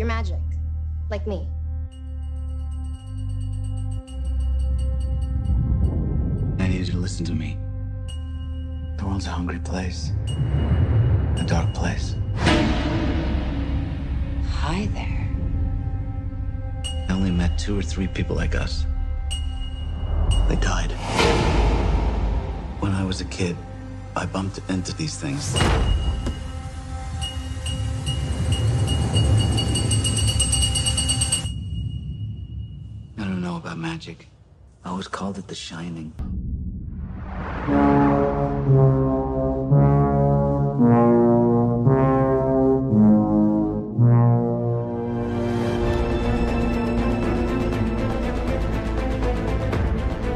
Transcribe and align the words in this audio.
You're 0.00 0.06
magic. 0.06 0.40
Like 1.10 1.26
me. 1.26 1.46
I 6.58 6.68
need 6.68 6.86
you 6.86 6.92
to 6.92 6.96
listen 6.96 7.26
to 7.26 7.34
me. 7.34 7.58
The 8.96 9.04
world's 9.04 9.26
a 9.26 9.28
hungry 9.28 9.58
place, 9.58 10.12
a 11.36 11.44
dark 11.46 11.74
place. 11.74 12.14
Hi 14.48 14.88
there. 14.94 15.28
I 17.10 17.12
only 17.12 17.30
met 17.30 17.58
two 17.58 17.78
or 17.78 17.82
three 17.82 18.06
people 18.06 18.34
like 18.34 18.54
us. 18.54 18.86
They 20.48 20.56
died. 20.56 20.92
When 22.80 22.92
I 22.92 23.04
was 23.04 23.20
a 23.20 23.26
kid, 23.26 23.54
I 24.16 24.24
bumped 24.24 24.60
into 24.70 24.96
these 24.96 25.18
things. 25.18 25.54
About 33.60 33.76
magic. 33.76 34.28
I 34.86 34.88
always 34.88 35.06
called 35.06 35.36
it 35.36 35.46
the 35.48 35.54
shining. 35.54 36.14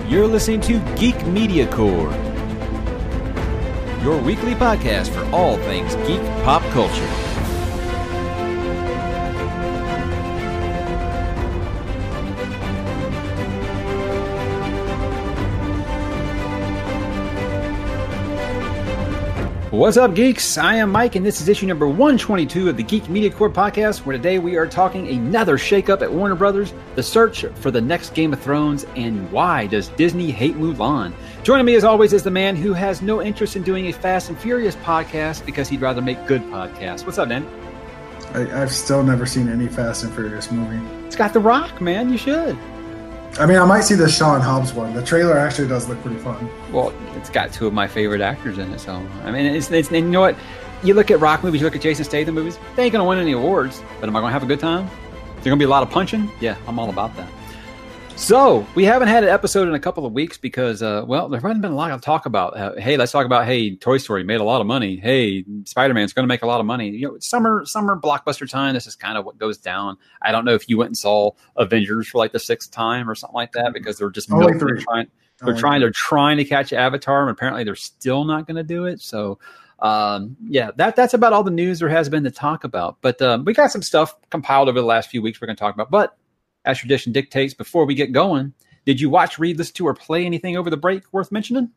You're 0.07 0.27
listening 0.27 0.61
to 0.61 0.81
Geek 0.97 1.27
Media 1.27 1.67
Corps, 1.73 2.13
your 4.03 4.21
weekly 4.21 4.55
podcast 4.55 5.09
for 5.09 5.25
all 5.35 5.57
things 5.57 5.95
geek 6.07 6.21
pop 6.45 6.63
culture. 6.75 7.24
What's 19.75 19.97
up, 19.97 20.15
geeks? 20.15 20.57
I 20.57 20.77
am 20.77 20.93
Mike, 20.93 21.17
and 21.17 21.27
this 21.27 21.41
is 21.41 21.49
issue 21.49 21.67
number 21.67 21.89
122 21.89 22.69
of 22.69 22.77
the 22.77 22.83
Geek 22.85 23.09
Media 23.09 23.29
Corps 23.29 23.51
podcast, 23.51 24.07
where 24.07 24.17
today 24.17 24.39
we 24.39 24.55
are 24.55 24.69
talking 24.69 25.09
another 25.09 25.59
shakeup 25.59 26.01
at 26.01 26.13
Warner 26.13 26.37
Brothers, 26.37 26.73
the 26.95 27.03
search 27.03 27.45
for 27.57 27.73
the 27.73 27.81
next 27.81 28.15
Game 28.15 28.33
of 28.33 28.41
Thrones, 28.41 28.85
and 28.95 29.29
why 29.33 29.67
does 29.67 29.89
Disney 29.89 30.31
hate 30.31 30.55
Mulan? 30.55 31.13
Joining 31.43 31.67
me, 31.67 31.75
as 31.75 31.83
always, 31.83 32.13
is 32.13 32.23
the 32.23 32.31
man 32.31 32.55
who 32.55 32.73
has 32.73 33.03
no 33.03 33.21
interest 33.21 33.57
in 33.57 33.65
doing 33.65 33.89
a 33.89 33.93
Fast 33.93 34.29
and 34.29 34.39
Furious 34.39 34.77
podcast 34.77 35.45
because 35.45 35.69
he'd 35.69 35.81
rather 35.81 36.01
make 36.01 36.25
good 36.29 36.43
podcasts. 36.43 37.05
What's 37.05 37.19
up, 37.19 37.29
Dan? 37.29 37.45
I, 38.33 38.63
I've 38.63 38.71
still 38.71 39.03
never 39.03 39.27
seen 39.27 39.49
any 39.49 39.67
Fast 39.67 40.05
and 40.05 40.15
Furious 40.15 40.53
movie. 40.53 40.81
It's 41.05 41.17
got 41.17 41.33
The 41.33 41.41
Rock, 41.41 41.81
man. 41.81 42.11
You 42.11 42.19
should. 42.19 42.57
I 43.39 43.47
mean, 43.47 43.59
I 43.59 43.65
might 43.65 43.81
see 43.81 43.97
the 43.97 44.09
Sean 44.09 44.41
Hobbs 44.41 44.73
one. 44.73 44.95
The 44.95 45.05
trailer 45.05 45.37
actually 45.37 45.67
does 45.67 45.89
look 45.89 46.01
pretty 46.03 46.19
fun. 46.19 46.49
Well, 46.73 46.95
it's 47.17 47.31
got 47.31 47.53
two 47.53 47.67
of 47.67 47.73
my 47.73 47.89
favorite 47.89 48.21
actors 48.21 48.59
in 48.59 48.73
it, 48.73 48.79
so 48.79 48.95
I 49.25 49.33
mean, 49.33 49.47
it's, 49.47 49.71
it's 49.73 49.91
you 49.91 50.03
know 50.03 50.21
what? 50.21 50.37
You 50.85 50.95
look 50.95 51.11
at 51.11 51.19
rock 51.19 51.43
movies, 51.43 51.61
you 51.61 51.67
look 51.67 51.75
at 51.75 51.83
Jason 51.83 52.05
Statham 52.05 52.37
movies. 52.37 52.59
They 52.77 52.85
ain't 52.85 52.93
gonna 52.93 53.05
win 53.05 53.19
any 53.19 53.33
awards, 53.33 53.83
but 53.99 54.09
am 54.09 54.15
I 54.15 54.21
gonna 54.21 54.33
have 54.33 54.45
a 54.45 54.47
good 54.47 54.61
time? 54.61 54.87
Is 54.87 55.43
there 55.43 55.51
gonna 55.51 55.57
be 55.57 55.65
a 55.65 55.69
lot 55.69 55.83
of 55.83 55.91
punching? 55.91 56.31
Yeah, 56.41 56.57
I'm 56.69 56.79
all 56.79 56.91
about 56.91 57.17
that. 57.17 57.29
So 58.17 58.67
we 58.75 58.85
haven't 58.85 59.09
had 59.09 59.23
an 59.23 59.29
episode 59.29 59.69
in 59.69 59.75
a 59.75 59.81
couple 59.81 60.07
of 60.07 60.13
weeks 60.13 60.39
because, 60.39 60.83
uh, 60.83 61.05
well, 61.07 61.29
there 61.29 61.41
hasn't 61.41 61.61
been 61.61 61.73
a 61.73 61.77
lot 61.77 61.89
to 61.89 61.99
talk 61.99 62.25
about. 62.25 62.57
Uh, 62.57 62.73
hey, 62.77 62.97
let's 62.97 63.13
talk 63.13 63.27
about 63.27 63.45
hey, 63.45 63.77
Toy 63.77 63.99
Story 63.99 64.25
made 64.25 64.41
a 64.41 64.45
lot 64.45 64.61
of 64.63 64.67
money. 64.67 64.97
Hey, 64.97 65.45
Spider 65.65 65.93
Man's 65.93 66.15
going 66.15 66.23
to 66.23 66.29
make 66.29 66.43
a 66.43 66.47
lot 66.47 66.59
of 66.59 66.65
money. 66.65 66.89
You 66.89 67.09
know, 67.09 67.19
summer 67.19 67.67
summer 67.67 68.01
blockbuster 68.01 68.49
time. 68.49 68.73
This 68.73 68.87
is 68.87 68.97
kind 68.97 69.19
of 69.19 69.27
what 69.27 69.37
goes 69.37 69.59
down. 69.59 69.99
I 70.23 70.33
don't 70.33 70.47
know 70.47 70.55
if 70.55 70.69
you 70.69 70.79
went 70.79 70.89
and 70.89 70.97
saw 70.97 71.33
Avengers 71.57 72.09
for 72.09 72.19
like 72.19 72.33
the 72.33 72.39
sixth 72.39 72.71
time 72.71 73.11
or 73.11 73.15
something 73.15 73.35
like 73.35 73.53
that 73.53 73.75
because 73.75 73.99
they're 73.99 74.11
just 74.11 74.33
Only 74.33 74.59
three. 74.59 74.83
trying. 74.83 75.09
They're 75.41 75.51
Only 75.51 75.61
trying. 75.61 75.81
They're 75.81 75.91
trying 75.91 76.37
to 76.39 76.45
catch 76.45 76.73
Avatar, 76.73 77.23
and 77.23 77.31
apparently 77.31 77.65
they're 77.65 77.75
still 77.75 78.25
not 78.25 78.47
going 78.47 78.57
to 78.57 78.65
do 78.65 78.87
it. 78.87 79.01
So. 79.01 79.39
Um, 79.81 80.37
yeah, 80.49 80.71
that 80.77 80.97
that's 80.97 81.13
about 81.13 81.33
all 81.35 81.43
the 81.43 81.51
news 81.51 81.81
there 81.81 81.89
has 81.91 82.09
been 82.09 82.25
to 82.25 82.31
talk 82.31 82.65
about. 82.65 82.99
But 83.03 83.21
um, 83.21 83.45
we 83.45 83.53
got 83.53 83.71
some 83.73 83.83
stuff 83.83 84.15
compiled 84.31 84.69
over 84.69 84.81
the 84.81 84.87
last 84.87 85.11
few 85.11 85.21
weeks 85.21 85.41
we're 85.41 85.47
going 85.47 85.57
to 85.57 85.61
talk 85.61 85.75
about. 85.75 85.91
But 85.91 86.17
as 86.65 86.79
tradition 86.79 87.13
dictates, 87.13 87.55
before 87.55 87.85
we 87.85 87.95
get 87.95 88.13
going, 88.13 88.55
did 88.85 89.01
you 89.01 89.11
watch, 89.11 89.39
read, 89.39 89.59
listen 89.59 89.75
to, 89.75 89.87
or 89.87 89.95
play 89.95 90.27
anything 90.27 90.57
over 90.57 90.71
the 90.71 90.77
break 90.77 91.03
worth 91.13 91.33
mentioning? 91.33 91.71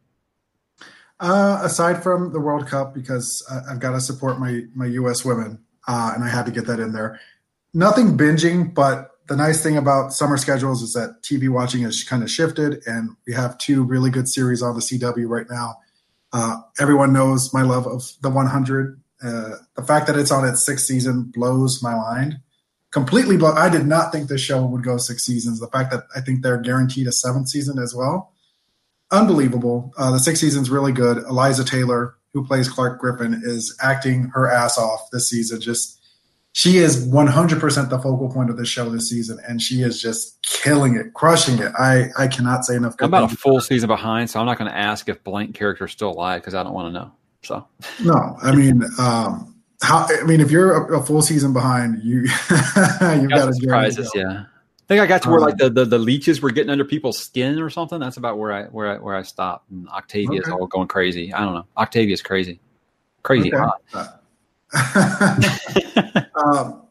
Uh, 1.20 1.62
aside 1.64 2.04
from 2.04 2.32
the 2.32 2.40
World 2.40 2.68
Cup, 2.68 2.94
because 2.94 3.46
I, 3.50 3.72
I've 3.72 3.80
got 3.80 3.92
to 3.92 4.02
support 4.02 4.40
my 4.40 4.62
my 4.76 4.86
U.S. 4.86 5.26
women, 5.26 5.60
uh, 5.88 6.12
and 6.14 6.24
I 6.24 6.28
had 6.28 6.46
to 6.46 6.52
get 6.52 6.68
that 6.68 6.80
in 6.80 6.92
there. 6.92 7.20
Nothing 7.74 8.18
binging, 8.18 8.74
but 8.74 9.12
the 9.28 9.36
nice 9.36 9.62
thing 9.62 9.78
about 9.78 10.14
summer 10.14 10.38
schedules 10.38 10.82
is 10.82 10.94
that 10.94 11.22
TV 11.22 11.50
watching 11.50 11.82
has 11.82 12.04
kind 12.04 12.24
of 12.24 12.30
shifted, 12.30 12.82
and 12.86 13.16
we 13.26 13.34
have 13.34 13.58
two 13.58 13.84
really 13.84 14.10
good 14.10 14.30
series 14.30 14.62
on 14.62 14.76
the 14.76 14.82
CW 14.82 15.28
right 15.28 15.48
now. 15.50 15.78
Uh, 16.32 16.62
everyone 16.80 17.14
knows 17.14 17.54
my 17.54 17.62
love 17.62 17.88
of 17.88 18.04
the 18.22 18.30
100. 18.30 19.02
Uh, 19.24 19.52
the 19.76 19.84
fact 19.84 20.08
that 20.08 20.16
it's 20.16 20.32
on 20.32 20.48
its 20.48 20.66
sixth 20.66 20.86
season 20.86 21.24
blows 21.24 21.82
my 21.82 21.96
mind. 21.96 22.40
Completely 22.98 23.38
blow. 23.38 23.52
I 23.52 23.70
did 23.70 23.86
not 23.86 24.12
think 24.12 24.28
this 24.28 24.42
show 24.42 24.66
would 24.66 24.84
go 24.84 24.98
six 24.98 25.24
seasons. 25.24 25.60
The 25.60 25.68
fact 25.68 25.92
that 25.92 26.04
I 26.16 26.22
think 26.22 26.42
they're 26.42 26.58
guaranteed 26.58 27.08
a 27.08 27.12
seventh 27.12 27.50
season 27.50 27.80
as 27.80 27.94
well 27.96 28.34
unbelievable. 29.12 29.94
Uh, 29.98 30.12
the 30.12 30.20
sixth 30.20 30.42
season's 30.42 30.70
really 30.70 30.92
good. 30.92 31.18
Eliza 31.18 31.64
Taylor, 31.64 32.16
who 32.34 32.46
plays 32.46 32.70
Clarke 32.70 33.00
Griffin, 33.00 33.42
is 33.44 33.78
acting 33.82 34.30
her 34.34 34.50
ass 34.50 34.78
off 34.78 35.10
this 35.12 35.30
season. 35.30 35.62
Just 35.62 36.00
she 36.54 36.78
is 36.78 37.08
100% 37.08 37.90
the 37.90 38.00
focal 38.00 38.32
point 38.32 38.50
of 38.50 38.58
the 38.58 38.66
show 38.66 38.90
this 38.90 39.10
season, 39.10 39.40
and 39.48 39.62
she 39.62 39.82
is 39.82 40.02
just 40.02 40.42
killing 40.42 40.96
it, 40.96 41.14
crushing 41.14 41.60
it. 41.60 41.72
I 41.78 42.10
I 42.18 42.28
cannot 42.28 42.66
say 42.66 42.76
enough. 42.76 42.96
I'm 43.00 43.08
about 43.08 43.32
a 43.32 43.36
full 43.36 43.62
season 43.62 43.88
behind, 43.88 44.30
so 44.30 44.40
I'm 44.40 44.46
not 44.46 44.58
going 44.58 44.70
to 44.70 44.78
ask 44.78 45.08
if 45.10 45.24
blank 45.24 45.56
character 45.56 45.86
is 45.86 45.92
still 45.92 46.10
alive 46.12 46.42
because 46.42 46.56
I 46.56 46.64
don't 46.64 46.74
want 46.74 46.94
to 46.94 47.00
know. 47.00 47.12
So 47.44 47.68
No, 48.04 48.38
I 48.42 48.54
mean, 48.56 48.84
um, 49.00 49.56
how? 49.82 50.08
I 50.10 50.24
mean, 50.24 50.42
if 50.42 50.50
you're 50.52 50.72
a, 50.72 51.00
a 51.00 51.04
full 51.04 51.22
season 51.22 51.54
behind, 51.54 52.02
you 52.04 52.22
you've 52.22 53.30
got 53.30 53.46
got 53.46 53.56
surprises, 53.56 54.12
go. 54.14 54.20
yeah. 54.20 54.44
I 54.44 54.88
think 54.88 55.02
I 55.02 55.06
got 55.06 55.22
to 55.24 55.30
where 55.30 55.40
Um, 55.40 55.48
like 55.48 55.58
the, 55.58 55.70
the, 55.70 55.84
the 55.86 55.98
leeches 56.00 56.42
were 56.42 56.50
getting 56.50 56.70
under 56.70 56.86
people's 56.86 57.20
skin 57.20 57.60
or 57.60 57.70
something. 57.70 58.00
That's 58.00 58.16
about 58.18 58.38
where 58.38 58.54
I 58.54 58.64
where 58.66 58.88
I 58.88 58.98
where 58.98 59.16
I 59.16 59.22
stopped. 59.24 59.70
And 59.70 59.88
Octavia's 59.90 60.46
Okay. 60.46 60.52
all 60.52 60.66
going 60.68 60.88
crazy. 60.88 61.34
I 61.34 61.44
don't 61.44 61.54
know. 61.56 61.66
Octavia's 61.76 62.22
crazy, 62.22 62.60
crazy 63.24 63.52
Okay. 63.54 63.58
hot. 63.94 64.24
um, 66.46 66.84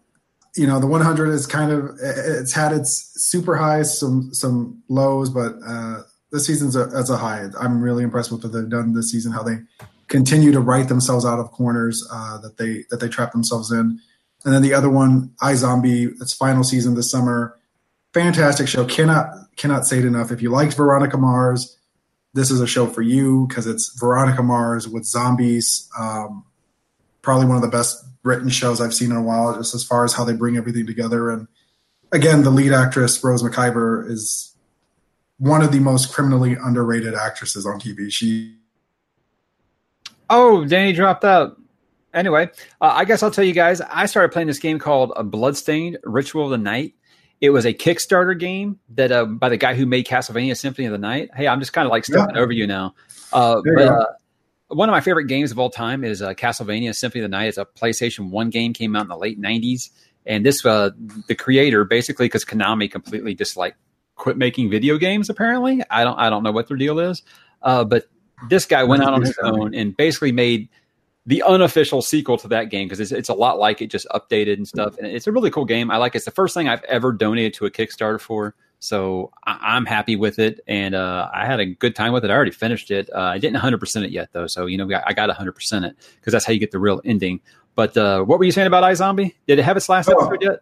you 0.57 0.67
know, 0.67 0.79
the 0.81 0.87
100 0.87 1.31
is 1.31 1.47
kind 1.47 1.71
of 1.73 1.97
it's 2.01 2.53
had 2.53 2.73
its 2.73 3.13
super 3.17 3.57
highs, 3.57 3.99
some 3.99 4.33
some 4.33 4.83
lows, 4.89 5.31
but 5.31 5.55
uh, 5.67 6.03
this 6.33 6.47
season's 6.47 6.77
a, 6.77 6.91
as 6.95 7.11
a 7.11 7.17
high. 7.17 7.47
I'm 7.59 7.81
really 7.81 8.05
impressed 8.05 8.31
with 8.31 8.43
what 8.45 8.53
they've 8.53 8.69
done 8.69 8.93
this 8.93 9.11
season. 9.11 9.33
How 9.33 9.43
they 9.43 9.57
continue 10.09 10.53
to 10.53 10.61
write 10.61 10.89
themselves 10.89 11.25
out 11.25 11.39
of 11.39 11.51
corners 11.51 12.07
uh, 12.13 12.39
that 12.39 12.57
they 12.57 12.85
that 12.91 13.01
they 13.01 13.09
trap 13.09 13.33
themselves 13.33 13.71
in. 13.73 14.01
And 14.45 14.55
then 14.55 14.63
the 14.63 14.75
other 14.75 14.91
one, 14.91 15.31
iZombie, 15.43 16.21
its 16.21 16.33
final 16.33 16.63
season 16.63 16.95
this 16.95 17.11
summer. 17.11 17.59
Fantastic 18.15 18.69
show. 18.69 18.85
Cannot 18.85 19.29
cannot 19.57 19.87
say 19.87 19.99
it 19.99 20.05
enough. 20.05 20.31
If 20.31 20.41
you 20.41 20.51
liked 20.51 20.75
Veronica 20.75 21.19
Mars, 21.19 21.77
this 22.35 22.51
is 22.51 22.61
a 22.61 22.67
show 22.67 22.87
for 22.87 23.03
you 23.03 23.47
because 23.49 23.67
it's 23.67 23.99
Veronica 23.99 24.43
Mars 24.43 24.87
with 24.87 25.05
zombies. 25.05 25.89
Um, 25.99 26.45
probably 27.23 27.47
one 27.47 27.57
of 27.57 27.63
the 27.63 27.69
best 27.69 28.05
written 28.23 28.49
shows 28.49 28.81
I've 28.81 28.95
seen 28.95 29.11
in 29.11 29.17
a 29.17 29.23
while, 29.23 29.57
just 29.57 29.75
as 29.75 29.83
far 29.83 30.05
as 30.05 30.13
how 30.13 30.25
they 30.25 30.35
bring 30.35 30.57
everything 30.57 30.87
together. 30.87 31.31
And 31.31 31.49
again, 32.13 32.43
the 32.43 32.51
lead 32.51 32.73
actress 32.73 33.23
Rose 33.23 33.43
McIver 33.43 34.09
is 34.09 34.55
one 35.39 35.63
of 35.63 35.73
the 35.73 35.81
most 35.81 36.13
criminally 36.13 36.55
underrated 36.55 37.15
actresses 37.15 37.67
on 37.67 37.81
TV. 37.81 38.13
She 38.13 38.57
Oh, 40.29 40.65
Danny 40.65 40.93
dropped 40.93 41.25
out. 41.25 41.57
Anyway, 42.13 42.49
uh, 42.81 42.93
I 42.95 43.05
guess 43.05 43.23
I'll 43.23 43.31
tell 43.31 43.45
you 43.45 43.53
guys. 43.53 43.81
I 43.81 44.07
started 44.07 44.33
playing 44.33 44.49
this 44.49 44.59
game 44.59 44.79
called 44.79 45.13
uh, 45.15 45.23
Bloodstained 45.23 45.99
Ritual 46.03 46.45
of 46.45 46.51
the 46.51 46.59
Night. 46.59 46.95
It 47.41 47.51
was 47.51 47.67
a 47.67 47.75
Kickstarter 47.75 48.39
game 48.39 48.79
that 48.95 49.13
uh, 49.13 49.27
by 49.27 49.51
the 49.51 49.59
guy 49.59 49.75
who 49.75 49.85
made 49.85 50.07
Castlevania 50.07 50.57
Symphony 50.57 50.87
of 50.87 50.93
the 50.93 50.99
Night. 50.99 51.29
Hey, 51.35 51.47
I'm 51.47 51.61
just 51.61 51.75
kind 51.75 51.85
of 51.85 51.91
like 51.91 52.07
stepping 52.07 52.37
yeah. 52.37 52.41
over 52.41 52.53
you 52.53 52.67
now. 52.67 52.95
Uh, 53.33 53.61
but 53.63 53.87
uh, 53.87 54.07
one 54.69 54.89
of 54.89 54.93
my 54.93 55.03
favorite 55.03 55.27
games 55.27 55.51
of 55.53 55.59
all 55.59 55.69
time 55.69 56.03
is 56.03 56.23
uh, 56.23 56.33
Castlevania 56.33 56.95
Symphony 56.95 57.23
of 57.23 57.31
the 57.31 57.37
Night. 57.37 57.49
It's 57.49 57.59
a 57.59 57.67
PlayStation 57.67 58.31
One 58.31 58.49
game, 58.49 58.73
came 58.73 58.97
out 58.97 59.03
in 59.03 59.09
the 59.09 59.19
late 59.19 59.39
'90s, 59.39 59.91
and 60.25 60.47
this 60.47 60.65
uh, 60.65 60.91
the 61.29 61.35
creator 61.35 61.85
basically 61.85 62.27
because 62.27 62.47
Konami 62.47 62.91
completely 62.91 63.35
just 63.35 63.59
like 63.59 63.77
quit 64.15 64.39
making 64.39 64.71
video 64.71 64.97
games. 64.97 65.29
Apparently, 65.29 65.83
I 65.91 66.03
don't 66.05 66.19
I 66.19 66.31
don't 66.31 66.43
know 66.43 66.53
what 66.53 66.69
their 66.69 66.79
deal 66.79 66.99
is, 66.99 67.23
uh, 67.61 67.85
but 67.85 68.07
this 68.49 68.65
guy 68.65 68.85
went 68.85 69.03
out 69.03 69.15
on 69.15 69.23
his 69.23 69.37
own 69.43 69.75
and 69.75 69.97
basically 69.97 70.33
made 70.33 70.69
the 71.27 71.43
unofficial 71.43 72.03
sequel 72.03 72.39
to 72.39 72.49
that 72.49 72.71
game 72.71 72.87
because 72.87 73.01
it's, 73.01 73.13
it's 73.13 73.29
a 73.29 73.35
lot 73.35 73.59
like 73.59 73.83
it 73.83 73.89
just 73.89 74.07
updated 74.15 74.55
and 74.55 74.69
stuff. 74.69 74.97
And 74.99 75.07
it's 75.07 75.27
a 75.27 75.33
really 75.33 75.51
cool 75.51 75.65
game. 75.65 75.91
I 75.91 75.97
like 75.97 76.15
it. 76.15 76.19
it's 76.19 76.25
the 76.25 76.31
first 76.31 76.55
thing 76.55 76.69
i've 76.69 76.85
ever 76.85 77.13
donated 77.13 77.55
to 77.55 77.67
a 77.67 77.71
kickstarter 77.71 78.21
for. 78.21 78.55
So 78.79 79.33
I, 79.45 79.77
am 79.77 79.87
happy 79.87 80.15
with 80.15 80.39
it. 80.39 80.61
And 80.69 80.95
uh, 80.95 81.29
i 81.35 81.45
had 81.45 81.59
a 81.59 81.67
good 81.67 81.97
time 81.97 82.13
with 82.13 82.25
it. 82.25 82.31
I 82.31 82.35
already 82.35 82.53
finished 82.53 82.91
it. 82.91 83.11
Uh, 83.13 83.21
i 83.21 83.39
didn't 83.39 83.61
100% 83.61 84.05
it 84.05 84.11
yet 84.11 84.29
though. 84.33 84.47
So 84.47 84.67
you 84.67 84.79
know 84.79 84.85
i 85.05 85.13
got 85.13 85.29
100% 85.29 85.87
it 85.87 85.97
because 86.21 86.33
that's 86.33 86.45
how 86.45 86.53
you 86.53 86.61
get 86.61 86.71
the 86.71 86.79
real 86.79 87.01
ending. 87.05 87.41
But 87.75 87.97
uh, 87.97 88.23
what 88.23 88.39
were 88.39 88.45
you 88.45 88.53
saying 88.53 88.69
about 88.69 88.85
iZombie? 88.85 89.35
Did 89.47 89.59
it 89.59 89.65
have 89.65 89.77
its 89.77 89.89
last 89.89 90.09
oh, 90.09 90.13
episode 90.13 90.43
yet? 90.43 90.61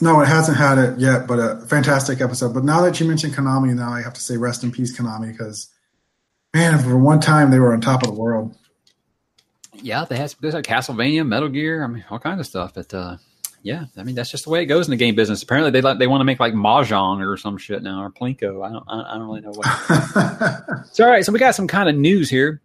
No, 0.00 0.20
it 0.20 0.26
hasn't 0.26 0.56
had 0.56 0.78
it 0.78 0.98
yet, 0.98 1.26
but 1.26 1.38
a 1.38 1.64
fantastic 1.66 2.20
episode. 2.20 2.52
But 2.52 2.64
now 2.64 2.82
that 2.82 2.98
you 3.00 3.06
mentioned 3.06 3.34
Konami, 3.34 3.74
now 3.74 3.92
I 3.92 4.02
have 4.02 4.14
to 4.14 4.20
say 4.20 4.36
rest 4.36 4.64
in 4.64 4.70
peace, 4.72 4.96
Konami, 4.96 5.30
because 5.30 5.68
man, 6.54 6.78
for 6.78 6.96
one 6.96 7.20
time 7.20 7.50
they 7.50 7.58
were 7.58 7.74
on 7.74 7.80
top 7.80 8.02
of 8.02 8.08
the 8.08 8.14
world 8.14 8.56
yeah, 9.84 10.06
they 10.06 10.16
had 10.16 10.34
there's 10.40 10.54
like 10.54 10.64
Castlevania, 10.64 11.26
Metal 11.26 11.50
Gear, 11.50 11.84
I 11.84 11.86
mean, 11.86 12.04
all 12.10 12.18
kinds 12.18 12.40
of 12.40 12.46
stuff. 12.46 12.72
But 12.74 12.92
uh, 12.94 13.18
yeah, 13.62 13.84
I 13.98 14.02
mean, 14.02 14.14
that's 14.14 14.30
just 14.30 14.44
the 14.44 14.50
way 14.50 14.62
it 14.62 14.66
goes 14.66 14.86
in 14.86 14.90
the 14.90 14.96
game 14.96 15.14
business. 15.14 15.42
Apparently, 15.42 15.70
they 15.70 15.82
like 15.82 15.98
they 15.98 16.06
want 16.06 16.22
to 16.22 16.24
make 16.24 16.40
like 16.40 16.54
mahjong 16.54 17.24
or 17.24 17.36
some 17.36 17.58
shit 17.58 17.82
now 17.82 18.02
or 18.02 18.10
plinko. 18.10 18.66
I 18.66 18.72
don't, 18.72 18.84
I, 18.88 19.14
I 19.14 19.18
don't 19.18 19.26
really 19.26 19.42
know 19.42 19.52
what. 19.52 20.86
so 20.92 21.04
all 21.04 21.10
right, 21.10 21.22
so 21.22 21.32
we 21.32 21.38
got 21.38 21.54
some 21.54 21.68
kind 21.68 21.90
of 21.90 21.96
news 21.96 22.30
here. 22.30 22.62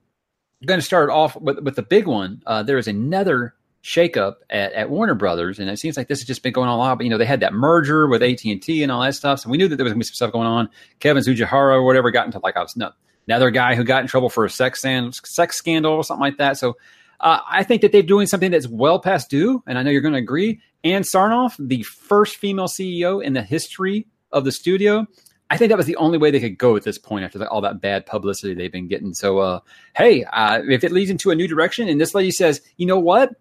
I'm 0.61 0.65
going 0.65 0.79
to 0.79 0.85
start 0.85 1.09
off 1.09 1.35
with 1.35 1.59
with 1.59 1.75
the 1.75 1.83
big 1.83 2.07
one. 2.07 2.41
Uh, 2.45 2.63
there 2.63 2.77
is 2.77 2.87
another 2.87 3.53
shakeup 3.83 4.35
at, 4.49 4.71
at 4.71 4.89
Warner 4.89 5.15
Brothers, 5.15 5.59
and 5.59 5.69
it 5.69 5.77
seems 5.77 5.97
like 5.97 6.07
this 6.07 6.19
has 6.19 6.27
just 6.27 6.41
been 6.41 6.53
going 6.53 6.69
on 6.69 6.75
a 6.75 6.77
lot. 6.77 6.99
But 6.99 7.03
you 7.03 7.09
know, 7.09 7.17
they 7.17 7.25
had 7.25 7.41
that 7.41 7.51
merger 7.51 8.07
with 8.07 8.23
AT 8.23 8.45
and 8.45 8.61
T 8.61 8.81
and 8.81 8.93
all 8.93 9.01
that 9.01 9.15
stuff, 9.15 9.41
so 9.41 9.49
we 9.49 9.57
knew 9.57 9.67
that 9.67 9.75
there 9.75 9.83
was 9.83 9.91
going 9.91 9.99
to 9.99 10.05
be 10.05 10.07
some 10.07 10.15
stuff 10.15 10.31
going 10.31 10.47
on. 10.47 10.69
Kevin 10.99 11.21
Tsujihara 11.21 11.73
or 11.73 11.83
whatever 11.83 12.11
got 12.11 12.27
into 12.27 12.39
like 12.39 12.55
I 12.55 12.61
was 12.61 12.77
no, 12.77 12.91
another 13.29 13.51
guy 13.51 13.75
who 13.75 13.83
got 13.83 14.01
in 14.01 14.07
trouble 14.07 14.29
for 14.29 14.43
a 14.43 14.49
sex 14.49 14.83
and, 14.83 15.13
sex 15.13 15.55
scandal 15.55 15.93
or 15.93 16.03
something 16.03 16.21
like 16.21 16.37
that. 16.37 16.57
So 16.57 16.77
uh, 17.19 17.39
I 17.47 17.63
think 17.63 17.83
that 17.83 17.91
they're 17.91 18.01
doing 18.01 18.25
something 18.25 18.49
that's 18.49 18.67
well 18.67 18.99
past 18.99 19.29
due, 19.29 19.63
and 19.67 19.77
I 19.77 19.83
know 19.83 19.91
you're 19.91 20.01
going 20.01 20.15
to 20.15 20.19
agree. 20.19 20.61
Ann 20.83 21.03
Sarnoff, 21.03 21.55
the 21.59 21.83
first 21.83 22.37
female 22.37 22.67
CEO 22.67 23.23
in 23.23 23.33
the 23.33 23.43
history 23.43 24.07
of 24.31 24.45
the 24.45 24.51
studio, 24.51 25.05
I 25.51 25.57
think 25.57 25.69
that 25.69 25.77
was 25.77 25.85
the 25.85 25.95
only 25.97 26.17
way 26.17 26.31
they 26.31 26.39
could 26.39 26.57
go 26.57 26.75
at 26.75 26.83
this 26.83 26.97
point 26.97 27.23
after 27.23 27.45
all 27.47 27.61
that 27.61 27.81
bad 27.81 28.05
publicity 28.05 28.55
they've 28.55 28.71
been 28.71 28.87
getting. 28.87 29.13
So, 29.13 29.39
uh, 29.39 29.59
hey, 29.95 30.23
uh, 30.23 30.61
if 30.67 30.83
it 30.83 30.91
leads 30.91 31.11
into 31.11 31.29
a 31.29 31.35
new 31.35 31.47
direction, 31.47 31.87
and 31.87 32.01
this 32.01 32.15
lady 32.15 32.31
says, 32.31 32.61
you 32.77 32.87
know 32.87 32.99
what? 32.99 33.31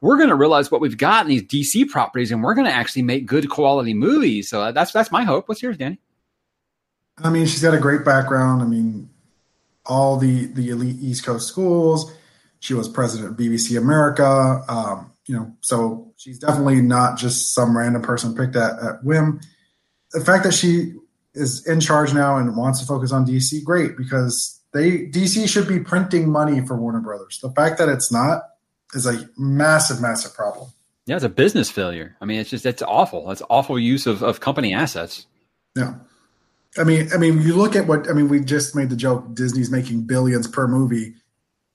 We're 0.00 0.18
going 0.18 0.28
to 0.28 0.34
realize 0.36 0.70
what 0.70 0.80
we've 0.80 0.98
got 0.98 1.26
in 1.26 1.28
these 1.28 1.44
DC 1.44 1.88
properties, 1.88 2.30
and 2.30 2.42
we're 2.42 2.54
going 2.54 2.66
to 2.66 2.72
actually 2.72 3.02
make 3.02 3.26
good 3.26 3.48
quality 3.48 3.94
movies. 3.94 4.48
So 4.50 4.60
uh, 4.60 4.72
that's 4.72 4.92
that's 4.92 5.12
my 5.12 5.22
hope. 5.24 5.48
What's 5.48 5.62
yours, 5.62 5.76
Danny? 5.76 6.00
I 7.18 7.30
mean, 7.30 7.46
she's 7.46 7.62
got 7.62 7.74
a 7.74 7.78
great 7.78 8.04
background. 8.04 8.62
I 8.62 8.64
mean, 8.64 9.08
all 9.86 10.16
the 10.16 10.46
the 10.46 10.70
elite 10.70 10.96
East 11.00 11.24
Coast 11.24 11.48
schools 11.48 12.12
she 12.62 12.74
was 12.74 12.88
president 12.88 13.32
of 13.32 13.36
BBC 13.36 13.76
America. 13.76 14.62
Um, 14.68 15.10
you 15.26 15.34
know, 15.34 15.52
so 15.62 16.12
she's 16.16 16.38
definitely 16.38 16.80
not 16.80 17.18
just 17.18 17.54
some 17.54 17.76
random 17.76 18.02
person 18.02 18.36
picked 18.36 18.54
at, 18.54 18.78
at 18.78 19.02
whim. 19.04 19.40
The 20.12 20.24
fact 20.24 20.44
that 20.44 20.54
she 20.54 20.92
is 21.34 21.66
in 21.66 21.80
charge 21.80 22.14
now 22.14 22.36
and 22.36 22.56
wants 22.56 22.78
to 22.78 22.86
focus 22.86 23.10
on 23.10 23.26
DC, 23.26 23.64
great, 23.64 23.96
because 23.96 24.60
they 24.72 25.06
DC 25.06 25.48
should 25.48 25.66
be 25.66 25.80
printing 25.80 26.30
money 26.30 26.64
for 26.64 26.76
Warner 26.76 27.00
Brothers. 27.00 27.40
The 27.42 27.50
fact 27.50 27.78
that 27.78 27.88
it's 27.88 28.12
not 28.12 28.42
is 28.94 29.06
a 29.06 29.28
massive, 29.36 30.00
massive 30.00 30.32
problem. 30.32 30.70
Yeah, 31.06 31.16
it's 31.16 31.24
a 31.24 31.28
business 31.28 31.68
failure. 31.68 32.16
I 32.20 32.26
mean, 32.26 32.38
it's 32.38 32.50
just 32.50 32.64
it's 32.64 32.82
awful. 32.82 33.28
It's 33.32 33.42
awful 33.50 33.76
use 33.76 34.06
of, 34.06 34.22
of 34.22 34.38
company 34.38 34.72
assets. 34.72 35.26
Yeah. 35.76 35.94
I 36.78 36.84
mean, 36.84 37.08
I 37.12 37.18
mean, 37.18 37.42
you 37.42 37.54
look 37.54 37.76
at 37.76 37.86
what 37.86 38.08
I 38.08 38.12
mean. 38.12 38.28
We 38.28 38.40
just 38.40 38.74
made 38.74 38.90
the 38.90 38.96
joke: 38.96 39.34
Disney's 39.34 39.70
making 39.70 40.06
billions 40.06 40.48
per 40.48 40.66
movie. 40.66 41.14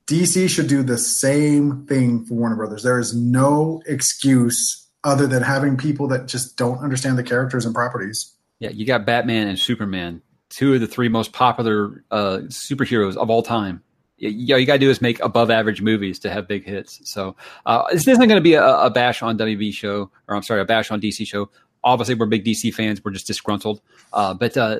DC 0.07 0.49
should 0.49 0.67
do 0.67 0.83
the 0.83 0.97
same 0.97 1.85
thing 1.85 2.25
for 2.25 2.35
Warner 2.35 2.55
Brothers. 2.55 2.81
There 2.81 2.97
is 2.97 3.13
no 3.13 3.81
excuse 3.85 4.87
other 5.03 5.27
than 5.27 5.43
having 5.43 5.77
people 5.77 6.07
that 6.07 6.27
just 6.27 6.57
don't 6.57 6.79
understand 6.79 7.17
the 7.17 7.23
characters 7.23 7.65
and 7.65 7.75
properties. 7.75 8.33
Yeah, 8.59 8.69
you 8.69 8.85
got 8.85 9.05
Batman 9.05 9.47
and 9.47 9.59
Superman, 9.59 10.21
two 10.49 10.73
of 10.73 10.81
the 10.81 10.87
three 10.87 11.09
most 11.09 11.33
popular 11.33 12.03
uh, 12.09 12.39
superheroes 12.47 13.15
of 13.17 13.29
all 13.29 13.43
time. 13.43 13.83
You, 14.17 14.55
all 14.55 14.59
you 14.59 14.65
got 14.65 14.73
to 14.73 14.79
do 14.79 14.89
is 14.89 14.99
make 14.99 15.19
above 15.19 15.51
average 15.51 15.81
movies 15.81 16.17
to 16.19 16.31
have 16.31 16.47
big 16.47 16.65
hits. 16.65 16.99
So 17.03 17.35
uh, 17.67 17.83
this 17.91 18.07
isn't 18.07 18.27
going 18.27 18.39
to 18.39 18.41
be 18.41 18.55
a, 18.55 18.65
a, 18.65 18.89
bash 18.89 19.21
on 19.21 19.37
WB 19.37 19.71
show, 19.73 20.09
or 20.27 20.35
I'm 20.35 20.41
sorry, 20.41 20.61
a 20.61 20.65
bash 20.65 20.89
on 20.89 20.99
DC 20.99 21.27
show. 21.27 21.51
Obviously, 21.87 22.15
we're 22.15 22.25
big 22.25 22.43
DC 22.43 22.73
fans. 22.73 23.03
We're 23.03 23.11
just 23.11 23.27
disgruntled. 23.27 23.79
Uh, 24.11 24.33
but 24.33 24.57
uh, 24.57 24.79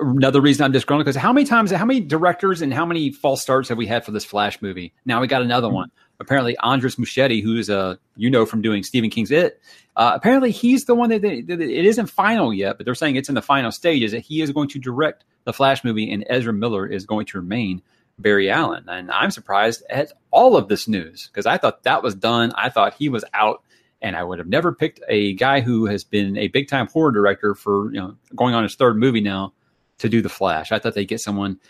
another 0.00 0.40
reason 0.40 0.64
I'm 0.64 0.72
disgruntled 0.72 1.04
because 1.04 1.16
how 1.16 1.32
many 1.32 1.46
times, 1.46 1.70
how 1.70 1.84
many 1.84 2.00
directors 2.00 2.60
and 2.60 2.74
how 2.74 2.84
many 2.84 3.12
false 3.12 3.40
starts 3.40 3.68
have 3.68 3.78
we 3.78 3.86
had 3.86 4.04
for 4.04 4.10
this 4.10 4.24
Flash 4.24 4.60
movie? 4.60 4.92
Now 5.04 5.20
we 5.20 5.28
got 5.28 5.42
another 5.42 5.68
mm-hmm. 5.68 5.76
one. 5.76 5.90
Apparently, 6.18 6.56
Andres 6.58 6.96
Muschietti, 6.96 7.40
who's 7.40 7.70
uh, 7.70 7.96
you 8.16 8.30
know 8.30 8.46
from 8.46 8.62
doing 8.62 8.82
Stephen 8.82 9.10
King's 9.10 9.30
It, 9.30 9.60
uh, 9.96 10.12
apparently 10.14 10.50
he's 10.50 10.86
the 10.86 10.94
one 10.94 11.10
that, 11.10 11.22
they, 11.22 11.40
that, 11.40 11.60
it 11.60 11.84
isn't 11.84 12.06
final 12.06 12.52
yet, 12.52 12.78
but 12.78 12.84
they're 12.84 12.96
saying 12.96 13.14
it's 13.14 13.28
in 13.28 13.36
the 13.36 13.42
final 13.42 13.70
stages 13.70 14.10
that 14.10 14.20
he 14.20 14.40
is 14.40 14.50
going 14.50 14.68
to 14.70 14.80
direct 14.80 15.24
the 15.44 15.52
Flash 15.52 15.84
movie, 15.84 16.10
and 16.12 16.24
Ezra 16.28 16.52
Miller 16.52 16.86
is 16.86 17.06
going 17.06 17.26
to 17.26 17.38
remain 17.38 17.80
Barry 18.18 18.50
Allen. 18.50 18.84
And 18.88 19.10
I'm 19.10 19.30
surprised 19.30 19.84
at 19.88 20.12
all 20.32 20.56
of 20.56 20.68
this 20.68 20.88
news 20.88 21.28
because 21.28 21.46
I 21.46 21.58
thought 21.58 21.84
that 21.84 22.02
was 22.02 22.14
done. 22.14 22.52
I 22.56 22.70
thought 22.70 22.94
he 22.94 23.08
was 23.08 23.24
out 23.32 23.62
and 24.02 24.16
I 24.16 24.24
would 24.24 24.38
have 24.38 24.48
never 24.48 24.72
picked 24.72 25.00
a 25.08 25.34
guy 25.34 25.60
who 25.60 25.86
has 25.86 26.04
been 26.04 26.36
a 26.36 26.48
big 26.48 26.68
time 26.68 26.88
horror 26.88 27.12
director 27.12 27.54
for 27.54 27.92
you 27.94 28.00
know 28.00 28.16
going 28.34 28.54
on 28.54 28.64
his 28.64 28.74
third 28.74 28.96
movie 28.96 29.20
now 29.20 29.54
to 29.98 30.08
do 30.08 30.20
the 30.20 30.28
Flash. 30.28 30.72
I 30.72 30.78
thought 30.78 30.94
they'd 30.94 31.06
get 31.06 31.20
someone, 31.20 31.60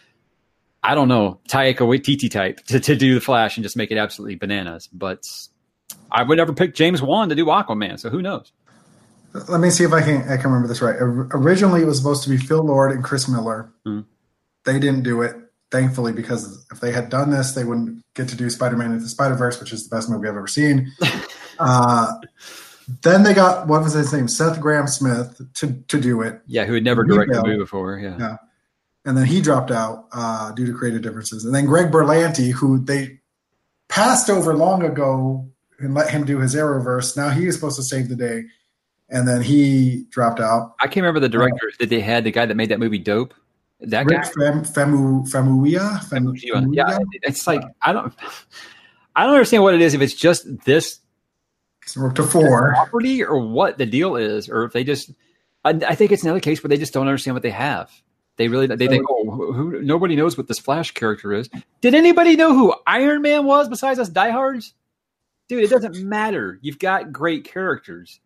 I 0.82 0.94
don't 0.94 1.08
know, 1.08 1.40
Taika 1.48 1.80
Waititi 1.80 2.30
type 2.30 2.64
to, 2.66 2.80
to 2.80 2.96
do 2.96 3.14
the 3.14 3.20
Flash 3.20 3.56
and 3.56 3.62
just 3.62 3.76
make 3.76 3.90
it 3.90 3.98
absolutely 3.98 4.36
bananas. 4.36 4.88
But 4.92 5.28
I 6.10 6.22
would 6.22 6.38
never 6.38 6.54
pick 6.54 6.74
James 6.74 7.02
Wan 7.02 7.28
to 7.28 7.34
do 7.34 7.46
Aquaman, 7.46 8.00
so 8.00 8.08
who 8.08 8.22
knows? 8.22 8.52
Let 9.48 9.60
me 9.60 9.70
see 9.70 9.84
if 9.84 9.92
I 9.92 10.02
can 10.02 10.22
I 10.28 10.36
can 10.36 10.50
remember 10.50 10.68
this 10.68 10.82
right. 10.82 10.96
Originally, 10.98 11.82
it 11.82 11.86
was 11.86 11.98
supposed 11.98 12.24
to 12.24 12.30
be 12.30 12.36
Phil 12.36 12.64
Lord 12.64 12.92
and 12.92 13.04
Chris 13.04 13.28
Miller. 13.28 13.70
Mm-hmm. 13.86 14.08
They 14.64 14.78
didn't 14.78 15.02
do 15.02 15.22
it, 15.22 15.36
thankfully, 15.70 16.12
because 16.12 16.66
if 16.70 16.80
they 16.80 16.92
had 16.92 17.08
done 17.08 17.30
this, 17.30 17.52
they 17.52 17.64
wouldn't 17.64 18.02
get 18.14 18.28
to 18.28 18.36
do 18.36 18.48
Spider-Man 18.48 18.92
into 18.92 19.02
the 19.02 19.08
Spider-Verse, 19.08 19.58
which 19.58 19.72
is 19.72 19.88
the 19.88 19.96
best 19.96 20.08
movie 20.08 20.28
I've 20.28 20.36
ever 20.36 20.46
seen. 20.46 20.92
uh, 21.58 22.12
then 23.02 23.22
they 23.22 23.34
got 23.34 23.66
what 23.68 23.82
was 23.82 23.92
his 23.92 24.12
name, 24.12 24.28
Seth 24.28 24.60
Grahame-Smith, 24.60 25.40
to 25.54 25.72
to 25.88 26.00
do 26.00 26.22
it. 26.22 26.40
Yeah, 26.46 26.64
who 26.64 26.74
had 26.74 26.84
never 26.84 27.04
directed 27.04 27.36
a 27.36 27.46
movie 27.46 27.58
before. 27.58 27.98
Yeah. 27.98 28.16
yeah. 28.18 28.36
And 29.04 29.16
then 29.16 29.26
he 29.26 29.40
dropped 29.40 29.70
out 29.70 30.06
uh, 30.12 30.52
due 30.52 30.66
to 30.66 30.72
creative 30.72 31.02
differences. 31.02 31.44
And 31.44 31.54
then 31.54 31.66
Greg 31.66 31.90
Berlanti, 31.90 32.52
who 32.52 32.78
they 32.78 33.18
passed 33.88 34.30
over 34.30 34.54
long 34.54 34.84
ago 34.84 35.48
and 35.80 35.92
let 35.94 36.10
him 36.10 36.24
do 36.24 36.38
his 36.38 36.54
Arrowverse. 36.54 37.16
Now 37.16 37.30
he 37.30 37.46
is 37.46 37.54
supposed 37.54 37.76
to 37.76 37.82
save 37.82 38.08
the 38.08 38.16
day, 38.16 38.44
and 39.08 39.26
then 39.26 39.42
he 39.42 40.04
dropped 40.10 40.40
out. 40.40 40.74
I 40.80 40.86
can't 40.86 41.04
remember 41.04 41.20
the 41.20 41.28
director 41.28 41.68
uh, 41.68 41.76
that 41.80 41.90
they 41.90 42.00
had. 42.00 42.24
The 42.24 42.30
guy 42.30 42.46
that 42.46 42.54
made 42.54 42.68
that 42.68 42.78
movie, 42.78 42.98
Dope. 42.98 43.34
That 43.80 44.06
Rick 44.06 44.22
guy, 44.22 44.28
Fem, 44.28 44.64
Femu, 44.64 45.28
Femuia? 45.28 45.98
Femuia. 46.04 46.68
Yeah, 46.72 46.98
it's 47.22 47.48
like 47.48 47.62
I 47.82 47.92
don't, 47.92 48.14
I 49.16 49.24
don't 49.24 49.34
understand 49.34 49.64
what 49.64 49.74
it 49.74 49.80
is. 49.80 49.94
If 49.94 50.00
it's 50.00 50.14
just 50.14 50.46
this 50.64 51.00
so 51.86 52.00
we're 52.00 52.08
up 52.08 52.14
to 52.16 52.22
four. 52.22 52.72
Property 52.74 53.24
or 53.24 53.38
what 53.38 53.78
the 53.78 53.86
deal 53.86 54.16
is, 54.16 54.48
or 54.48 54.64
if 54.64 54.72
they 54.72 54.84
just, 54.84 55.10
I, 55.64 55.70
I, 55.70 55.94
think 55.94 56.12
it's 56.12 56.22
another 56.22 56.40
case 56.40 56.62
where 56.62 56.68
they 56.68 56.76
just 56.76 56.92
don't 56.92 57.06
understand 57.06 57.34
what 57.34 57.42
they 57.42 57.50
have. 57.50 57.90
They 58.36 58.48
really 58.48 58.66
they 58.66 58.88
think, 58.88 59.04
oh, 59.08 59.52
who, 59.52 59.82
nobody 59.82 60.16
knows 60.16 60.38
what 60.38 60.48
this 60.48 60.58
Flash 60.58 60.92
character 60.92 61.32
is. 61.32 61.50
Did 61.80 61.94
anybody 61.94 62.34
know 62.34 62.54
who 62.54 62.74
Iron 62.86 63.20
Man 63.22 63.44
was 63.44 63.68
besides 63.68 63.98
us 63.98 64.08
diehards? 64.08 64.74
Dude, 65.48 65.64
it 65.64 65.70
doesn't 65.70 66.02
matter. 66.02 66.58
You've 66.62 66.78
got 66.78 67.12
great 67.12 67.44
characters. 67.44 68.20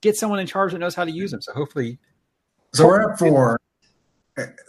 Get 0.00 0.16
someone 0.16 0.38
in 0.38 0.46
charge 0.46 0.72
that 0.72 0.78
knows 0.78 0.94
how 0.94 1.04
to 1.04 1.10
use 1.10 1.30
them. 1.30 1.42
So 1.42 1.52
hopefully, 1.52 1.98
so 2.72 2.86
we're 2.86 3.12
at 3.12 3.18
four. 3.18 3.60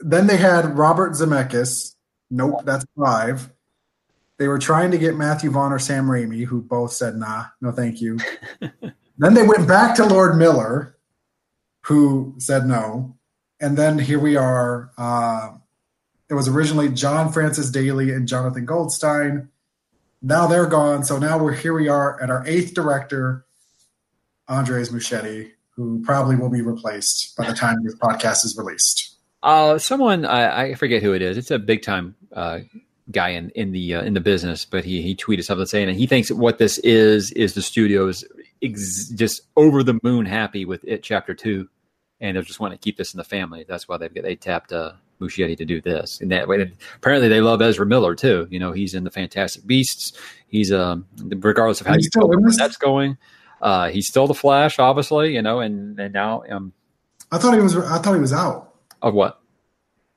Then 0.02 0.28
they 0.28 0.38
had 0.38 0.78
Robert 0.78 1.14
Zemeckis. 1.14 1.96
Nope, 2.30 2.62
that's 2.66 2.86
five. 2.98 3.50
They 4.38 4.48
were 4.48 4.60
trying 4.60 4.92
to 4.92 4.98
get 4.98 5.16
Matthew 5.16 5.50
Vaughn 5.50 5.74
or 5.74 5.80
Sam 5.80 6.06
Raimi, 6.06 6.46
who 6.46 6.62
both 6.62 6.94
said, 6.94 7.16
nah, 7.16 7.46
no, 7.60 7.72
thank 7.72 8.02
you. 8.02 8.20
then 9.18 9.34
they 9.34 9.44
went 9.44 9.68
back 9.68 9.96
to 9.96 10.06
Lord 10.06 10.38
Miller, 10.38 10.96
who 11.82 12.36
said 12.38 12.68
no. 12.68 13.16
And 13.60 13.78
then 13.78 13.98
here 13.98 14.20
we 14.20 14.36
are. 14.36 14.92
Uh, 14.98 15.58
it 16.30 16.36
was 16.36 16.48
originally 16.48 16.90
John 16.90 17.32
Francis 17.32 17.72
Daley 17.72 18.12
and 18.12 18.28
Jonathan 18.28 18.66
Goldstein. 18.66 19.50
Now 20.22 20.46
they're 20.46 20.68
gone. 20.68 21.04
So 21.04 21.18
now 21.18 21.42
we're 21.42 21.54
here 21.54 21.74
we 21.74 21.88
are 21.88 22.22
at 22.22 22.30
our 22.30 22.46
eighth 22.46 22.74
director, 22.74 23.46
Andres 24.48 24.90
Muschietti, 24.90 25.52
who 25.76 26.04
probably 26.04 26.36
will 26.36 26.50
be 26.50 26.62
replaced 26.62 27.36
by 27.38 27.48
the 27.48 27.54
time 27.54 27.84
this 27.84 27.96
podcast 27.96 28.46
is 28.46 28.56
released. 28.58 29.16
Uh, 29.42 29.78
someone 29.78 30.26
I, 30.26 30.64
I 30.64 30.74
forget 30.76 31.02
who 31.02 31.14
it 31.14 31.22
is. 31.22 31.38
It's 31.38 31.52
a 31.52 31.60
big 31.60 31.82
time 31.82 32.16
uh, 32.34 32.60
guy 33.12 33.30
in 33.30 33.50
in 33.52 33.72
the 33.72 33.96
uh, 33.96 34.02
in 34.04 34.14
the 34.14 34.20
business, 34.20 34.66
but 34.66 34.84
he 34.86 35.02
he 35.02 35.16
tweeted 35.16 35.44
something 35.44 35.66
saying 35.66 35.88
that 35.88 35.96
he 35.96 36.08
thinks 36.08 36.32
what 36.32 36.58
this 36.58 36.78
is 36.80 37.32
is 37.32 37.54
the 37.54 37.62
studios 37.62 38.26
ex- 38.62 39.10
just 39.10 39.42
over 39.56 39.84
the 39.84 40.00
moon 40.04 40.26
happy 40.26 40.66
with 40.66 40.84
it 40.84 41.04
chapter 41.04 41.34
two, 41.34 41.68
and 42.20 42.38
they 42.38 42.42
just 42.42 42.60
want 42.60 42.74
to 42.74 42.78
keep 42.78 42.98
this 42.98 43.14
in 43.14 43.18
the 43.18 43.24
family. 43.24 43.66
That's 43.68 43.88
why 43.88 43.98
they 43.98 44.08
they 44.10 44.36
tapped 44.36 44.72
uh, 44.74 44.94
Muschietti 45.22 45.58
to 45.58 45.66
do 45.66 45.82
this. 45.82 46.20
And 46.22 46.32
that 46.32 46.48
way, 46.48 46.72
apparently 46.96 47.30
they 47.30 47.42
love 47.42 47.62
Ezra 47.62 47.86
Miller 47.86 48.16
too. 48.16 48.48
You 48.50 48.60
know, 48.60 48.72
he's 48.72 48.94
in 48.94 49.04
the 49.04 49.12
Fantastic 49.12 49.66
Beasts. 49.66 50.18
He's 50.48 50.72
um 50.72 51.06
regardless 51.18 51.82
of 51.82 51.88
how 51.88 51.94
He's 51.94 52.10
you 52.14 52.22
feel 52.22 52.30
that's 52.58 52.78
going. 52.78 53.18
Uh, 53.62 53.90
he's 53.90 54.08
still 54.08 54.28
the 54.28 54.36
Flash, 54.36 54.80
obviously. 54.80 55.34
You 55.34 55.42
know, 55.42 55.60
and 55.60 56.00
and 56.00 56.14
now 56.14 56.44
um 56.50 56.74
I 57.32 57.38
thought 57.38 57.54
he 57.54 57.62
was. 57.62 57.76
I 57.76 57.98
thought 58.00 58.14
he 58.14 58.22
was 58.22 58.34
out. 58.34 58.74
of 59.02 59.14
what? 59.14 59.42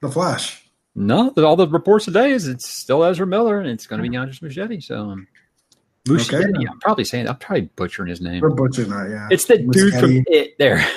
The 0.00 0.10
Flash. 0.10 0.64
No, 0.94 1.30
all 1.38 1.56
the 1.56 1.68
reports 1.68 2.04
today 2.04 2.32
is 2.32 2.48
it's 2.48 2.68
still 2.68 3.04
Ezra 3.04 3.26
Miller 3.26 3.60
and 3.60 3.68
it's 3.68 3.86
going 3.86 4.02
to 4.02 4.08
be 4.08 4.16
Andres 4.16 4.40
Muschietti. 4.40 4.82
So, 4.82 5.10
um, 5.10 5.28
Muschietti, 6.08 6.56
Okay. 6.56 6.66
I'm 6.68 6.80
probably 6.80 7.04
saying 7.04 7.28
I'm 7.28 7.36
probably 7.36 7.70
butchering 7.76 8.08
his 8.08 8.20
name. 8.20 8.40
We're 8.40 8.50
butchering 8.50 8.88
that. 8.88 9.10
Yeah, 9.10 9.28
It's 9.30 9.44
the 9.44 9.58
dude 9.58 9.94
from 9.94 10.24
It 10.26 10.58
there. 10.58 10.78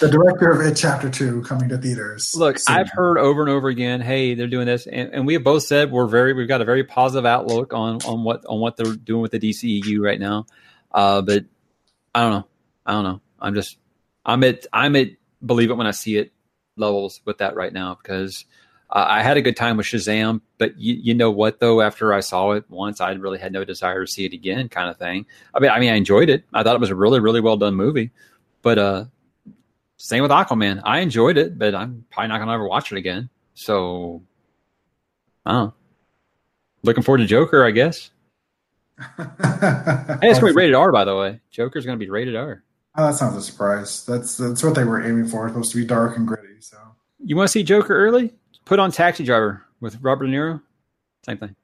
the 0.00 0.08
director 0.08 0.50
of 0.50 0.60
It 0.60 0.76
Chapter 0.76 1.10
Two, 1.10 1.42
coming 1.42 1.68
to 1.70 1.78
theaters. 1.78 2.34
Look, 2.36 2.58
soon. 2.58 2.76
I've 2.76 2.90
heard 2.90 3.18
over 3.18 3.40
and 3.40 3.50
over 3.50 3.68
again, 3.68 4.02
hey, 4.02 4.34
they're 4.34 4.46
doing 4.48 4.66
this, 4.66 4.86
and, 4.86 5.12
and 5.12 5.26
we 5.26 5.32
have 5.32 5.44
both 5.44 5.62
said 5.62 5.90
we're 5.90 6.06
very, 6.06 6.34
we've 6.34 6.46
got 6.46 6.60
a 6.60 6.66
very 6.66 6.84
positive 6.84 7.24
outlook 7.24 7.72
on 7.72 7.96
on 8.06 8.22
what 8.22 8.44
on 8.46 8.60
what 8.60 8.76
they're 8.76 8.94
doing 8.94 9.22
with 9.22 9.32
the 9.32 9.40
DCEU 9.40 9.98
right 9.98 10.20
now. 10.20 10.46
Uh, 10.92 11.22
but 11.22 11.46
I 12.14 12.20
don't 12.20 12.32
know, 12.32 12.46
I 12.84 12.92
don't 12.92 13.04
know. 13.04 13.20
I'm 13.40 13.54
just, 13.54 13.78
I'm 14.24 14.44
at, 14.44 14.66
I'm 14.72 14.94
at 14.96 15.08
believe 15.44 15.70
it 15.70 15.74
when 15.74 15.86
I 15.86 15.92
see 15.92 16.16
it 16.16 16.32
levels 16.76 17.22
with 17.24 17.38
that 17.38 17.56
right 17.56 17.72
now 17.72 17.98
because 18.00 18.44
uh, 18.90 19.04
I 19.08 19.22
had 19.22 19.36
a 19.36 19.42
good 19.42 19.56
time 19.56 19.76
with 19.76 19.86
Shazam, 19.86 20.40
but 20.58 20.78
you, 20.78 20.94
you 20.94 21.14
know 21.14 21.30
what 21.30 21.58
though? 21.60 21.80
After 21.80 22.14
I 22.14 22.20
saw 22.20 22.52
it 22.52 22.64
once, 22.68 23.00
I 23.00 23.12
really 23.12 23.38
had 23.38 23.52
no 23.52 23.64
desire 23.64 24.04
to 24.04 24.10
see 24.10 24.24
it 24.24 24.32
again, 24.32 24.68
kind 24.68 24.88
of 24.88 24.96
thing. 24.96 25.26
I 25.54 25.60
mean, 25.60 25.70
I 25.70 25.80
mean, 25.80 25.90
I 25.90 25.96
enjoyed 25.96 26.28
it. 26.28 26.44
I 26.54 26.62
thought 26.62 26.76
it 26.76 26.80
was 26.80 26.90
a 26.90 26.94
really, 26.94 27.20
really 27.20 27.40
well 27.40 27.56
done 27.56 27.74
movie, 27.74 28.10
but 28.62 28.78
uh, 28.78 29.04
same 29.96 30.22
with 30.22 30.30
Aquaman. 30.30 30.82
I 30.84 31.00
enjoyed 31.00 31.36
it, 31.36 31.58
but 31.58 31.74
I'm 31.74 32.04
probably 32.10 32.28
not 32.28 32.38
going 32.38 32.48
to 32.48 32.54
ever 32.54 32.68
watch 32.68 32.92
it 32.92 32.98
again. 32.98 33.28
So, 33.54 34.22
I 35.44 35.52
don't 35.52 35.64
know. 35.66 35.74
Looking 36.82 37.02
forward 37.02 37.18
to 37.18 37.26
Joker, 37.26 37.64
I 37.64 37.70
guess. 37.70 38.10
Hey, 39.18 40.30
it's 40.30 40.40
going 40.40 40.52
to 40.52 40.58
be 40.58 40.62
rated 40.62 40.74
R, 40.74 40.90
by 40.90 41.04
the 41.04 41.14
way. 41.14 41.40
Joker's 41.50 41.84
going 41.84 41.98
to 41.98 42.04
be 42.04 42.08
rated 42.08 42.34
R. 42.34 42.62
Oh, 42.96 43.04
that's 43.04 43.20
not 43.20 43.36
a 43.36 43.42
surprise. 43.42 44.06
That's 44.06 44.38
that's 44.38 44.62
what 44.62 44.74
they 44.74 44.84
were 44.84 45.04
aiming 45.06 45.28
for. 45.28 45.46
It's 45.46 45.52
supposed 45.52 45.72
to 45.72 45.78
be 45.78 45.84
dark 45.84 46.16
and 46.16 46.26
gritty. 46.26 46.60
So 46.60 46.78
You 47.22 47.36
want 47.36 47.48
to 47.48 47.52
see 47.52 47.62
Joker 47.62 47.94
early? 47.94 48.32
Put 48.66 48.80
on 48.80 48.90
Taxi 48.90 49.24
Driver 49.24 49.62
with 49.80 50.02
Robert 50.02 50.26
De 50.26 50.32
Niro. 50.32 50.60
Same 51.24 51.38
thing. 51.38 51.56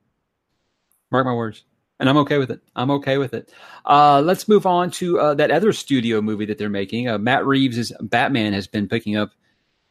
Mark 1.11 1.27
my 1.27 1.35
words. 1.35 1.65
And 2.01 2.09
I'm 2.09 2.17
okay 2.19 2.39
with 2.39 2.51
it. 2.51 2.61
I'm 2.75 2.91
okay 2.93 3.19
with 3.19 3.35
it. 3.35 3.53
Uh, 3.85 4.23
let's 4.23 4.49
move 4.49 4.67
on 4.67 4.91
to 4.93 5.21
uh, 5.21 5.35
that 5.35 5.51
other 5.51 5.73
studio 5.73 6.23
movie 6.23 6.47
that 6.47 6.59
they're 6.59 6.71
making. 6.71 7.09
Uh, 7.09 7.19
Matt 7.19 7.45
Reeves' 7.45 7.93
Batman 8.01 8.55
has 8.55 8.67
been 8.67 8.89
picking 8.89 9.17
up 9.17 9.33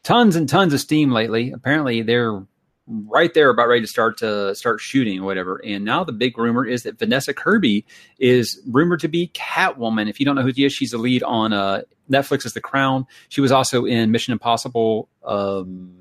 tons 0.02 0.36
and 0.36 0.48
tons 0.48 0.74
of 0.74 0.80
steam 0.80 1.10
lately. 1.10 1.52
Apparently, 1.52 2.02
they're 2.02 2.42
right 2.86 3.32
there 3.34 3.50
about 3.50 3.68
ready 3.68 3.82
to 3.82 3.86
start 3.86 4.18
to 4.18 4.54
start 4.54 4.80
shooting 4.80 5.20
or 5.20 5.24
whatever. 5.24 5.60
And 5.64 5.84
now 5.84 6.04
the 6.04 6.12
big 6.12 6.36
rumor 6.36 6.66
is 6.66 6.82
that 6.82 6.98
Vanessa 6.98 7.32
Kirby 7.32 7.86
is 8.18 8.60
rumored 8.66 9.00
to 9.00 9.08
be 9.08 9.28
Catwoman. 9.28 10.10
If 10.10 10.18
you 10.18 10.26
don't 10.26 10.34
know 10.34 10.42
who 10.42 10.52
she 10.52 10.64
is, 10.64 10.72
she's 10.72 10.90
the 10.90 10.98
lead 10.98 11.22
on 11.22 11.52
uh, 11.52 11.82
Netflix's 12.10 12.54
The 12.54 12.60
Crown. 12.60 13.06
She 13.28 13.40
was 13.40 13.52
also 13.52 13.84
in 13.84 14.10
Mission 14.10 14.32
Impossible. 14.32 15.08
Um, 15.24 15.94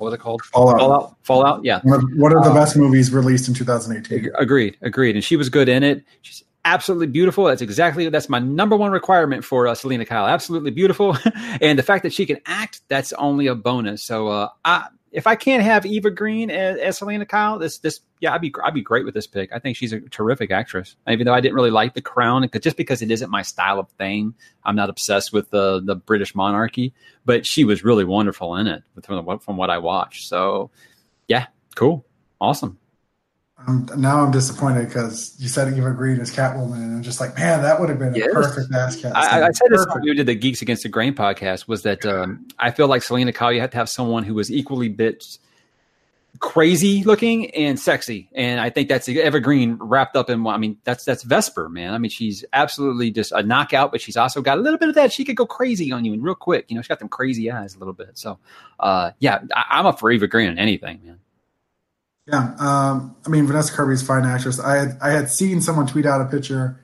what 0.00 0.06
was 0.06 0.14
it 0.14 0.20
called? 0.20 0.42
Fallout. 0.46 0.78
Fallout. 0.78 1.16
Fallout. 1.22 1.64
Yeah. 1.64 1.80
one 1.84 1.98
of, 2.02 2.04
one 2.16 2.36
of 2.36 2.42
the 2.42 2.50
Uh, 2.50 2.54
best 2.54 2.76
movies 2.76 3.12
released 3.12 3.48
in 3.48 3.54
2018. 3.54 4.30
Agreed, 4.38 4.76
agreed. 4.80 5.14
And 5.14 5.22
she 5.22 5.36
was 5.36 5.48
good 5.50 5.68
in 5.68 5.82
it. 5.82 6.02
She's 6.22 6.42
absolutely 6.64 7.06
beautiful. 7.06 7.44
That's 7.44 7.62
exactly 7.62 8.08
that's 8.08 8.28
my 8.28 8.38
number 8.38 8.76
one 8.76 8.92
requirement 8.92 9.44
for 9.44 9.66
uh, 9.68 9.74
Selina 9.74 10.06
Kyle. 10.06 10.26
Absolutely 10.26 10.70
beautiful, 10.70 11.16
and 11.60 11.78
the 11.78 11.82
fact 11.82 12.02
that 12.02 12.12
she 12.12 12.26
can 12.26 12.38
act 12.46 12.80
that's 12.88 13.12
only 13.14 13.46
a 13.46 13.54
bonus. 13.54 14.02
So, 14.02 14.28
uh, 14.28 14.48
I, 14.64 14.86
if 15.12 15.26
I 15.26 15.34
can't 15.34 15.62
have 15.62 15.84
Eva 15.84 16.10
Green 16.10 16.50
as, 16.50 16.78
as 16.78 16.98
Selina 16.98 17.26
Kyle, 17.26 17.58
this 17.58 17.78
this 17.78 18.00
yeah, 18.20 18.32
I'd 18.32 18.40
be 18.40 18.52
I'd 18.62 18.74
be 18.74 18.82
great 18.82 19.04
with 19.04 19.14
this 19.14 19.26
pick. 19.26 19.52
I 19.52 19.58
think 19.58 19.76
she's 19.76 19.92
a 19.92 20.00
terrific 20.00 20.50
actress. 20.50 20.96
Even 21.08 21.26
though 21.26 21.34
I 21.34 21.40
didn't 21.40 21.54
really 21.54 21.70
like 21.70 21.94
The 21.94 22.02
Crown, 22.02 22.48
just 22.60 22.76
because 22.76 23.02
it 23.02 23.10
isn't 23.10 23.30
my 23.30 23.42
style 23.42 23.78
of 23.78 23.88
thing, 23.92 24.34
I'm 24.64 24.76
not 24.76 24.90
obsessed 24.90 25.32
with 25.32 25.50
the 25.50 25.80
the 25.80 25.96
British 25.96 26.34
monarchy. 26.34 26.94
But 27.24 27.46
she 27.46 27.64
was 27.64 27.84
really 27.84 28.04
wonderful 28.04 28.56
in 28.56 28.66
it 28.66 28.82
from 29.02 29.24
what 29.24 29.42
from 29.42 29.56
what 29.56 29.70
I 29.70 29.78
watched. 29.78 30.28
So, 30.28 30.70
yeah, 31.28 31.46
cool, 31.74 32.04
awesome. 32.40 32.78
Um, 33.66 33.88
now 33.96 34.22
I'm 34.24 34.30
disappointed 34.30 34.86
because 34.88 35.34
you 35.38 35.46
said 35.48 35.72
Eva 35.76 35.92
Green 35.92 36.18
as 36.20 36.34
Catwoman, 36.34 36.74
and 36.76 36.96
I'm 36.96 37.02
just 37.02 37.20
like, 37.20 37.36
man, 37.36 37.62
that 37.62 37.78
would 37.78 37.88
have 37.90 37.98
been 37.98 38.14
Yes. 38.14 38.28
a 38.30 38.34
perfect 38.34 38.72
ass 38.74 38.96
cast. 39.00 39.14
I, 39.14 39.46
I 39.48 39.50
said 39.50 39.68
this 39.70 39.86
when 39.92 40.02
we 40.02 40.14
did 40.14 40.26
the 40.26 40.34
Geeks 40.34 40.62
Against 40.62 40.82
the 40.82 40.88
Grain 40.88 41.14
podcast 41.14 41.68
was 41.68 41.82
that 41.82 42.04
um, 42.06 42.48
I 42.58 42.70
feel 42.70 42.88
like 42.88 43.02
Selina 43.02 43.32
Kyle, 43.32 43.52
you 43.52 43.60
have 43.60 43.70
to 43.72 43.76
have 43.76 43.88
someone 43.88 44.24
who 44.24 44.34
was 44.34 44.50
equally 44.50 44.88
bit 44.88 45.24
crazy 46.38 47.02
looking 47.04 47.50
and 47.54 47.78
sexy, 47.78 48.30
and 48.34 48.60
I 48.60 48.70
think 48.70 48.88
that's 48.88 49.08
Eva 49.08 49.40
Green 49.40 49.76
wrapped 49.80 50.16
up 50.16 50.30
in. 50.30 50.42
one- 50.42 50.54
I 50.54 50.58
mean, 50.58 50.78
that's 50.84 51.04
that's 51.04 51.22
Vesper, 51.22 51.68
man. 51.68 51.92
I 51.92 51.98
mean, 51.98 52.10
she's 52.10 52.44
absolutely 52.52 53.10
just 53.10 53.32
a 53.32 53.42
knockout, 53.42 53.90
but 53.92 54.00
she's 54.00 54.16
also 54.16 54.40
got 54.40 54.56
a 54.56 54.60
little 54.60 54.78
bit 54.78 54.88
of 54.88 54.94
that. 54.94 55.12
She 55.12 55.24
could 55.24 55.36
go 55.36 55.44
crazy 55.44 55.92
on 55.92 56.04
you 56.04 56.12
and 56.14 56.22
real 56.22 56.34
quick. 56.34 56.66
You 56.70 56.76
know, 56.76 56.82
she's 56.82 56.88
got 56.88 56.98
them 57.00 57.08
crazy 57.08 57.50
eyes 57.50 57.74
a 57.74 57.78
little 57.78 57.92
bit. 57.94 58.16
So, 58.16 58.38
uh, 58.78 59.10
yeah, 59.18 59.40
I, 59.54 59.64
I'm 59.78 59.86
up 59.86 59.98
for 60.00 60.10
Eva 60.10 60.28
Green 60.28 60.48
in 60.48 60.58
anything, 60.58 61.00
man. 61.04 61.18
Yeah, 62.32 62.54
um, 62.58 63.16
I 63.26 63.28
mean 63.28 63.46
Vanessa 63.46 63.72
Kirby's 63.72 64.02
fine 64.02 64.24
actress. 64.24 64.58
I 64.60 64.76
had 64.76 64.98
I 65.02 65.10
had 65.10 65.30
seen 65.30 65.60
someone 65.60 65.86
tweet 65.86 66.06
out 66.06 66.20
a 66.20 66.24
picture, 66.26 66.78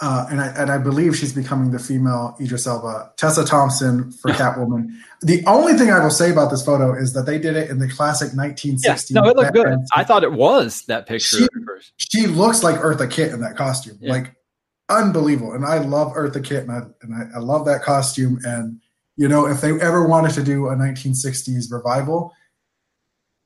uh, 0.00 0.26
and 0.30 0.40
I 0.40 0.46
and 0.48 0.70
I 0.70 0.78
believe 0.78 1.16
she's 1.16 1.32
becoming 1.32 1.70
the 1.70 1.78
female 1.78 2.36
Idris 2.40 2.66
Elba, 2.66 3.12
Tessa 3.16 3.44
Thompson 3.44 4.10
for 4.12 4.30
Catwoman. 4.30 4.88
The 5.22 5.44
only 5.46 5.74
thing 5.74 5.90
I 5.90 6.00
will 6.02 6.10
say 6.10 6.30
about 6.30 6.50
this 6.50 6.64
photo 6.64 6.94
is 6.94 7.12
that 7.14 7.22
they 7.26 7.38
did 7.38 7.56
it 7.56 7.70
in 7.70 7.78
the 7.78 7.88
classic 7.88 8.32
1960s. 8.32 9.10
Yeah, 9.10 9.20
no, 9.20 9.28
it 9.28 9.36
looked 9.36 9.54
good. 9.54 9.78
I 9.94 10.04
thought 10.04 10.24
it 10.24 10.32
was 10.32 10.82
that 10.86 11.06
picture 11.06 11.36
She- 11.38 11.48
she 11.96 12.26
looks 12.26 12.62
like 12.62 12.76
Eartha 12.76 13.10
Kitt 13.10 13.32
in 13.32 13.40
that 13.40 13.56
costume, 13.56 13.98
Yeah. 14.00 14.12
like 14.12 14.34
unbelievable. 14.88 15.52
And 15.52 15.64
I 15.64 15.78
love 15.78 16.12
Eartha 16.14 16.42
Kitt, 16.44 16.62
and 16.68 16.72
I 16.72 16.80
and 17.02 17.14
I, 17.14 17.36
I 17.36 17.40
love 17.40 17.64
that 17.66 17.82
costume. 17.82 18.38
And 18.44 18.80
you 19.16 19.28
know, 19.28 19.46
if 19.46 19.60
they 19.60 19.70
ever 19.70 20.06
wanted 20.06 20.32
to 20.34 20.42
do 20.42 20.66
a 20.68 20.74
1960s 20.76 21.70
revival, 21.70 22.32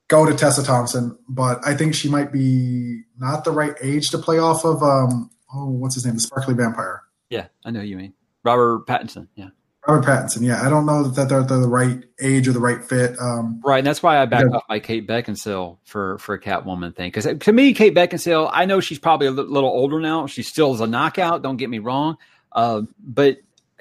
go 0.08 0.26
to 0.26 0.34
Tessa 0.34 0.62
Thompson. 0.64 1.16
But 1.28 1.60
I 1.66 1.74
think 1.74 1.94
she 1.94 2.08
might 2.08 2.32
be 2.32 3.02
not 3.18 3.44
the 3.44 3.50
right 3.52 3.74
age 3.82 4.10
to 4.10 4.18
play 4.18 4.38
off 4.38 4.64
of. 4.64 4.82
Um, 4.82 5.30
oh, 5.54 5.68
what's 5.68 5.94
his 5.94 6.04
name? 6.04 6.14
The 6.14 6.20
Sparkly 6.20 6.54
Vampire, 6.54 7.02
Yeah, 7.30 7.46
I 7.64 7.70
know 7.70 7.80
who 7.80 7.86
you 7.86 7.96
mean. 7.96 8.12
Robert 8.44 8.86
Pattinson. 8.86 9.28
Yeah. 9.34 9.48
Robert 9.86 10.04
Pattinson. 10.06 10.42
Yeah, 10.42 10.60
I 10.64 10.68
don't 10.68 10.84
know 10.86 11.04
that 11.08 11.28
they're, 11.28 11.42
they're 11.42 11.58
the 11.60 11.68
right 11.68 12.04
age 12.20 12.46
or 12.46 12.52
the 12.52 12.60
right 12.60 12.84
fit. 12.84 13.18
Um, 13.20 13.60
Right, 13.64 13.78
and 13.78 13.86
that's 13.86 14.02
why 14.02 14.20
I 14.20 14.26
backed 14.26 14.48
Yeah. 14.50 14.56
off 14.58 14.64
my 14.68 14.80
Kate 14.80 15.06
Beckinsale 15.08 15.78
for 15.84 16.18
for 16.18 16.34
a 16.34 16.40
Catwoman 16.40 16.94
thing. 16.94 17.08
Because 17.10 17.26
to 17.40 17.52
me, 17.52 17.72
Kate 17.72 17.94
Beckinsale, 17.94 18.50
I 18.52 18.66
know 18.66 18.80
she's 18.80 18.98
probably 18.98 19.28
a 19.28 19.30
little 19.30 19.70
older 19.70 20.00
now. 20.00 20.26
She 20.26 20.42
still 20.42 20.74
is 20.74 20.80
a 20.80 20.86
knockout. 20.86 21.42
Don't 21.42 21.56
get 21.56 21.70
me 21.70 21.78
wrong, 21.78 22.18
uh, 22.52 22.82
but 23.02 23.38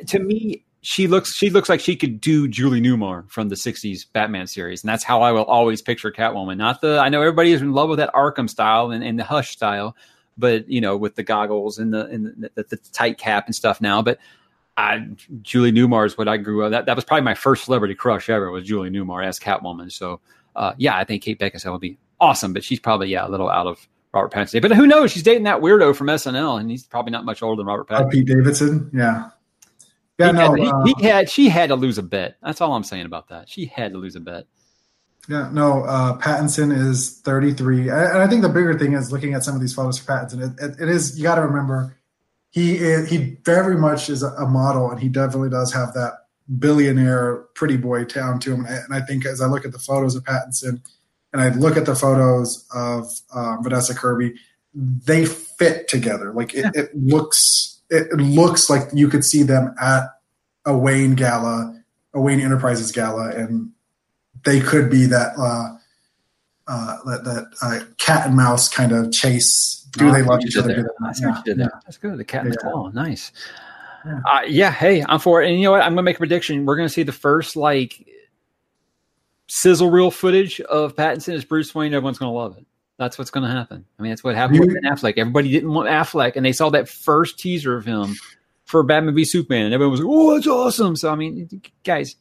to 0.07 0.19
me, 0.19 0.63
she 0.87 1.05
looks 1.07 1.35
she 1.35 1.49
looks 1.49 1.67
like 1.67 1.81
she 1.81 1.97
could 1.97 2.21
do 2.21 2.47
Julie 2.47 2.79
Newmar 2.79 3.29
from 3.29 3.49
the 3.49 3.55
'60s 3.55 4.05
Batman 4.13 4.47
series, 4.47 4.81
and 4.81 4.89
that's 4.89 5.03
how 5.03 5.21
I 5.21 5.33
will 5.33 5.43
always 5.43 5.81
picture 5.81 6.13
Catwoman. 6.13 6.55
Not 6.55 6.79
the 6.79 6.97
I 6.97 7.09
know 7.09 7.19
everybody 7.19 7.51
is 7.51 7.61
in 7.61 7.73
love 7.73 7.89
with 7.89 7.99
that 7.99 8.13
Arkham 8.13 8.49
style 8.49 8.91
and, 8.91 9.03
and 9.03 9.19
the 9.19 9.25
Hush 9.25 9.49
style, 9.49 9.97
but 10.37 10.69
you 10.69 10.79
know 10.79 10.95
with 10.95 11.15
the 11.15 11.23
goggles 11.23 11.77
and 11.77 11.93
the 11.93 12.05
and 12.05 12.27
the, 12.37 12.51
the, 12.55 12.63
the 12.63 12.77
tight 12.93 13.17
cap 13.17 13.47
and 13.47 13.53
stuff 13.53 13.81
now, 13.81 14.01
but. 14.01 14.17
I, 14.79 15.07
Julie 15.41 15.71
Newmar 15.71 16.05
is 16.05 16.19
what 16.19 16.27
I 16.27 16.37
grew 16.37 16.63
up. 16.63 16.69
That 16.69 16.85
that 16.85 16.95
was 16.95 17.03
probably 17.03 17.23
my 17.23 17.33
first 17.33 17.65
celebrity 17.65 17.95
crush 17.95 18.29
ever 18.29 18.51
was 18.51 18.63
Julie 18.63 18.91
Newmar 18.91 19.25
as 19.25 19.39
Catwoman. 19.39 19.91
So 19.91 20.19
uh, 20.55 20.73
yeah, 20.77 20.95
I 20.95 21.03
think 21.03 21.23
Kate 21.23 21.39
Beckinsale 21.39 21.71
would 21.71 21.81
be 21.81 21.97
awesome, 22.21 22.53
but 22.53 22.63
she's 22.63 22.79
probably 22.79 23.09
yeah 23.09 23.25
a 23.25 23.27
little 23.27 23.49
out 23.49 23.65
of 23.65 23.87
Robert 24.13 24.31
Pattinson. 24.31 24.61
But 24.61 24.73
who 24.73 24.85
knows? 24.85 25.11
She's 25.11 25.23
dating 25.23 25.45
that 25.45 25.61
weirdo 25.61 25.95
from 25.95 26.05
SNL, 26.05 26.59
and 26.59 26.69
he's 26.69 26.85
probably 26.85 27.11
not 27.11 27.25
much 27.25 27.41
older 27.41 27.59
than 27.59 27.65
Robert 27.65 27.91
uh, 27.91 28.03
Pattinson. 28.03 28.11
Pete 28.11 28.27
Davidson. 28.27 28.91
Yeah, 28.93 29.29
yeah. 30.17 30.27
he, 30.27 30.33
no, 30.33 30.39
had, 30.39 30.59
he- 30.59 30.67
uh, 30.67 30.83
he 30.83 31.03
had 31.03 31.29
she 31.29 31.49
had 31.49 31.69
to 31.69 31.75
lose 31.75 31.97
a 31.97 32.03
bet. 32.03 32.37
That's 32.43 32.61
all 32.61 32.73
I'm 32.73 32.83
saying 32.83 33.05
about 33.05 33.29
that. 33.29 33.49
She 33.49 33.65
had 33.65 33.93
to 33.93 33.97
lose 33.97 34.15
a 34.15 34.19
bet. 34.19 34.47
Yeah, 35.29 35.49
no, 35.51 35.83
uh, 35.83 36.17
Pattinson 36.19 36.71
is 36.71 37.19
33. 37.19 37.89
And 37.89 38.17
I 38.17 38.27
think 38.27 38.43
the 38.43 38.49
bigger 38.49 38.79
thing 38.79 38.93
is 38.93 39.11
looking 39.11 39.33
at 39.33 39.43
some 39.43 39.55
of 39.55 39.61
these 39.61 39.73
photos 39.73 39.99
for 39.99 40.09
Pattinson. 40.09 40.41
It, 40.41 40.63
it, 40.63 40.83
it 40.83 40.89
is, 40.89 41.17
you 41.17 41.23
got 41.23 41.35
to 41.35 41.41
remember, 41.41 41.97
he 42.49 42.77
is, 42.77 43.09
he 43.09 43.37
very 43.43 43.75
much 43.75 44.09
is 44.09 44.23
a 44.23 44.47
model 44.47 44.89
and 44.89 44.99
he 44.99 45.09
definitely 45.09 45.49
does 45.49 45.73
have 45.73 45.93
that 45.95 46.13
billionaire 46.59 47.45
pretty 47.55 47.75
boy 47.75 48.05
town 48.05 48.39
to 48.39 48.53
him. 48.53 48.65
And 48.65 48.93
I 48.93 49.01
think 49.01 49.25
as 49.25 49.41
I 49.41 49.47
look 49.47 49.65
at 49.65 49.73
the 49.73 49.79
photos 49.79 50.15
of 50.15 50.23
Pattinson 50.23 50.81
and 51.33 51.41
I 51.41 51.49
look 51.49 51.75
at 51.75 51.85
the 51.85 51.95
photos 51.95 52.65
of 52.73 53.11
um, 53.33 53.63
Vanessa 53.63 53.93
Kirby, 53.93 54.35
they 54.73 55.25
fit 55.25 55.89
together. 55.89 56.31
Like 56.31 56.53
it, 56.53 56.71
yeah. 56.73 56.83
it 56.83 56.95
looks, 56.95 57.76
it, 57.89 58.07
it 58.11 58.17
looks 58.17 58.69
like 58.69 58.83
you 58.93 59.07
could 59.07 59.23
see 59.23 59.43
them 59.43 59.73
at 59.81 60.03
a 60.65 60.77
Wayne 60.77 61.15
gala, 61.15 61.81
a 62.13 62.21
Wayne 62.21 62.41
Enterprises 62.41 62.91
gala, 62.91 63.29
and 63.29 63.71
they 64.43 64.59
could 64.59 64.89
be 64.89 65.05
that 65.05 65.33
uh, 65.37 65.77
uh, 66.67 66.97
that, 67.05 67.23
that 67.23 67.47
uh, 67.61 67.79
cat 67.97 68.27
and 68.27 68.35
mouse 68.35 68.67
kind 68.69 68.91
of 68.91 69.11
chase. 69.11 69.85
Do 69.91 70.09
oh, 70.09 70.11
they 70.11 70.21
love 70.21 70.41
each 70.45 70.57
other? 70.57 70.89
That. 70.99 71.43
Yeah. 71.45 71.53
Yeah. 71.55 71.67
That's 71.85 71.97
good. 71.97 72.17
The 72.17 72.25
cat 72.25 72.43
and 72.43 72.53
the 72.53 72.57
claw. 72.57 72.89
Nice. 72.89 73.31
Yeah. 74.05 74.21
Uh, 74.25 74.41
yeah. 74.47 74.71
Hey, 74.71 75.03
I'm 75.07 75.19
for 75.19 75.41
it. 75.41 75.49
And 75.49 75.57
you 75.57 75.63
know 75.63 75.71
what? 75.71 75.81
I'm 75.81 75.93
gonna 75.93 76.03
make 76.03 76.17
a 76.17 76.19
prediction. 76.19 76.65
We're 76.65 76.75
gonna 76.75 76.89
see 76.89 77.03
the 77.03 77.11
first 77.11 77.55
like 77.55 78.05
sizzle 79.47 79.89
reel 79.89 80.11
footage 80.11 80.59
of 80.61 80.95
Pattinson 80.95 81.33
as 81.33 81.45
Bruce 81.45 81.73
Wayne. 81.73 81.93
Everyone's 81.93 82.19
gonna 82.19 82.33
love 82.33 82.57
it. 82.57 82.65
That's 82.97 83.17
what's 83.17 83.31
gonna 83.31 83.51
happen. 83.51 83.85
I 83.97 84.01
mean, 84.01 84.11
that's 84.11 84.23
what 84.23 84.35
happened 84.35 84.59
you, 84.59 84.67
with 84.67 84.83
Affleck. 84.83 85.13
Everybody 85.17 85.51
didn't 85.51 85.71
want 85.71 85.87
Affleck, 85.87 86.35
and 86.35 86.45
they 86.45 86.51
saw 86.51 86.69
that 86.71 86.89
first 86.89 87.37
teaser 87.39 87.75
of 87.75 87.85
him 87.85 88.15
for 88.65 88.83
Batman 88.83 89.15
v 89.15 89.23
Superman, 89.23 89.65
and 89.65 89.73
everyone 89.73 89.91
was 89.91 90.01
like, 90.01 90.09
"Oh, 90.09 90.33
that's 90.33 90.47
awesome!" 90.47 90.95
So 90.95 91.11
I 91.11 91.15
mean, 91.15 91.49
guys, 91.83 92.15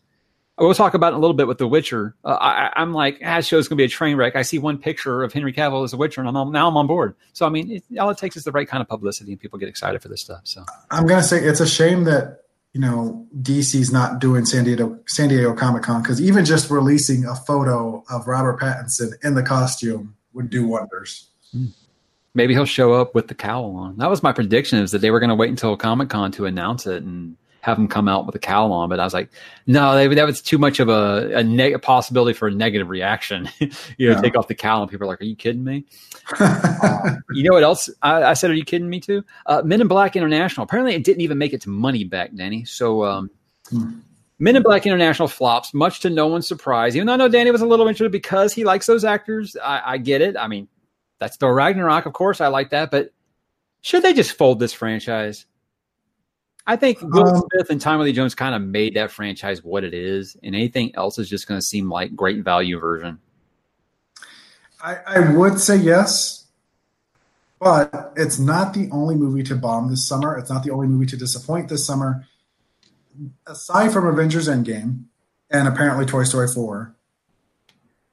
we'll 0.58 0.74
talk 0.74 0.94
about 0.94 1.12
it 1.12 1.16
a 1.16 1.18
little 1.18 1.34
bit 1.34 1.46
with 1.46 1.58
The 1.58 1.68
Witcher. 1.68 2.14
Uh, 2.24 2.28
I, 2.28 2.82
am 2.82 2.92
like, 2.92 3.20
ah, 3.24 3.40
show's 3.40 3.64
is 3.64 3.68
going 3.68 3.76
to 3.76 3.80
be 3.82 3.84
a 3.84 3.88
train 3.88 4.16
wreck. 4.16 4.36
I 4.36 4.42
see 4.42 4.58
one 4.58 4.78
picture 4.78 5.22
of 5.22 5.32
Henry 5.32 5.52
Cavill 5.52 5.84
as 5.84 5.92
a 5.92 5.96
Witcher, 5.96 6.20
and 6.20 6.28
I'm 6.28 6.52
now 6.52 6.68
I'm 6.68 6.76
on 6.76 6.86
board. 6.86 7.14
So 7.32 7.46
I 7.46 7.48
mean, 7.48 7.70
it, 7.70 7.98
all 7.98 8.10
it 8.10 8.18
takes 8.18 8.36
is 8.36 8.44
the 8.44 8.52
right 8.52 8.68
kind 8.68 8.80
of 8.80 8.88
publicity, 8.88 9.32
and 9.32 9.40
people 9.40 9.58
get 9.58 9.68
excited 9.68 10.02
for 10.02 10.08
this 10.08 10.20
stuff. 10.20 10.40
So 10.44 10.64
I'm 10.90 11.06
going 11.06 11.20
to 11.20 11.26
say 11.26 11.38
it's 11.42 11.60
a 11.60 11.66
shame 11.66 12.04
that 12.04 12.42
you 12.72 12.80
know 12.80 13.26
DC's 13.40 13.92
not 13.92 14.18
doing 14.18 14.44
San 14.44 14.64
Diego 14.64 14.98
San 15.06 15.28
Diego 15.28 15.54
Comic 15.54 15.82
Con 15.82 16.02
because 16.02 16.20
even 16.20 16.44
just 16.44 16.70
releasing 16.70 17.24
a 17.24 17.34
photo 17.34 18.04
of 18.10 18.26
Robert 18.26 18.60
Pattinson 18.60 19.12
in 19.24 19.34
the 19.34 19.42
costume 19.42 20.14
would 20.36 20.50
do 20.50 20.68
wonders. 20.68 21.30
Maybe 22.34 22.52
he'll 22.52 22.66
show 22.66 22.92
up 22.92 23.14
with 23.14 23.28
the 23.28 23.34
cowl 23.34 23.74
on. 23.76 23.96
That 23.96 24.10
was 24.10 24.22
my 24.22 24.32
prediction 24.32 24.78
is 24.78 24.92
that 24.92 25.00
they 25.00 25.10
were 25.10 25.18
going 25.18 25.30
to 25.30 25.34
wait 25.34 25.48
until 25.48 25.76
Comic 25.76 26.10
Con 26.10 26.30
to 26.32 26.44
announce 26.44 26.86
it 26.86 27.02
and 27.02 27.36
have 27.62 27.78
him 27.78 27.88
come 27.88 28.06
out 28.06 28.26
with 28.26 28.34
a 28.34 28.38
cowl 28.38 28.72
on. 28.72 28.90
But 28.90 29.00
I 29.00 29.04
was 29.04 29.14
like, 29.14 29.30
no, 29.66 29.94
they, 29.96 30.06
that 30.14 30.26
was 30.26 30.42
too 30.42 30.58
much 30.58 30.78
of 30.78 30.88
a, 30.88 31.32
a 31.34 31.42
neg- 31.42 31.80
possibility 31.80 32.34
for 32.34 32.48
a 32.48 32.50
negative 32.52 32.90
reaction. 32.90 33.48
you 33.58 33.68
know, 33.68 33.76
yeah. 33.98 34.20
take 34.20 34.36
off 34.36 34.46
the 34.46 34.54
cowl 34.54 34.82
and 34.82 34.90
people 34.90 35.06
are 35.06 35.10
like, 35.10 35.20
are 35.22 35.24
you 35.24 35.34
kidding 35.34 35.64
me? 35.64 35.86
uh, 36.38 37.16
you 37.32 37.42
know 37.42 37.54
what 37.54 37.64
else 37.64 37.88
I, 38.02 38.22
I, 38.22 38.34
said? 38.34 38.50
Are 38.50 38.54
you 38.54 38.64
kidding 38.64 38.90
me 38.90 39.00
too? 39.00 39.24
Uh, 39.46 39.62
Men 39.64 39.80
in 39.80 39.88
Black 39.88 40.14
International. 40.14 40.64
Apparently, 40.64 40.94
it 40.94 41.02
didn't 41.02 41.22
even 41.22 41.38
make 41.38 41.54
its 41.54 41.66
money 41.66 42.04
back, 42.04 42.34
Danny. 42.34 42.64
So. 42.64 43.04
Um, 43.04 43.30
hmm. 43.70 44.00
Men 44.38 44.56
in 44.56 44.62
Black 44.62 44.84
International 44.84 45.28
flops, 45.28 45.72
much 45.72 46.00
to 46.00 46.10
no 46.10 46.26
one's 46.26 46.46
surprise. 46.46 46.94
Even 46.94 47.06
though 47.06 47.14
I 47.14 47.16
know 47.16 47.28
Danny 47.28 47.50
was 47.50 47.62
a 47.62 47.66
little 47.66 47.88
interested 47.88 48.12
because 48.12 48.52
he 48.52 48.64
likes 48.64 48.86
those 48.86 49.04
actors, 49.04 49.56
I, 49.56 49.82
I 49.84 49.98
get 49.98 50.20
it. 50.20 50.36
I 50.36 50.46
mean, 50.46 50.68
that's 51.18 51.36
Thor 51.36 51.54
Ragnarok, 51.54 52.04
of 52.04 52.12
course. 52.12 52.40
I 52.40 52.48
like 52.48 52.70
that, 52.70 52.90
but 52.90 53.12
should 53.80 54.02
they 54.02 54.12
just 54.12 54.36
fold 54.36 54.58
this 54.58 54.74
franchise? 54.74 55.46
I 56.66 56.76
think 56.76 57.00
Will 57.00 57.28
um, 57.28 57.42
Smith 57.52 57.70
and 57.70 57.80
Tommy 57.80 58.04
Lee 58.04 58.12
Jones 58.12 58.34
kind 58.34 58.54
of 58.54 58.60
made 58.60 58.94
that 58.94 59.12
franchise 59.12 59.62
what 59.62 59.84
it 59.84 59.94
is, 59.94 60.36
and 60.42 60.54
anything 60.54 60.94
else 60.96 61.18
is 61.18 61.28
just 61.28 61.46
going 61.46 61.60
to 61.60 61.64
seem 61.64 61.88
like 61.88 62.16
great 62.16 62.42
value 62.42 62.78
version. 62.78 63.20
I, 64.82 64.96
I 65.06 65.32
would 65.32 65.60
say 65.60 65.76
yes, 65.76 66.46
but 67.60 68.12
it's 68.16 68.38
not 68.38 68.74
the 68.74 68.88
only 68.90 69.14
movie 69.14 69.44
to 69.44 69.54
bomb 69.54 69.88
this 69.88 70.06
summer. 70.06 70.36
It's 70.36 70.50
not 70.50 70.64
the 70.64 70.72
only 70.72 70.88
movie 70.88 71.06
to 71.06 71.16
disappoint 71.16 71.68
this 71.68 71.86
summer. 71.86 72.26
Aside 73.46 73.92
from 73.92 74.06
Avengers 74.06 74.48
Endgame 74.48 75.04
and 75.50 75.68
apparently 75.68 76.06
Toy 76.06 76.24
Story 76.24 76.48
4, 76.48 76.94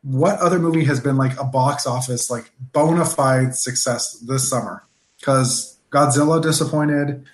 what 0.02 0.40
other 0.40 0.60
movie 0.60 0.84
has 0.84 1.00
been 1.00 1.18
like 1.18 1.38
a 1.40 1.46
box 1.46 1.88
office 1.88 2.30
like 2.30 2.52
bona 2.60 3.06
fide 3.06 3.56
success 3.56 4.20
this 4.20 4.50
summer? 4.50 4.86
Because 5.20 5.80
Godzilla 5.92 6.42
disappointed, 6.42 7.26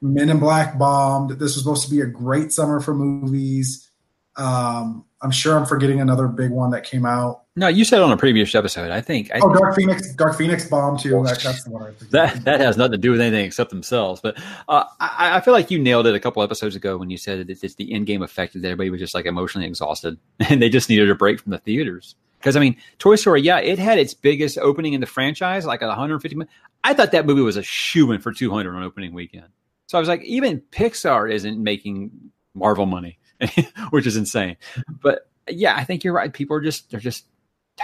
Men 0.00 0.30
in 0.30 0.40
Black 0.40 0.78
bombed. 0.78 1.30
This 1.30 1.54
was 1.54 1.58
supposed 1.58 1.84
to 1.84 1.90
be 1.90 2.00
a 2.00 2.06
great 2.06 2.52
summer 2.52 2.80
for 2.80 2.92
movies. 2.92 3.88
Um, 4.36 5.04
I'm 5.22 5.30
sure 5.30 5.56
I'm 5.56 5.64
forgetting 5.64 6.00
another 6.00 6.26
big 6.26 6.50
one 6.50 6.70
that 6.72 6.82
came 6.82 7.06
out. 7.06 7.41
No, 7.54 7.68
you 7.68 7.84
said 7.84 8.00
on 8.00 8.10
a 8.10 8.16
previous 8.16 8.54
episode. 8.54 8.90
I 8.90 9.02
think. 9.02 9.30
I 9.34 9.40
oh, 9.42 9.52
Dark 9.52 9.76
Phoenix. 9.76 10.14
Dark 10.14 10.38
Phoenix 10.38 10.66
bombed 10.68 11.00
too. 11.00 11.22
That, 11.22 11.38
that's 11.38 11.64
the 11.64 11.70
one 11.70 11.82
I 11.82 11.90
think. 11.90 12.10
That 12.10 12.44
that 12.44 12.60
has 12.60 12.78
nothing 12.78 12.92
to 12.92 12.98
do 12.98 13.10
with 13.10 13.20
anything 13.20 13.44
except 13.44 13.68
themselves. 13.68 14.22
But 14.22 14.38
uh, 14.68 14.84
I, 15.00 15.36
I, 15.36 15.40
feel 15.42 15.52
like 15.52 15.70
you 15.70 15.78
nailed 15.78 16.06
it 16.06 16.14
a 16.14 16.20
couple 16.20 16.42
episodes 16.42 16.76
ago 16.76 16.96
when 16.96 17.10
you 17.10 17.18
said 17.18 17.50
it's, 17.50 17.62
it's 17.62 17.74
the 17.74 17.92
end 17.92 18.06
game 18.06 18.22
effect 18.22 18.54
that 18.54 18.64
everybody 18.64 18.88
was 18.88 19.00
just 19.00 19.14
like 19.14 19.26
emotionally 19.26 19.66
exhausted 19.66 20.18
and 20.40 20.62
they 20.62 20.70
just 20.70 20.88
needed 20.88 21.10
a 21.10 21.14
break 21.14 21.40
from 21.40 21.52
the 21.52 21.58
theaters. 21.58 22.14
Because 22.38 22.56
I 22.56 22.60
mean, 22.60 22.74
Toy 22.98 23.16
Story, 23.16 23.42
yeah, 23.42 23.58
it 23.58 23.78
had 23.78 23.98
its 23.98 24.14
biggest 24.14 24.56
opening 24.56 24.94
in 24.94 25.02
the 25.02 25.06
franchise, 25.06 25.66
like 25.66 25.82
150. 25.82 26.34
Million. 26.34 26.48
I 26.82 26.94
thought 26.94 27.12
that 27.12 27.26
movie 27.26 27.42
was 27.42 27.56
a 27.56 27.62
shoe 27.62 28.10
in 28.12 28.20
for 28.20 28.32
200 28.32 28.74
on 28.74 28.82
opening 28.82 29.12
weekend. 29.12 29.46
So 29.88 29.98
I 29.98 30.00
was 30.00 30.08
like, 30.08 30.22
even 30.22 30.62
Pixar 30.72 31.30
isn't 31.30 31.62
making 31.62 32.12
Marvel 32.54 32.86
money, 32.86 33.18
which 33.90 34.06
is 34.06 34.16
insane. 34.16 34.56
But 34.88 35.28
yeah, 35.48 35.76
I 35.76 35.84
think 35.84 36.02
you're 36.02 36.14
right. 36.14 36.32
People 36.32 36.56
are 36.56 36.60
just 36.60 36.90
they're 36.90 36.98
just 36.98 37.26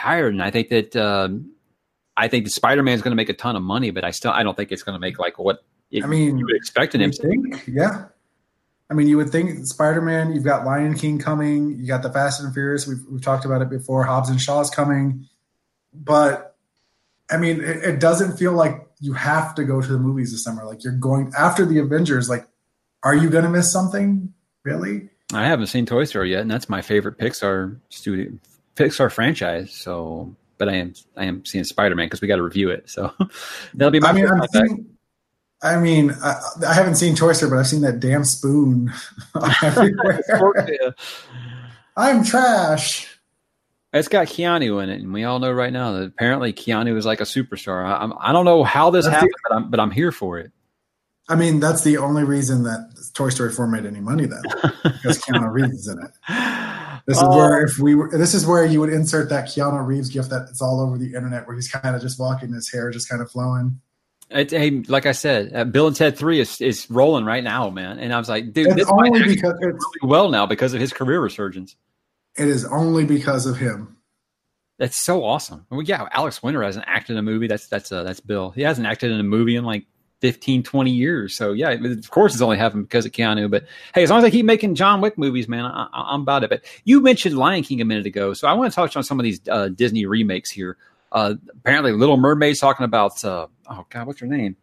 tired, 0.02 0.32
and 0.32 0.42
I 0.42 0.50
think 0.50 0.68
that 0.68 0.96
um, 0.96 1.52
I 2.16 2.28
think 2.28 2.44
the 2.44 2.50
Spider 2.50 2.82
Man 2.82 2.94
is 2.94 3.02
going 3.02 3.12
to 3.12 3.16
make 3.16 3.28
a 3.28 3.34
ton 3.34 3.56
of 3.56 3.62
money, 3.62 3.90
but 3.90 4.04
I 4.04 4.10
still 4.10 4.30
I 4.30 4.42
don't 4.42 4.56
think 4.56 4.72
it's 4.72 4.82
going 4.82 4.94
to 4.94 5.00
make 5.00 5.18
like 5.18 5.38
what 5.38 5.64
it, 5.90 6.04
I 6.04 6.06
mean 6.06 6.38
you 6.38 6.44
would 6.44 6.56
expect 6.56 6.94
him 6.94 7.10
to. 7.10 7.22
Think, 7.22 7.64
yeah, 7.66 8.06
I 8.90 8.94
mean, 8.94 9.06
you 9.06 9.16
would 9.18 9.30
think 9.30 9.66
Spider 9.66 10.00
Man. 10.00 10.32
You've 10.32 10.44
got 10.44 10.64
Lion 10.64 10.94
King 10.94 11.18
coming. 11.18 11.78
You 11.78 11.86
got 11.86 12.02
the 12.02 12.10
Fast 12.10 12.42
and 12.42 12.52
Furious. 12.52 12.86
We've 12.86 13.04
we've 13.10 13.22
talked 13.22 13.44
about 13.44 13.62
it 13.62 13.68
before. 13.68 14.04
Hobbs 14.04 14.30
and 14.30 14.40
Shaw's 14.40 14.70
coming, 14.70 15.28
but 15.92 16.56
I 17.30 17.36
mean, 17.36 17.60
it, 17.60 17.84
it, 17.84 18.00
doesn't 18.00 18.38
feel 18.38 18.52
like 18.52 18.88
you 19.00 19.12
have 19.12 19.54
to 19.56 19.64
go 19.64 19.82
to 19.82 19.86
the 19.86 19.98
movies 19.98 20.32
this 20.32 20.42
summer. 20.42 20.64
Like 20.64 20.82
you're 20.82 20.94
going 20.94 21.32
after 21.38 21.66
the 21.66 21.78
Avengers. 21.78 22.30
Like, 22.30 22.46
are 23.02 23.14
you 23.14 23.28
going 23.28 23.44
to 23.44 23.50
miss 23.50 23.70
something? 23.70 24.32
Really? 24.64 25.10
I 25.34 25.44
haven't 25.44 25.66
seen 25.66 25.84
Toy 25.84 26.04
Story 26.04 26.30
yet, 26.30 26.40
and 26.40 26.50
that's 26.50 26.70
my 26.70 26.80
favorite 26.80 27.18
Pixar 27.18 27.78
studio 27.90 28.32
Pixar 28.78 29.12
franchise. 29.12 29.72
So, 29.72 30.34
but 30.56 30.68
I 30.68 30.74
am 30.74 30.94
I 31.16 31.24
am 31.24 31.44
seeing 31.44 31.64
Spider 31.64 31.94
Man 31.94 32.06
because 32.06 32.20
we 32.20 32.28
got 32.28 32.36
to 32.36 32.42
review 32.42 32.70
it. 32.70 32.88
So 32.88 33.12
that'll 33.74 33.90
be 33.90 34.00
my. 34.00 34.10
I 34.10 34.12
mean, 34.12 34.28
I'm 34.28 34.46
seeing, 34.52 34.86
I 35.62 35.76
mean, 35.78 36.12
I, 36.22 36.40
I, 36.66 36.72
haven't 36.72 36.94
seen 36.94 37.16
Toy 37.16 37.32
Story, 37.32 37.50
but 37.50 37.58
I've 37.58 37.66
seen 37.66 37.80
that 37.80 37.98
damn 37.98 38.24
spoon 38.24 38.92
everywhere. 39.62 40.94
I'm 41.96 42.22
trash. 42.22 43.12
It's 43.92 44.08
got 44.08 44.26
Keanu 44.26 44.82
in 44.82 44.90
it, 44.90 45.00
and 45.00 45.12
we 45.12 45.24
all 45.24 45.38
know 45.40 45.50
right 45.50 45.72
now 45.72 45.92
that 45.92 46.02
apparently 46.04 46.52
Keanu 46.52 46.96
is 46.96 47.06
like 47.06 47.20
a 47.20 47.24
superstar. 47.24 47.84
I, 47.84 48.02
I'm, 48.02 48.12
I 48.20 48.32
don't 48.32 48.44
know 48.44 48.62
how 48.62 48.90
this 48.90 49.06
that's 49.06 49.14
happened, 49.14 49.32
the, 49.32 49.48
but, 49.48 49.56
I'm, 49.56 49.70
but 49.70 49.80
I'm 49.80 49.90
here 49.90 50.12
for 50.12 50.38
it. 50.38 50.52
I 51.28 51.34
mean, 51.34 51.58
that's 51.58 51.82
the 51.82 51.96
only 51.96 52.22
reason 52.22 52.62
that 52.64 53.10
Toy 53.14 53.30
Story 53.30 53.50
4 53.50 53.66
made 53.66 53.86
any 53.86 54.00
money 54.00 54.26
then, 54.26 54.42
because 54.82 55.18
Keanu 55.20 55.50
Reeves 55.50 55.72
is 55.72 55.88
in 55.88 55.98
it. 56.02 56.10
This 57.08 57.16
is 57.16 57.28
where 57.30 57.60
oh. 57.60 57.64
if 57.64 57.78
we 57.78 57.94
were, 57.94 58.10
this 58.10 58.34
is 58.34 58.46
where 58.46 58.66
you 58.66 58.80
would 58.80 58.90
insert 58.90 59.30
that 59.30 59.46
Keanu 59.46 59.84
Reeves 59.86 60.10
gift 60.10 60.28
that 60.28 60.46
it's 60.50 60.60
all 60.60 60.78
over 60.78 60.98
the 60.98 61.06
internet, 61.06 61.46
where 61.46 61.56
he's 61.56 61.70
kind 61.70 61.96
of 61.96 62.02
just 62.02 62.20
walking, 62.20 62.52
his 62.52 62.70
hair 62.70 62.90
just 62.90 63.08
kind 63.08 63.22
of 63.22 63.30
flowing. 63.30 63.80
It, 64.28 64.50
hey, 64.50 64.82
like 64.88 65.06
I 65.06 65.12
said, 65.12 65.50
uh, 65.54 65.64
Bill 65.64 65.86
and 65.86 65.96
Ted 65.96 66.18
Three 66.18 66.38
is 66.38 66.60
is 66.60 66.90
rolling 66.90 67.24
right 67.24 67.42
now, 67.42 67.70
man. 67.70 67.98
And 67.98 68.12
I 68.12 68.18
was 68.18 68.28
like, 68.28 68.52
dude, 68.52 68.66
it's 68.66 68.76
this 68.76 68.90
only 68.90 69.22
because 69.24 69.54
it's 69.54 69.62
really 69.62 69.78
well 70.02 70.28
now 70.28 70.44
because 70.44 70.74
of 70.74 70.82
his 70.82 70.92
career 70.92 71.18
resurgence. 71.18 71.76
It 72.36 72.46
is 72.46 72.66
only 72.66 73.06
because 73.06 73.46
of 73.46 73.56
him. 73.56 73.96
That's 74.78 74.98
so 74.98 75.24
awesome. 75.24 75.64
Well, 75.70 75.80
yeah, 75.80 76.06
Alex 76.12 76.42
Winter 76.42 76.62
hasn't 76.62 76.84
acted 76.86 77.14
in 77.14 77.18
a 77.20 77.22
movie. 77.22 77.46
That's 77.46 77.68
that's 77.68 77.90
uh, 77.90 78.02
that's 78.02 78.20
Bill. 78.20 78.50
He 78.50 78.60
hasn't 78.60 78.86
acted 78.86 79.12
in 79.12 79.18
a 79.18 79.24
movie 79.24 79.56
in 79.56 79.64
like 79.64 79.86
15, 80.20 80.62
20 80.62 80.90
years. 80.90 81.36
So 81.36 81.52
yeah, 81.52 81.70
of 81.70 82.10
course 82.10 82.32
it's 82.32 82.42
only 82.42 82.56
happened 82.56 82.84
because 82.84 83.06
of 83.06 83.12
Keanu. 83.12 83.50
But 83.50 83.66
hey, 83.94 84.02
as 84.02 84.10
long 84.10 84.18
as 84.18 84.24
I 84.24 84.30
keep 84.30 84.44
making 84.44 84.74
John 84.74 85.00
Wick 85.00 85.16
movies, 85.16 85.48
man, 85.48 85.64
I, 85.64 86.14
am 86.14 86.22
about 86.22 86.44
it. 86.44 86.50
But 86.50 86.64
you 86.84 87.00
mentioned 87.00 87.36
Lion 87.36 87.62
King 87.62 87.80
a 87.80 87.84
minute 87.84 88.06
ago, 88.06 88.34
so 88.34 88.48
I 88.48 88.52
want 88.52 88.72
to 88.72 88.74
touch 88.74 88.96
on 88.96 89.02
some 89.02 89.20
of 89.20 89.24
these 89.24 89.40
uh, 89.48 89.68
Disney 89.68 90.06
remakes 90.06 90.50
here. 90.50 90.76
Uh, 91.12 91.34
apparently, 91.50 91.92
Little 91.92 92.16
Mermaid's 92.16 92.58
talking 92.58 92.84
about 92.84 93.24
uh, 93.24 93.46
oh 93.70 93.86
god, 93.90 94.06
what's 94.06 94.20
her 94.20 94.26
name? 94.26 94.56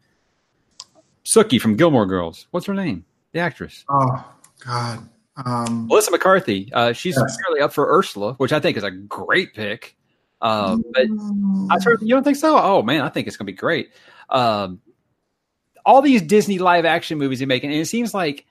Sookie 1.24 1.60
from 1.60 1.76
Gilmore 1.76 2.06
Girls. 2.06 2.48
What's 2.52 2.68
her 2.68 2.74
name? 2.74 3.06
The 3.32 3.40
actress. 3.40 3.84
Oh 3.90 4.26
God. 4.60 5.10
Um, 5.44 5.88
Melissa 5.88 6.12
McCarthy. 6.12 6.72
Uh, 6.72 6.94
she's 6.94 7.18
yes. 7.18 7.38
fairly 7.46 7.62
up 7.62 7.74
for 7.74 7.94
Ursula, 7.98 8.34
which 8.36 8.54
I 8.54 8.60
think 8.60 8.78
is 8.78 8.84
a 8.84 8.92
great 8.92 9.54
pick. 9.54 9.98
Um, 10.42 10.84
but 10.94 11.08
I 11.72 11.82
heard 11.84 12.02
you 12.02 12.10
don't 12.10 12.24
think 12.24 12.38
so? 12.38 12.58
Oh 12.58 12.84
man, 12.84 13.02
I 13.02 13.10
think 13.10 13.28
it's 13.28 13.38
gonna 13.38 13.48
be 13.48 13.54
great. 13.54 13.92
Um, 14.30 14.82
all 15.86 16.02
these 16.02 16.22
Disney 16.22 16.58
live 16.58 16.86
action 16.86 17.18
movies 17.18 17.40
they're 17.40 17.48
making, 17.48 17.72
and 17.72 17.80
it 17.80 17.86
seems 17.86 18.14
like 18.14 18.46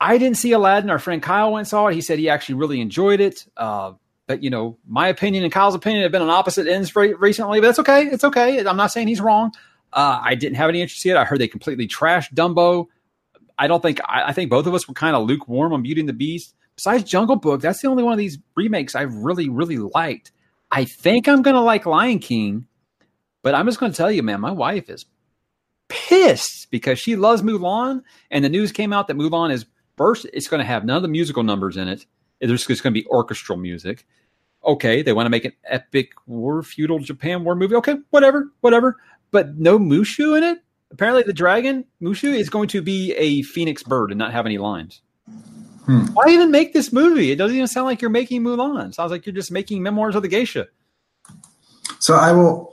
I 0.00 0.18
didn't 0.18 0.36
see 0.36 0.52
Aladdin. 0.52 0.90
Our 0.90 0.98
friend 0.98 1.22
Kyle 1.22 1.52
went 1.52 1.60
and 1.60 1.68
saw 1.68 1.86
it. 1.86 1.94
He 1.94 2.00
said 2.00 2.18
he 2.18 2.28
actually 2.28 2.56
really 2.56 2.80
enjoyed 2.80 3.20
it. 3.20 3.46
Uh, 3.56 3.92
but 4.26 4.42
you 4.42 4.50
know, 4.50 4.76
my 4.86 5.08
opinion 5.08 5.44
and 5.44 5.52
Kyle's 5.52 5.74
opinion 5.74 6.02
have 6.02 6.12
been 6.12 6.22
on 6.22 6.30
opposite 6.30 6.66
ends 6.66 6.94
recently. 6.96 7.60
But 7.60 7.68
that's 7.68 7.78
okay. 7.78 8.06
It's 8.06 8.24
okay. 8.24 8.64
I'm 8.66 8.76
not 8.76 8.90
saying 8.90 9.08
he's 9.08 9.20
wrong. 9.20 9.52
Uh, 9.92 10.20
I 10.22 10.34
didn't 10.34 10.56
have 10.56 10.68
any 10.70 10.80
interest 10.80 11.04
yet. 11.04 11.16
I 11.16 11.24
heard 11.24 11.38
they 11.38 11.48
completely 11.48 11.86
trashed 11.86 12.34
Dumbo. 12.34 12.86
I 13.58 13.68
don't 13.68 13.80
think. 13.80 14.00
I, 14.04 14.28
I 14.28 14.32
think 14.32 14.50
both 14.50 14.66
of 14.66 14.74
us 14.74 14.88
were 14.88 14.94
kind 14.94 15.14
of 15.14 15.26
lukewarm 15.26 15.72
on 15.72 15.82
Beauty 15.82 16.00
and 16.00 16.08
the 16.08 16.14
Beast. 16.14 16.54
Besides 16.74 17.04
Jungle 17.04 17.36
Book, 17.36 17.60
that's 17.60 17.80
the 17.80 17.88
only 17.88 18.02
one 18.02 18.12
of 18.12 18.18
these 18.18 18.38
remakes 18.56 18.94
I've 18.94 19.14
really, 19.14 19.48
really 19.48 19.78
liked. 19.78 20.32
I 20.70 20.84
think 20.84 21.28
I'm 21.28 21.42
going 21.42 21.54
to 21.54 21.60
like 21.60 21.84
Lion 21.84 22.18
King, 22.18 22.66
but 23.42 23.54
I'm 23.54 23.66
just 23.66 23.78
going 23.78 23.92
to 23.92 23.96
tell 23.96 24.10
you, 24.10 24.22
man, 24.22 24.40
my 24.40 24.50
wife 24.50 24.88
is 24.88 25.04
pissed 25.92 26.70
because 26.70 26.98
she 26.98 27.16
loves 27.16 27.42
Mulan, 27.42 28.02
and 28.30 28.44
the 28.44 28.48
news 28.48 28.72
came 28.72 28.92
out 28.92 29.08
that 29.08 29.16
Mulan 29.16 29.52
is 29.52 29.66
first. 29.96 30.26
It's 30.32 30.48
going 30.48 30.60
to 30.60 30.66
have 30.66 30.84
none 30.84 30.96
of 30.96 31.02
the 31.02 31.08
musical 31.08 31.42
numbers 31.42 31.76
in 31.76 31.86
it. 31.86 32.06
There's 32.40 32.66
just 32.66 32.82
going 32.82 32.94
to 32.94 33.00
be 33.00 33.06
orchestral 33.06 33.58
music. 33.58 34.06
Okay, 34.64 35.02
they 35.02 35.12
want 35.12 35.26
to 35.26 35.30
make 35.30 35.44
an 35.44 35.52
epic 35.64 36.12
war, 36.26 36.62
feudal 36.62 36.98
Japan 36.98 37.44
war 37.44 37.54
movie. 37.54 37.74
Okay, 37.76 37.96
whatever, 38.10 38.50
whatever. 38.60 38.96
But 39.30 39.58
no 39.58 39.78
Mushu 39.78 40.36
in 40.36 40.42
it. 40.42 40.62
Apparently, 40.90 41.22
the 41.22 41.32
dragon 41.32 41.84
Mushu 42.00 42.34
is 42.34 42.48
going 42.48 42.68
to 42.68 42.82
be 42.82 43.12
a 43.12 43.42
phoenix 43.42 43.82
bird 43.82 44.10
and 44.10 44.18
not 44.18 44.32
have 44.32 44.46
any 44.46 44.58
lines. 44.58 45.02
Hmm. 45.84 46.06
Why 46.12 46.28
even 46.28 46.50
make 46.50 46.72
this 46.72 46.92
movie? 46.92 47.32
It 47.32 47.36
doesn't 47.36 47.56
even 47.56 47.66
sound 47.66 47.86
like 47.86 48.00
you're 48.00 48.10
making 48.10 48.42
Mulan. 48.42 48.88
It 48.88 48.94
sounds 48.94 49.10
like 49.10 49.26
you're 49.26 49.34
just 49.34 49.50
making 49.50 49.82
Memoirs 49.82 50.14
of 50.14 50.22
the 50.22 50.28
Geisha. 50.28 50.68
So 51.98 52.14
I 52.14 52.32
will, 52.32 52.71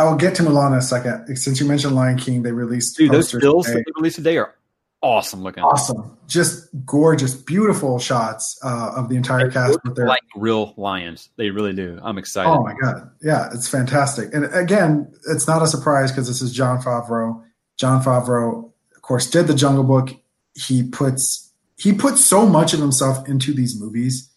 I 0.00 0.04
will 0.04 0.16
get 0.16 0.34
to 0.36 0.42
Mulan 0.42 0.68
in 0.68 0.78
a 0.78 0.82
second. 0.82 1.36
Since 1.36 1.60
you 1.60 1.66
mentioned 1.66 1.94
Lion 1.94 2.16
King, 2.16 2.42
they 2.42 2.52
released 2.52 2.96
dude 2.96 3.10
those 3.10 3.28
stills 3.28 3.66
that 3.66 3.74
they 3.74 3.92
released 3.96 4.16
today 4.16 4.38
are 4.38 4.54
awesome 5.02 5.42
looking. 5.42 5.62
Awesome, 5.62 6.16
just 6.26 6.70
gorgeous, 6.86 7.34
beautiful 7.34 7.98
shots 7.98 8.58
uh, 8.64 8.94
of 8.96 9.10
the 9.10 9.16
entire 9.16 9.48
they 9.48 9.52
cast. 9.52 9.78
With 9.84 9.96
their 9.96 10.06
like 10.06 10.22
real 10.34 10.72
lions, 10.78 11.28
they 11.36 11.50
really 11.50 11.74
do. 11.74 12.00
I'm 12.02 12.16
excited. 12.16 12.48
Oh 12.48 12.62
my 12.62 12.72
god, 12.80 13.10
yeah, 13.20 13.50
it's 13.52 13.68
fantastic. 13.68 14.32
And 14.32 14.46
again, 14.54 15.12
it's 15.28 15.46
not 15.46 15.60
a 15.60 15.66
surprise 15.66 16.10
because 16.10 16.26
this 16.26 16.40
is 16.40 16.50
Jon 16.50 16.80
Favreau. 16.80 17.44
Jon 17.78 18.02
Favreau, 18.02 18.72
of 18.96 19.02
course, 19.02 19.28
did 19.28 19.48
the 19.48 19.54
Jungle 19.54 19.84
Book. 19.84 20.16
He 20.54 20.82
puts 20.82 21.52
he 21.76 21.92
puts 21.92 22.24
so 22.24 22.46
much 22.46 22.72
of 22.72 22.80
himself 22.80 23.28
into 23.28 23.52
these 23.52 23.78
movies. 23.78 24.30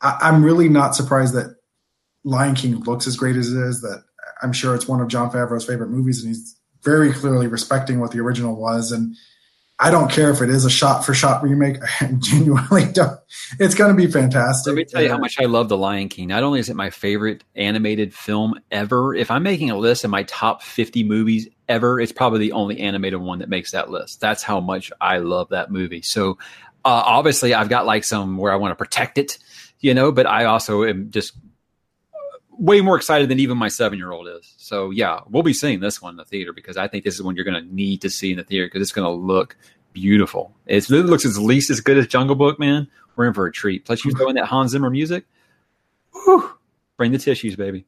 I, 0.00 0.18
I'm 0.22 0.44
really 0.44 0.68
not 0.68 0.96
surprised 0.96 1.32
that 1.34 1.54
Lion 2.24 2.56
King 2.56 2.80
looks 2.80 3.06
as 3.06 3.16
great 3.16 3.36
as 3.36 3.52
it 3.52 3.60
is. 3.60 3.82
That 3.82 4.02
I'm 4.42 4.52
sure 4.52 4.74
it's 4.74 4.88
one 4.88 5.00
of 5.00 5.08
Jon 5.08 5.30
Favreau's 5.30 5.64
favorite 5.64 5.90
movies, 5.90 6.22
and 6.22 6.28
he's 6.28 6.56
very 6.82 7.12
clearly 7.12 7.46
respecting 7.46 8.00
what 8.00 8.12
the 8.12 8.20
original 8.20 8.56
was. 8.56 8.92
And 8.92 9.16
I 9.78 9.90
don't 9.90 10.10
care 10.10 10.30
if 10.30 10.40
it 10.40 10.48
is 10.48 10.64
a 10.64 10.70
shot 10.70 11.04
for 11.04 11.12
shot 11.12 11.42
remake. 11.42 11.78
I 12.00 12.12
genuinely 12.18 12.86
don't. 12.92 13.18
It's 13.58 13.74
going 13.74 13.94
to 13.94 13.96
be 13.96 14.10
fantastic. 14.10 14.70
Let 14.70 14.76
me 14.76 14.84
tell 14.84 15.02
you 15.02 15.10
how 15.10 15.18
much 15.18 15.36
I 15.38 15.44
love 15.44 15.68
The 15.68 15.76
Lion 15.76 16.08
King. 16.08 16.28
Not 16.28 16.42
only 16.42 16.60
is 16.60 16.70
it 16.70 16.76
my 16.76 16.90
favorite 16.90 17.44
animated 17.54 18.14
film 18.14 18.58
ever, 18.70 19.14
if 19.14 19.30
I'm 19.30 19.42
making 19.42 19.70
a 19.70 19.76
list 19.76 20.04
of 20.04 20.10
my 20.10 20.22
top 20.24 20.62
50 20.62 21.04
movies 21.04 21.48
ever, 21.68 22.00
it's 22.00 22.12
probably 22.12 22.38
the 22.38 22.52
only 22.52 22.80
animated 22.80 23.20
one 23.20 23.40
that 23.40 23.48
makes 23.48 23.72
that 23.72 23.90
list. 23.90 24.20
That's 24.20 24.42
how 24.42 24.60
much 24.60 24.90
I 25.00 25.18
love 25.18 25.50
that 25.50 25.70
movie. 25.70 26.02
So 26.02 26.38
uh, 26.84 27.02
obviously, 27.04 27.52
I've 27.52 27.68
got 27.68 27.84
like 27.84 28.04
some 28.04 28.38
where 28.38 28.52
I 28.52 28.56
want 28.56 28.70
to 28.70 28.76
protect 28.76 29.18
it, 29.18 29.38
you 29.80 29.92
know, 29.92 30.12
but 30.12 30.26
I 30.26 30.44
also 30.44 30.84
am 30.84 31.10
just 31.10 31.32
way 32.58 32.80
more 32.80 32.96
excited 32.96 33.28
than 33.28 33.38
even 33.40 33.58
my 33.58 33.68
seven 33.68 33.98
year 33.98 34.12
old 34.12 34.28
is. 34.28 34.54
So 34.56 34.90
yeah, 34.90 35.20
we'll 35.28 35.42
be 35.42 35.52
seeing 35.52 35.80
this 35.80 36.00
one 36.00 36.14
in 36.14 36.16
the 36.16 36.24
theater 36.24 36.52
because 36.52 36.76
I 36.76 36.88
think 36.88 37.04
this 37.04 37.14
is 37.14 37.22
one 37.22 37.36
you're 37.36 37.44
going 37.44 37.62
to 37.62 37.74
need 37.74 38.02
to 38.02 38.10
see 38.10 38.30
in 38.30 38.36
the 38.36 38.44
theater 38.44 38.66
because 38.66 38.82
it's 38.82 38.92
going 38.92 39.06
to 39.06 39.10
look 39.10 39.56
beautiful. 39.92 40.54
It's, 40.66 40.90
it 40.90 41.06
looks 41.06 41.24
at 41.24 41.32
least 41.42 41.70
as 41.70 41.80
good 41.80 41.98
as 41.98 42.06
Jungle 42.06 42.36
Book, 42.36 42.58
man. 42.58 42.88
We're 43.14 43.26
in 43.26 43.34
for 43.34 43.46
a 43.46 43.52
treat. 43.52 43.84
Plus, 43.86 44.04
you 44.04 44.12
throw 44.12 44.28
in 44.28 44.36
that 44.36 44.46
Hans 44.46 44.72
Zimmer 44.72 44.90
music. 44.90 45.24
Whew, 46.12 46.50
bring 46.96 47.12
the 47.12 47.18
tissues, 47.18 47.56
baby. 47.56 47.86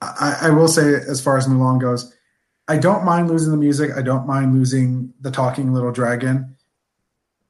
I, 0.00 0.38
I 0.42 0.50
will 0.50 0.68
say, 0.68 0.94
as 0.94 1.22
far 1.22 1.36
as 1.36 1.46
Mulan 1.46 1.80
goes, 1.80 2.12
I 2.66 2.76
don't 2.76 3.04
mind 3.04 3.28
losing 3.28 3.52
the 3.52 3.56
music. 3.56 3.92
I 3.96 4.02
don't 4.02 4.26
mind 4.26 4.54
losing 4.54 5.12
the 5.20 5.30
talking 5.30 5.72
little 5.72 5.92
dragon 5.92 6.56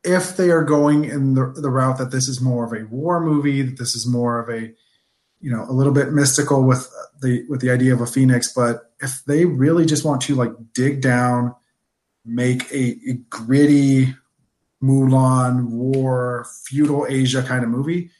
if 0.04 0.36
they 0.36 0.50
are 0.50 0.62
going 0.62 1.04
in 1.04 1.34
the, 1.34 1.52
the 1.56 1.70
route 1.70 1.98
that 1.98 2.10
this 2.10 2.28
is 2.28 2.40
more 2.40 2.64
of 2.64 2.72
a 2.72 2.86
war 2.86 3.20
movie, 3.20 3.62
that 3.62 3.78
this 3.78 3.94
is 3.94 4.06
more 4.06 4.38
of 4.38 4.48
a, 4.48 4.72
you 5.40 5.50
know, 5.50 5.64
a 5.68 5.72
little 5.72 5.92
bit 5.92 6.12
mystical 6.12 6.64
with 6.64 6.90
the 7.20 7.44
with 7.48 7.60
the 7.60 7.70
idea 7.70 7.92
of 7.92 8.00
a 8.00 8.06
phoenix, 8.06 8.52
but 8.52 8.92
if 9.00 9.24
they 9.24 9.44
really 9.44 9.86
just 9.86 10.04
want 10.04 10.22
to 10.22 10.34
like 10.34 10.52
dig 10.74 11.00
down, 11.00 11.54
make 12.24 12.70
a, 12.72 12.96
a 13.08 13.14
gritty 13.30 14.14
Mulan 14.82 15.70
war 15.70 16.46
feudal 16.64 17.06
Asia 17.08 17.42
kind 17.42 17.64
of 17.64 17.70
movie, 17.70 18.10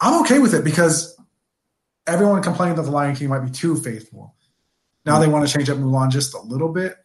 I'm 0.00 0.22
okay 0.22 0.38
with 0.38 0.54
it 0.54 0.64
because 0.64 1.16
everyone 2.06 2.42
complained 2.42 2.78
that 2.78 2.82
the 2.82 2.90
Lion 2.90 3.14
King 3.14 3.28
might 3.28 3.40
be 3.40 3.50
too 3.50 3.76
faithful. 3.76 4.34
Now 5.04 5.18
they 5.18 5.28
want 5.28 5.46
to 5.46 5.52
change 5.52 5.68
up 5.70 5.78
Mulan 5.78 6.10
just 6.10 6.34
a 6.34 6.40
little 6.40 6.72
bit. 6.72 6.96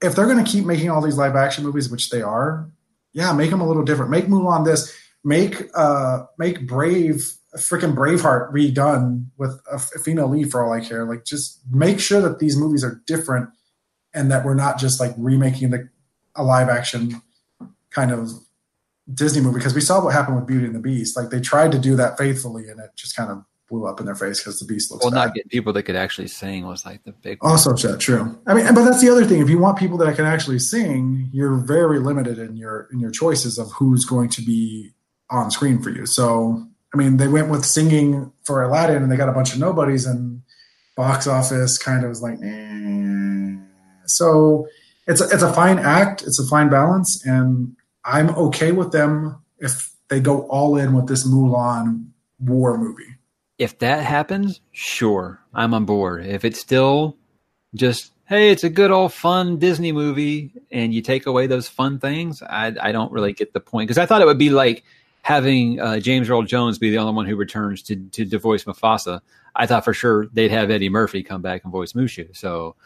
If 0.00 0.14
they're 0.14 0.26
going 0.26 0.44
to 0.44 0.50
keep 0.50 0.64
making 0.64 0.90
all 0.90 1.00
these 1.00 1.16
live 1.16 1.36
action 1.36 1.64
movies, 1.64 1.90
which 1.90 2.10
they 2.10 2.22
are, 2.22 2.70
yeah, 3.12 3.32
make 3.32 3.50
them 3.50 3.60
a 3.60 3.66
little 3.66 3.84
different. 3.84 4.10
Make 4.10 4.26
Mulan 4.26 4.64
this. 4.64 4.94
Make 5.22 5.70
uh 5.74 6.24
make 6.38 6.66
Brave 6.66 7.32
freaking 7.56 7.94
Braveheart 7.94 8.52
redone 8.52 9.26
with 9.36 9.60
a, 9.70 9.76
a 9.76 9.98
female 10.00 10.28
lead 10.28 10.50
for 10.50 10.64
all 10.64 10.72
I 10.72 10.80
care. 10.80 11.04
Like 11.04 11.24
just 11.24 11.60
make 11.70 12.00
sure 12.00 12.20
that 12.20 12.38
these 12.38 12.56
movies 12.56 12.82
are 12.84 13.02
different 13.06 13.50
and 14.12 14.30
that 14.30 14.44
we're 14.44 14.54
not 14.54 14.78
just 14.78 15.00
like 15.00 15.12
remaking 15.16 15.70
the 15.70 15.88
a 16.36 16.42
live 16.42 16.68
action 16.68 17.22
kind 17.90 18.10
of 18.10 18.30
Disney 19.12 19.40
movie 19.40 19.58
because 19.58 19.74
we 19.74 19.80
saw 19.80 20.02
what 20.02 20.12
happened 20.12 20.36
with 20.36 20.46
Beauty 20.46 20.66
and 20.66 20.74
the 20.74 20.80
Beast. 20.80 21.16
Like 21.16 21.30
they 21.30 21.40
tried 21.40 21.72
to 21.72 21.78
do 21.78 21.94
that 21.96 22.18
faithfully 22.18 22.68
and 22.68 22.80
it 22.80 22.90
just 22.96 23.14
kind 23.14 23.30
of 23.30 23.44
blew 23.68 23.86
up 23.86 24.00
in 24.00 24.06
their 24.06 24.14
face 24.14 24.40
because 24.40 24.58
the 24.60 24.66
beast 24.66 24.90
looks. 24.90 25.04
Well, 25.04 25.10
bad. 25.10 25.26
not 25.26 25.34
getting 25.34 25.48
people 25.48 25.72
that 25.72 25.82
could 25.84 25.96
actually 25.96 26.28
sing 26.28 26.66
was 26.66 26.84
like 26.84 27.02
the 27.04 27.12
big. 27.12 27.38
Also, 27.40 27.76
yeah, 27.76 27.96
true. 27.96 28.38
I 28.46 28.54
mean, 28.54 28.66
but 28.74 28.84
that's 28.84 29.00
the 29.00 29.10
other 29.10 29.24
thing. 29.24 29.40
If 29.40 29.48
you 29.48 29.58
want 29.58 29.78
people 29.78 29.98
that 29.98 30.16
can 30.16 30.24
actually 30.24 30.58
sing, 30.58 31.28
you're 31.32 31.56
very 31.56 31.98
limited 31.98 32.38
in 32.38 32.56
your 32.56 32.88
in 32.92 33.00
your 33.00 33.10
choices 33.10 33.58
of 33.58 33.70
who's 33.72 34.04
going 34.04 34.28
to 34.30 34.42
be 34.42 34.92
on 35.30 35.50
screen 35.50 35.82
for 35.82 35.90
you. 35.90 36.06
So, 36.06 36.66
I 36.94 36.96
mean, 36.96 37.16
they 37.16 37.28
went 37.28 37.48
with 37.48 37.64
singing 37.64 38.32
for 38.44 38.62
Aladdin, 38.62 39.02
and 39.02 39.10
they 39.10 39.16
got 39.16 39.28
a 39.28 39.32
bunch 39.32 39.52
of 39.52 39.58
nobodies, 39.60 40.06
and 40.06 40.42
box 40.96 41.26
office 41.26 41.76
kind 41.76 42.04
of 42.04 42.08
was 42.10 42.22
like, 42.22 42.38
eh. 42.42 43.56
so 44.06 44.68
it's 45.06 45.20
a, 45.20 45.24
it's 45.24 45.42
a 45.42 45.52
fine 45.52 45.78
act, 45.78 46.22
it's 46.22 46.38
a 46.38 46.46
fine 46.46 46.70
balance, 46.70 47.24
and 47.26 47.76
I'm 48.04 48.30
okay 48.30 48.72
with 48.72 48.92
them 48.92 49.42
if 49.58 49.90
they 50.08 50.20
go 50.20 50.42
all 50.42 50.76
in 50.76 50.94
with 50.94 51.08
this 51.08 51.26
Mulan 51.26 52.10
war 52.38 52.78
movie 52.78 53.14
if 53.58 53.78
that 53.78 54.04
happens, 54.04 54.60
sure, 54.72 55.40
I'm 55.52 55.74
on 55.74 55.84
board. 55.84 56.26
If 56.26 56.44
it's 56.44 56.60
still 56.60 57.16
just 57.74 58.12
hey, 58.26 58.50
it's 58.50 58.64
a 58.64 58.70
good 58.70 58.90
old 58.90 59.12
fun 59.12 59.58
Disney 59.58 59.92
movie, 59.92 60.52
and 60.70 60.94
you 60.94 61.02
take 61.02 61.26
away 61.26 61.46
those 61.46 61.68
fun 61.68 61.98
things, 61.98 62.42
I, 62.42 62.74
I 62.80 62.90
don't 62.90 63.12
really 63.12 63.34
get 63.34 63.52
the 63.52 63.60
point 63.60 63.86
because 63.86 63.98
I 63.98 64.06
thought 64.06 64.22
it 64.22 64.26
would 64.26 64.38
be 64.38 64.50
like 64.50 64.82
having 65.24 65.80
uh, 65.80 65.98
James 66.00 66.28
Earl 66.28 66.42
Jones 66.42 66.78
be 66.78 66.90
the 66.90 66.98
only 66.98 67.14
one 67.14 67.24
who 67.24 67.34
returns 67.34 67.82
to, 67.84 67.96
to 67.96 68.26
to 68.26 68.38
voice 68.38 68.64
Mufasa. 68.64 69.22
I 69.56 69.66
thought 69.66 69.84
for 69.84 69.94
sure 69.94 70.26
they'd 70.26 70.50
have 70.50 70.70
Eddie 70.70 70.90
Murphy 70.90 71.22
come 71.22 71.40
back 71.40 71.64
and 71.64 71.72
voice 71.72 71.94
Mushu. 71.94 72.36
So, 72.36 72.76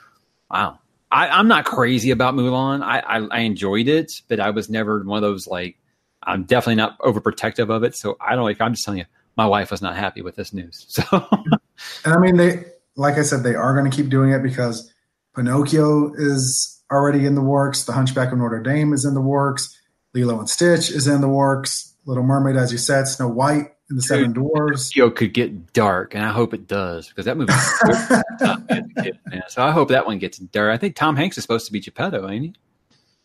wow, 0.49 0.79
I, 1.11 1.41
am 1.41 1.49
not 1.49 1.65
crazy 1.65 2.13
about 2.13 2.35
Mulan. 2.35 2.83
I, 2.83 3.01
I, 3.01 3.19
I 3.19 3.41
enjoyed 3.41 3.89
it, 3.89 4.23
but 4.29 4.39
I 4.39 4.51
was 4.51 4.71
never 4.71 5.03
one 5.03 5.17
of 5.17 5.23
those 5.23 5.49
like 5.49 5.79
I'm 6.23 6.45
definitely 6.45 6.77
not 6.77 6.97
overprotective 7.01 7.71
of 7.71 7.83
it. 7.83 7.97
So 7.97 8.17
I 8.21 8.37
don't 8.37 8.45
like. 8.45 8.61
I'm 8.61 8.73
just 8.73 8.85
telling 8.85 8.99
you, 8.99 9.07
my 9.37 9.47
wife 9.47 9.73
was 9.73 9.83
not 9.83 9.97
happy 9.97 10.23
with 10.23 10.37
this 10.37 10.53
news. 10.53 10.87
So, 10.89 11.03
and 12.05 12.15
I 12.15 12.19
mean, 12.19 12.37
they, 12.37 12.67
like 12.95 13.15
I 13.15 13.23
said, 13.23 13.43
they 13.43 13.57
are 13.57 13.77
going 13.77 13.91
to 13.91 13.97
keep 13.97 14.11
doing 14.11 14.31
it 14.31 14.45
because 14.45 14.93
Pinocchio 15.35 16.13
is 16.15 16.83
already 16.93 17.27
in 17.27 17.35
the 17.35 17.43
works. 17.43 17.85
The 17.85 17.93
Hunchback 17.93 18.31
of 18.31 18.39
Notre 18.39 18.63
Dame 18.63 18.93
is 18.93 19.05
in 19.05 19.15
the 19.15 19.21
works. 19.21 19.77
Lilo 20.15 20.39
and 20.39 20.49
Stitch 20.49 20.91
is 20.91 21.09
in 21.09 21.21
the 21.21 21.29
works. 21.29 21.88
Little 22.09 22.25
Mermaid, 22.25 22.57
as 22.57 22.73
you 22.73 22.79
said, 22.79 23.07
Snow 23.07 23.29
White 23.29 23.75
and 23.91 23.99
the 23.99 24.01
Dude, 24.01 24.05
Seven 24.05 24.33
Dwarfs. 24.33 24.91
Pinocchio 24.91 25.11
could 25.15 25.35
get 25.35 25.75
dark, 25.75 26.15
and 26.15 26.25
I 26.25 26.33
hope 26.33 26.55
it 26.55 26.67
does 26.67 27.07
because 27.07 27.27
that 27.27 27.37
movie. 27.37 27.53
so 29.49 29.63
I 29.63 29.71
hope 29.71 29.91
that 29.91 30.07
one 30.07 30.19
gets 30.19 30.39
dark. 30.39 30.73
I 30.73 30.79
think 30.79 30.97
Tom 30.97 31.17
Hanks 31.17 31.37
is 31.37 31.45
supposed 31.45 31.67
to 31.67 31.73
be 31.73 31.81
Geppetto, 31.81 32.27
ain't 32.27 32.47
he? 32.47 32.55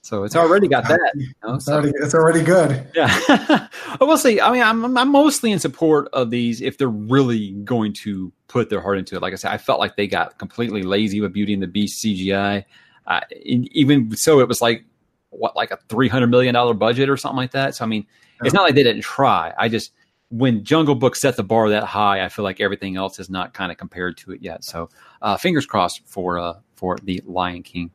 So 0.02 0.26
it's 0.26 0.36
already 0.36 0.68
got 0.68 0.86
that. 0.90 1.14
You 1.16 1.28
know, 1.46 1.54
it's, 1.54 1.70
already, 1.70 1.94
it's 1.96 2.14
already 2.14 2.44
good. 2.44 2.86
Yeah. 2.94 3.70
we'll 4.02 4.18
see. 4.18 4.42
I 4.42 4.52
mean, 4.52 4.62
I'm, 4.62 4.98
I'm 4.98 5.10
mostly 5.10 5.54
in 5.54 5.60
support 5.60 6.10
of 6.12 6.30
these 6.30 6.60
if 6.60 6.78
they're 6.78 6.90
really 6.90 7.52
going 7.52 7.94
to 7.94 8.34
put 8.50 8.70
their 8.70 8.82
heart 8.82 8.98
into 8.98 9.16
it. 9.16 9.22
Like 9.22 9.32
I 9.32 9.38
said, 9.38 9.54
I 9.54 9.58
felt 9.58 9.80
like 9.80 9.96
they 9.96 10.08
got 10.08 10.38
completely 10.38 10.84
lazy 10.84 11.22
with 11.22 11.32
Beauty 11.32 11.54
and 11.54 11.64
the 11.64 11.68
Beast 11.68 12.04
CGI. 12.04 12.66
Uh, 13.08 13.22
even 13.46 14.14
so, 14.18 14.42
it 14.42 14.50
was 14.50 14.62
like, 14.62 14.84
what, 15.30 15.56
like 15.56 15.72
a 15.72 15.78
$300 15.88 16.30
million 16.30 16.78
budget 16.78 17.10
or 17.10 17.16
something 17.16 17.38
like 17.38 17.52
that. 17.52 17.76
So, 17.76 17.86
I 17.86 17.88
mean. 17.88 18.06
It's 18.46 18.54
not 18.54 18.64
like 18.64 18.76
they 18.76 18.84
didn't 18.84 19.04
try. 19.04 19.54
I 19.58 19.70
just, 19.70 19.92
when 20.30 20.64
Jungle 20.64 20.96
Book 20.96 21.16
set 21.16 21.36
the 21.36 21.44
bar 21.44 21.70
that 21.70 21.84
high, 21.84 22.24
I 22.24 22.30
feel 22.30 22.44
like 22.44 22.60
everything 22.60 22.96
else 22.96 23.20
is 23.20 23.30
not 23.30 23.54
kind 23.54 23.72
of 23.72 23.78
compared 23.78 24.18
to 24.18 24.32
it 24.32 24.42
yet. 24.42 24.64
So, 24.64 24.90
uh, 25.22 25.38
fingers 25.38 25.66
crossed 25.66 26.02
for, 26.06 26.40
uh, 26.40 26.56
for 26.76 26.98
the 27.04 27.22
Lion 27.26 27.64
King. 27.64 27.92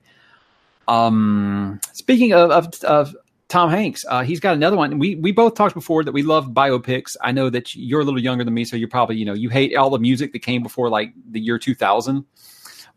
Um, 0.87 1.81
speaking 1.93 2.33
of, 2.33 2.51
of, 2.51 2.85
of 2.85 3.17
Tom 3.49 3.71
Hanks. 3.71 4.05
Uh, 4.07 4.23
he's 4.23 4.41
got 4.41 4.55
another 4.55 4.77
one. 4.77 4.99
We 4.99 5.17
we 5.17 5.33
both 5.33 5.55
talked 5.55 5.75
before 5.75 6.05
that 6.05 6.13
we 6.13 6.23
love 6.23 6.49
biopics. 6.49 7.17
I 7.23 7.33
know 7.33 7.49
that 7.51 7.75
you're 7.75 8.03
a 8.03 8.05
little 8.05 8.21
younger 8.21 8.45
than 8.45 8.53
me, 8.53 8.65
so 8.65 8.77
you're 8.77 8.89
probably 8.89 9.17
you 9.17 9.25
know 9.25 9.33
you 9.33 9.49
hate 9.49 9.75
all 9.75 9.91
the 9.91 9.99
music 9.99 10.33
that 10.33 10.41
came 10.41 10.63
before 10.63 10.91
like 10.91 11.13
the 11.31 11.41
year 11.41 11.59
2000. 11.59 12.25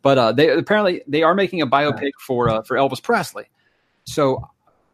But 0.02 0.18
uh, 0.18 0.32
they 0.34 0.50
apparently 0.50 1.04
they 1.08 1.24
are 1.24 1.34
making 1.34 1.62
a 1.62 1.68
biopic 1.68 2.12
for 2.20 2.50
uh, 2.50 2.62
for 2.64 2.76
Elvis 2.76 3.02
Presley. 3.02 3.46
So 4.04 4.46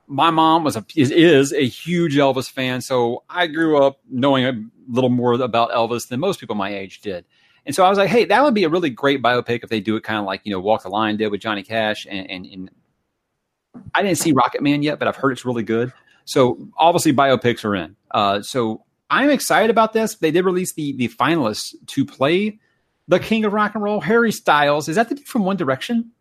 my 0.08 0.32
mom 0.32 0.64
was 0.64 0.76
a 0.76 0.86
is, 0.96 1.12
is 1.12 1.54
a 1.54 1.68
huge 1.68 2.16
Elvis 2.16 2.50
fan, 2.50 2.82
so 2.82 3.24
I 3.30 3.48
grew 3.48 3.84
up 3.84 4.00
knowing 4.10 4.46
a 4.46 4.54
little 4.90 5.10
more 5.10 5.34
about 5.34 5.72
Elvis 5.72 6.08
than 6.08 6.20
most 6.20 6.40
people 6.40 6.56
my 6.56 6.74
age 6.74 7.02
did. 7.02 7.26
And 7.66 7.76
so 7.76 7.84
I 7.84 7.90
was 7.90 7.98
like, 7.98 8.10
hey, 8.10 8.24
that 8.26 8.44
would 8.44 8.54
be 8.54 8.64
a 8.64 8.70
really 8.70 8.90
great 8.90 9.22
biopic 9.22 9.62
if 9.62 9.70
they 9.70 9.82
do 9.82 9.98
it 9.98 10.04
kind 10.04 10.20
of 10.20 10.26
like 10.26 10.42
you 10.46 10.52
know 10.52 10.60
Walk 10.60 10.84
the 10.84 10.90
Line 10.90 11.18
did 11.18 11.28
with 11.30 11.42
Johnny 11.42 11.64
Cash 11.64 12.08
and, 12.10 12.30
and, 12.30 12.46
and 12.46 12.72
I 13.94 14.02
didn't 14.02 14.18
see 14.18 14.32
Rocket 14.32 14.62
Man 14.62 14.82
yet, 14.82 15.00
but 15.00 15.08
I've 15.08 15.18
heard 15.18 15.32
it's 15.32 15.46
really 15.46 15.64
good. 15.64 15.92
So 16.26 16.58
obviously 16.78 17.14
biopics 17.14 17.64
are 17.64 17.76
in. 17.76 17.96
Uh, 18.12 18.42
so 18.42 18.84
I'm 19.10 19.30
excited 19.30 19.70
about 19.70 19.94
this. 19.94 20.16
They 20.16 20.32
did 20.32 20.46
release 20.46 20.74
the 20.74 20.94
the 20.94 21.10
finalists 21.10 21.76
to 21.88 22.06
play 22.06 22.60
the 23.08 23.20
King 23.20 23.46
of 23.46 23.54
Rock 23.54 23.76
and 23.76 23.84
Roll, 23.84 24.02
Harry 24.02 24.32
Styles. 24.32 24.90
Is 24.90 24.96
that 24.96 25.10
the 25.10 25.16
dude 25.16 25.28
from 25.28 25.44
One 25.44 25.58
Direction? 25.58 26.12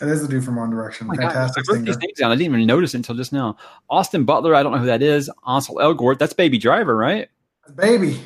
It 0.00 0.08
is 0.08 0.22
the 0.22 0.28
dude 0.28 0.44
from 0.44 0.56
One 0.56 0.70
Direction. 0.70 1.08
Oh 1.10 1.14
Fantastic 1.14 1.66
God, 1.66 1.74
I 1.74 1.76
wrote 1.76 1.86
these 1.86 1.98
names 1.98 2.18
down. 2.18 2.30
I 2.30 2.34
didn't 2.34 2.54
even 2.54 2.66
notice 2.66 2.94
it 2.94 2.98
until 2.98 3.16
just 3.16 3.32
now. 3.32 3.56
Austin 3.88 4.24
Butler. 4.24 4.54
I 4.54 4.62
don't 4.62 4.72
know 4.72 4.78
who 4.78 4.86
that 4.86 5.02
is. 5.02 5.30
Ansel 5.46 5.76
Elgort. 5.76 6.18
That's 6.18 6.32
Baby 6.32 6.58
Driver, 6.58 6.96
right? 6.96 7.28
Baby. 7.74 8.20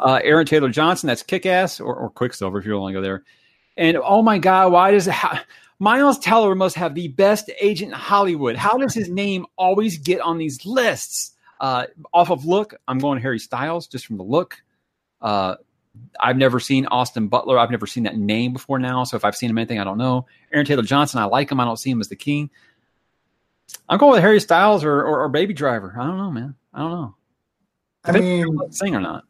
Uh, 0.00 0.20
Aaron 0.24 0.46
Taylor 0.46 0.68
Johnson. 0.68 1.06
That's 1.06 1.22
Kick 1.22 1.46
Ass 1.46 1.80
or, 1.80 1.94
or 1.94 2.10
Quicksilver 2.10 2.58
if 2.58 2.66
you 2.66 2.76
want 2.76 2.92
to 2.92 2.98
go 2.98 3.02
there. 3.02 3.22
And 3.76 3.96
oh 3.96 4.22
my 4.22 4.38
God, 4.38 4.72
why 4.72 4.90
does 4.90 5.06
it? 5.06 5.14
Ha- 5.14 5.44
Miles 5.78 6.18
Teller 6.18 6.54
must 6.54 6.76
have 6.76 6.94
the 6.94 7.08
best 7.08 7.50
agent 7.60 7.92
in 7.92 7.98
Hollywood. 7.98 8.56
How 8.56 8.76
does 8.76 8.94
his 8.94 9.08
name 9.08 9.46
always 9.56 9.98
get 9.98 10.20
on 10.20 10.38
these 10.38 10.64
lists? 10.64 11.32
Uh, 11.60 11.86
off 12.12 12.30
of 12.30 12.44
look, 12.44 12.74
I'm 12.86 12.98
going 12.98 13.20
Harry 13.20 13.38
Styles 13.38 13.86
just 13.86 14.06
from 14.06 14.16
the 14.16 14.24
look. 14.24 14.62
Uh, 15.20 15.56
I've 16.20 16.36
never 16.36 16.60
seen 16.60 16.86
Austin 16.86 17.28
Butler. 17.28 17.58
I've 17.58 17.70
never 17.70 17.86
seen 17.86 18.04
that 18.04 18.16
name 18.16 18.52
before 18.52 18.78
now. 18.78 19.04
So 19.04 19.16
if 19.16 19.24
I've 19.24 19.36
seen 19.36 19.50
him 19.50 19.58
anything, 19.58 19.78
I 19.78 19.84
don't 19.84 19.98
know. 19.98 20.26
Aaron 20.52 20.66
Taylor 20.66 20.82
Johnson, 20.82 21.20
I 21.20 21.24
like 21.24 21.50
him. 21.50 21.60
I 21.60 21.64
don't 21.64 21.78
see 21.78 21.90
him 21.90 22.00
as 22.00 22.08
the 22.08 22.16
king. 22.16 22.50
I'm 23.88 23.98
going 23.98 24.12
with 24.12 24.20
Harry 24.20 24.40
Styles 24.40 24.84
or, 24.84 25.00
or, 25.00 25.22
or 25.22 25.28
Baby 25.28 25.54
Driver. 25.54 25.94
I 25.98 26.04
don't 26.06 26.18
know, 26.18 26.30
man. 26.30 26.54
I 26.72 26.78
don't 26.80 26.90
know. 26.90 27.14
I 28.04 28.12
mean, 28.12 28.72
sing 28.72 28.94
or 28.94 29.00
not. 29.00 29.24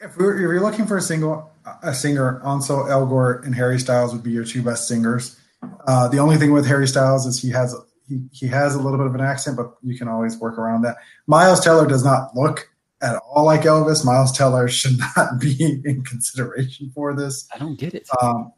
If, 0.00 0.16
we're, 0.16 0.34
if 0.34 0.40
you're 0.40 0.60
looking 0.60 0.86
for 0.86 0.96
a 0.96 1.02
single, 1.02 1.50
a 1.82 1.94
singer, 1.94 2.40
Ansel 2.44 2.84
Elgort 2.84 3.44
and 3.44 3.54
Harry 3.54 3.78
Styles 3.78 4.12
would 4.12 4.22
be 4.22 4.30
your 4.30 4.44
two 4.44 4.62
best 4.62 4.86
singers. 4.86 5.38
Uh, 5.86 6.08
the 6.08 6.18
only 6.18 6.36
thing 6.36 6.52
with 6.52 6.66
Harry 6.66 6.86
Styles 6.86 7.26
is 7.26 7.40
he 7.40 7.50
has 7.50 7.74
he, 8.08 8.20
he 8.30 8.46
has 8.46 8.74
a 8.74 8.80
little 8.80 8.98
bit 8.98 9.06
of 9.06 9.14
an 9.14 9.20
accent, 9.20 9.56
but 9.56 9.74
you 9.82 9.98
can 9.98 10.06
always 10.06 10.38
work 10.38 10.58
around 10.58 10.82
that. 10.82 10.96
Miles 11.26 11.60
Teller 11.60 11.86
does 11.86 12.04
not 12.04 12.36
look 12.36 12.70
at 13.02 13.16
all 13.28 13.44
like 13.44 13.62
Elvis. 13.62 14.04
Miles 14.04 14.36
Teller 14.36 14.68
should 14.68 14.98
not 15.16 15.40
be 15.40 15.80
in 15.84 16.02
consideration 16.02 16.90
for 16.94 17.14
this. 17.14 17.48
I 17.54 17.58
don't 17.58 17.78
get 17.78 17.94
it. 17.94 18.08
Um, 18.22 18.52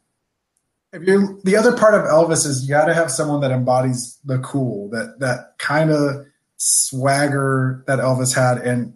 if 0.93 1.07
you 1.07 1.41
the 1.45 1.57
other 1.57 1.77
part 1.77 1.95
of 1.95 2.03
Elvis 2.03 2.47
is 2.47 2.63
you 2.65 2.71
got 2.71 2.87
to 2.87 2.95
have 2.95 3.11
someone 3.11 3.41
that 3.43 3.51
embodies 3.51 4.19
the 4.25 4.39
cool, 4.39 4.89
that 4.91 5.21
that 5.21 5.59
kind 5.59 5.91
of 5.91 6.27
swagger 6.57 7.85
that 7.87 7.99
Elvis 7.99 8.35
had, 8.35 8.59
and 8.59 8.95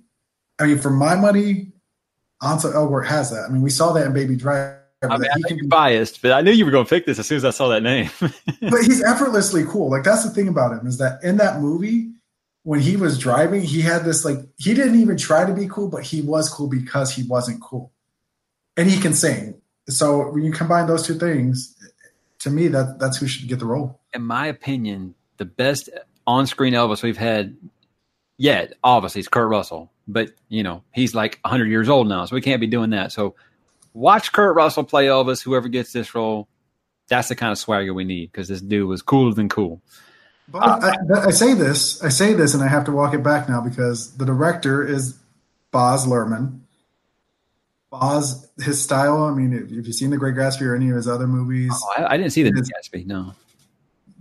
I 0.58 0.66
mean, 0.66 0.78
for 0.78 0.90
my 0.90 1.16
money, 1.16 1.72
Ansel 2.42 2.72
Elgort 2.72 3.06
has 3.06 3.30
that. 3.30 3.44
I 3.48 3.52
mean, 3.52 3.62
we 3.62 3.70
saw 3.70 3.92
that 3.92 4.06
in 4.06 4.12
Baby 4.12 4.36
Driver. 4.36 4.78
I 5.02 5.18
mean, 5.18 5.28
I 5.30 5.48
can 5.48 5.56
be 5.56 5.66
biased, 5.66 6.22
but 6.22 6.30
I 6.30 6.42
knew 6.42 6.52
you 6.52 6.64
were 6.64 6.70
going 6.70 6.84
to 6.84 6.88
pick 6.88 7.06
this 7.06 7.18
as 7.18 7.26
soon 7.26 7.36
as 7.36 7.44
I 7.44 7.50
saw 7.50 7.68
that 7.68 7.82
name. 7.82 8.08
but 8.20 8.84
he's 8.84 9.02
effortlessly 9.02 9.64
cool. 9.64 9.90
Like 9.90 10.04
that's 10.04 10.22
the 10.22 10.30
thing 10.30 10.46
about 10.46 10.72
him 10.78 10.86
is 10.86 10.98
that 10.98 11.22
in 11.24 11.38
that 11.38 11.60
movie, 11.60 12.12
when 12.64 12.80
he 12.80 12.96
was 12.96 13.18
driving, 13.18 13.62
he 13.62 13.80
had 13.80 14.04
this 14.04 14.24
like 14.24 14.38
he 14.56 14.74
didn't 14.74 15.00
even 15.00 15.16
try 15.16 15.44
to 15.44 15.52
be 15.52 15.66
cool, 15.68 15.88
but 15.88 16.04
he 16.04 16.20
was 16.20 16.48
cool 16.48 16.68
because 16.68 17.12
he 17.12 17.22
wasn't 17.24 17.60
cool, 17.60 17.92
and 18.76 18.88
he 18.88 19.00
can 19.00 19.14
sing. 19.14 19.60
So 19.88 20.30
when 20.30 20.44
you 20.44 20.52
combine 20.52 20.86
those 20.86 21.04
two 21.04 21.18
things, 21.18 21.76
to 22.40 22.50
me, 22.50 22.68
that 22.68 22.98
that's 22.98 23.16
who 23.16 23.26
should 23.26 23.48
get 23.48 23.58
the 23.58 23.66
role. 23.66 24.00
In 24.14 24.22
my 24.22 24.46
opinion, 24.46 25.14
the 25.38 25.44
best 25.44 25.88
on-screen 26.26 26.72
Elvis 26.72 27.02
we've 27.02 27.16
had 27.16 27.56
yet, 28.38 28.74
obviously, 28.84 29.20
is 29.20 29.28
Kurt 29.28 29.48
Russell. 29.48 29.90
But 30.06 30.30
you 30.48 30.62
know, 30.62 30.82
he's 30.92 31.14
like 31.14 31.40
100 31.42 31.66
years 31.66 31.88
old 31.88 32.08
now, 32.08 32.24
so 32.24 32.34
we 32.34 32.42
can't 32.42 32.60
be 32.60 32.66
doing 32.68 32.90
that. 32.90 33.12
So 33.12 33.34
watch 33.92 34.32
Kurt 34.32 34.54
Russell 34.54 34.84
play 34.84 35.06
Elvis. 35.06 35.42
Whoever 35.42 35.68
gets 35.68 35.92
this 35.92 36.14
role, 36.14 36.48
that's 37.08 37.28
the 37.28 37.34
kind 37.34 37.50
of 37.50 37.58
swagger 37.58 37.92
we 37.92 38.04
need 38.04 38.30
because 38.30 38.48
this 38.48 38.60
dude 38.60 38.88
was 38.88 39.02
cooler 39.02 39.34
than 39.34 39.48
cool. 39.48 39.82
But 40.48 40.58
uh, 40.58 40.92
I, 41.14 41.26
I, 41.26 41.30
say 41.30 41.54
this, 41.54 42.02
I 42.02 42.08
say 42.08 42.34
this, 42.34 42.54
and 42.54 42.62
I 42.62 42.68
have 42.68 42.84
to 42.84 42.92
walk 42.92 43.14
it 43.14 43.22
back 43.22 43.48
now 43.48 43.60
because 43.60 44.16
the 44.16 44.26
director 44.26 44.86
is 44.86 45.18
Baz 45.70 46.04
Luhrmann. 46.06 46.60
Baz, 47.90 48.48
his 48.58 48.82
style. 48.82 49.24
I 49.24 49.34
mean, 49.34 49.52
if, 49.52 49.64
if 49.64 49.86
you've 49.86 49.94
seen 49.94 50.10
The 50.10 50.18
Great 50.18 50.34
Gatsby 50.34 50.62
or 50.62 50.74
any 50.74 50.90
of 50.90 50.96
his 50.96 51.06
other 51.08 51.26
movies, 51.26 51.72
oh, 51.72 51.94
I, 51.96 52.14
I, 52.14 52.16
didn't 52.16 52.32
see 52.32 52.42
The 52.42 52.50
Great 52.50 52.64
Gatsby. 52.64 53.06
No. 53.06 53.34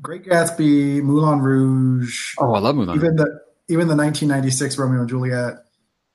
Great 0.01 0.25
Gatsby, 0.25 1.01
Moulin 1.01 1.39
Rouge. 1.39 2.35
Oh, 2.37 2.53
I 2.53 2.59
love 2.59 2.75
Moulin. 2.75 2.95
Even 2.95 3.15
the 3.15 3.41
even 3.67 3.87
the 3.87 3.95
1996 3.95 4.77
Romeo 4.77 4.99
and 5.01 5.09
Juliet. 5.09 5.65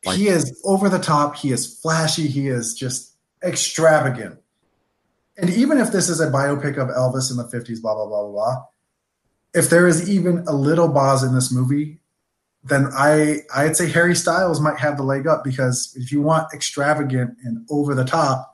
Like, 0.04 0.18
he 0.18 0.28
is 0.28 0.60
over 0.64 0.88
the 0.88 0.98
top. 0.98 1.36
He 1.36 1.52
is 1.52 1.80
flashy. 1.80 2.28
He 2.28 2.48
is 2.48 2.74
just 2.74 3.14
extravagant. 3.42 4.38
And 5.38 5.50
even 5.50 5.78
if 5.78 5.90
this 5.90 6.08
is 6.08 6.20
a 6.20 6.30
biopic 6.30 6.78
of 6.78 6.88
Elvis 6.88 7.30
in 7.30 7.36
the 7.36 7.44
50s, 7.44 7.80
blah 7.80 7.94
blah 7.94 8.06
blah 8.06 8.22
blah 8.22 8.32
blah 8.32 8.64
if 9.56 9.70
there 9.70 9.86
is 9.86 10.08
even 10.08 10.44
a 10.46 10.52
little 10.52 10.88
Baz 10.88 11.22
in 11.22 11.34
this 11.34 11.50
movie, 11.50 11.98
then 12.62 12.88
I 12.92 13.38
I'd 13.54 13.76
say 13.76 13.90
Harry 13.90 14.14
Styles 14.14 14.60
might 14.60 14.78
have 14.78 14.96
the 14.96 15.02
leg 15.02 15.26
up 15.26 15.42
because 15.42 15.92
if 15.96 16.12
you 16.12 16.20
want 16.20 16.52
extravagant 16.52 17.36
and 17.42 17.66
over 17.70 17.94
the 17.94 18.04
top, 18.04 18.52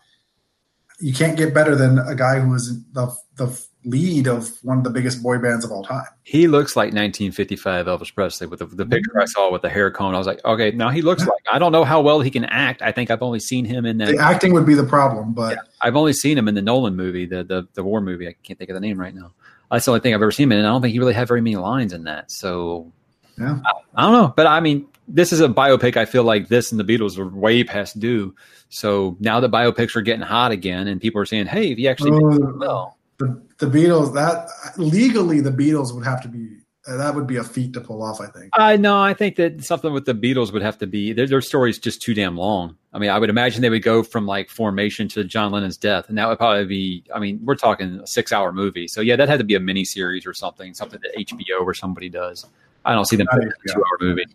you 1.01 1.13
can't 1.13 1.37
get 1.37 1.53
better 1.53 1.75
than 1.75 1.99
a 1.99 2.15
guy 2.15 2.39
who 2.39 2.55
is 2.55 2.83
the 2.93 3.15
the 3.37 3.67
lead 3.85 4.29
of 4.29 4.53
one 4.63 4.79
of 4.79 4.85
the 4.85 4.91
biggest 4.91 5.23
boy 5.23 5.39
bands 5.39 5.65
of 5.65 5.73
all 5.73 5.83
time. 5.83 6.07
He 6.23 6.47
looks 6.47 6.77
like 6.77 6.93
1955 6.93 7.87
Elvis 7.87 8.15
Presley 8.15 8.47
with 8.47 8.61
the, 8.61 8.67
the 8.67 8.87
picture 8.87 9.21
I 9.21 9.25
saw 9.25 9.51
with 9.51 9.63
the 9.63 9.69
hair 9.69 9.91
cone. 9.91 10.15
I 10.15 10.19
was 10.19 10.27
like, 10.27 10.45
okay, 10.45 10.71
now 10.71 10.91
he 10.91 11.03
looks 11.03 11.27
like. 11.27 11.43
I 11.51 11.59
don't 11.59 11.73
know 11.73 11.83
how 11.83 12.01
well 12.01 12.21
he 12.21 12.31
can 12.31 12.45
act. 12.45 12.81
I 12.83 12.93
think 12.93 13.11
I've 13.11 13.23
only 13.23 13.41
seen 13.41 13.65
him 13.65 13.85
in 13.85 13.99
that. 13.99 14.09
The 14.09 14.19
acting 14.23 14.53
would 14.53 14.67
be 14.67 14.75
the 14.75 14.85
problem, 14.85 15.33
but 15.33 15.55
yeah, 15.55 15.63
I've 15.81 15.97
only 15.97 16.13
seen 16.13 16.39
him 16.39 16.47
in 16.47 16.55
the 16.55 16.63
Nolan 16.63 16.95
movie, 16.95 17.27
the 17.27 17.43
the 17.43 17.67
the 17.75 17.83
war 17.83 18.01
movie. 18.01 18.29
I 18.29 18.35
can't 18.45 18.59
think 18.59 18.71
of 18.71 18.75
the 18.75 18.81
name 18.81 19.01
right 19.01 19.15
now. 19.15 19.33
That's 19.73 19.87
the 19.87 19.93
only 19.93 20.01
thing 20.01 20.15
I've 20.15 20.21
ever 20.21 20.31
seen 20.31 20.45
him 20.45 20.53
in. 20.53 20.59
And 20.59 20.67
I 20.67 20.71
don't 20.71 20.83
think 20.83 20.93
he 20.93 20.99
really 20.99 21.15
had 21.15 21.27
very 21.27 21.41
many 21.41 21.57
lines 21.57 21.93
in 21.93 22.05
that. 22.05 22.31
So 22.31 22.93
yeah. 23.39 23.59
I, 23.65 23.73
I, 23.95 24.03
don't 24.03 24.13
know. 24.13 24.33
But 24.37 24.47
I 24.47 24.61
mean, 24.61 24.87
this 25.09 25.33
is 25.33 25.41
a 25.41 25.49
biopic. 25.49 25.97
I 25.97 26.05
feel 26.05 26.25
like 26.25 26.49
this 26.49 26.73
and 26.73 26.79
the 26.79 26.85
Beatles 26.85 27.19
are 27.19 27.29
way 27.29 27.65
past 27.65 27.99
due. 27.99 28.35
So 28.69 29.17
now 29.19 29.41
the 29.41 29.49
biopics 29.49 29.97
are 29.97 30.03
getting 30.03 30.23
hot 30.23 30.53
again, 30.53 30.89
and 30.89 31.01
people 31.01 31.21
are 31.21 31.27
saying, 31.27 31.47
"Hey, 31.47 31.73
if 31.73 31.79
you 31.79 31.89
actually 31.89 32.13
uh, 32.13 32.53
well." 32.57 32.99
The, 33.19 33.41
the 33.59 33.67
Beatles 33.67 34.15
that 34.15 34.49
legally 34.79 35.41
the 35.41 35.51
Beatles 35.51 35.95
would 35.95 36.05
have 36.05 36.23
to 36.23 36.29
be 36.29 36.57
that 36.87 37.15
would 37.15 37.27
be 37.27 37.37
a 37.37 37.45
feat 37.45 37.73
to 37.75 37.81
pull 37.81 38.03
off. 38.03 38.21
I 38.21 38.27
think. 38.27 38.51
I 38.59 38.75
uh, 38.75 38.77
know. 38.77 39.01
I 39.01 39.15
think 39.15 39.37
that 39.37 39.65
something 39.65 39.93
with 39.93 40.05
the 40.05 40.15
Beatles 40.15 40.53
would 40.53 40.63
have 40.63 40.79
to 40.79 40.87
be 40.87 41.13
their, 41.13 41.27
their 41.27 41.41
story's 41.41 41.79
just 41.79 42.03
too 42.03 42.15
damn 42.15 42.37
long. 42.37 42.77
I 42.95 42.99
mean, 42.99 43.09
I 43.09 43.19
would 43.19 43.31
imagine 43.31 43.63
they 43.63 43.71
would 43.71 43.83
go 43.83 44.03
from 44.03 44.27
like 44.27 44.51
formation 44.51 45.09
to 45.09 45.25
John 45.25 45.51
Lennon's 45.51 45.79
death, 45.79 46.09
and 46.09 46.19
that 46.19 46.29
would 46.29 46.39
probably 46.39 46.67
be. 46.67 47.05
I 47.15 47.19
mean, 47.19 47.41
we're 47.43 47.55
talking 47.55 48.01
a 48.01 48.07
six-hour 48.07 48.53
movie, 48.53 48.87
so 48.87 49.01
yeah, 49.01 49.17
that 49.17 49.29
had 49.29 49.39
to 49.39 49.45
be 49.45 49.55
a 49.55 49.61
mini 49.61 49.85
series 49.85 50.27
or 50.27 50.35
something, 50.35 50.75
something 50.75 51.01
that 51.03 51.17
HBO 51.17 51.63
or 51.63 51.73
somebody 51.73 52.11
does. 52.11 52.45
I 52.85 52.95
don't 52.95 53.07
see 53.07 53.17
them 53.17 53.29
doing 53.33 53.49
a 53.49 53.73
two-hour 53.73 53.99
movie. 54.01 54.27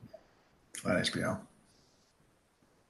Not 0.85 0.95
HBO. 0.97 1.39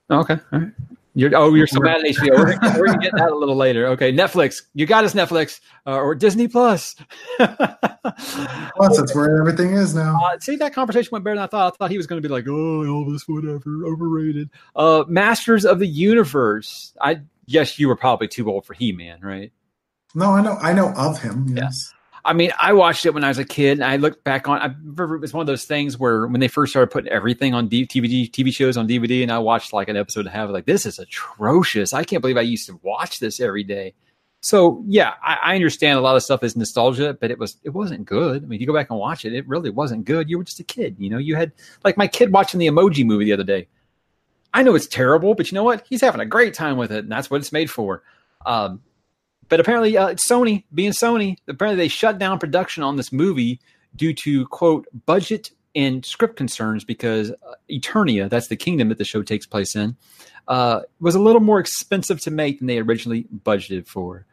Oh, 0.10 0.19
okay. 0.19 0.38
All 0.53 0.60
right. 0.60 0.71
You're, 1.17 1.36
oh, 1.36 1.56
you're 1.56 1.65
so 1.65 1.80
mad 1.80 2.01
at 2.01 2.15
HBO. 2.15 2.30
We're, 2.38 2.80
we're 2.80 2.86
gonna 2.86 2.99
get 2.99 3.12
that 3.17 3.32
a 3.32 3.36
little 3.36 3.56
later. 3.56 3.88
Okay, 3.88 4.13
Netflix. 4.13 4.62
You 4.75 4.86
got 4.86 5.03
us, 5.03 5.15
Netflix 5.15 5.60
uh, 5.88 5.97
or 5.97 6.13
Disney 6.13 6.47
Plus. 6.47 6.95
Plus, 7.39 8.97
that's 8.97 9.15
where 9.15 9.39
everything 9.39 9.71
is 9.71 9.95
now. 9.95 10.19
Uh, 10.23 10.38
see, 10.39 10.58
that 10.58 10.75
conversation 10.75 11.10
went 11.12 11.25
better 11.25 11.38
than 11.38 11.43
I 11.43 11.47
thought. 11.47 11.73
I 11.73 11.75
thought 11.75 11.89
he 11.89 11.97
was 11.97 12.06
going 12.06 12.21
to 12.21 12.27
be 12.27 12.32
like, 12.32 12.47
"Oh, 12.47 12.86
all 12.86 13.12
this 13.12 13.27
whatever, 13.27 13.84
overrated." 13.84 14.51
Uh, 14.75 15.06
Masters 15.08 15.65
of 15.65 15.80
the 15.80 15.88
Universe. 15.88 16.93
I 17.01 17.21
guess 17.47 17.80
you 17.80 17.88
were 17.88 17.95
probably 17.95 18.27
too 18.27 18.51
old 18.51 18.67
for 18.67 18.75
He 18.75 18.91
Man, 18.91 19.19
right? 19.21 19.51
No, 20.13 20.34
I 20.34 20.41
know, 20.41 20.53
I 20.62 20.73
know 20.73 20.93
of 20.95 21.19
him. 21.19 21.47
Yes. 21.58 21.95
I 22.27 22.33
mean, 22.33 22.51
I 22.59 22.73
watched 22.73 23.05
it 23.05 23.13
when 23.13 23.23
I 23.23 23.29
was 23.29 23.37
a 23.37 23.45
kid, 23.45 23.79
and 23.79 23.85
I 23.85 23.95
looked 23.95 24.25
back 24.25 24.49
on. 24.49 24.59
I 24.59 24.65
remember 24.65 25.15
it 25.15 25.21
was 25.21 25.33
one 25.33 25.41
of 25.41 25.47
those 25.47 25.63
things 25.63 25.97
where 25.97 26.27
when 26.27 26.41
they 26.41 26.49
first 26.49 26.73
started 26.73 26.91
putting 26.91 27.09
everything 27.09 27.53
on 27.53 27.69
DVD, 27.69 28.29
TV 28.29 28.53
shows 28.53 28.75
on 28.75 28.85
DVD, 28.85 29.23
and 29.23 29.31
I 29.31 29.39
watched 29.39 29.71
like 29.71 29.87
an 29.87 29.95
episode 29.95 30.21
and 30.21 30.27
a 30.27 30.31
half. 30.31 30.49
Like, 30.49 30.65
this 30.65 30.85
is 30.85 30.99
atrocious. 30.99 31.93
I 31.93 32.03
can't 32.03 32.21
believe 32.21 32.35
I 32.35 32.41
used 32.41 32.67
to 32.67 32.79
watch 32.83 33.19
this 33.19 33.39
every 33.39 33.63
day. 33.63 33.93
So 34.41 34.83
yeah, 34.87 35.13
I, 35.23 35.37
I, 35.41 35.55
understand 35.55 35.97
a 35.97 36.01
lot 36.01 36.15
of 36.15 36.21
stuff 36.21 36.43
is 36.43 36.55
nostalgia, 36.55 37.17
but 37.19 37.31
it 37.31 37.39
was 37.39 37.57
it 37.63 37.69
wasn't 37.69 38.05
good. 38.05 38.43
I 38.43 38.45
mean, 38.45 38.59
you 38.59 38.67
go 38.67 38.73
back 38.73 38.89
and 38.89 38.99
watch 38.99 39.25
it, 39.25 39.33
it 39.33 39.47
really 39.47 39.69
wasn't 39.69 40.05
good. 40.05 40.29
You 40.29 40.37
were 40.37 40.43
just 40.43 40.59
a 40.59 40.63
kid, 40.63 40.97
you 40.99 41.09
know. 41.09 41.17
You 41.17 41.35
had 41.35 41.53
like 41.83 41.97
my 41.97 42.07
kid 42.07 42.31
watching 42.31 42.59
the 42.59 42.67
Emoji 42.67 43.05
movie 43.05 43.25
the 43.25 43.33
other 43.33 43.43
day. 43.43 43.67
I 44.53 44.63
know 44.63 44.75
it's 44.75 44.87
terrible, 44.87 45.33
but 45.33 45.51
you 45.51 45.55
know 45.55 45.63
what? 45.63 45.85
He's 45.87 46.01
having 46.01 46.21
a 46.21 46.25
great 46.25 46.53
time 46.53 46.77
with 46.77 46.91
it, 46.91 46.99
and 46.99 47.11
that's 47.11 47.31
what 47.31 47.39
it's 47.39 47.51
made 47.51 47.71
for. 47.71 48.03
Um, 48.45 48.81
but 49.49 49.60
apparently, 49.60 49.97
uh, 49.97 50.15
Sony, 50.15 50.63
being 50.73 50.91
Sony, 50.91 51.38
apparently 51.47 51.83
they 51.83 51.88
shut 51.88 52.19
down 52.19 52.39
production 52.39 52.83
on 52.83 52.95
this 52.95 53.12
movie 53.12 53.60
due 53.95 54.13
to 54.13 54.45
quote 54.47 54.88
budget 55.05 55.51
and 55.75 56.05
script 56.05 56.36
concerns 56.36 56.83
because 56.83 57.31
uh, 57.31 57.53
Eternia, 57.69 58.29
that's 58.29 58.47
the 58.47 58.55
kingdom 58.55 58.89
that 58.89 58.97
the 58.97 59.05
show 59.05 59.21
takes 59.21 59.45
place 59.45 59.75
in, 59.75 59.95
uh, 60.47 60.81
was 60.99 61.15
a 61.15 61.19
little 61.19 61.41
more 61.41 61.60
expensive 61.60 62.19
to 62.21 62.31
make 62.31 62.60
than 62.60 62.67
they 62.67 62.79
originally 62.79 63.27
budgeted 63.43 63.88
for. 63.88 64.25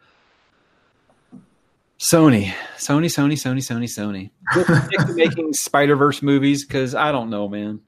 Sony, 1.97 2.51
Sony, 2.77 3.05
Sony, 3.05 3.33
Sony, 3.33 3.59
Sony, 3.59 4.29
Sony. 4.53 5.15
making 5.15 5.53
Spider 5.53 5.95
Verse 5.95 6.21
movies 6.21 6.65
because 6.65 6.93
I 6.93 7.11
don't 7.11 7.29
know, 7.29 7.47
man. 7.47 7.79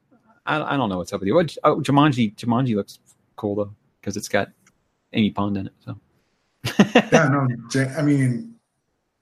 I, 0.46 0.74
I 0.74 0.76
don't 0.78 0.88
know 0.88 0.96
what's 0.96 1.12
up 1.12 1.20
with 1.20 1.26
you. 1.26 1.38
Oh, 1.62 1.80
Jumanji, 1.80 2.34
Jumanji 2.34 2.74
looks 2.74 2.98
cool 3.36 3.54
though 3.54 3.74
because 4.00 4.16
it's 4.16 4.28
got 4.28 4.48
Amy 5.12 5.30
Pond 5.30 5.58
in 5.58 5.66
it. 5.66 5.72
So 5.80 5.98
yeah, 6.78 7.28
no, 7.28 7.48
I 7.96 8.02
mean, 8.02 8.54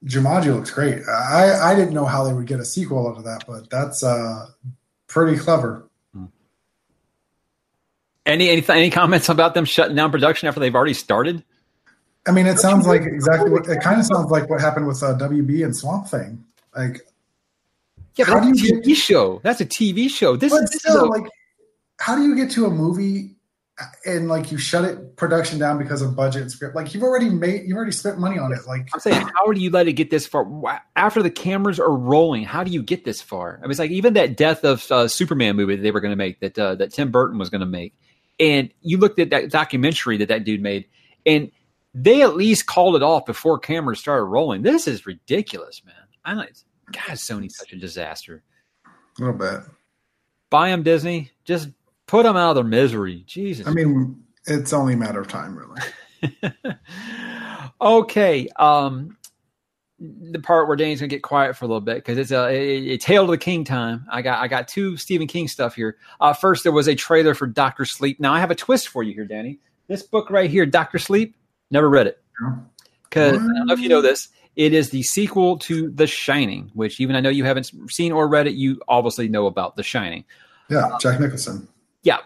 Jumanji 0.05 0.55
looks 0.55 0.71
great. 0.71 1.03
I 1.09 1.73
I 1.73 1.75
didn't 1.75 1.95
know 1.95 2.05
how 2.05 2.25
they 2.25 2.33
would 2.33 2.47
get 2.47 2.61
a 2.61 2.65
sequel 2.65 3.09
out 3.09 3.17
of 3.17 3.25
that, 3.25 3.45
but 3.47 3.71
that's 3.71 4.03
uh 4.05 4.47
pretty 5.09 5.39
clever. 5.39 5.89
Hmm. 6.13 6.27
Any 8.25 8.51
any 8.51 8.65
any 8.69 8.91
comments 8.91 9.29
about 9.29 9.55
them 9.55 9.65
shutting 9.65 9.97
down 9.97 10.11
production 10.11 10.49
after 10.49 10.61
they've 10.61 10.75
already 10.75 10.95
started? 10.95 11.45
I 12.27 12.33
mean, 12.33 12.47
it 12.47 12.59
sounds 12.59 12.87
like 12.87 13.03
exactly 13.03 13.51
what 13.51 13.69
it 13.69 13.81
kind 13.81 14.01
of 14.01 14.07
sounds 14.07 14.31
like 14.31 14.51
what 14.51 14.61
happened 14.61 14.87
with 14.87 15.03
uh, 15.03 15.17
WB 15.17 15.65
and 15.65 15.77
Swamp 15.77 16.09
Thing. 16.09 16.45
Like, 16.77 17.01
yeah, 18.17 18.25
how 18.25 18.41
do 18.41 18.49
you 18.49 18.79
a 18.79 18.81
TV 18.81 18.85
get, 18.85 18.97
show? 18.97 19.41
That's 19.45 19.61
a 19.61 19.67
TV 19.67 20.11
show. 20.11 20.37
This, 20.37 20.53
but 20.53 20.63
this 20.63 20.81
still, 20.81 21.05
a, 21.05 21.07
like, 21.07 21.23
how 22.01 22.17
do 22.17 22.23
you 22.23 22.35
get 22.35 22.51
to 22.53 22.67
a 22.67 22.71
movie 22.71 23.36
and 24.07 24.29
like 24.29 24.51
you 24.51 24.59
shut 24.59 24.85
it 24.85 25.17
production 25.17 25.59
down 25.59 25.79
because 25.79 26.01
of 26.01 26.17
budget 26.17 26.43
and 26.43 26.51
script? 26.51 26.75
Like, 26.75 26.95
you've 26.95 27.03
already 27.03 27.29
made, 27.29 27.67
you've 27.67 27.77
already 27.77 27.93
spent 27.93 28.19
money 28.19 28.39
on 28.39 28.53
it. 28.53 28.61
Like, 28.67 28.89
I'm 28.95 29.01
saying, 29.01 29.29
how 29.35 29.53
do 29.53 29.61
you 29.61 29.71
let 29.71 29.87
it 29.87 29.93
get 29.95 30.11
this 30.11 30.27
far 30.27 30.83
after 30.95 31.23
the 31.23 31.31
cameras 31.31 31.79
are 31.79 31.91
rolling? 31.91 32.45
How 32.45 32.65
do 32.65 32.71
you 32.71 32.83
get 32.83 33.05
this 33.05 33.21
far? 33.21 33.59
I 33.59 33.63
mean, 33.63 33.71
it's 33.71 33.79
like 33.79 33.91
even 33.91 34.15
that 34.15 34.37
Death 34.37 34.65
of 34.65 34.91
uh, 34.91 35.09
Superman 35.09 35.57
movie 35.57 35.77
that 35.77 35.83
they 35.83 35.91
were 35.91 36.01
going 36.01 36.13
to 36.13 36.17
make 36.17 36.41
that 36.41 36.59
uh, 36.59 36.75
that 36.77 36.93
Tim 36.93 37.11
Burton 37.11 37.39
was 37.39 37.51
going 37.51 37.61
to 37.61 37.67
make, 37.67 37.95
and 38.41 38.73
you 38.81 38.99
looked 38.99 39.19
at 39.19 39.31
that 39.31 39.51
documentary 39.51 40.17
that 40.19 40.29
that 40.29 40.45
dude 40.45 40.63
made, 40.63 40.87
and 41.27 41.51
they 41.95 42.23
at 42.23 42.37
least 42.37 42.67
called 42.67 42.97
it 42.97 43.03
off 43.03 43.27
before 43.27 43.59
cameras 43.59 43.99
started 43.99 44.25
rolling. 44.25 44.63
This 44.63 44.87
is 44.87 45.07
ridiculous, 45.07 45.83
man. 45.85 45.95
I 46.25 46.35
like, 46.35 46.55
God, 46.93 47.17
Sony's 47.17 47.57
such 47.57 47.73
a 47.73 47.77
disaster. 47.77 48.43
A 49.19 49.23
little 49.23 49.39
bit. 49.39 49.61
Buy 50.51 50.71
them, 50.71 50.83
Disney. 50.83 51.31
Just 51.45 51.69
put 52.07 52.25
them 52.25 52.37
out 52.37 52.51
of 52.51 52.55
their 52.57 52.65
misery. 52.65 53.25
Jesus. 53.27 53.67
I 53.67 53.73
mean, 53.73 54.23
it's 54.47 54.73
only 54.73 54.95
a 54.95 54.97
matter 54.97 55.21
of 55.21 55.29
time, 55.29 55.59
really. 55.59 55.81
okay. 57.81 58.49
Um, 58.57 59.17
the 59.99 60.39
part 60.39 60.69
where 60.69 60.77
Danny's 60.77 61.01
gonna 61.01 61.09
get 61.09 61.23
quiet 61.23 61.57
for 61.57 61.65
a 61.65 61.69
little 61.69 61.81
bit 61.81 61.97
because 61.97 62.19
it's 62.19 62.31
a, 62.31 62.47
a, 62.49 62.99
a 62.99 63.23
of 63.23 63.29
the 63.29 63.39
king 63.39 63.65
time. 63.65 64.07
I 64.11 64.23
got 64.23 64.41
I 64.41 64.49
got 64.49 64.69
two 64.69 64.97
Stephen 64.97 65.27
King 65.27 65.49
stuff 65.49 65.75
here. 65.75 65.97
Uh, 66.21 66.33
first, 66.33 66.63
there 66.63 66.73
was 66.73 66.87
a 66.87 66.95
trailer 66.95 67.35
for 67.35 67.47
Doctor 67.47 67.85
Sleep. 67.85 68.21
Now 68.21 68.35
I 68.35 68.41
have 68.41 68.51
a 68.51 68.55
twist 68.55 68.89
for 68.89 69.03
you 69.03 69.15
here, 69.15 69.25
Danny. 69.25 69.59
This 69.89 70.03
book 70.03 70.31
right 70.31 70.51
here, 70.51 70.67
Doctor 70.67 70.99
Sleep, 70.99 71.35
Never 71.71 71.89
read 71.89 72.07
it. 72.07 72.23
Because 73.05 73.39
I 73.39 73.39
don't 73.39 73.67
know 73.67 73.75
if 73.75 73.81
you 73.81 73.89
know 73.89 74.01
this. 74.01 74.29
It 74.55 74.73
is 74.73 74.91
the 74.91 75.03
sequel 75.03 75.59
to 75.61 75.91
The 75.91 76.07
Shining, 76.07 76.71
which 76.75 77.01
even 77.01 77.17
I 77.17 77.21
know 77.21 77.29
you 77.29 77.45
haven't 77.45 77.71
seen 77.91 78.13
or 78.13 78.27
read 78.29 78.47
it, 78.47 78.55
you 78.55 78.81
obviously 78.89 79.29
know 79.29 79.47
about 79.47 79.77
The 79.77 79.83
Shining. 79.83 80.25
Yeah, 80.69 80.97
Jack 81.01 81.21
Nicholson. 81.21 81.69
Yeah. 82.07 82.19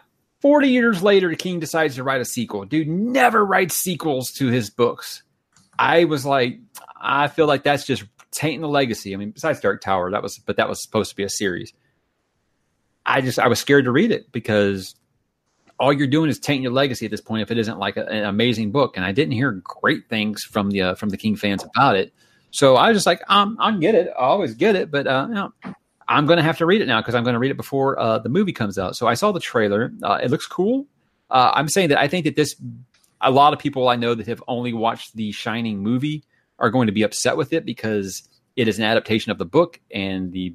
40 0.42 0.68
years 0.68 1.02
later, 1.02 1.30
the 1.30 1.36
King 1.36 1.58
decides 1.58 1.94
to 1.94 2.02
write 2.02 2.20
a 2.20 2.24
sequel. 2.26 2.66
Dude 2.66 2.86
never 2.86 3.44
writes 3.44 3.74
sequels 3.74 4.30
to 4.32 4.48
his 4.48 4.68
books. 4.68 5.22
I 5.78 6.04
was 6.04 6.26
like, 6.26 6.58
I 7.00 7.28
feel 7.28 7.46
like 7.46 7.62
that's 7.62 7.86
just 7.86 8.04
tainting 8.30 8.60
the 8.60 8.68
legacy. 8.68 9.14
I 9.14 9.16
mean, 9.16 9.30
besides 9.30 9.58
Dark 9.58 9.80
Tower, 9.80 10.10
that 10.10 10.22
was, 10.22 10.38
but 10.38 10.58
that 10.58 10.68
was 10.68 10.82
supposed 10.82 11.08
to 11.10 11.16
be 11.16 11.22
a 11.22 11.30
series. 11.30 11.72
I 13.06 13.22
just, 13.22 13.38
I 13.38 13.48
was 13.48 13.58
scared 13.58 13.86
to 13.86 13.90
read 13.90 14.10
it 14.12 14.30
because 14.32 14.94
all 15.78 15.94
you're 15.94 16.06
doing 16.06 16.28
is 16.28 16.38
tainting 16.38 16.62
your 16.62 16.72
legacy 16.72 17.06
at 17.06 17.10
this 17.10 17.22
point 17.22 17.40
if 17.40 17.50
it 17.50 17.56
isn't 17.56 17.78
like 17.78 17.96
a, 17.96 18.06
an 18.06 18.24
amazing 18.24 18.70
book. 18.70 18.96
And 18.96 19.04
I 19.04 19.12
didn't 19.12 19.32
hear 19.32 19.62
great 19.64 20.10
things 20.10 20.42
from 20.42 20.70
the 20.70 20.82
uh, 20.82 20.94
from 20.94 21.08
the 21.08 21.16
King 21.16 21.36
fans 21.36 21.64
about 21.64 21.96
it. 21.96 22.12
So 22.50 22.76
I 22.76 22.88
was 22.88 22.96
just 22.96 23.06
like, 23.06 23.22
um, 23.28 23.56
I'll 23.58 23.78
get 23.78 23.94
it. 23.94 24.08
I 24.08 24.20
always 24.20 24.54
get 24.54 24.76
it, 24.76 24.90
but 24.90 25.06
uh, 25.06 25.26
you 25.28 25.34
know, 25.34 25.52
I'm 26.10 26.26
going 26.26 26.38
to 26.38 26.42
have 26.42 26.58
to 26.58 26.66
read 26.66 26.82
it 26.82 26.86
now 26.86 27.00
because 27.00 27.14
I'm 27.14 27.22
going 27.22 27.34
to 27.34 27.38
read 27.38 27.52
it 27.52 27.56
before 27.56 27.98
uh, 27.98 28.18
the 28.18 28.28
movie 28.28 28.52
comes 28.52 28.78
out. 28.78 28.96
So 28.96 29.06
I 29.06 29.14
saw 29.14 29.30
the 29.30 29.38
trailer. 29.38 29.92
Uh, 30.02 30.18
it 30.20 30.30
looks 30.30 30.46
cool. 30.46 30.86
Uh, 31.30 31.52
I'm 31.54 31.68
saying 31.68 31.90
that 31.90 32.00
I 32.00 32.08
think 32.08 32.24
that 32.24 32.34
this, 32.34 32.56
a 33.20 33.30
lot 33.30 33.52
of 33.52 33.60
people 33.60 33.88
I 33.88 33.94
know 33.94 34.16
that 34.16 34.26
have 34.26 34.42
only 34.48 34.72
watched 34.72 35.14
the 35.14 35.30
Shining 35.30 35.78
movie 35.78 36.24
are 36.58 36.68
going 36.68 36.88
to 36.88 36.92
be 36.92 37.04
upset 37.04 37.36
with 37.36 37.52
it 37.52 37.64
because 37.64 38.28
it 38.56 38.66
is 38.66 38.76
an 38.76 38.84
adaptation 38.84 39.30
of 39.30 39.38
the 39.38 39.44
book 39.44 39.80
and 39.92 40.32
the 40.32 40.52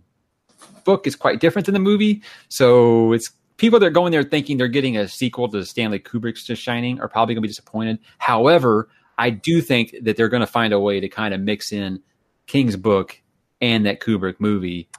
book 0.83 1.07
is 1.07 1.15
quite 1.15 1.39
different 1.39 1.65
than 1.67 1.73
the 1.73 1.79
movie. 1.79 2.21
So 2.49 3.13
it's 3.13 3.31
people 3.55 3.79
that 3.79 3.85
are 3.85 3.91
going 3.91 4.11
there 4.11 4.23
thinking 4.23 4.57
they're 4.57 4.67
getting 4.67 4.97
a 4.97 5.07
sequel 5.07 5.47
to 5.49 5.65
Stanley 5.65 5.99
Kubrick's 5.99 6.45
*The 6.45 6.55
Shining 6.57 6.99
are 6.99 7.07
probably 7.07 7.33
going 7.33 7.43
to 7.43 7.47
be 7.47 7.51
disappointed. 7.51 7.99
However, 8.17 8.89
I 9.17 9.29
do 9.29 9.61
think 9.61 9.95
that 10.03 10.17
they're 10.17 10.27
going 10.27 10.41
to 10.41 10.47
find 10.47 10.73
a 10.73 10.79
way 10.81 10.99
to 10.99 11.07
kind 11.07 11.33
of 11.33 11.39
mix 11.39 11.71
in 11.71 12.01
King's 12.45 12.75
book 12.75 13.21
and 13.61 13.85
that 13.85 14.01
Kubrick 14.01 14.35
movie 14.39 14.89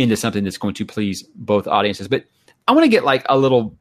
into 0.00 0.16
something 0.16 0.44
that's 0.44 0.58
going 0.58 0.74
to 0.74 0.84
please 0.84 1.22
both 1.34 1.66
audiences. 1.66 2.08
But 2.08 2.24
I 2.66 2.72
want 2.72 2.84
to 2.84 2.88
get 2.88 3.04
like 3.04 3.24
a 3.28 3.38
little 3.38 3.76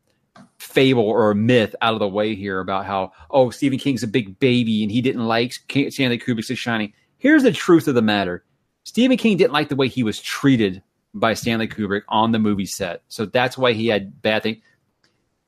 fable 0.57 1.03
or 1.03 1.33
myth 1.33 1.75
out 1.81 1.93
of 1.93 1.99
the 1.99 2.07
way 2.07 2.35
here 2.35 2.59
about 2.59 2.85
how 2.85 3.11
oh 3.31 3.49
Stephen 3.49 3.79
King's 3.79 4.03
a 4.03 4.07
big 4.07 4.37
baby 4.39 4.83
and 4.83 4.91
he 4.91 5.01
didn't 5.01 5.25
like 5.25 5.53
Stanley 5.53 6.19
Kubrick's 6.19 6.49
*The 6.49 6.55
Shining. 6.55 6.93
Here's 7.17 7.43
the 7.43 7.51
truth 7.51 7.87
of 7.87 7.95
the 7.95 8.01
matter: 8.01 8.43
Stephen 8.83 9.17
King 9.17 9.37
didn't 9.37 9.53
like 9.53 9.69
the 9.69 9.75
way 9.75 9.87
he 9.87 10.03
was 10.03 10.21
treated 10.21 10.83
by 11.13 11.33
Stanley 11.33 11.67
Kubrick 11.67 12.03
on 12.09 12.31
the 12.31 12.39
movie 12.39 12.65
set. 12.65 13.01
So 13.07 13.25
that's 13.25 13.57
why 13.57 13.73
he 13.73 13.87
had 13.87 14.21
bad 14.21 14.43
things. 14.43 14.57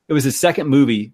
It 0.08 0.12
was 0.12 0.24
his 0.24 0.38
second 0.38 0.68
movie 0.68 1.12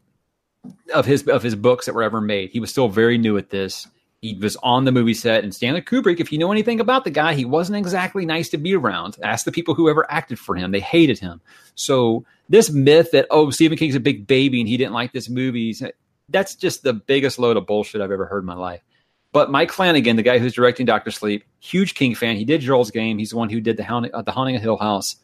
of 0.95 1.07
his 1.07 1.27
of 1.29 1.43
his 1.43 1.55
books 1.55 1.87
that 1.87 1.95
were 1.95 2.03
ever 2.03 2.21
made. 2.21 2.51
He 2.51 2.61
was 2.61 2.71
still 2.71 2.89
very 2.89 3.19
new 3.19 3.37
at 3.37 3.51
this. 3.51 3.87
He 4.21 4.35
was 4.35 4.57
on 4.57 4.85
the 4.85 4.91
movie 4.91 5.15
set, 5.15 5.45
and 5.45 5.55
Stanley 5.55 5.81
Kubrick, 5.81 6.19
if 6.19 6.33
you 6.33 6.39
know 6.39 6.51
anything 6.51 6.81
about 6.81 7.05
the 7.05 7.11
guy, 7.11 7.35
he 7.35 7.45
wasn't 7.45 7.79
exactly 7.79 8.27
nice 8.27 8.49
to 8.49 8.59
be 8.59 8.75
around. 8.75 9.17
Ask 9.23 9.45
the 9.45 9.53
people 9.53 9.75
who 9.75 9.89
ever 9.89 10.11
acted 10.11 10.41
for 10.41 10.57
him; 10.57 10.73
they 10.73 10.81
hated 10.81 11.21
him. 11.21 11.41
So 11.77 12.25
this 12.49 12.71
myth 12.71 13.13
that 13.13 13.27
oh, 13.31 13.51
Stephen 13.51 13.79
King's 13.79 13.95
a 13.95 14.01
big 14.01 14.27
baby 14.27 14.61
and 14.61 14.69
he 14.69 14.77
didn't 14.77 14.93
like 14.95 15.13
this 15.13 15.29
movie, 15.29 15.75
that's 16.29 16.57
just 16.57 16.83
the 16.83 16.95
biggest 16.95 17.39
load 17.39 17.57
of 17.57 17.67
bullshit 17.67 18.01
I've 18.01 18.11
ever 18.11 18.27
heard 18.27 18.41
in 18.41 18.47
my 18.47 18.55
life. 18.55 18.83
But 19.33 19.51
Mike 19.51 19.71
Flanagan, 19.71 20.17
the 20.17 20.23
guy 20.23 20.39
who's 20.39 20.55
directing 20.55 20.87
Doctor 20.87 21.11
Sleep, 21.11 21.45
huge 21.61 21.95
King 21.95 22.15
fan. 22.15 22.37
He 22.37 22.45
did 22.45 22.63
Gerald's 22.63 22.91
Game. 22.91 23.19
He's 23.19 23.31
the 23.31 23.37
one 23.37 23.51
who 23.51 23.61
did 23.61 23.77
the 23.77 23.85
Haunting, 23.85 24.13
uh, 24.15 24.23
the 24.23 24.33
Haunting 24.33 24.57
of 24.57 24.63
Hill 24.63 24.79
House. 24.79 25.17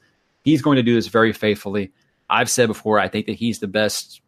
He's 0.44 0.62
going 0.62 0.76
to 0.76 0.82
do 0.82 0.94
this 0.94 1.06
very 1.06 1.32
faithfully. 1.32 1.92
I've 2.28 2.50
said 2.50 2.66
before, 2.66 2.98
I 2.98 3.08
think 3.08 3.26
that 3.26 3.36
he's 3.36 3.60
the 3.60 3.66
best 3.66 4.20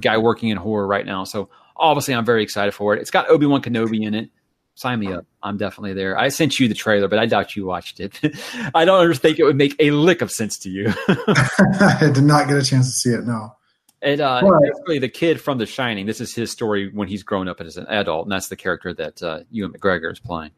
guy 0.00 0.18
working 0.18 0.50
in 0.50 0.58
horror 0.58 0.86
right 0.86 1.06
now. 1.06 1.24
So 1.24 1.48
obviously, 1.82 2.14
I'm 2.14 2.24
very 2.24 2.42
excited 2.42 2.72
for 2.72 2.94
it. 2.94 3.00
It's 3.00 3.10
got 3.10 3.28
Obi 3.28 3.46
Wan 3.46 3.60
Kenobi 3.60 4.06
in 4.06 4.14
it. 4.14 4.30
Sign 4.74 5.00
me 5.00 5.12
up. 5.12 5.26
I'm 5.42 5.58
definitely 5.58 5.92
there. 5.92 6.18
I 6.18 6.28
sent 6.28 6.58
you 6.58 6.66
the 6.66 6.74
trailer, 6.74 7.06
but 7.06 7.18
I 7.18 7.26
doubt 7.26 7.54
you 7.54 7.66
watched 7.66 8.00
it. 8.00 8.18
I 8.74 8.86
don't 8.86 9.14
think 9.14 9.38
it 9.38 9.44
would 9.44 9.56
make 9.56 9.76
a 9.78 9.90
lick 9.90 10.22
of 10.22 10.30
sense 10.30 10.58
to 10.60 10.70
you. 10.70 10.94
I 11.08 12.10
did 12.14 12.24
not 12.24 12.48
get 12.48 12.56
a 12.56 12.64
chance 12.64 12.86
to 12.86 12.92
see 12.92 13.10
it. 13.10 13.26
No. 13.26 13.54
And 14.00 14.20
uh, 14.20 14.42
basically, 14.62 14.98
the 14.98 15.10
kid 15.10 15.40
from 15.40 15.58
The 15.58 15.66
Shining. 15.66 16.06
This 16.06 16.20
is 16.20 16.34
his 16.34 16.50
story 16.50 16.90
when 16.92 17.06
he's 17.06 17.22
grown 17.22 17.48
up 17.48 17.60
as 17.60 17.76
an 17.76 17.86
adult, 17.86 18.24
and 18.24 18.32
that's 18.32 18.48
the 18.48 18.56
character 18.56 18.94
that 18.94 19.22
uh, 19.22 19.40
Ewan 19.50 19.72
McGregor 19.72 20.10
is 20.10 20.18
playing. 20.18 20.52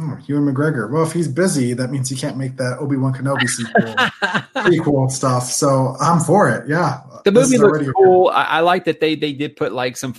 Oh, 0.00 0.16
Ewan 0.26 0.54
McGregor. 0.54 0.88
Well, 0.90 1.02
if 1.02 1.12
he's 1.12 1.26
busy, 1.26 1.72
that 1.72 1.90
means 1.90 2.08
he 2.08 2.14
can't 2.14 2.36
make 2.36 2.56
that 2.56 2.78
Obi 2.78 2.96
Wan 2.96 3.12
Kenobi 3.12 3.48
sequel, 3.48 3.82
prequel 4.54 5.10
stuff. 5.10 5.44
So 5.44 5.96
I'm 6.00 6.20
for 6.20 6.48
it. 6.48 6.68
Yeah, 6.68 7.00
the 7.24 7.32
movie 7.32 7.58
looks 7.58 7.84
cool. 7.96 8.28
I, 8.28 8.44
I, 8.44 8.60
like 8.60 8.84
that 8.84 9.00
they 9.00 9.16
they 9.16 9.32
did 9.32 9.56
put 9.56 9.72
like 9.72 9.96
some. 9.96 10.14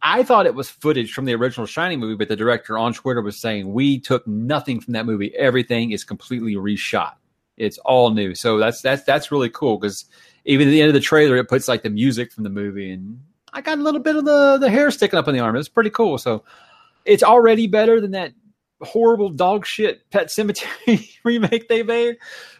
I 0.00 0.22
thought 0.22 0.46
it 0.46 0.54
was 0.54 0.70
footage 0.70 1.12
from 1.12 1.26
the 1.26 1.34
original 1.34 1.66
Shining 1.66 2.00
movie, 2.00 2.14
but 2.14 2.28
the 2.28 2.36
director 2.36 2.78
on 2.78 2.94
Twitter 2.94 3.20
was 3.20 3.38
saying 3.38 3.70
we 3.70 3.98
took 3.98 4.26
nothing 4.26 4.80
from 4.80 4.94
that 4.94 5.04
movie. 5.04 5.34
Everything 5.34 5.90
is 5.90 6.02
completely 6.02 6.54
reshot. 6.54 7.12
It's 7.58 7.76
all 7.78 8.10
new. 8.10 8.34
So 8.34 8.56
that's 8.56 8.80
that's 8.80 9.02
that's 9.02 9.30
really 9.30 9.50
cool 9.50 9.76
because 9.76 10.06
even 10.46 10.68
at 10.68 10.70
the 10.70 10.80
end 10.80 10.88
of 10.88 10.94
the 10.94 11.00
trailer, 11.00 11.36
it 11.36 11.48
puts 11.48 11.68
like 11.68 11.82
the 11.82 11.90
music 11.90 12.32
from 12.32 12.44
the 12.44 12.50
movie, 12.50 12.92
and 12.92 13.20
I 13.52 13.60
got 13.60 13.78
a 13.78 13.82
little 13.82 14.00
bit 14.00 14.16
of 14.16 14.24
the 14.24 14.56
the 14.56 14.70
hair 14.70 14.90
sticking 14.90 15.18
up 15.18 15.28
on 15.28 15.34
the 15.34 15.40
arm. 15.40 15.54
It's 15.56 15.68
pretty 15.68 15.90
cool. 15.90 16.16
So 16.16 16.44
it's 17.04 17.22
already 17.22 17.66
better 17.66 18.00
than 18.00 18.12
that 18.12 18.32
horrible 18.80 19.30
dog 19.30 19.66
shit 19.66 20.08
Pet 20.10 20.28
Sematary 20.28 21.16
remake 21.24 21.68
they 21.68 21.82
made. 21.82 22.16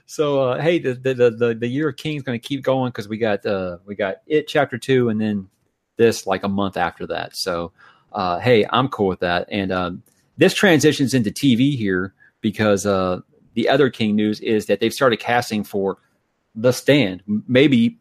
So 0.07 0.41
uh, 0.41 0.61
hey, 0.61 0.79
the, 0.79 0.95
the 0.95 1.15
the 1.31 1.57
the 1.59 1.67
year 1.67 1.89
of 1.89 1.97
King 1.97 2.17
is 2.17 2.23
going 2.23 2.39
to 2.39 2.47
keep 2.47 2.63
going 2.63 2.91
because 2.91 3.09
we 3.09 3.19
got 3.19 3.45
uh, 3.45 3.79
we 3.85 3.95
got 3.95 4.17
it 4.27 4.49
chapter 4.49 4.79
two, 4.79 5.09
and 5.09 5.21
then 5.21 5.49
this 5.97 6.27
like 6.27 6.43
a 6.43 6.49
month 6.49 6.77
after 6.77 7.07
that. 7.09 7.37
So 7.37 7.73
uh, 8.13 8.39
hey, 8.39 8.67
I'm 8.71 8.89
cool 8.89 9.09
with 9.09 9.21
that. 9.21 9.49
And 9.51 9.73
um, 9.73 10.03
this 10.37 10.55
transitions 10.55 11.15
into 11.15 11.31
TV 11.31 11.77
here 11.77 12.15
because 12.41 12.87
uh, 12.87 13.21
the 13.55 13.69
other 13.69 13.91
King 13.91 14.17
news 14.17 14.41
is 14.41 14.67
that 14.67 14.81
they've 14.81 14.93
started 14.93 15.19
casting 15.19 15.65
for 15.65 15.99
the 16.55 16.73
Stand, 16.73 17.23
maybe 17.27 17.99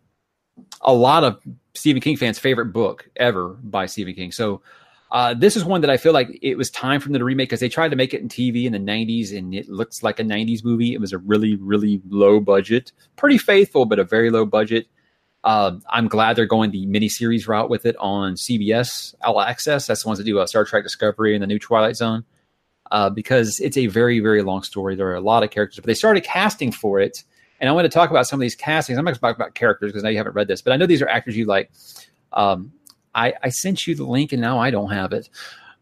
a 0.82 0.93
lot 0.93 1.24
of 1.24 1.41
Stephen 1.74 2.01
King 2.01 2.16
fans' 2.16 2.39
favorite 2.39 2.68
book 2.68 3.09
ever 3.18 3.49
by 3.49 3.86
Stephen 3.86 4.13
King. 4.13 4.32
So 4.32 4.61
Uh, 5.16 5.34
this 5.34 5.55
is 5.55 5.63
one 5.63 5.80
that 5.80 5.89
I 5.89 5.95
feel 5.95 6.11
like 6.11 6.38
it 6.41 6.57
was 6.57 6.70
time 6.70 6.99
for 6.99 7.07
them 7.07 7.20
to 7.20 7.24
remake 7.24 7.47
because 7.47 7.61
they 7.61 7.70
tried 7.70 7.88
to 7.88 7.95
make 7.95 8.13
it 8.13 8.20
in 8.20 8.28
TV 8.28 8.66
in 8.66 8.74
the 8.74 8.80
90s 8.80 9.34
and 9.34 9.55
it 9.55 9.70
looks 9.70 10.03
like 10.03 10.20
a 10.20 10.26
90s 10.26 10.61
movie. 10.61 10.93
It 10.93 10.99
was 10.99 11.13
a 11.13 11.18
really, 11.18 11.55
really 11.55 12.01
low 12.09 12.41
budget, 12.41 12.91
pretty 13.16 13.38
faithful, 13.38 13.86
but 13.86 13.97
a 13.97 14.03
very 14.03 14.30
low 14.30 14.45
budget. 14.45 14.88
Uh, 15.45 15.78
I'm 15.89 16.09
glad 16.09 16.36
they're 16.36 16.45
going 16.45 16.72
the 16.72 16.86
miniseries 16.88 17.47
route 17.47 17.70
with 17.70 17.86
it 17.86 17.95
on 17.97 18.34
CBS 18.34 19.16
All 19.24 19.39
Access. 19.39 19.88
That's 19.88 20.03
the 20.03 20.09
ones 20.09 20.20
that 20.20 20.26
do 20.26 20.38
uh, 20.38 20.47
Star 20.47 20.66
Trek 20.66 20.84
Discovery 20.84 21.34
and 21.34 21.41
the 21.41 21.47
new 21.47 21.59
Twilight 21.59 21.95
Zone 21.95 22.26
uh, 22.91 23.09
because 23.09 23.61
it's 23.61 23.78
a 23.78 23.88
very, 23.88 24.20
very 24.20 24.41
long 24.41 24.63
story. 24.63 24.97
There 24.97 25.07
are 25.07 25.16
a 25.16 25.22
lot 25.22 25.43
of 25.43 25.49
characters, 25.49 25.78
but 25.78 25.86
they 25.86 25.93
started 25.93 26.26
casting 26.26 26.74
for 26.74 26.99
it. 26.99 27.24
And 27.61 27.70
I 27.70 27.72
want 27.72 27.86
to 27.86 27.89
talk 27.89 28.09
about 28.09 28.28
some 28.28 28.38
of 28.38 28.41
these 28.41 28.55
castings. 28.55 28.99
I'm 28.99 29.05
not 29.05 29.11
going 29.11 29.16
to 29.16 29.22
talk 29.22 29.36
about 29.38 29.55
characters 29.55 29.93
because 29.93 30.03
now 30.03 30.09
you 30.09 30.18
haven't 30.18 30.36
read 30.36 30.49
this, 30.49 30.61
but 30.61 30.74
I 30.74 30.76
know 30.76 30.86
these 30.86 31.01
are 31.01 31.07
actors 31.07 31.38
you 31.38 31.45
like. 31.45 31.72
Um, 32.34 32.74
I, 33.16 33.34
I 33.41 33.49
sent 33.49 33.88
you 33.88 33.95
the 33.95 34.03
link 34.03 34.34
and 34.34 34.41
now 34.41 34.59
I 34.59 34.70
don't 34.70 34.91
have 34.91 35.13
it. 35.13 35.30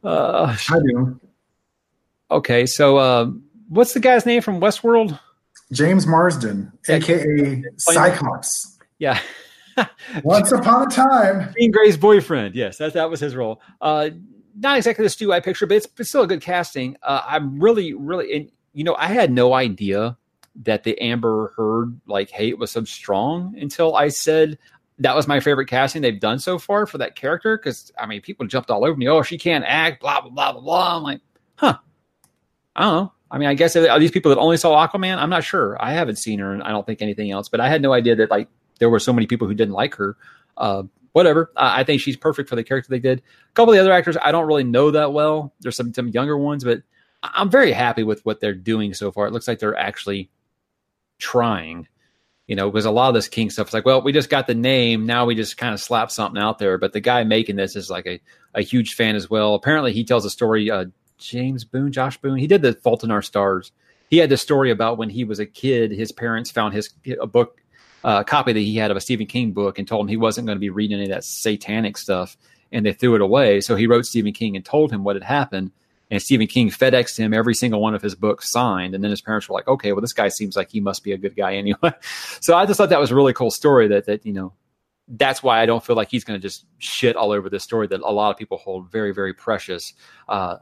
Uh, 0.03 0.55
I 0.69 0.79
do. 0.79 1.19
Okay, 2.31 2.65
so 2.65 2.97
uh, 2.97 3.31
what's 3.67 3.93
the 3.93 3.99
guy's 3.99 4.25
name 4.25 4.41
from 4.41 4.61
Westworld? 4.61 5.19
James 5.71 6.05
Marsden, 6.05 6.71
aka 6.87 7.63
Cyclops. 7.77 8.77
Yeah. 8.99 9.19
Once 10.23 10.51
upon 10.51 10.87
a 10.87 10.89
time. 10.91 11.53
Jean 11.57 11.71
Grey's 11.71 11.97
boyfriend. 11.97 12.55
Yes, 12.55 12.77
that, 12.77 12.93
that 12.93 13.09
was 13.09 13.19
his 13.19 13.35
role. 13.35 13.61
Uh, 13.81 14.11
not 14.55 14.77
exactly 14.77 15.03
the 15.03 15.09
Stu 15.09 15.33
I 15.33 15.39
picture, 15.39 15.65
but 15.65 15.77
it's, 15.77 15.87
it's 15.97 16.09
still 16.09 16.21
a 16.21 16.27
good 16.27 16.41
casting. 16.41 16.95
Uh, 17.01 17.21
I'm 17.25 17.59
really, 17.59 17.93
really, 17.93 18.35
and 18.35 18.51
you 18.73 18.83
know, 18.83 18.95
I 18.95 19.07
had 19.07 19.31
no 19.31 19.53
idea 19.53 20.17
that 20.63 20.83
the 20.83 20.99
Amber 21.01 21.53
Heard 21.55 21.99
like 22.05 22.29
hate 22.29 22.59
was 22.59 22.71
so 22.71 22.83
strong 22.83 23.55
until 23.57 23.95
I 23.95 24.09
said 24.09 24.59
that 24.99 25.15
was 25.15 25.27
my 25.27 25.39
favorite 25.39 25.67
casting 25.67 26.01
they've 26.01 26.19
done 26.19 26.39
so 26.39 26.57
far 26.59 26.85
for 26.85 26.97
that 26.99 27.15
character. 27.15 27.57
Because 27.57 27.91
I 27.97 28.05
mean, 28.05 28.21
people 28.21 28.47
jumped 28.47 28.69
all 28.69 28.85
over 28.85 28.95
me. 28.95 29.07
Oh, 29.07 29.21
she 29.21 29.37
can't 29.37 29.65
act. 29.67 30.01
Blah 30.01 30.21
blah 30.21 30.29
blah 30.29 30.51
blah 30.53 30.61
blah. 30.61 30.97
I'm 30.97 31.03
like, 31.03 31.21
huh. 31.55 31.77
I 32.75 32.81
don't 32.81 32.95
know. 32.95 33.13
I 33.29 33.37
mean, 33.39 33.49
I 33.49 33.55
guess 33.55 33.75
are 33.75 33.99
these 33.99 34.11
people 34.11 34.29
that 34.29 34.39
only 34.39 34.57
saw 34.57 34.87
Aquaman? 34.87 35.17
I'm 35.17 35.29
not 35.29 35.43
sure. 35.43 35.75
I 35.83 35.93
haven't 35.93 36.17
seen 36.17 36.39
her, 36.39 36.53
and 36.53 36.61
I 36.61 36.69
don't 36.69 36.85
think 36.85 37.01
anything 37.01 37.31
else. 37.31 37.49
But 37.49 37.61
I 37.61 37.69
had 37.69 37.81
no 37.81 37.93
idea 37.93 38.15
that 38.17 38.29
like 38.29 38.47
there 38.79 38.89
were 38.89 38.99
so 38.99 39.13
many 39.13 39.25
people 39.25 39.47
who 39.47 39.55
didn't 39.55 39.73
like 39.73 39.95
her. 39.95 40.17
Uh, 40.55 40.83
whatever. 41.13 41.51
Uh, 41.55 41.71
I 41.75 41.83
think 41.83 42.01
she's 42.01 42.17
perfect 42.17 42.49
for 42.49 42.55
the 42.55 42.63
character 42.63 42.89
they 42.89 42.99
did. 42.99 43.19
A 43.19 43.53
couple 43.53 43.73
of 43.73 43.77
the 43.77 43.81
other 43.81 43.93
actors 43.93 44.17
I 44.21 44.31
don't 44.31 44.45
really 44.45 44.63
know 44.63 44.91
that 44.91 45.13
well. 45.13 45.53
There's 45.61 45.75
some 45.75 45.93
some 45.93 46.09
younger 46.09 46.37
ones, 46.37 46.63
but 46.63 46.83
I'm 47.23 47.49
very 47.49 47.71
happy 47.71 48.03
with 48.03 48.23
what 48.25 48.39
they're 48.39 48.53
doing 48.53 48.93
so 48.93 49.11
far. 49.11 49.27
It 49.27 49.31
looks 49.31 49.47
like 49.47 49.59
they're 49.59 49.77
actually 49.77 50.29
trying. 51.17 51.87
You 52.47 52.57
know, 52.57 52.69
because 52.69 52.85
a 52.85 52.91
lot 52.91 53.07
of 53.07 53.13
this 53.13 53.29
King 53.29 53.49
stuff 53.49 53.69
is 53.69 53.73
like, 53.73 53.85
well, 53.85 54.01
we 54.01 54.11
just 54.11 54.29
got 54.29 54.47
the 54.47 54.53
name, 54.53 55.05
now 55.05 55.25
we 55.25 55.33
just 55.33 55.55
kind 55.55 55.73
of 55.73 55.79
slap 55.79 56.11
something 56.11 56.41
out 56.41 56.59
there. 56.59 56.77
But 56.77 56.91
the 56.91 56.99
guy 56.99 57.23
making 57.23 57.55
this 57.55 57.75
is 57.75 57.89
like 57.89 58.05
a, 58.05 58.19
a 58.53 58.61
huge 58.61 58.95
fan 58.95 59.15
as 59.15 59.29
well. 59.29 59.55
Apparently, 59.55 59.93
he 59.93 60.03
tells 60.03 60.25
a 60.25 60.29
story. 60.29 60.69
Uh, 60.69 60.85
James 61.17 61.63
Boone, 61.63 61.91
Josh 61.91 62.17
Boone, 62.17 62.37
he 62.37 62.47
did 62.47 62.61
the 62.61 62.73
Fault 62.73 63.03
in 63.03 63.11
Our 63.11 63.21
Stars. 63.21 63.71
He 64.09 64.17
had 64.17 64.29
the 64.29 64.37
story 64.37 64.71
about 64.71 64.97
when 64.97 65.09
he 65.09 65.23
was 65.23 65.39
a 65.39 65.45
kid, 65.45 65.91
his 65.91 66.11
parents 66.11 66.51
found 66.51 66.73
his 66.73 66.89
a 67.19 67.25
book 67.25 67.61
uh, 68.03 68.23
copy 68.23 68.53
that 68.53 68.59
he 68.59 68.75
had 68.75 68.91
of 68.91 68.97
a 68.97 69.01
Stephen 69.01 69.25
King 69.25 69.53
book 69.53 69.79
and 69.79 69.87
told 69.87 70.01
him 70.01 70.07
he 70.09 70.17
wasn't 70.17 70.45
going 70.45 70.57
to 70.57 70.59
be 70.59 70.69
reading 70.69 70.97
any 70.97 71.05
of 71.05 71.11
that 71.11 71.23
satanic 71.23 71.97
stuff, 71.97 72.37
and 72.71 72.85
they 72.85 72.93
threw 72.93 73.15
it 73.15 73.21
away. 73.21 73.61
So 73.61 73.75
he 73.75 73.87
wrote 73.87 74.05
Stephen 74.05 74.33
King 74.33 74.55
and 74.55 74.65
told 74.65 74.91
him 74.91 75.03
what 75.03 75.15
had 75.15 75.23
happened. 75.23 75.71
And 76.13 76.21
Stephen 76.21 76.45
King 76.45 76.69
FedExed 76.69 77.17
him 77.17 77.33
every 77.33 77.55
single 77.55 77.81
one 77.81 77.95
of 77.95 78.03
his 78.03 78.13
books 78.13 78.51
signed. 78.51 78.93
And 78.93 79.03
then 79.03 79.09
his 79.09 79.19
parents 79.19 79.49
were 79.49 79.55
like, 79.55 79.67
okay, 79.67 79.93
well, 79.93 80.01
this 80.01 80.13
guy 80.13 80.27
seems 80.27 80.55
like 80.55 80.69
he 80.69 80.79
must 80.79 81.03
be 81.03 81.11
a 81.11 81.17
good 81.17 81.35
guy 81.35 81.55
anyway. 81.55 81.91
so 82.39 82.55
I 82.55 82.67
just 82.67 82.77
thought 82.77 82.89
that 82.89 82.99
was 82.99 83.09
a 83.09 83.15
really 83.15 83.33
cool 83.33 83.49
story 83.49 83.87
that, 83.87 84.05
that, 84.05 84.23
you 84.23 84.31
know, 84.31 84.53
that's 85.07 85.41
why 85.41 85.59
I 85.59 85.65
don't 85.65 85.83
feel 85.83 85.95
like 85.95 86.11
he's 86.11 86.23
going 86.23 86.39
to 86.39 86.47
just 86.47 86.67
shit 86.77 87.15
all 87.15 87.31
over 87.31 87.49
this 87.49 87.63
story 87.63 87.87
that 87.87 88.01
a 88.01 88.11
lot 88.11 88.29
of 88.29 88.37
people 88.37 88.59
hold 88.59 88.91
very, 88.91 89.11
very 89.11 89.33
precious. 89.33 89.91
Uh, 90.29 90.57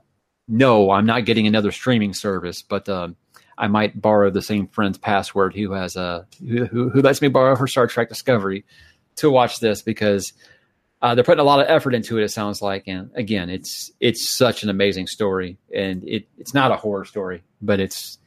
no, 0.48 0.90
I'm 0.90 1.06
not 1.06 1.26
getting 1.26 1.48
another 1.48 1.74
streaming 1.74 2.14
service, 2.14 2.62
but 2.62 2.88
um, 2.88 3.18
I 3.58 3.68
might 3.68 4.02
borrow 4.02 4.30
the 4.30 4.42
same 4.42 4.68
friend's 4.68 4.98
password 4.98 5.54
who 5.54 5.74
has 5.74 5.98
a 5.98 6.28
who, 6.40 6.66
who 6.88 7.02
lets 7.02 7.22
me 7.22 7.28
borrow 7.28 7.58
her 7.58 7.68
Star 7.68 7.88
Trek 7.88 8.08
Discovery 8.08 8.64
to 9.18 9.30
watch 9.30 9.60
this 9.60 9.82
because 9.82 10.32
uh, 11.02 11.16
they're 11.16 11.24
putting 11.24 11.40
a 11.40 11.44
lot 11.46 11.60
of 11.60 11.68
effort 11.68 11.94
into 11.96 12.18
it. 12.18 12.24
It 12.24 12.30
sounds 12.30 12.62
like, 12.62 12.88
and 12.88 13.10
again, 13.16 13.50
it's 13.50 13.92
it's 14.00 14.36
such 14.36 14.64
an 14.64 14.70
amazing 14.70 15.08
story, 15.08 15.58
and 15.74 16.04
it 16.08 16.28
it's 16.38 16.54
not 16.54 16.72
a 16.72 16.76
horror 16.76 17.06
story, 17.06 17.44
but 17.62 17.80
it's 17.80 18.18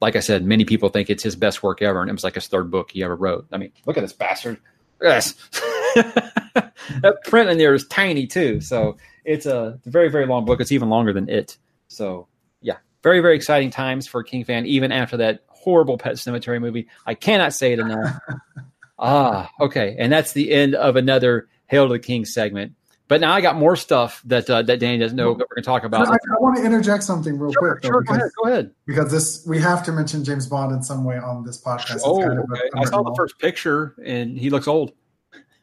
like 0.00 0.16
I 0.16 0.20
said, 0.20 0.44
many 0.44 0.64
people 0.64 0.88
think 0.88 1.10
it's 1.10 1.22
his 1.22 1.36
best 1.36 1.62
work 1.62 1.82
ever, 1.82 2.00
and 2.00 2.08
it 2.08 2.12
was 2.12 2.24
like 2.24 2.34
his 2.34 2.46
third 2.46 2.70
book 2.70 2.90
he 2.90 3.02
ever 3.02 3.16
wrote. 3.16 3.46
I 3.52 3.56
mean, 3.58 3.72
look 3.86 3.96
at 3.96 4.02
this 4.02 4.12
bastard. 4.12 4.58
Yes, 5.00 5.34
that 5.94 7.18
print 7.24 7.50
in 7.50 7.58
there 7.58 7.74
is 7.74 7.86
tiny 7.88 8.26
too, 8.26 8.60
so 8.60 8.96
it's 9.24 9.46
a 9.46 9.80
very 9.84 10.08
very 10.08 10.26
long 10.26 10.44
book. 10.44 10.60
It's 10.60 10.72
even 10.72 10.90
longer 10.90 11.12
than 11.12 11.28
it. 11.28 11.56
So 11.88 12.28
yeah, 12.60 12.76
very, 13.02 13.20
very 13.20 13.36
exciting 13.36 13.70
times 13.70 14.06
for 14.06 14.22
King 14.22 14.44
fan, 14.44 14.66
even 14.66 14.92
after 14.92 15.16
that 15.18 15.42
horrible 15.48 15.98
Pet 15.98 16.14
Sematary 16.14 16.60
movie. 16.60 16.88
I 17.06 17.14
cannot 17.14 17.52
say 17.52 17.72
it 17.72 17.78
enough. 17.78 18.16
ah, 18.98 19.50
okay. 19.60 19.96
And 19.98 20.12
that's 20.12 20.32
the 20.32 20.52
end 20.52 20.74
of 20.74 20.96
another 20.96 21.48
Hail 21.72 21.88
to 21.88 21.92
the 21.94 21.98
King 21.98 22.24
segment. 22.26 22.74
But 23.08 23.20
now 23.20 23.32
I 23.32 23.40
got 23.40 23.56
more 23.56 23.76
stuff 23.76 24.22
that 24.26 24.48
uh, 24.48 24.62
that 24.62 24.78
Danny 24.78 24.98
doesn't 24.98 25.16
know 25.16 25.34
that 25.34 25.40
we're 25.50 25.56
going 25.56 25.62
to 25.62 25.66
talk 25.66 25.84
about. 25.84 26.06
I, 26.08 26.12
I, 26.12 26.40
want 26.40 26.56
to 26.58 26.64
interject 26.64 27.02
something 27.02 27.38
real 27.38 27.52
sure, 27.52 27.72
quick. 27.72 27.82
Though, 27.82 27.88
sure, 27.88 28.00
because, 28.02 28.16
go 28.16 28.22
ahead. 28.22 28.32
Go 28.44 28.50
ahead. 28.50 28.74
Because 28.86 29.10
this, 29.10 29.46
we 29.46 29.58
have 29.58 29.82
to 29.84 29.92
mention 29.92 30.24
James 30.24 30.46
Bond 30.46 30.72
in 30.72 30.82
some 30.82 31.04
way 31.04 31.18
on 31.18 31.44
this 31.44 31.60
podcast. 31.60 31.96
It's 31.96 32.04
oh, 32.06 32.20
kind 32.20 32.38
of 32.38 32.44
okay. 32.50 32.68
I 32.76 32.84
saw 32.84 33.02
the 33.02 33.14
first 33.14 33.38
picture, 33.38 33.94
and 34.04 34.38
he 34.38 34.50
looks 34.50 34.68
old. 34.68 34.92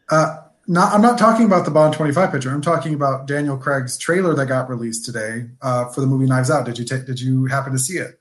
Uh, 0.09 0.37
not, 0.67 0.93
I'm 0.93 1.01
not 1.01 1.17
talking 1.17 1.45
about 1.45 1.65
the 1.65 1.71
Bond 1.71 1.93
25 1.93 2.31
picture. 2.31 2.51
I'm 2.51 2.61
talking 2.61 2.93
about 2.93 3.25
Daniel 3.25 3.57
Craig's 3.57 3.97
trailer 3.97 4.35
that 4.35 4.45
got 4.45 4.69
released 4.69 5.05
today 5.05 5.49
uh, 5.61 5.89
for 5.89 6.01
the 6.01 6.07
movie 6.07 6.27
Knives 6.27 6.51
Out. 6.51 6.65
Did 6.65 6.77
you 6.77 6.85
take? 6.85 7.05
Did 7.05 7.19
you 7.19 7.45
happen 7.45 7.73
to 7.73 7.79
see 7.79 7.97
it? 7.97 8.19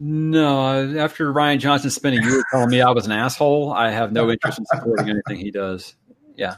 No. 0.00 0.98
After 0.98 1.32
Rian 1.32 1.60
Johnson 1.60 1.90
spent 1.90 2.18
a 2.18 2.22
year 2.24 2.42
telling 2.50 2.70
me 2.70 2.80
I 2.80 2.90
was 2.90 3.06
an 3.06 3.12
asshole, 3.12 3.72
I 3.72 3.90
have 3.90 4.10
no 4.10 4.28
interest 4.28 4.58
in 4.58 4.66
supporting 4.66 5.10
anything 5.10 5.38
he 5.38 5.52
does. 5.52 5.94
Yeah. 6.34 6.56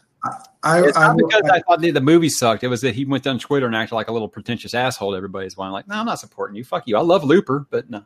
I, 0.63 0.83
it's 0.87 0.97
not 0.97 1.11
I, 1.11 1.15
because 1.17 1.51
I, 1.51 1.57
I, 1.57 1.61
thought 1.61 1.81
the, 1.81 2.01
movie 2.01 2.29
sucked. 2.29 2.65
It 2.65 2.69
was 2.69 2.81
that 2.81 2.95
he 2.95 3.05
went 3.05 3.27
on 3.27 3.39
Twitter 3.39 3.67
and 3.67 3.77
acted 3.77 3.95
like 3.95 4.09
a 4.09 4.13
little 4.13 4.29
pretentious 4.29 4.73
asshole 4.73 5.11
to 5.11 5.17
everybody's 5.17 5.57
one. 5.57 5.71
Like, 5.73 5.87
no, 5.87 5.97
I'm 5.97 6.07
not 6.07 6.19
supporting 6.19 6.57
you. 6.57 6.65
Fuck 6.65 6.85
you. 6.87 6.97
I 6.97 7.01
love 7.01 7.25
Looper, 7.25 7.67
but 7.71 7.91
no. 7.91 8.05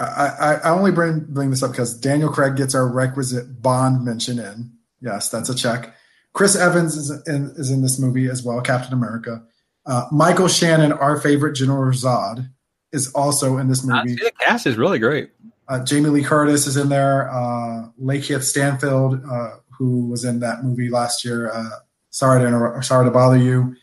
I, 0.00 0.60
I 0.62 0.70
only 0.70 0.92
bring 0.92 1.26
bring 1.28 1.50
this 1.50 1.62
up 1.62 1.72
because 1.72 1.98
Daniel 1.98 2.30
Craig 2.30 2.56
gets 2.56 2.74
our 2.74 2.86
requisite 2.86 3.60
Bond 3.60 4.04
mention 4.04 4.38
in. 4.38 4.70
Yes, 5.00 5.28
that's 5.28 5.48
a 5.48 5.54
check. 5.54 5.94
Chris 6.34 6.54
Evans 6.54 6.96
is 6.96 7.10
in, 7.26 7.52
is 7.56 7.70
in 7.70 7.82
this 7.82 7.98
movie 7.98 8.28
as 8.28 8.44
well, 8.44 8.60
Captain 8.60 8.92
America. 8.92 9.42
Uh, 9.86 10.06
Michael 10.12 10.48
Shannon, 10.48 10.92
our 10.92 11.20
favorite 11.20 11.54
General 11.54 11.92
Zod, 11.92 12.48
is 12.92 13.12
also 13.12 13.56
in 13.56 13.68
this 13.68 13.84
movie. 13.84 14.14
the 14.14 14.30
cast 14.38 14.66
is 14.66 14.76
really 14.76 14.98
great. 14.98 15.30
Uh, 15.66 15.82
Jamie 15.84 16.10
Lee 16.10 16.22
Curtis 16.22 16.66
is 16.66 16.76
in 16.76 16.88
there. 16.88 17.30
Uh, 17.30 17.88
LaKeith 18.00 18.42
Stanfield, 18.42 19.20
uh, 19.28 19.56
who 19.78 20.06
was 20.08 20.24
in 20.24 20.40
that 20.40 20.64
movie 20.64 20.90
last 20.90 21.24
year. 21.24 21.50
Uh, 21.50 21.70
sorry 22.10 22.42
to 22.42 22.82
sorry 22.82 23.06
to 23.06 23.10
bother 23.10 23.36
you. 23.36 23.76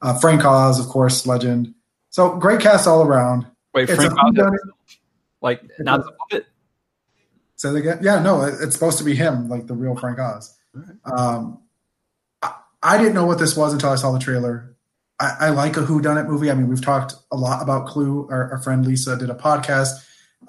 Uh, 0.00 0.18
Frank 0.18 0.44
Oz, 0.44 0.80
of 0.80 0.86
course, 0.86 1.26
legend. 1.26 1.74
So 2.10 2.36
great 2.36 2.60
cast 2.60 2.86
all 2.86 3.02
around. 3.02 3.46
Wait, 3.74 3.90
it's 3.90 3.96
Frank 3.96 4.12
Oz, 4.18 4.54
like 5.40 5.62
not 5.80 6.04
the 6.04 6.12
puppet. 6.12 6.46
Say 7.56 7.70
that 7.70 7.76
again. 7.76 7.98
Yeah, 8.02 8.22
no, 8.22 8.42
it's 8.42 8.74
supposed 8.74 8.98
to 8.98 9.04
be 9.04 9.14
him, 9.14 9.48
like 9.48 9.66
the 9.66 9.74
real 9.74 9.96
Frank 9.96 10.18
Oz. 10.18 10.56
Um, 11.04 11.58
I 12.82 12.98
didn't 12.98 13.14
know 13.14 13.26
what 13.26 13.38
this 13.38 13.56
was 13.56 13.72
until 13.72 13.90
I 13.90 13.96
saw 13.96 14.12
the 14.12 14.18
trailer. 14.18 14.76
I, 15.20 15.36
I 15.40 15.48
like 15.50 15.76
a 15.76 15.82
Who 15.82 16.00
Done 16.00 16.18
It 16.18 16.24
movie. 16.24 16.50
I 16.50 16.54
mean, 16.54 16.68
we've 16.68 16.84
talked 16.84 17.14
a 17.30 17.36
lot 17.36 17.62
about 17.62 17.86
Clue. 17.86 18.28
Our, 18.30 18.52
our 18.52 18.58
friend 18.58 18.84
Lisa 18.84 19.16
did 19.16 19.30
a 19.30 19.34
podcast 19.34 19.90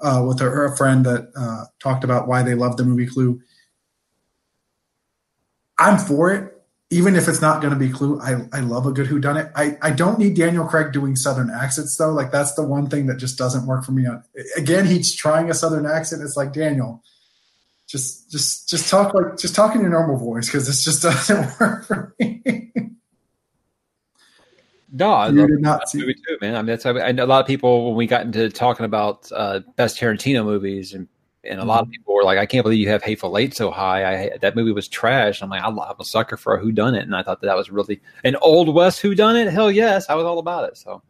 uh, 0.00 0.24
with 0.26 0.40
her, 0.40 0.50
her 0.50 0.76
friend 0.76 1.06
that 1.06 1.30
uh, 1.36 1.66
talked 1.78 2.02
about 2.02 2.26
why 2.26 2.42
they 2.42 2.54
love 2.54 2.76
the 2.76 2.84
movie 2.84 3.06
Clue. 3.06 3.40
I'm 5.78 5.98
for 5.98 6.32
it, 6.32 6.52
even 6.90 7.16
if 7.16 7.28
it's 7.28 7.40
not 7.40 7.60
going 7.60 7.72
to 7.72 7.78
be 7.78 7.90
Clue. 7.90 8.20
I, 8.20 8.46
I 8.52 8.60
love 8.60 8.86
a 8.86 8.92
good 8.92 9.06
Who 9.06 9.18
Done 9.18 9.36
It. 9.36 9.50
I, 9.56 9.76
I 9.82 9.90
don't 9.90 10.18
need 10.18 10.36
Daniel 10.36 10.66
Craig 10.66 10.92
doing 10.92 11.16
Southern 11.16 11.50
accents 11.50 11.96
though. 11.96 12.12
Like 12.12 12.30
that's 12.30 12.54
the 12.54 12.64
one 12.64 12.88
thing 12.88 13.06
that 13.06 13.16
just 13.16 13.38
doesn't 13.38 13.66
work 13.66 13.84
for 13.84 13.92
me. 13.92 14.06
On 14.06 14.22
again, 14.56 14.86
he's 14.86 15.14
trying 15.14 15.50
a 15.50 15.54
Southern 15.54 15.86
accent. 15.86 16.22
It's 16.22 16.36
like 16.36 16.52
Daniel 16.52 17.02
just 17.86 18.30
just 18.30 18.68
just 18.68 18.88
talk 18.88 19.14
like 19.14 19.36
just 19.36 19.54
talk 19.54 19.74
in 19.74 19.80
your 19.80 19.90
normal 19.90 20.16
voice 20.16 20.46
because 20.46 20.66
this 20.66 20.84
just 20.84 21.02
doesn't 21.28 21.60
work 21.60 21.86
for 21.86 22.14
me. 22.18 22.42
No, 24.96 25.12
I 25.12 25.28
you 25.28 25.40
love 25.40 25.48
did 25.48 25.60
not 25.60 25.88
see 25.88 25.98
movie 25.98 26.14
too, 26.14 26.38
man. 26.40 26.54
I 26.54 26.58
mean, 26.58 26.66
that's 26.66 26.86
I 26.86 27.12
know 27.12 27.24
a 27.24 27.26
lot 27.26 27.40
of 27.40 27.46
people 27.46 27.88
when 27.88 27.96
we 27.96 28.06
got 28.06 28.22
into 28.22 28.48
talking 28.48 28.86
about 28.86 29.30
uh, 29.32 29.60
best 29.76 29.98
Tarantino 29.98 30.44
movies, 30.44 30.94
and 30.94 31.08
and 31.46 31.58
a 31.58 31.62
mm-hmm. 31.62 31.68
lot 31.68 31.80
of 31.80 31.86
mm-hmm. 31.86 31.92
people 31.92 32.14
were 32.14 32.24
like, 32.24 32.38
"I 32.38 32.46
can't 32.46 32.64
believe 32.64 32.80
you 32.80 32.88
have 32.88 33.02
Hateful 33.02 33.36
Eight 33.38 33.54
so 33.54 33.70
high." 33.70 34.04
I 34.04 34.38
that 34.38 34.56
movie 34.56 34.72
was 34.72 34.88
trash. 34.88 35.42
I'm 35.42 35.50
like, 35.50 35.62
I'm 35.62 35.78
a 35.78 36.04
sucker 36.04 36.36
for 36.36 36.56
a 36.56 36.60
Who 36.60 36.72
Done 36.72 36.94
It, 36.94 37.02
and 37.02 37.14
I 37.14 37.22
thought 37.22 37.40
that, 37.40 37.48
that 37.48 37.56
was 37.56 37.70
really 37.70 38.00
an 38.24 38.36
old 38.36 38.74
west 38.74 39.00
Who 39.00 39.14
Done 39.14 39.36
It. 39.36 39.50
Hell 39.50 39.70
yes, 39.70 40.08
I 40.08 40.14
was 40.14 40.24
all 40.24 40.38
about 40.38 40.68
it. 40.68 40.76
So 40.76 41.02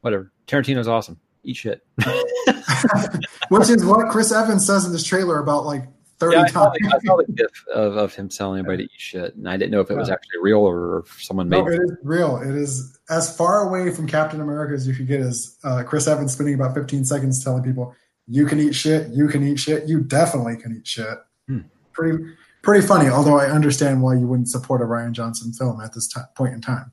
whatever, 0.00 0.32
Tarantino's 0.46 0.88
awesome. 0.88 1.18
Eat 1.42 1.56
shit. 1.56 1.84
Which 3.48 3.70
is 3.70 3.84
what 3.84 4.08
Chris 4.10 4.32
Evans 4.32 4.66
says 4.66 4.84
in 4.84 4.92
this 4.92 5.04
trailer 5.04 5.38
about 5.38 5.64
like 5.64 5.84
thirty 6.18 6.36
Yeah, 6.36 6.42
I 6.42 6.46
saw, 6.48 6.64
times. 6.66 6.78
the, 6.80 6.96
I 6.96 6.98
saw 7.06 7.16
the 7.16 7.32
gif 7.32 7.64
of, 7.74 7.96
of 7.96 8.14
him 8.14 8.28
telling 8.28 8.60
everybody 8.60 8.86
to 8.86 8.92
eat 8.92 9.00
shit, 9.00 9.34
and 9.34 9.48
I 9.48 9.56
didn't 9.56 9.72
know 9.72 9.80
if 9.80 9.90
it 9.90 9.96
was 9.96 10.10
actually 10.10 10.40
real 10.42 10.58
or 10.58 11.00
if 11.00 11.22
someone 11.22 11.48
made 11.48 11.64
No, 11.64 11.68
it. 11.68 11.74
it 11.74 11.82
is 11.82 11.96
real. 12.02 12.36
It 12.36 12.54
is 12.54 12.98
as 13.08 13.34
far 13.34 13.66
away 13.66 13.90
from 13.90 14.06
Captain 14.06 14.40
America 14.40 14.74
as 14.74 14.86
you 14.86 14.94
could 14.94 15.08
get. 15.08 15.20
As 15.20 15.56
uh, 15.64 15.82
Chris 15.82 16.06
Evans 16.06 16.32
spending 16.32 16.54
about 16.54 16.74
15 16.74 17.04
seconds 17.04 17.42
telling 17.42 17.62
people, 17.62 17.94
"You 18.30 18.46
can 18.46 18.58
eat 18.60 18.74
shit. 18.74 19.08
You 19.10 19.28
can 19.28 19.42
eat 19.42 19.58
shit. 19.58 19.88
You 19.88 20.00
definitely 20.00 20.56
can 20.56 20.76
eat 20.76 20.86
shit." 20.86 21.18
Hmm. 21.48 21.58
Pretty, 21.92 22.24
pretty 22.62 22.86
funny. 22.86 23.08
Although 23.08 23.38
I 23.38 23.46
understand 23.50 24.00
why 24.02 24.14
you 24.14 24.26
wouldn't 24.26 24.48
support 24.48 24.80
a 24.80 24.84
Rian 24.84 25.12
Johnson 25.12 25.52
film 25.52 25.80
at 25.80 25.92
this 25.92 26.06
ti 26.08 26.20
point 26.36 26.54
in 26.54 26.60
time. 26.60 26.92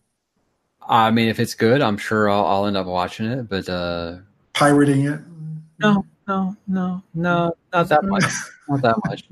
I 0.89 1.11
mean, 1.11 1.27
if 1.29 1.39
it's 1.39 1.53
good, 1.53 1.81
I'm 1.81 1.97
sure 1.97 2.29
I'll, 2.29 2.45
I'll 2.45 2.65
end 2.65 2.77
up 2.77 2.87
watching 2.87 3.25
it. 3.27 3.47
But 3.49 3.69
uh, 3.69 4.17
Pirating 4.53 5.05
it. 5.05 5.19
no, 5.79 6.05
no, 6.27 6.55
no, 6.67 7.03
no, 7.13 7.53
not 7.73 7.89
that 7.89 8.03
much. 8.03 8.23
Not 8.69 8.81
that 8.81 8.97
much. 9.05 9.23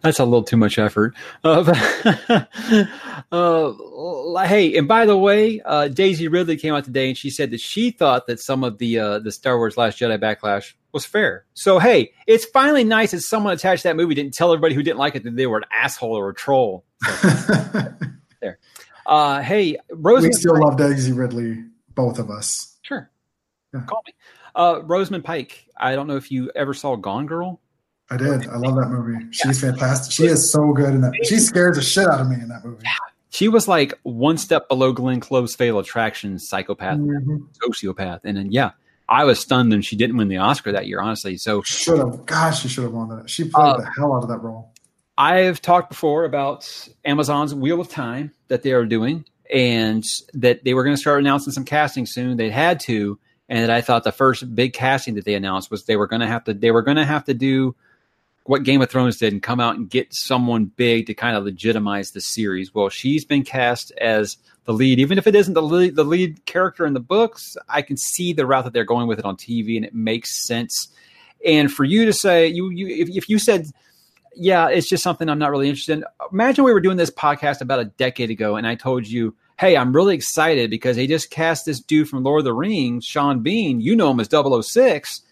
That's 0.00 0.20
a 0.20 0.24
little 0.24 0.44
too 0.44 0.56
much 0.56 0.78
effort. 0.78 1.16
Uh, 1.42 1.64
but, 1.64 2.88
uh, 3.32 4.44
hey, 4.46 4.76
and 4.78 4.86
by 4.86 5.06
the 5.06 5.16
way, 5.16 5.60
uh, 5.64 5.88
Daisy 5.88 6.28
Ridley 6.28 6.56
came 6.56 6.72
out 6.72 6.84
today 6.84 7.08
and 7.08 7.18
she 7.18 7.30
said 7.30 7.50
that 7.50 7.58
she 7.58 7.90
thought 7.90 8.28
that 8.28 8.38
some 8.38 8.62
of 8.62 8.78
the 8.78 8.96
uh, 9.00 9.18
the 9.18 9.32
Star 9.32 9.58
Wars 9.58 9.76
Last 9.76 9.98
Jedi 9.98 10.20
backlash 10.20 10.74
was 10.92 11.04
fair. 11.04 11.46
So 11.54 11.80
hey, 11.80 12.12
it's 12.28 12.44
finally 12.44 12.84
nice 12.84 13.10
that 13.10 13.22
someone 13.22 13.52
attached 13.54 13.82
to 13.82 13.88
that 13.88 13.96
movie 13.96 14.14
didn't 14.14 14.34
tell 14.34 14.52
everybody 14.52 14.76
who 14.76 14.84
didn't 14.84 14.98
like 14.98 15.16
it 15.16 15.24
that 15.24 15.34
they 15.34 15.48
were 15.48 15.58
an 15.58 15.64
asshole 15.72 16.16
or 16.16 16.28
a 16.30 16.34
troll. 16.34 16.84
There. 18.40 18.58
Uh, 19.06 19.40
hey, 19.40 19.78
we 19.90 19.96
Rosamund. 19.96 20.34
still 20.36 20.60
love 20.60 20.76
Daisy 20.76 21.10
Ridley, 21.10 21.64
both 21.94 22.18
of 22.18 22.30
us. 22.30 22.76
Sure. 22.82 23.10
Yeah. 23.72 23.80
Call 23.86 24.02
me. 24.06 24.12
Uh, 24.56 24.80
Rosamund 24.82 25.24
Pike. 25.24 25.66
I 25.76 25.94
don't 25.94 26.06
know 26.06 26.16
if 26.16 26.32
you 26.32 26.50
ever 26.56 26.72
saw 26.74 26.96
Gone 26.96 27.26
Girl. 27.26 27.60
I 28.10 28.16
did. 28.16 28.46
I 28.48 28.56
love 28.56 28.76
that 28.76 28.88
movie. 28.88 29.26
She's 29.32 29.60
fantastic. 29.60 30.12
She 30.12 30.24
is 30.24 30.50
so 30.50 30.72
good 30.72 30.94
in 30.94 31.00
that. 31.02 31.12
She 31.24 31.38
scares 31.38 31.76
the 31.76 31.82
shit 31.82 32.06
out 32.06 32.20
of 32.20 32.28
me 32.28 32.36
in 32.36 32.48
that 32.48 32.64
movie. 32.64 32.84
She 33.30 33.48
was 33.48 33.68
like 33.68 33.92
one 34.04 34.38
step 34.38 34.68
below 34.68 34.92
Glenn 34.92 35.20
Close's 35.20 35.56
Fatal 35.56 35.78
Attraction 35.80 36.38
psychopath, 36.38 36.98
Mhm. 36.98 37.48
sociopath. 37.62 38.20
And 38.24 38.36
then, 38.36 38.50
yeah, 38.52 38.70
I 39.08 39.24
was 39.24 39.38
stunned 39.40 39.72
and 39.74 39.84
she 39.84 39.94
didn't 39.96 40.16
win 40.16 40.28
the 40.28 40.38
Oscar 40.38 40.72
that 40.72 40.86
year, 40.86 41.00
honestly. 41.00 41.36
So 41.36 41.62
Should 41.62 41.98
have. 41.98 42.24
Gosh, 42.24 42.62
she 42.62 42.68
should 42.68 42.84
have 42.84 42.92
won 42.92 43.08
that. 43.10 43.28
She 43.28 43.44
played 43.44 43.62
Uh, 43.62 43.76
the 43.78 43.90
hell 43.98 44.14
out 44.14 44.22
of 44.22 44.28
that 44.30 44.38
role. 44.42 44.70
I've 45.18 45.60
talked 45.60 45.90
before 45.90 46.24
about 46.24 46.66
Amazon's 47.04 47.54
Wheel 47.54 47.80
of 47.80 47.88
Time 47.88 48.30
that 48.48 48.62
they 48.62 48.72
are 48.72 48.86
doing 48.86 49.24
and 49.52 50.04
that 50.34 50.64
they 50.64 50.74
were 50.74 50.84
going 50.84 50.94
to 50.94 51.00
start 51.00 51.20
announcing 51.20 51.52
some 51.52 51.64
casting 51.64 52.06
soon. 52.06 52.36
They 52.36 52.50
had 52.50 52.80
to. 52.80 53.18
And 53.48 53.60
that 53.60 53.70
I 53.70 53.80
thought 53.80 54.04
the 54.04 54.12
first 54.12 54.54
big 54.54 54.72
casting 54.72 55.14
that 55.14 55.24
they 55.24 55.34
announced 55.34 55.70
was 55.70 55.84
they 55.84 55.96
were 55.96 56.08
going 56.08 56.20
to 56.20 56.26
have 56.26 56.44
to, 56.44 56.54
they 56.54 56.72
were 56.72 56.82
going 56.82 56.96
to 56.96 57.04
have 57.04 57.24
to 57.26 57.34
do 57.34 57.76
what 58.44 58.62
Game 58.62 58.80
of 58.80 58.90
Thrones 58.90 59.18
did 59.18 59.32
and 59.32 59.42
come 59.42 59.60
out 59.60 59.76
and 59.76 59.90
get 59.90 60.08
someone 60.12 60.66
big 60.76 61.06
to 61.06 61.14
kind 61.14 61.36
of 61.36 61.44
legitimize 61.44 62.12
the 62.12 62.20
series. 62.20 62.74
Well, 62.74 62.88
she's 62.88 63.24
been 63.24 63.44
cast 63.44 63.92
as 64.00 64.36
the 64.64 64.72
lead, 64.72 64.98
even 64.98 65.18
if 65.18 65.26
it 65.26 65.34
isn't 65.34 65.54
the 65.54 65.62
lead, 65.62 65.96
the 65.96 66.04
lead 66.04 66.44
character 66.46 66.86
in 66.86 66.94
the 66.94 67.00
books. 67.00 67.56
I 67.68 67.82
can 67.82 67.96
see 67.96 68.32
the 68.32 68.46
route 68.46 68.64
that 68.64 68.72
they're 68.72 68.84
going 68.84 69.06
with 69.08 69.18
it 69.18 69.24
on 69.24 69.36
TV, 69.36 69.76
and 69.76 69.84
it 69.84 69.94
makes 69.94 70.46
sense. 70.46 70.88
And 71.44 71.72
for 71.72 71.84
you 71.84 72.04
to 72.06 72.12
say 72.12 72.46
you, 72.48 72.70
you 72.70 72.88
if, 72.88 73.08
if 73.08 73.28
you 73.28 73.38
said, 73.38 73.66
yeah, 74.34 74.68
it's 74.68 74.88
just 74.88 75.02
something 75.02 75.28
I'm 75.28 75.38
not 75.38 75.50
really 75.50 75.68
interested 75.68 75.98
in. 75.98 76.04
Imagine 76.32 76.64
we 76.64 76.72
were 76.72 76.80
doing 76.80 76.96
this 76.96 77.10
podcast 77.10 77.60
about 77.60 77.80
a 77.80 77.86
decade 77.86 78.30
ago, 78.30 78.56
and 78.56 78.66
I 78.66 78.74
told 78.74 79.06
you, 79.06 79.34
hey, 79.58 79.76
I'm 79.76 79.94
really 79.94 80.14
excited 80.14 80.70
because 80.70 80.96
they 80.96 81.06
just 81.06 81.30
cast 81.30 81.64
this 81.64 81.80
dude 81.80 82.08
from 82.08 82.22
Lord 82.22 82.40
of 82.40 82.44
the 82.44 82.52
Rings, 82.52 83.04
Sean 83.04 83.42
Bean. 83.42 83.80
You 83.80 83.96
know 83.96 84.10
him 84.10 84.20
as 84.20 84.28
006 84.30 85.22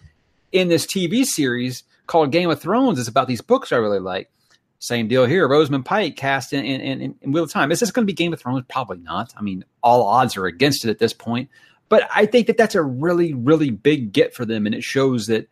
in 0.52 0.68
this 0.68 0.86
TV 0.86 1.24
series 1.24 1.84
called 2.06 2.32
Game 2.32 2.50
of 2.50 2.60
Thrones. 2.60 2.98
It's 2.98 3.08
about 3.08 3.28
these 3.28 3.42
books 3.42 3.72
I 3.72 3.76
really 3.76 4.00
like. 4.00 4.30
Same 4.78 5.08
deal 5.08 5.24
here. 5.24 5.48
Rosamund 5.48 5.86
Pike 5.86 6.16
cast 6.16 6.52
in, 6.52 6.64
in, 6.64 6.80
in, 6.80 7.14
in 7.20 7.32
Wheel 7.32 7.44
of 7.44 7.50
Time. 7.50 7.72
Is 7.72 7.80
this 7.80 7.90
going 7.90 8.06
to 8.06 8.10
be 8.10 8.14
Game 8.14 8.32
of 8.32 8.40
Thrones? 8.40 8.64
Probably 8.68 8.98
not. 8.98 9.32
I 9.36 9.42
mean, 9.42 9.64
all 9.82 10.02
odds 10.02 10.36
are 10.36 10.46
against 10.46 10.84
it 10.84 10.90
at 10.90 10.98
this 10.98 11.12
point. 11.12 11.48
But 11.88 12.08
I 12.14 12.26
think 12.26 12.46
that 12.46 12.56
that's 12.56 12.74
a 12.74 12.82
really, 12.82 13.34
really 13.34 13.70
big 13.70 14.12
get 14.12 14.34
for 14.34 14.44
them. 14.44 14.66
And 14.66 14.74
it 14.74 14.84
shows 14.84 15.26
that 15.26 15.48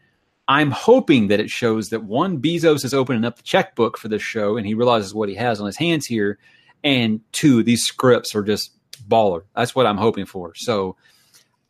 I'm 0.49 0.71
hoping 0.71 1.29
that 1.29 1.41
it 1.41 1.51
shows 1.51 1.91
that 1.91 2.05
one, 2.05 2.41
Bezos 2.41 2.85
is 2.85 2.93
opening 2.93 3.25
up 3.25 3.37
the 3.37 3.43
checkbook 3.43 3.97
for 3.97 4.09
this 4.09 4.23
show 4.23 4.57
and 4.57 4.67
he 4.67 4.75
realizes 4.75 5.15
what 5.15 5.29
he 5.29 5.35
has 5.37 5.61
on 5.61 5.67
his 5.67 5.77
hands 5.77 6.07
here. 6.07 6.39
And 6.85 7.21
two, 7.33 7.63
these 7.63 7.85
scripts 7.85 8.35
are 8.35 8.43
just 8.43 8.73
baller. 9.09 9.43
That's 9.55 9.75
what 9.75 9.87
I'm 9.87 9.97
hoping 9.97 10.27
for. 10.27 10.55
So 10.55 10.97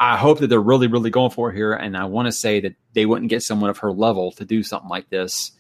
I 0.01 0.17
hope 0.17 0.41
that 0.41 0.49
they're 0.49 0.61
really, 0.61 0.87
really 0.87 1.11
going 1.11 1.31
for 1.31 1.51
it 1.51 1.55
here. 1.55 1.73
And 1.73 1.97
I 1.97 2.05
want 2.05 2.27
to 2.27 2.33
say 2.33 2.61
that 2.61 2.75
they 2.95 3.07
wouldn't 3.07 3.31
get 3.31 3.43
someone 3.43 3.71
of 3.71 3.79
her 3.79 3.93
level 3.93 4.33
to 4.33 4.45
do 4.45 4.63
something 4.63 4.89
like 4.89 5.11
this 5.11 5.53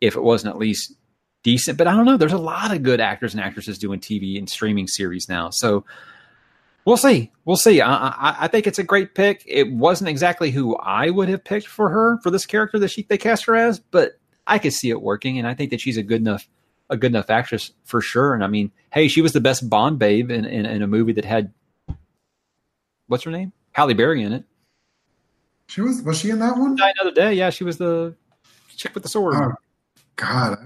if 0.00 0.16
it 0.16 0.22
wasn't 0.22 0.54
at 0.54 0.58
least 0.58 0.94
decent. 1.42 1.78
But 1.78 1.86
I 1.86 1.96
don't 1.96 2.04
know. 2.04 2.16
There's 2.16 2.32
a 2.32 2.38
lot 2.38 2.74
of 2.74 2.82
good 2.82 3.00
actors 3.00 3.32
and 3.32 3.42
actresses 3.42 3.78
doing 3.78 4.00
TV 4.00 4.38
and 4.38 4.50
streaming 4.50 4.86
series 4.86 5.28
now. 5.28 5.50
So 5.50 5.84
we'll 6.84 6.96
see. 6.96 7.30
We'll 7.44 7.56
see. 7.56 7.80
I, 7.80 8.08
I, 8.08 8.36
I 8.40 8.48
think 8.48 8.66
it's 8.66 8.78
a 8.78 8.84
great 8.84 9.14
pick. 9.14 9.42
It 9.46 9.70
wasn't 9.72 10.10
exactly 10.10 10.50
who 10.50 10.76
I 10.76 11.10
would 11.10 11.28
have 11.28 11.44
picked 11.44 11.66
for 11.66 11.88
her 11.88 12.18
for 12.22 12.30
this 12.30 12.46
character 12.46 12.78
that 12.80 12.88
she 12.88 13.04
they 13.04 13.18
cast 13.18 13.44
her 13.44 13.54
as, 13.54 13.78
but 13.78 14.18
I 14.46 14.58
could 14.58 14.72
see 14.72 14.90
it 14.90 15.02
working, 15.02 15.38
and 15.38 15.46
I 15.46 15.54
think 15.54 15.70
that 15.70 15.80
she's 15.80 15.96
a 15.96 16.02
good 16.02 16.20
enough 16.20 16.46
a 16.90 16.96
good 16.96 17.10
enough 17.12 17.30
actress 17.30 17.72
for 17.84 18.00
sure. 18.00 18.34
And 18.34 18.44
I 18.44 18.46
mean, 18.46 18.70
hey, 18.92 19.08
she 19.08 19.20
was 19.22 19.32
the 19.32 19.40
best 19.40 19.68
Bond 19.68 19.98
babe 19.98 20.30
in, 20.30 20.44
in, 20.44 20.66
in 20.66 20.82
a 20.82 20.86
movie 20.86 21.12
that 21.14 21.24
had 21.24 21.52
what's 23.08 23.24
her 23.24 23.30
name, 23.30 23.52
Halle 23.72 23.94
Berry 23.94 24.22
in 24.22 24.32
it. 24.32 24.44
She 25.68 25.80
was. 25.80 26.02
Was 26.02 26.18
she 26.18 26.30
in 26.30 26.38
that 26.38 26.56
one? 26.56 26.76
Die 26.76 26.92
Another 27.00 27.14
Day. 27.14 27.34
Yeah, 27.34 27.50
she 27.50 27.64
was 27.64 27.76
the 27.78 28.14
chick 28.76 28.94
with 28.94 29.02
the 29.02 29.08
sword. 29.08 29.34
Oh 29.36 29.52
God, 30.14 30.58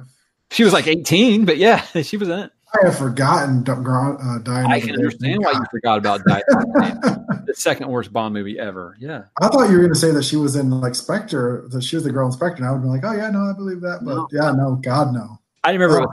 She 0.50 0.62
was 0.62 0.72
like 0.72 0.86
18, 0.86 1.44
but 1.46 1.56
yeah, 1.56 1.80
she 2.02 2.16
was 2.16 2.28
in 2.28 2.38
it. 2.38 2.52
I 2.72 2.86
have 2.86 2.98
forgotten. 2.98 3.64
Uh, 3.68 4.38
Die 4.38 4.64
I 4.70 4.78
can 4.80 4.94
understand 4.94 5.38
why 5.42 5.52
you 5.52 5.62
forgot 5.72 5.98
about 5.98 6.20
Die 6.28 6.42
the 7.46 7.54
second 7.54 7.88
worst 7.88 8.12
Bond 8.12 8.32
movie 8.32 8.58
ever. 8.60 8.96
Yeah. 9.00 9.24
I 9.40 9.48
thought 9.48 9.68
you 9.70 9.72
were 9.76 9.80
going 9.82 9.92
to 9.92 9.98
say 9.98 10.12
that 10.12 10.22
she 10.24 10.36
was 10.36 10.54
in 10.54 10.70
like 10.70 10.94
Spectre. 10.94 11.66
That 11.70 11.82
she 11.82 11.96
was 11.96 12.04
the 12.04 12.12
girl 12.12 12.26
in 12.26 12.32
Spectre. 12.32 12.58
And 12.62 12.66
I 12.66 12.72
would 12.72 12.82
be 12.82 12.86
like, 12.88 13.00
oh 13.04 13.10
yeah, 13.12 13.28
no, 13.30 13.40
I 13.40 13.54
believe 13.54 13.80
that. 13.80 14.00
But 14.04 14.14
No. 14.14 14.28
yeah, 14.30 14.52
no, 14.52 14.76
God 14.76 15.12
no. 15.12 15.39
I 15.62 15.72
remember 15.72 16.00
Oh. 16.00 16.04
it 16.04 16.08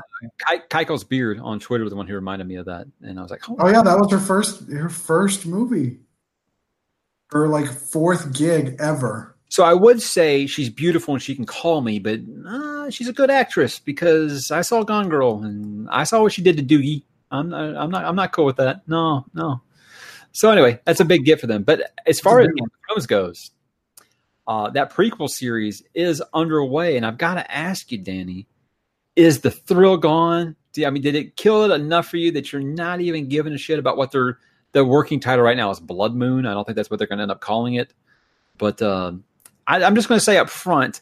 was 0.49 0.61
Ke- 0.61 0.69
Keiko's 0.69 1.03
beard 1.03 1.39
on 1.39 1.59
Twitter 1.59 1.83
was 1.83 1.91
the 1.91 1.97
one 1.97 2.07
who 2.07 2.15
reminded 2.15 2.47
me 2.47 2.55
of 2.55 2.65
that, 2.65 2.87
and 3.01 3.17
I 3.17 3.21
was 3.21 3.31
like, 3.31 3.49
"Oh, 3.49 3.55
Oh 3.59 3.67
yeah, 3.69 3.81
that 3.81 3.97
was 3.97 4.11
her 4.11 4.19
first 4.19 4.69
her 4.69 4.89
first 4.89 5.45
movie. 5.45 5.99
Her 7.31 7.47
like 7.47 7.67
fourth 7.67 8.33
gig 8.37 8.75
ever. 8.79 9.35
So 9.49 9.63
I 9.63 9.73
would 9.73 10.01
say 10.01 10.45
she's 10.47 10.69
beautiful 10.69 11.13
and 11.13 11.23
she 11.23 11.33
can 11.35 11.45
call 11.45 11.79
me, 11.81 11.99
but 11.99 12.19
uh, 12.45 12.89
she's 12.89 13.07
a 13.07 13.13
good 13.13 13.29
actress 13.31 13.79
because 13.79 14.51
I 14.51 14.61
saw 14.61 14.83
Gone 14.83 15.07
Girl 15.07 15.41
and 15.43 15.89
I 15.89 16.03
saw 16.03 16.21
what 16.21 16.33
she 16.33 16.41
did 16.41 16.57
to 16.57 16.63
Doogie. 16.63 17.03
I'm 17.31 17.49
not, 17.49 17.75
I'm 17.77 17.89
not, 17.89 18.05
I'm 18.05 18.15
not 18.15 18.33
cool 18.33 18.45
with 18.45 18.57
that. 18.57 18.85
No, 18.87 19.25
no. 19.33 19.61
So 20.33 20.51
anyway, 20.51 20.79
that's 20.85 20.99
a 20.99 21.05
big 21.05 21.23
get 21.25 21.39
for 21.39 21.47
them. 21.47 21.63
But 21.63 21.91
as 22.05 22.19
far 22.19 22.39
as 22.41 22.47
Game 22.47 22.67
Thrones 22.89 23.07
goes, 23.07 23.51
uh, 24.47 24.69
that 24.71 24.93
prequel 24.93 25.29
series 25.29 25.81
is 25.93 26.21
underway, 26.33 26.95
and 26.97 27.05
I've 27.05 27.17
got 27.17 27.35
to 27.35 27.49
ask 27.51 27.91
you, 27.91 27.97
Danny, 27.97 28.47
is 29.17 29.41
the 29.41 29.51
thrill 29.51 29.97
gone? 29.97 30.55
I 30.85 30.89
mean, 30.91 31.01
did 31.01 31.15
it 31.15 31.35
kill 31.35 31.63
it 31.63 31.73
enough 31.73 32.07
for 32.07 32.17
you 32.17 32.31
that 32.33 32.53
you're 32.53 32.61
not 32.61 33.01
even 33.01 33.27
giving 33.27 33.51
a 33.51 33.57
shit 33.57 33.79
about 33.79 33.97
what 33.97 34.11
their 34.11 34.37
the 34.73 34.85
working 34.85 35.19
title 35.19 35.43
right 35.43 35.57
now 35.57 35.71
is? 35.71 35.79
Blood 35.79 36.15
Moon. 36.15 36.45
I 36.45 36.53
don't 36.53 36.65
think 36.65 36.75
that's 36.75 36.89
what 36.89 36.99
they're 36.99 37.07
going 37.07 37.17
to 37.17 37.23
end 37.23 37.31
up 37.31 37.41
calling 37.41 37.73
it. 37.73 37.93
But 38.59 38.79
um, 38.81 39.23
I, 39.65 39.83
I'm 39.83 39.95
just 39.95 40.07
going 40.07 40.19
to 40.19 40.23
say 40.23 40.37
up 40.37 40.49
front, 40.49 41.01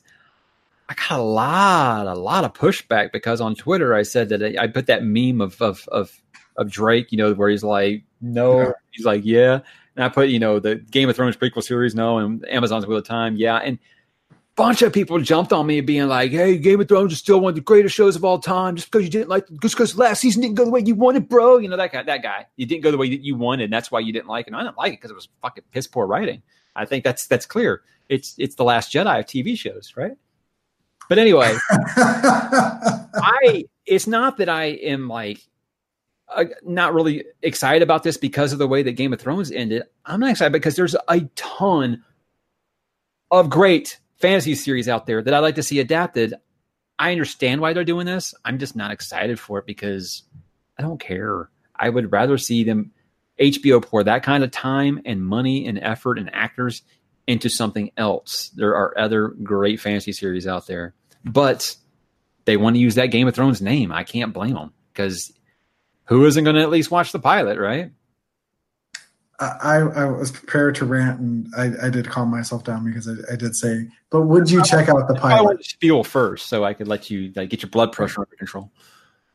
I 0.88 0.94
got 0.94 1.20
a 1.20 1.24
lot, 1.24 2.08
a 2.08 2.14
lot 2.14 2.46
of 2.46 2.54
pushback 2.54 3.12
because 3.12 3.42
on 3.42 3.54
Twitter 3.54 3.94
I 3.94 4.04
said 4.04 4.30
that 4.30 4.42
I, 4.42 4.64
I 4.64 4.68
put 4.68 4.88
that 4.88 5.04
meme 5.04 5.42
of, 5.42 5.62
of 5.62 5.88
of 5.90 6.22
of 6.58 6.72
Drake, 6.72 7.12
you 7.12 7.18
know, 7.18 7.34
where 7.34 7.50
he's 7.50 7.64
like, 7.66 8.04
no, 8.22 8.74
he's 8.92 9.06
like, 9.06 9.26
yeah, 9.26 9.60
and 9.96 10.06
I 10.06 10.10
put, 10.10 10.30
you 10.30 10.40
know, 10.40 10.60
the 10.60 10.76
Game 10.76 11.10
of 11.10 11.18
Thrones 11.18 11.36
prequel 11.36 11.64
series, 11.64 11.96
no, 11.96 12.18
and 12.18 12.48
Amazon's 12.48 12.88
Wheel 12.88 13.00
of 13.00 13.06
Time, 13.06 13.36
yeah, 13.36 13.58
and 13.58 13.78
bunch 14.56 14.82
of 14.82 14.94
people 14.94 15.20
jumped 15.20 15.52
on 15.52 15.68
me 15.68 15.82
being 15.82 16.08
like, 16.08 16.32
hey, 16.32 16.58
Game 16.58 16.80
of 16.80 16.88
Thrones 16.88 17.12
is 17.12 17.20
still 17.20 17.40
one 17.40 17.50
of 17.50 17.56
the 17.56 17.62
greatest 17.62 17.96
shows 17.96 18.16
of 18.16 18.24
all 18.24 18.40
time, 18.40 18.76
just 18.76 18.90
because 18.90 19.04
you 19.04 19.12
didn't 19.12 19.30
like, 19.30 19.46
just 19.62 19.76
because 19.76 19.98
last 19.98 20.22
season 20.22 20.42
didn't 20.42 20.56
go 20.56 20.66
the 20.66 20.72
way 20.72 20.82
you 20.86 20.96
wanted, 20.96 21.28
bro, 21.28 21.58
you 21.58 21.68
know 21.68 21.78
that 21.78 21.92
guy, 21.92 22.04
that 22.04 22.24
guy, 22.24 22.46
you 22.56 22.66
didn't 22.66 22.84
go 22.84 22.92
the 22.92 22.98
way 22.98 23.10
that 23.10 23.24
you 23.24 23.36
wanted, 23.36 23.66
and 23.66 23.74
that's 23.74 23.92
why 23.92 24.00
you 24.00 24.14
didn't 24.14 24.28
like 24.28 24.48
it. 24.48 24.50
And 24.50 24.56
I 24.56 24.64
didn't 24.64 24.78
like 24.78 24.94
it 24.94 24.98
because 24.98 25.12
it 25.12 25.16
was 25.16 25.28
fucking 25.42 25.64
piss 25.72 25.88
poor 25.88 26.08
writing. 26.08 26.42
I 26.76 26.86
think 26.86 27.04
that's 27.04 27.28
that's 27.28 27.46
clear. 27.46 27.82
It's 28.10 28.36
it's 28.38 28.56
the 28.56 28.64
Last 28.64 28.92
Jedi 28.92 29.20
of 29.20 29.26
TV 29.26 29.58
shows, 29.58 29.94
right? 29.96 30.18
But 31.10 31.20
anyway, 31.20 31.56
I 31.70 33.66
it's 33.86 34.08
not 34.08 34.38
that 34.38 34.50
I 34.50 34.66
am 34.66 35.08
like 35.08 35.40
uh, 36.28 36.46
not 36.64 36.94
really 36.94 37.26
excited 37.42 37.84
about 37.84 38.04
this 38.04 38.18
because 38.18 38.54
of 38.54 38.60
the 38.60 38.68
way 38.68 38.84
that 38.84 38.94
Game 38.94 39.14
of 39.14 39.22
Thrones 39.22 39.52
ended. 39.52 39.84
I'm 40.06 40.20
not 40.20 40.32
excited 40.32 40.54
because 40.54 40.76
there's 40.76 40.96
a 41.08 41.22
ton 41.36 42.04
of 43.32 43.50
great 43.50 44.00
fantasy 44.18 44.56
series 44.56 44.88
out 44.88 45.06
there 45.06 45.22
that 45.22 45.34
I'd 45.34 45.40
like 45.40 45.56
to 45.56 45.64
see 45.64 45.80
adapted. 45.80 46.34
I 46.98 47.12
understand 47.12 47.62
why 47.62 47.74
they're 47.74 47.84
doing 47.84 48.06
this. 48.06 48.34
I'm 48.44 48.58
just 48.58 48.76
not 48.76 48.92
excited 48.92 49.40
for 49.40 49.60
it 49.60 49.66
because 49.66 50.24
I 50.78 50.82
don't 50.82 51.00
care. 51.00 51.50
I 51.76 51.90
would 51.90 52.12
rather 52.12 52.38
see 52.38 52.64
them 52.64 52.92
HBO 53.40 53.82
pour 53.82 54.04
that 54.04 54.24
kind 54.24 54.44
of 54.44 54.52
time 54.52 55.02
and 55.06 55.26
money 55.26 55.68
and 55.68 55.80
effort 55.80 56.18
and 56.18 56.34
actors 56.34 56.84
into 57.28 57.50
something 57.50 57.92
else. 57.98 58.50
There 58.56 58.76
are 58.76 58.98
other 58.98 59.30
great 59.30 59.80
fantasy 59.80 60.14
series 60.14 60.48
out 60.48 60.68
there. 60.68 60.94
But 61.24 61.76
they 62.46 62.58
want 62.58 62.76
to 62.76 62.80
use 62.80 62.96
that 62.96 63.08
Game 63.08 63.28
of 63.28 63.36
Thrones 63.36 63.62
name. 63.62 63.92
I 63.92 64.04
can't 64.04 64.34
blame 64.34 64.54
them 64.54 64.74
because 64.94 65.34
who 66.06 66.26
isn't 66.26 66.44
going 66.44 66.56
to 66.56 66.62
at 66.62 66.70
least 66.70 66.92
watch 66.92 67.12
the 67.12 67.20
pilot, 67.20 67.58
right? 67.58 67.92
I, 69.40 69.78
I 69.80 70.06
was 70.06 70.32
prepared 70.32 70.76
to 70.76 70.86
rant 70.86 71.20
and 71.20 71.48
I, 71.58 71.88
I 71.88 71.90
did 71.90 72.08
calm 72.08 72.30
myself 72.30 72.64
down 72.64 72.86
because 72.86 73.08
I, 73.08 73.34
I 73.34 73.36
did 73.36 73.56
say, 73.56 73.88
but 74.10 74.22
would 74.22 74.50
you 74.50 74.64
check 74.64 74.88
out 74.88 75.08
the 75.08 75.16
I 75.16 75.20
pilot? 75.20 75.44
wanted 75.44 75.64
to 75.64 75.70
spiel 75.70 76.04
first 76.04 76.48
so 76.48 76.64
I 76.64 76.74
could 76.74 76.88
let 76.88 77.10
you 77.10 77.34
like, 77.36 77.50
get 77.50 77.62
your 77.62 77.70
blood 77.70 77.92
pressure 77.92 78.22
under 78.22 78.36
control. 78.38 78.72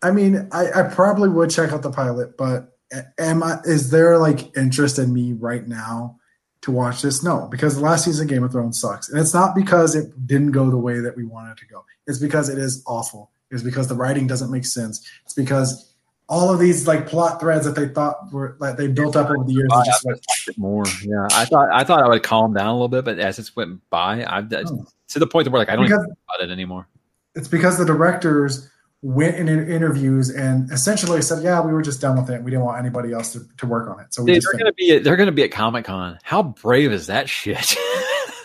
I 0.02 0.10
mean, 0.10 0.48
I, 0.52 0.70
I 0.72 0.82
probably 0.84 1.28
would 1.28 1.50
check 1.50 1.72
out 1.72 1.82
the 1.82 1.90
pilot, 1.90 2.38
but 2.38 2.78
am 3.18 3.42
I, 3.42 3.58
is 3.64 3.90
there 3.90 4.16
like 4.18 4.56
interest 4.56 4.98
in 4.98 5.12
me 5.12 5.34
right 5.34 5.66
now 5.68 6.18
to 6.62 6.70
watch 6.70 7.02
this? 7.02 7.22
No, 7.22 7.46
because 7.50 7.76
the 7.76 7.82
last 7.82 8.06
season 8.06 8.24
of 8.24 8.30
Game 8.30 8.42
of 8.42 8.52
Thrones 8.52 8.80
sucks. 8.80 9.10
And 9.10 9.20
it's 9.20 9.34
not 9.34 9.54
because 9.54 9.94
it 9.94 10.26
didn't 10.26 10.52
go 10.52 10.70
the 10.70 10.78
way 10.78 11.00
that 11.00 11.16
we 11.16 11.24
wanted 11.24 11.52
it 11.52 11.58
to 11.58 11.66
go. 11.66 11.84
It's 12.06 12.18
because 12.18 12.48
it 12.48 12.56
is 12.56 12.82
awful. 12.86 13.30
It's 13.50 13.62
because 13.62 13.88
the 13.88 13.94
writing 13.94 14.26
doesn't 14.26 14.50
make 14.50 14.64
sense. 14.64 15.06
It's 15.24 15.34
because 15.34 15.89
all 16.30 16.48
of 16.50 16.60
these 16.60 16.86
like 16.86 17.08
plot 17.08 17.40
threads 17.40 17.66
that 17.66 17.74
they 17.74 17.88
thought 17.88 18.32
were 18.32 18.56
that 18.60 18.76
they 18.76 18.86
built 18.86 19.16
up 19.16 19.28
over 19.28 19.44
the 19.44 19.52
years 19.52 19.68
are 19.72 19.84
just 19.84 20.06
like 20.06 20.20
more. 20.56 20.84
Yeah, 21.02 21.26
I 21.32 21.44
thought 21.44 21.68
I 21.72 21.82
thought 21.84 22.02
I 22.04 22.08
would 22.08 22.22
calm 22.22 22.54
down 22.54 22.68
a 22.68 22.72
little 22.72 22.88
bit, 22.88 23.04
but 23.04 23.18
as 23.18 23.38
it 23.40 23.50
went 23.56 23.80
by, 23.90 24.24
I've 24.24 24.50
Oh. 24.52 24.86
to 25.08 25.18
the 25.18 25.26
point 25.26 25.48
where 25.48 25.58
like 25.58 25.68
I 25.68 25.74
don't 25.76 25.84
Because- 25.86 26.04
about 26.04 26.48
it 26.48 26.50
anymore. 26.52 26.86
it's 27.34 27.48
because 27.48 27.76
the 27.78 27.84
directors 27.84 28.70
went 29.02 29.34
in 29.36 29.48
interviews 29.48 30.30
and 30.30 30.70
essentially 30.70 31.20
said, 31.20 31.42
"Yeah, 31.42 31.60
we 31.62 31.72
were 31.72 31.82
just 31.82 32.00
done 32.00 32.16
with 32.20 32.30
it. 32.30 32.42
We 32.44 32.50
didn't 32.52 32.64
want 32.64 32.78
anybody 32.78 33.12
else 33.12 33.32
to, 33.32 33.40
to 33.58 33.66
work 33.66 33.90
on 33.90 33.98
it." 33.98 34.14
So 34.14 34.22
we 34.22 34.32
Dude, 34.32 34.36
just 34.42 34.48
they're 34.52 34.58
gonna 34.60 34.72
be 34.74 34.90
at, 34.96 35.02
they're 35.04 35.16
gonna 35.16 35.32
be 35.32 35.42
at 35.42 35.50
Comic 35.50 35.86
Con. 35.86 36.18
How 36.22 36.42
brave 36.44 36.92
is 36.92 37.08
that 37.08 37.28
shit? 37.28 37.74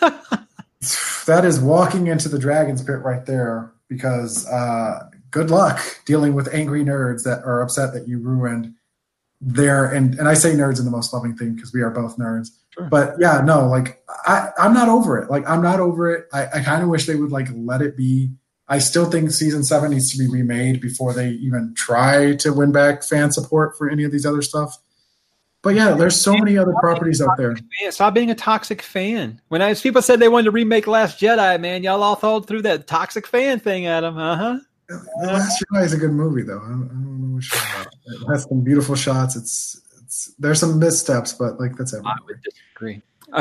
that 1.26 1.44
is 1.44 1.60
walking 1.60 2.06
into 2.08 2.28
the 2.28 2.38
dragon's 2.38 2.82
pit 2.82 3.00
right 3.00 3.24
there 3.26 3.72
because 3.88 4.46
uh, 4.48 5.08
good 5.30 5.50
luck 5.50 5.80
dealing 6.04 6.34
with 6.34 6.52
angry 6.54 6.84
nerds 6.84 7.24
that 7.24 7.42
are 7.44 7.62
upset 7.62 7.92
that 7.94 8.08
you 8.08 8.18
ruined 8.18 8.74
their 9.40 9.84
and 9.86 10.14
and 10.18 10.28
I 10.28 10.34
say 10.34 10.52
nerds 10.52 10.78
in 10.78 10.84
the 10.84 10.90
most 10.90 11.12
loving 11.12 11.36
thing 11.36 11.54
because 11.54 11.72
we 11.72 11.82
are 11.82 11.90
both 11.90 12.16
nerds. 12.16 12.48
Sure. 12.70 12.88
But 12.88 13.16
yeah, 13.18 13.42
no, 13.44 13.68
like 13.68 14.02
I 14.26 14.50
I'm 14.58 14.72
not 14.72 14.88
over 14.88 15.18
it. 15.18 15.30
Like 15.30 15.48
I'm 15.48 15.62
not 15.62 15.80
over 15.80 16.12
it. 16.14 16.26
I, 16.32 16.46
I 16.54 16.60
kind 16.60 16.82
of 16.82 16.88
wish 16.88 17.06
they 17.06 17.16
would 17.16 17.32
like 17.32 17.48
let 17.54 17.82
it 17.82 17.96
be. 17.96 18.30
I 18.68 18.78
still 18.78 19.08
think 19.08 19.30
season 19.30 19.62
seven 19.62 19.92
needs 19.92 20.10
to 20.12 20.18
be 20.18 20.28
remade 20.28 20.80
before 20.80 21.12
they 21.12 21.30
even 21.30 21.74
try 21.76 22.34
to 22.36 22.52
win 22.52 22.72
back 22.72 23.04
fan 23.04 23.30
support 23.30 23.78
for 23.78 23.88
any 23.88 24.02
of 24.04 24.10
these 24.10 24.26
other 24.26 24.42
stuff. 24.42 24.78
But 25.62 25.74
yeah, 25.74 25.92
there's 25.92 26.20
so 26.20 26.32
many 26.36 26.56
other 26.56 26.74
properties 26.80 27.20
out 27.20 27.36
there. 27.36 27.56
Man, 27.80 27.90
stop 27.90 28.14
being 28.14 28.30
a 28.30 28.36
toxic 28.36 28.82
fan. 28.82 29.40
When 29.48 29.62
I, 29.62 29.74
people 29.74 30.00
said 30.00 30.20
they 30.20 30.28
wanted 30.28 30.44
to 30.44 30.50
remake 30.52 30.86
Last 30.86 31.18
Jedi, 31.18 31.60
man, 31.60 31.82
y'all 31.82 32.04
all 32.04 32.14
thought 32.14 32.46
through 32.46 32.62
that 32.62 32.86
toxic 32.86 33.26
fan 33.26 33.58
thing 33.58 33.86
at 33.86 34.00
them. 34.02 34.16
Uh 34.16 34.36
huh. 34.36 34.58
The 34.88 35.02
Last 35.22 35.64
Jedi 35.72 35.84
is 35.84 35.92
a 35.92 35.98
good 35.98 36.12
movie, 36.12 36.42
though. 36.42 36.60
I 36.60 36.68
don't, 36.68 36.84
I 36.84 36.94
don't 36.94 37.20
know 37.20 37.36
which 37.36 37.52
one. 37.52 37.86
It 38.06 38.32
has 38.32 38.44
some 38.44 38.62
beautiful 38.62 38.94
shots. 38.94 39.36
It's 39.36 39.80
it's 40.02 40.32
there's 40.38 40.60
some 40.60 40.78
missteps, 40.78 41.32
but 41.32 41.58
like 41.58 41.76
that's 41.76 41.92
everything. 41.92 42.12
I 42.12 42.24
would 42.26 42.42
disagree. 42.42 43.02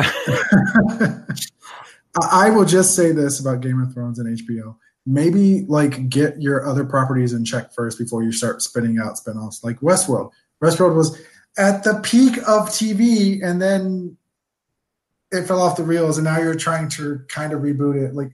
I 2.21 2.45
I 2.47 2.49
will 2.49 2.65
just 2.65 2.95
say 2.95 3.11
this 3.11 3.39
about 3.39 3.61
Game 3.61 3.81
of 3.81 3.93
Thrones 3.93 4.19
and 4.19 4.37
HBO. 4.39 4.75
Maybe 5.05 5.65
like 5.67 6.09
get 6.09 6.41
your 6.41 6.65
other 6.65 6.83
properties 6.83 7.33
in 7.33 7.45
check 7.45 7.73
first 7.73 7.99
before 7.99 8.23
you 8.23 8.31
start 8.31 8.61
spinning 8.61 8.97
out 8.97 9.15
spinoffs. 9.15 9.63
Like 9.63 9.79
Westworld. 9.81 10.31
Westworld 10.63 10.95
was 10.95 11.21
at 11.57 11.83
the 11.83 11.99
peak 12.01 12.37
of 12.39 12.69
TV, 12.69 13.43
and 13.43 13.61
then 13.61 14.17
it 15.31 15.43
fell 15.43 15.61
off 15.61 15.77
the 15.77 15.83
reels, 15.83 16.17
and 16.17 16.25
now 16.25 16.39
you're 16.39 16.55
trying 16.55 16.89
to 16.89 17.19
kind 17.27 17.53
of 17.53 17.61
reboot 17.61 17.95
it. 17.95 18.15
Like 18.15 18.31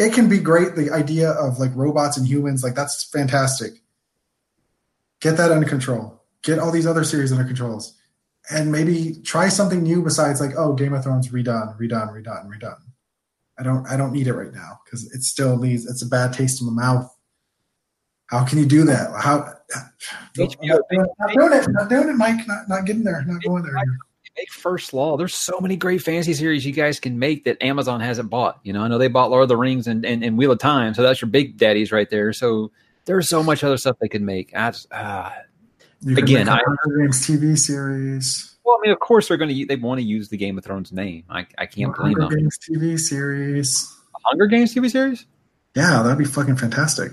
it 0.00 0.12
can 0.14 0.28
be 0.28 0.38
great. 0.38 0.74
The 0.74 0.90
idea 0.90 1.30
of 1.30 1.58
like 1.58 1.70
robots 1.74 2.16
and 2.16 2.26
humans, 2.26 2.64
like 2.64 2.74
that's 2.74 3.04
fantastic. 3.04 3.82
Get 5.20 5.36
that 5.36 5.52
under 5.52 5.68
control. 5.68 6.22
Get 6.42 6.58
all 6.58 6.72
these 6.72 6.86
other 6.86 7.04
series 7.04 7.32
under 7.32 7.44
controls 7.44 8.00
and 8.48 8.72
maybe 8.72 9.16
try 9.22 9.48
something 9.48 9.82
new 9.82 10.02
besides 10.02 10.40
like 10.40 10.52
oh 10.56 10.72
game 10.72 10.92
of 10.92 11.02
thrones 11.02 11.28
redone 11.28 11.78
redone 11.78 12.12
redone 12.12 12.48
redone 12.48 12.80
i 13.58 13.62
don't 13.62 13.86
i 13.88 13.96
don't 13.96 14.12
need 14.12 14.26
it 14.26 14.34
right 14.34 14.52
now 14.52 14.80
because 14.84 15.12
it 15.12 15.22
still 15.22 15.56
leaves 15.56 15.86
it's 15.86 16.02
a 16.02 16.06
bad 16.06 16.32
taste 16.32 16.60
in 16.60 16.66
the 16.66 16.72
mouth 16.72 17.14
how 18.26 18.44
can 18.44 18.58
you 18.58 18.66
do 18.66 18.84
that 18.84 19.10
how 19.20 19.52
HBO 20.36 20.80
not 21.18 21.32
doing 21.32 21.52
it 21.52 21.66
not 21.68 21.88
doing 21.88 22.08
it 22.08 22.16
mike 22.16 22.46
not, 22.46 22.68
not 22.68 22.84
getting 22.86 23.04
there 23.04 23.22
not 23.26 23.42
going 23.42 23.62
there 23.62 23.74
Make 24.36 24.50
First 24.52 24.94
Law. 24.94 25.16
There's 25.16 25.34
so 25.34 25.58
many 25.60 25.76
great 25.76 26.02
fantasy 26.02 26.34
series 26.34 26.64
you 26.64 26.72
guys 26.72 27.00
can 27.00 27.18
make 27.18 27.44
that 27.44 27.62
Amazon 27.62 28.00
hasn't 28.00 28.30
bought. 28.30 28.60
You 28.62 28.72
know, 28.72 28.82
I 28.82 28.88
know 28.88 28.96
they 28.98 29.08
bought 29.08 29.30
Lord 29.30 29.42
of 29.42 29.48
the 29.48 29.56
Rings 29.56 29.86
and, 29.86 30.04
and, 30.06 30.22
and 30.24 30.38
Wheel 30.38 30.52
of 30.52 30.58
Time, 30.58 30.94
so 30.94 31.02
that's 31.02 31.20
your 31.20 31.30
big 31.30 31.56
daddies 31.58 31.92
right 31.92 32.08
there. 32.08 32.32
So 32.32 32.70
there's 33.06 33.28
so 33.28 33.42
much 33.42 33.64
other 33.64 33.76
stuff 33.76 33.96
they 34.00 34.08
could 34.08 34.22
make. 34.22 34.52
I 34.54 34.70
just, 34.70 34.86
uh, 34.92 35.30
can 36.02 36.18
Again, 36.18 36.48
I- 36.48 36.60
Hunger 36.64 36.98
games 37.02 37.26
tv 37.26 37.58
series 37.58 38.46
well, 38.64 38.76
I 38.78 38.82
mean, 38.82 38.92
of 38.92 39.00
course 39.00 39.28
they're 39.28 39.36
going 39.36 39.54
to 39.54 39.66
they 39.66 39.76
want 39.76 39.98
to 40.00 40.06
use 40.06 40.28
the 40.28 40.36
Game 40.36 40.56
of 40.56 40.64
Thrones 40.64 40.92
name. 40.92 41.24
I, 41.28 41.46
I 41.58 41.66
can't 41.66 41.94
blame 41.96 42.12
Hunger 42.12 42.34
them. 42.34 42.38
games 42.44 42.58
tv 42.58 42.98
series 42.98 43.96
Hunger 44.24 44.46
Games 44.46 44.74
TV 44.74 44.90
series. 44.90 45.26
yeah 45.74 46.02
that'd 46.02 46.18
be 46.18 46.24
fucking 46.24 46.56
fantastic 46.56 47.12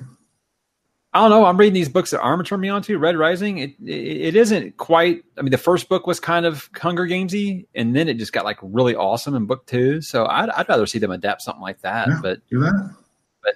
I 1.18 1.22
don't 1.22 1.32
know. 1.32 1.46
I'm 1.46 1.58
reading 1.58 1.74
these 1.74 1.90
books 1.90 2.12
that 2.12 2.22
Armin 2.22 2.46
turned 2.46 2.62
me 2.62 2.70
on 2.70 2.84
to. 2.84 3.00
Red 3.00 3.18
Rising. 3.18 3.58
It, 3.58 3.72
it 3.84 4.28
it 4.28 4.36
isn't 4.36 4.78
quite. 4.78 5.24
I 5.36 5.42
mean, 5.42 5.50
the 5.50 5.58
first 5.58 5.90
book 5.90 6.06
was 6.06 6.20
kind 6.20 6.46
of 6.46 6.70
Hunger 6.80 7.08
Gamesy, 7.08 7.66
and 7.74 7.96
then 7.96 8.08
it 8.08 8.18
just 8.18 8.34
got 8.34 8.46
like 8.46 8.60
really 8.62 8.96
awesome 8.96 9.34
in 9.34 9.48
book 9.48 9.66
two. 9.66 10.00
So 10.02 10.28
I'd, 10.28 10.50
I'd 10.52 10.70
rather 10.70 10.86
see 10.86 11.00
them 11.00 11.10
adapt 11.10 11.42
something 11.42 11.62
like 11.62 11.82
that. 11.82 12.08
Yeah. 12.08 12.20
But 12.22 12.48
do 12.52 12.60
that 12.60 12.96
But 13.42 13.56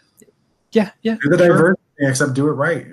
yeah, 0.71 0.89
yeah, 1.03 1.17
do 1.21 1.29
the 1.29 1.37
sure. 1.37 1.47
diversity 1.47 1.81
except 1.99 2.33
do 2.33 2.47
it 2.47 2.53
right 2.53 2.87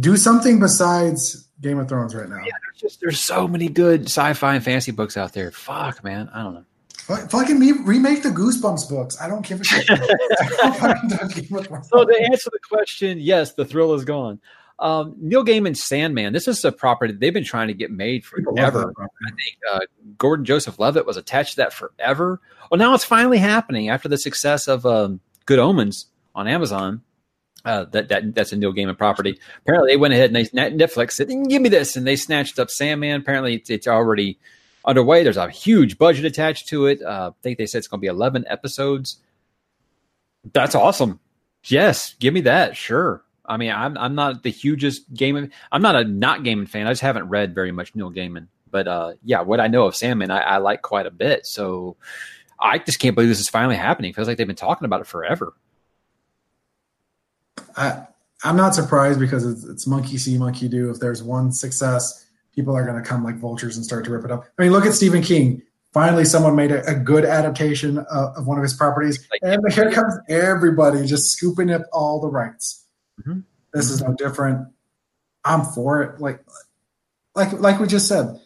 do 0.00 0.16
something 0.16 0.58
besides 0.58 1.46
game 1.60 1.78
of 1.78 1.86
thrones 1.86 2.14
right 2.14 2.30
now 2.30 2.38
Yeah, 2.38 2.52
there's 2.62 2.80
just 2.80 3.00
there's 3.02 3.20
so 3.20 3.46
many 3.46 3.68
good 3.68 4.04
sci-fi 4.04 4.54
and 4.54 4.64
fantasy 4.64 4.92
books 4.92 5.18
out 5.18 5.34
there. 5.34 5.50
Fuck, 5.50 6.02
man, 6.02 6.30
I 6.32 6.42
don't 6.42 6.54
know. 6.54 6.64
Fuck- 6.98 7.30
Fucking 7.30 7.58
me, 7.58 7.72
remake 7.72 8.22
the 8.22 8.28
Goosebumps 8.30 8.88
books. 8.88 9.16
I 9.20 9.28
don't 9.28 9.44
give 9.46 9.60
a 9.60 9.64
shit. 9.64 9.86
Fucking 10.76 11.08
Game 11.08 11.58
of 11.58 11.66
Thrones. 11.66 11.88
So 11.88 12.04
to 12.04 12.22
answer 12.30 12.50
the 12.52 12.58
question, 12.68 13.18
yes, 13.20 13.54
the 13.54 13.64
thrill 13.64 13.94
is 13.94 14.04
gone. 14.04 14.40
Um, 14.78 15.14
Neil 15.18 15.44
Gaiman's 15.44 15.82
Sandman. 15.84 16.32
This 16.32 16.48
is 16.48 16.64
a 16.64 16.72
property 16.72 17.12
they've 17.12 17.32
been 17.32 17.44
trying 17.44 17.68
to 17.68 17.74
get 17.74 17.90
made 17.90 18.24
forever. 18.24 18.92
I 18.98 19.30
think 19.30 19.56
uh, 19.70 19.80
Gordon 20.18 20.44
Joseph 20.44 20.78
Levitt 20.78 21.06
was 21.06 21.16
attached 21.16 21.52
to 21.52 21.56
that 21.58 21.72
forever. 21.72 22.40
Well, 22.70 22.78
now 22.78 22.94
it's 22.94 23.04
finally 23.04 23.38
happening 23.38 23.90
after 23.90 24.08
the 24.08 24.18
success 24.18 24.66
of 24.66 24.84
um, 24.84 25.20
Good 25.46 25.60
Omens 25.60 26.06
on 26.34 26.48
Amazon. 26.48 27.02
Uh, 27.64 27.84
that 27.92 28.08
that 28.08 28.34
that's 28.34 28.52
a 28.52 28.56
Neil 28.56 28.72
Gaiman 28.72 28.98
property. 28.98 29.38
Apparently, 29.60 29.92
they 29.92 29.96
went 29.96 30.14
ahead 30.14 30.34
and 30.34 30.36
they 30.36 30.46
Netflix 30.46 31.12
said, 31.12 31.28
"Give 31.28 31.62
me 31.62 31.68
this," 31.68 31.94
and 31.94 32.04
they 32.04 32.16
snatched 32.16 32.58
up 32.58 32.68
Sandman. 32.70 33.20
Apparently, 33.20 33.54
it's, 33.54 33.70
it's 33.70 33.86
already 33.86 34.40
underway. 34.84 35.22
There's 35.22 35.36
a 35.36 35.50
huge 35.50 35.98
budget 35.98 36.24
attached 36.24 36.68
to 36.68 36.86
it. 36.86 37.02
Uh, 37.02 37.30
I 37.32 37.42
think 37.42 37.58
they 37.58 37.66
said 37.66 37.78
it's 37.78 37.88
going 37.88 38.00
to 38.00 38.02
be 38.02 38.08
11 38.08 38.44
episodes. 38.48 39.18
That's 40.52 40.74
awesome. 40.74 41.20
Yes, 41.64 42.14
give 42.18 42.34
me 42.34 42.42
that. 42.42 42.76
Sure. 42.76 43.22
I 43.44 43.56
mean, 43.56 43.70
I'm 43.70 43.98
I'm 43.98 44.14
not 44.14 44.42
the 44.42 44.50
hugest 44.50 45.12
Gaiman. 45.14 45.50
I'm 45.70 45.82
not 45.82 45.96
a 45.96 46.04
not 46.04 46.40
Gaiman 46.40 46.68
fan. 46.68 46.86
I 46.86 46.90
just 46.90 47.02
haven't 47.02 47.28
read 47.28 47.54
very 47.54 47.72
much 47.72 47.94
Neil 47.94 48.10
Gaiman. 48.10 48.46
But 48.70 48.88
uh, 48.88 49.12
yeah, 49.22 49.42
what 49.42 49.60
I 49.60 49.68
know 49.68 49.84
of 49.84 49.94
Sandman, 49.94 50.30
I, 50.30 50.40
I 50.40 50.56
like 50.56 50.82
quite 50.82 51.06
a 51.06 51.10
bit. 51.10 51.46
So 51.46 51.96
I 52.58 52.78
just 52.78 52.98
can't 52.98 53.14
believe 53.14 53.28
this 53.28 53.40
is 53.40 53.48
finally 53.48 53.76
happening. 53.76 54.12
feels 54.12 54.26
like 54.26 54.38
they've 54.38 54.46
been 54.46 54.56
talking 54.56 54.86
about 54.86 55.02
it 55.02 55.06
forever. 55.06 55.52
I, 57.76 58.06
I'm 58.42 58.56
not 58.56 58.74
surprised 58.74 59.20
because 59.20 59.44
it's, 59.44 59.64
it's 59.64 59.86
monkey 59.86 60.16
see, 60.18 60.38
monkey 60.38 60.68
do. 60.68 60.90
If 60.90 60.98
there's 60.98 61.22
one 61.22 61.52
success, 61.52 62.21
people 62.54 62.76
are 62.76 62.84
going 62.84 63.02
to 63.02 63.08
come 63.08 63.24
like 63.24 63.36
vultures 63.36 63.76
and 63.76 63.84
start 63.84 64.04
to 64.04 64.10
rip 64.10 64.24
it 64.24 64.30
up. 64.30 64.44
I 64.58 64.62
mean, 64.62 64.72
look 64.72 64.86
at 64.86 64.92
Stephen 64.92 65.22
King. 65.22 65.62
Finally, 65.92 66.24
someone 66.24 66.56
made 66.56 66.70
a, 66.70 66.86
a 66.90 66.94
good 66.94 67.24
adaptation 67.24 67.98
of, 67.98 68.36
of 68.36 68.46
one 68.46 68.56
of 68.58 68.62
his 68.62 68.74
properties, 68.74 69.28
Like- 69.30 69.40
and 69.42 69.72
here 69.72 69.90
comes 69.90 70.14
everybody 70.28 71.04
just 71.06 71.32
scooping 71.32 71.70
up 71.70 71.82
all 71.92 72.20
the 72.20 72.28
rights. 72.28 72.84
Mhm. 73.26 73.44
This 73.74 73.90
is 73.90 74.02
no 74.02 74.14
different. 74.14 74.68
I'm 75.44 75.64
for 75.64 76.02
it. 76.02 76.20
Like, 76.20 76.42
like, 77.34 77.52
like 77.60 77.78
we 77.80 77.86
just 77.86 78.06
said, 78.08 78.38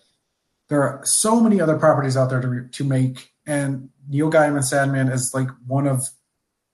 there 0.69 0.83
are 0.83 1.01
so 1.05 1.41
many 1.41 1.61
other 1.61 1.79
properties 1.79 2.17
out 2.17 2.31
there 2.31 2.41
to 2.41 2.67
to 2.69 2.85
make, 2.85 3.33
and 3.47 3.91
Neil 4.09 4.31
Gaiman 4.31 4.65
Sandman 4.65 5.09
is 5.09 5.33
like 5.35 5.49
one 5.67 5.87
of 5.87 6.09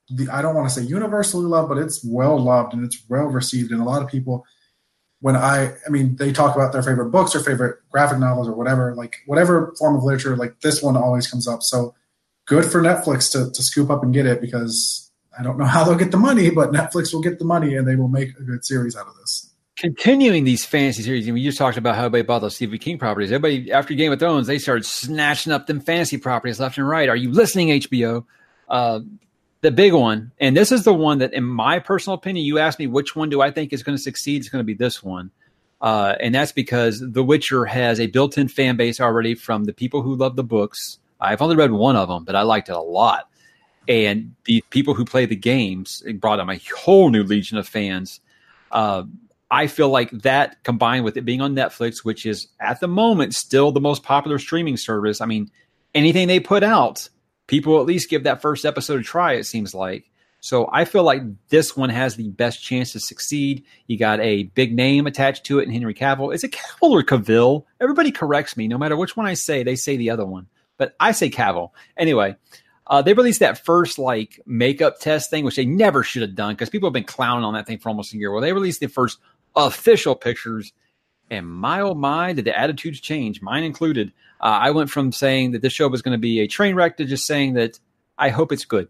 the 0.09 0.27
I 0.29 0.41
don't 0.41 0.55
want 0.55 0.67
to 0.69 0.73
say 0.73 0.81
universally 0.87 1.45
loved, 1.45 1.69
but 1.69 1.77
it's 1.77 2.03
well 2.03 2.39
loved 2.39 2.73
and 2.73 2.83
it's 2.83 2.99
well 3.09 3.25
received. 3.25 3.71
And 3.71 3.79
a 3.81 3.85
lot 3.85 4.01
of 4.01 4.07
people, 4.09 4.45
when 5.23 5.37
I, 5.37 5.73
I 5.87 5.89
mean, 5.89 6.17
they 6.17 6.33
talk 6.33 6.53
about 6.53 6.73
their 6.73 6.83
favorite 6.83 7.09
books 7.09 7.33
or 7.33 7.39
favorite 7.39 7.77
graphic 7.89 8.19
novels 8.19 8.49
or 8.49 8.51
whatever, 8.55 8.93
like 8.93 9.21
whatever 9.25 9.73
form 9.79 9.95
of 9.95 10.03
literature, 10.03 10.35
like 10.35 10.59
this 10.59 10.83
one 10.83 10.97
always 10.97 11.27
comes 11.27 11.47
up. 11.47 11.63
So 11.63 11.95
good 12.45 12.65
for 12.65 12.81
Netflix 12.81 13.31
to, 13.31 13.49
to 13.49 13.63
scoop 13.63 13.89
up 13.89 14.03
and 14.03 14.13
get 14.13 14.25
it 14.25 14.41
because 14.41 15.09
I 15.39 15.41
don't 15.41 15.57
know 15.57 15.63
how 15.75 15.85
they'll 15.85 15.95
get 15.95 16.11
the 16.11 16.17
money, 16.17 16.49
but 16.49 16.73
Netflix 16.73 17.13
will 17.13 17.21
get 17.21 17.39
the 17.39 17.45
money 17.45 17.73
and 17.73 17.87
they 17.87 17.95
will 17.95 18.09
make 18.09 18.37
a 18.37 18.43
good 18.43 18.65
series 18.65 18.97
out 18.97 19.07
of 19.07 19.15
this. 19.15 19.49
Continuing 19.77 20.43
these 20.43 20.65
fantasy 20.65 21.03
series, 21.03 21.31
we 21.31 21.41
just 21.41 21.57
talked 21.57 21.77
about 21.77 21.95
how 21.95 22.01
everybody 22.01 22.23
bought 22.23 22.39
those 22.39 22.55
Stephen 22.57 22.77
King 22.77 22.97
properties. 22.97 23.31
Everybody 23.31 23.71
after 23.71 23.93
Game 23.93 24.11
of 24.11 24.19
Thrones, 24.19 24.45
they 24.45 24.59
started 24.59 24.85
snatching 24.85 25.53
up 25.53 25.67
them 25.67 25.79
fantasy 25.79 26.17
properties 26.17 26.59
left 26.59 26.77
and 26.77 26.85
right. 26.85 27.07
Are 27.07 27.15
you 27.15 27.31
listening, 27.31 27.69
HBO? 27.69 28.25
Uh, 28.67 28.99
the 29.63 29.71
big 29.71 29.93
one, 29.93 30.33
and 30.39 30.55
this 30.55 30.73
is 30.73 30.83
the 30.83 30.93
one 30.93 31.19
that, 31.19 31.33
in 31.33 31.45
my 31.45 31.79
personal 31.79 32.15
opinion, 32.15 32.45
you 32.45 32.59
asked 32.59 32.79
me 32.79 32.85
which 32.85 33.15
one 33.15 33.29
do 33.29 33.41
I 33.41 33.49
think 33.49 33.71
is 33.71 33.81
going 33.81 33.97
to 33.97 34.01
succeed. 34.01 34.41
It's 34.41 34.49
going 34.49 34.59
to 34.59 34.65
be 34.65 34.73
this 34.73 35.01
one. 35.01 35.31
Uh, 35.81 36.15
and 36.19 36.35
that's 36.35 36.51
because 36.51 36.99
The 36.99 37.23
Witcher 37.23 37.63
has 37.65 37.97
a 37.99 38.07
built-in 38.07 38.49
fan 38.49 38.75
base 38.75 38.99
already 38.99 39.35
from 39.35 39.63
the 39.63 39.71
people 39.71 40.01
who 40.01 40.15
love 40.15 40.35
the 40.35 40.43
books. 40.43 40.99
I've 41.19 41.41
only 41.41 41.55
read 41.55 41.71
one 41.71 41.95
of 41.95 42.09
them, 42.09 42.25
but 42.25 42.35
I 42.35 42.41
liked 42.41 42.67
it 42.67 42.75
a 42.75 42.81
lot. 42.81 43.29
And 43.87 44.35
the 44.43 44.61
people 44.69 44.95
who 44.95 45.05
play 45.05 45.25
the 45.25 45.35
games 45.35 46.03
it 46.05 46.19
brought 46.19 46.37
them 46.37 46.49
a 46.49 46.59
whole 46.77 47.09
new 47.09 47.23
legion 47.23 47.57
of 47.57 47.67
fans. 47.67 48.19
Uh, 48.69 49.03
I 49.49 49.67
feel 49.67 49.89
like 49.89 50.11
that 50.11 50.61
combined 50.63 51.05
with 51.05 51.15
it 51.15 51.25
being 51.25 51.41
on 51.41 51.55
Netflix, 51.55 52.03
which 52.03 52.25
is 52.25 52.47
at 52.59 52.81
the 52.81 52.87
moment 52.87 53.33
still 53.33 53.71
the 53.71 53.79
most 53.79 54.03
popular 54.03 54.39
streaming 54.39 54.75
service. 54.75 55.21
I 55.21 55.25
mean, 55.25 55.51
anything 55.95 56.27
they 56.27 56.41
put 56.41 56.63
out, 56.63 57.07
people 57.53 57.79
at 57.79 57.85
least 57.85 58.09
give 58.09 58.23
that 58.23 58.41
first 58.41 58.65
episode 58.65 58.99
a 58.99 59.03
try. 59.03 59.33
It 59.33 59.43
seems 59.43 59.75
like. 59.75 60.09
So 60.39 60.67
I 60.73 60.85
feel 60.85 61.03
like 61.03 61.21
this 61.49 61.77
one 61.77 61.91
has 61.91 62.15
the 62.15 62.29
best 62.29 62.63
chance 62.63 62.93
to 62.93 62.99
succeed. 62.99 63.63
You 63.85 63.95
got 63.99 64.19
a 64.21 64.45
big 64.55 64.75
name 64.75 65.05
attached 65.05 65.45
to 65.45 65.59
it 65.59 65.67
in 65.67 65.71
Henry 65.71 65.93
Cavill. 65.93 66.33
Is 66.33 66.43
it 66.43 66.51
Cavill 66.51 66.89
or 66.89 67.03
Cavill? 67.03 67.65
Everybody 67.79 68.11
corrects 68.11 68.57
me. 68.57 68.67
No 68.67 68.79
matter 68.79 68.97
which 68.97 69.15
one 69.15 69.27
I 69.27 69.35
say, 69.35 69.61
they 69.61 69.75
say 69.75 69.97
the 69.97 70.09
other 70.09 70.25
one. 70.25 70.47
But 70.77 70.95
I 70.99 71.11
say 71.11 71.29
Cavill. 71.29 71.69
Anyway, 71.95 72.35
uh, 72.87 73.03
they 73.03 73.13
released 73.13 73.41
that 73.41 73.63
first 73.63 73.99
like 73.99 74.41
makeup 74.47 74.99
test 74.99 75.29
thing, 75.29 75.45
which 75.45 75.55
they 75.55 75.65
never 75.65 76.01
should 76.01 76.23
have 76.23 76.33
done 76.33 76.55
because 76.55 76.71
people 76.71 76.89
have 76.89 76.93
been 76.93 77.03
clowning 77.03 77.45
on 77.45 77.53
that 77.53 77.67
thing 77.67 77.77
for 77.77 77.89
almost 77.89 78.15
a 78.15 78.17
year. 78.17 78.31
Well, 78.31 78.41
they 78.41 78.51
released 78.51 78.79
the 78.79 78.87
first 78.87 79.19
official 79.55 80.15
pictures, 80.15 80.73
and 81.29 81.47
my 81.47 81.81
oh 81.81 81.93
my, 81.93 82.33
did 82.33 82.45
the 82.45 82.57
attitudes 82.57 82.99
change, 82.99 83.43
mine 83.43 83.63
included. 83.63 84.11
Uh, 84.43 84.59
I 84.61 84.71
went 84.71 84.91
from 84.91 85.11
saying 85.11 85.51
that 85.53 85.63
this 85.63 85.73
show 85.73 85.87
was 85.87 86.03
going 86.03 86.11
to 86.11 86.21
be 86.21 86.41
a 86.41 86.47
train 86.47 86.75
wreck 86.75 86.97
to 86.97 87.05
just 87.05 87.25
saying 87.25 87.53
that 87.53 87.79
I 88.17 88.29
hope 88.29 88.51
it's 88.51 88.65
good 88.65 88.89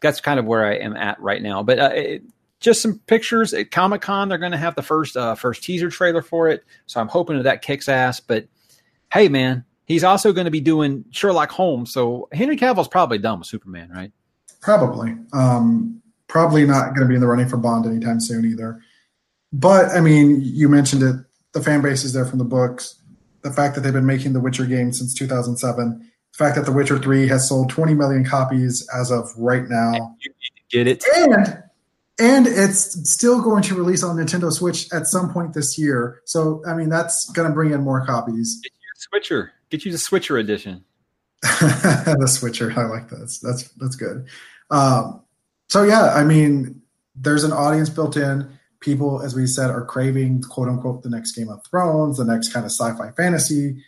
that's 0.00 0.20
kind 0.20 0.38
of 0.40 0.46
where 0.46 0.64
I 0.64 0.74
am 0.76 0.96
at 0.96 1.20
right 1.20 1.42
now. 1.42 1.62
But 1.62 1.78
uh, 1.78 1.90
it, 1.94 2.22
just 2.58 2.82
some 2.82 2.98
pictures 3.06 3.54
at 3.54 3.70
Comic 3.70 4.02
Con. 4.02 4.28
They're 4.28 4.38
going 4.38 4.52
to 4.52 4.58
have 4.58 4.74
the 4.74 4.82
first 4.82 5.16
uh, 5.16 5.34
first 5.34 5.62
teaser 5.62 5.90
trailer 5.90 6.22
for 6.22 6.48
it, 6.48 6.64
so 6.86 7.00
I'm 7.00 7.08
hoping 7.08 7.36
that 7.36 7.44
that 7.44 7.62
kicks 7.62 7.88
ass. 7.88 8.20
But 8.20 8.46
hey, 9.12 9.28
man, 9.28 9.64
he's 9.86 10.04
also 10.04 10.32
going 10.32 10.46
to 10.46 10.50
be 10.50 10.60
doing 10.60 11.04
Sherlock 11.10 11.50
Holmes, 11.50 11.92
so 11.92 12.28
Henry 12.32 12.56
Cavill's 12.56 12.88
probably 12.88 13.18
done 13.18 13.38
with 13.38 13.48
Superman, 13.48 13.90
right? 13.90 14.12
Probably. 14.60 15.16
Um, 15.32 16.02
probably 16.28 16.66
not 16.66 16.94
going 16.94 17.00
to 17.00 17.06
be 17.06 17.14
in 17.14 17.20
the 17.20 17.26
running 17.26 17.48
for 17.48 17.56
Bond 17.56 17.86
anytime 17.86 18.20
soon 18.20 18.44
either. 18.44 18.80
But 19.52 19.90
I 19.90 20.00
mean, 20.00 20.40
you 20.42 20.68
mentioned 20.68 21.02
it. 21.02 21.16
The 21.52 21.62
fan 21.62 21.82
base 21.82 22.04
is 22.04 22.12
there 22.12 22.24
from 22.24 22.38
the 22.38 22.44
books. 22.44 22.99
The 23.42 23.52
fact 23.52 23.74
that 23.74 23.80
they've 23.80 23.92
been 23.92 24.06
making 24.06 24.32
the 24.32 24.40
Witcher 24.40 24.66
game 24.66 24.92
since 24.92 25.14
2007 25.14 26.10
the 26.32 26.36
fact 26.36 26.56
that 26.56 26.64
The 26.64 26.72
Witcher 26.72 26.98
3 26.98 27.28
has 27.28 27.48
sold 27.48 27.70
20 27.70 27.94
million 27.94 28.24
copies 28.24 28.86
as 28.94 29.10
of 29.10 29.30
right 29.36 29.68
now. 29.68 30.16
Get 30.70 30.86
it? 30.86 31.04
And 31.16 31.62
and 32.18 32.46
it's 32.46 33.10
still 33.10 33.40
going 33.40 33.62
to 33.62 33.74
release 33.74 34.02
on 34.02 34.16
Nintendo 34.16 34.52
Switch 34.52 34.92
at 34.92 35.06
some 35.06 35.32
point 35.32 35.54
this 35.54 35.78
year. 35.78 36.20
So 36.26 36.62
I 36.66 36.74
mean 36.74 36.88
that's 36.88 37.30
going 37.30 37.48
to 37.48 37.54
bring 37.54 37.72
in 37.72 37.82
more 37.82 38.04
copies. 38.06 38.60
Get 38.62 38.72
you 38.72 38.88
Switcher. 38.96 39.52
Get 39.70 39.84
you 39.84 39.92
the 39.92 39.98
Switcher 39.98 40.38
edition. 40.38 40.84
the 41.42 42.28
Switcher. 42.28 42.72
I 42.76 42.84
like 42.84 43.08
that. 43.08 43.16
That's 43.18 43.38
that's, 43.38 43.68
that's 43.72 43.96
good. 43.96 44.26
Um, 44.70 45.22
so 45.68 45.82
yeah, 45.82 46.12
I 46.14 46.22
mean, 46.22 46.82
there's 47.16 47.44
an 47.44 47.52
audience 47.52 47.88
built 47.88 48.16
in. 48.16 48.48
People, 48.80 49.22
as 49.22 49.34
we 49.34 49.46
said, 49.46 49.70
are 49.70 49.84
craving 49.84 50.42
quote 50.42 50.68
unquote 50.68 51.02
the 51.02 51.10
next 51.10 51.32
Game 51.32 51.48
of 51.48 51.64
Thrones, 51.66 52.16
the 52.18 52.24
next 52.24 52.52
kind 52.52 52.64
of 52.64 52.72
sci-fi 52.72 53.10
fantasy 53.12 53.82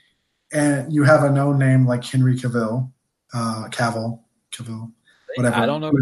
and 0.53 0.93
you 0.93 1.03
have 1.03 1.25
a 1.25 1.31
known 1.31 1.59
name 1.59 1.87
like 1.87 2.05
Henry 2.05 2.37
Cavill, 2.37 2.91
uh, 3.33 3.69
Cavill, 3.71 4.21
Cavill, 4.53 4.93
whatever. 5.37 5.57
I 5.57 5.67
don't 5.67 5.81
know. 5.81 5.93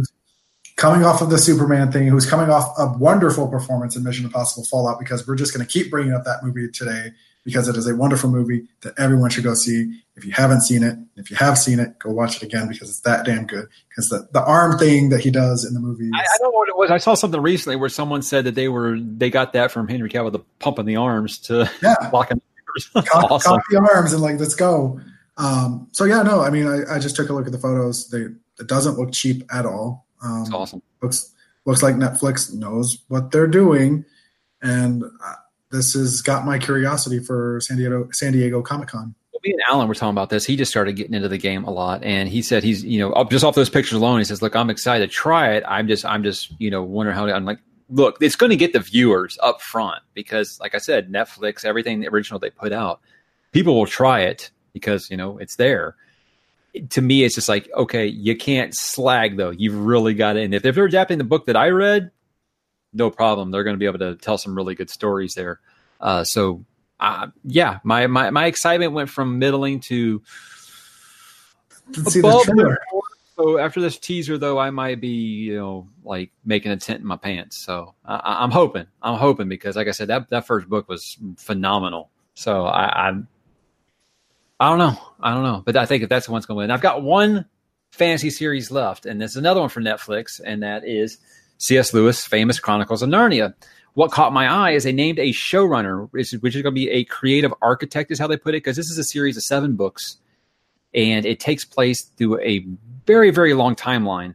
Coming 0.76 1.04
off 1.04 1.20
of 1.20 1.30
the 1.30 1.38
Superman 1.38 1.92
thing, 1.92 2.08
who's 2.08 2.28
coming 2.28 2.50
off 2.50 2.72
a 2.78 2.96
wonderful 2.98 3.48
performance 3.48 3.96
in 3.96 4.02
Mission 4.02 4.24
Impossible 4.24 4.64
Fallout, 4.64 4.98
because 4.98 5.26
we're 5.26 5.36
just 5.36 5.54
going 5.54 5.64
to 5.64 5.70
keep 5.70 5.90
bringing 5.90 6.14
up 6.14 6.24
that 6.24 6.42
movie 6.42 6.68
today 6.70 7.12
because 7.44 7.68
it 7.68 7.76
is 7.76 7.86
a 7.86 7.96
wonderful 7.96 8.30
movie 8.30 8.66
that 8.82 8.94
everyone 8.98 9.30
should 9.30 9.44
go 9.44 9.54
see. 9.54 10.02
If 10.16 10.24
you 10.24 10.32
haven't 10.32 10.62
seen 10.62 10.82
it, 10.82 10.98
if 11.16 11.30
you 11.30 11.36
have 11.36 11.56
seen 11.56 11.80
it, 11.80 11.98
go 11.98 12.10
watch 12.10 12.36
it 12.36 12.42
again 12.42 12.68
because 12.68 12.90
it's 12.90 13.00
that 13.00 13.24
damn 13.24 13.46
good. 13.46 13.66
Because 13.88 14.10
the, 14.10 14.28
the 14.32 14.44
arm 14.44 14.78
thing 14.78 15.08
that 15.08 15.20
he 15.20 15.30
does 15.30 15.64
in 15.64 15.72
the 15.72 15.80
movie, 15.80 16.10
I, 16.14 16.20
I, 16.20 16.24
don't 16.38 16.52
know 16.52 16.58
what 16.58 16.68
it 16.68 16.76
was. 16.76 16.90
I 16.90 16.98
saw 16.98 17.14
something 17.14 17.40
recently 17.40 17.76
where 17.76 17.88
someone 17.88 18.22
said 18.22 18.44
that 18.44 18.54
they 18.54 18.68
were 18.68 18.98
they 19.00 19.30
got 19.30 19.54
that 19.54 19.70
from 19.70 19.88
Henry 19.88 20.10
Cavill, 20.10 20.32
the 20.32 20.40
pump 20.58 20.78
in 20.78 20.86
the 20.86 20.96
arms 20.96 21.38
to 21.38 21.70
yeah. 21.82 21.94
lock 22.12 22.30
him 22.30 22.40
cock, 22.94 23.30
awesome. 23.30 23.56
cock 23.56 23.64
the 23.70 23.78
arms 23.78 24.12
and 24.12 24.22
like 24.22 24.38
let's 24.38 24.54
go. 24.54 25.00
Um, 25.36 25.88
so 25.92 26.04
yeah, 26.04 26.22
no, 26.22 26.42
I 26.42 26.50
mean, 26.50 26.66
I, 26.66 26.96
I, 26.96 26.98
just 26.98 27.16
took 27.16 27.30
a 27.30 27.32
look 27.32 27.46
at 27.46 27.52
the 27.52 27.58
photos. 27.58 28.10
They 28.10 28.26
it 28.58 28.66
doesn't 28.66 28.98
look 28.98 29.12
cheap 29.12 29.42
at 29.52 29.64
all. 29.64 30.06
Um, 30.22 30.40
That's 30.40 30.52
awesome. 30.52 30.82
Looks 31.02 31.32
looks 31.64 31.82
like 31.82 31.94
Netflix 31.94 32.52
knows 32.52 32.98
what 33.08 33.30
they're 33.30 33.46
doing, 33.46 34.04
and 34.60 35.02
this 35.70 35.94
has 35.94 36.22
got 36.22 36.44
my 36.44 36.58
curiosity 36.58 37.18
for 37.18 37.60
San 37.60 37.76
Diego 37.76 38.08
San 38.12 38.32
Diego 38.32 38.62
Comic 38.62 38.88
Con. 38.88 39.14
Well, 39.32 39.40
me 39.44 39.52
and 39.52 39.62
Alan 39.68 39.88
were 39.88 39.94
talking 39.94 40.10
about 40.10 40.30
this. 40.30 40.44
He 40.44 40.56
just 40.56 40.70
started 40.70 40.94
getting 40.94 41.14
into 41.14 41.28
the 41.28 41.38
game 41.38 41.64
a 41.64 41.70
lot, 41.70 42.02
and 42.02 42.28
he 42.28 42.42
said 42.42 42.62
he's 42.62 42.84
you 42.84 42.98
know 42.98 43.24
just 43.30 43.44
off 43.44 43.54
those 43.54 43.70
pictures 43.70 43.94
alone. 43.94 44.18
He 44.18 44.24
says, 44.24 44.42
"Look, 44.42 44.56
I'm 44.56 44.70
excited 44.70 45.08
to 45.08 45.14
try 45.14 45.52
it. 45.52 45.64
I'm 45.66 45.88
just 45.88 46.04
I'm 46.04 46.22
just 46.22 46.52
you 46.60 46.70
know 46.70 46.82
wondering 46.82 47.16
how 47.16 47.26
to, 47.26 47.34
I'm 47.34 47.44
like 47.44 47.58
look, 47.90 48.18
it's 48.20 48.36
going 48.36 48.50
to 48.50 48.56
get 48.56 48.72
the 48.72 48.80
viewers 48.80 49.38
up 49.42 49.60
front 49.60 50.02
because, 50.14 50.58
like 50.60 50.74
I 50.74 50.78
said, 50.78 51.10
Netflix, 51.10 51.64
everything 51.64 52.06
original 52.06 52.38
they 52.38 52.50
put 52.50 52.72
out, 52.72 53.00
people 53.52 53.74
will 53.74 53.86
try 53.86 54.20
it 54.20 54.50
because 54.72 55.10
you 55.10 55.16
know 55.16 55.38
it's 55.38 55.56
there. 55.56 55.96
To 56.90 57.02
me, 57.02 57.24
it's 57.24 57.34
just 57.34 57.48
like 57.48 57.68
okay, 57.76 58.06
you 58.06 58.36
can't 58.36 58.74
slag 58.74 59.36
though. 59.36 59.50
You've 59.50 59.78
really 59.78 60.14
got 60.14 60.36
it. 60.36 60.44
And 60.44 60.54
if 60.54 60.62
they're 60.62 60.84
adapting 60.84 61.18
the 61.18 61.24
book 61.24 61.46
that 61.46 61.56
I 61.56 61.68
read, 61.68 62.10
no 62.92 63.10
problem. 63.10 63.50
They're 63.50 63.64
going 63.64 63.74
to 63.74 63.78
be 63.78 63.86
able 63.86 63.98
to 64.00 64.16
tell 64.16 64.38
some 64.38 64.54
really 64.54 64.74
good 64.74 64.90
stories 64.90 65.34
there. 65.34 65.60
Uh, 66.00 66.24
so, 66.24 66.64
uh, 66.98 67.28
yeah, 67.44 67.78
my, 67.84 68.06
my 68.06 68.30
my 68.30 68.46
excitement 68.46 68.92
went 68.92 69.10
from 69.10 69.38
middling 69.38 69.80
to 69.80 70.22
above 72.16 72.46
so 73.40 73.56
after 73.56 73.80
this 73.80 73.98
teaser, 73.98 74.36
though, 74.36 74.58
I 74.58 74.68
might 74.68 75.00
be, 75.00 75.08
you 75.08 75.56
know, 75.56 75.88
like 76.04 76.30
making 76.44 76.72
a 76.72 76.76
tent 76.76 77.00
in 77.00 77.06
my 77.06 77.16
pants. 77.16 77.56
So 77.56 77.94
I, 78.04 78.44
am 78.44 78.50
hoping, 78.50 78.86
I'm 79.00 79.18
hoping 79.18 79.48
because, 79.48 79.76
like 79.76 79.88
I 79.88 79.92
said, 79.92 80.08
that 80.08 80.28
that 80.28 80.46
first 80.46 80.68
book 80.68 80.90
was 80.90 81.16
phenomenal. 81.38 82.10
So 82.34 82.66
I, 82.66 83.08
I'm, 83.08 83.28
I 84.58 84.68
don't 84.68 84.78
know, 84.78 85.00
I 85.22 85.32
don't 85.32 85.42
know, 85.42 85.62
but 85.64 85.74
I 85.76 85.86
think 85.86 86.02
if 86.02 86.10
that's 86.10 86.26
the 86.26 86.32
one's 86.32 86.44
going 86.44 86.56
to 86.56 86.58
win. 86.58 86.70
I've 86.70 86.82
got 86.82 87.02
one 87.02 87.46
fantasy 87.92 88.28
series 88.28 88.70
left, 88.70 89.06
and 89.06 89.18
there's 89.18 89.36
another 89.36 89.60
one 89.60 89.70
for 89.70 89.80
Netflix, 89.80 90.38
and 90.44 90.62
that 90.62 90.86
is 90.86 91.16
C.S. 91.60 91.92
Lewis' 91.92 92.26
famous 92.26 92.58
Chronicles 92.58 93.02
of 93.02 93.10
Narnia. 93.10 93.54
What 93.92 94.10
caught 94.10 94.32
my 94.32 94.48
eye 94.48 94.70
is 94.70 94.84
they 94.84 94.92
named 94.92 95.18
a 95.18 95.30
showrunner, 95.30 96.08
which 96.10 96.32
is 96.32 96.40
going 96.40 96.64
to 96.64 96.70
be 96.70 96.88
a 96.88 97.04
creative 97.04 97.52
architect, 97.60 98.10
is 98.10 98.18
how 98.18 98.26
they 98.26 98.38
put 98.38 98.54
it, 98.54 98.58
because 98.58 98.76
this 98.76 98.88
is 98.88 98.96
a 98.96 99.04
series 99.04 99.36
of 99.36 99.42
seven 99.42 99.76
books, 99.76 100.16
and 100.94 101.26
it 101.26 101.38
takes 101.38 101.64
place 101.64 102.02
through 102.02 102.40
a 102.40 102.64
very, 103.06 103.30
very 103.30 103.52
long 103.52 103.76
timeline. 103.76 104.34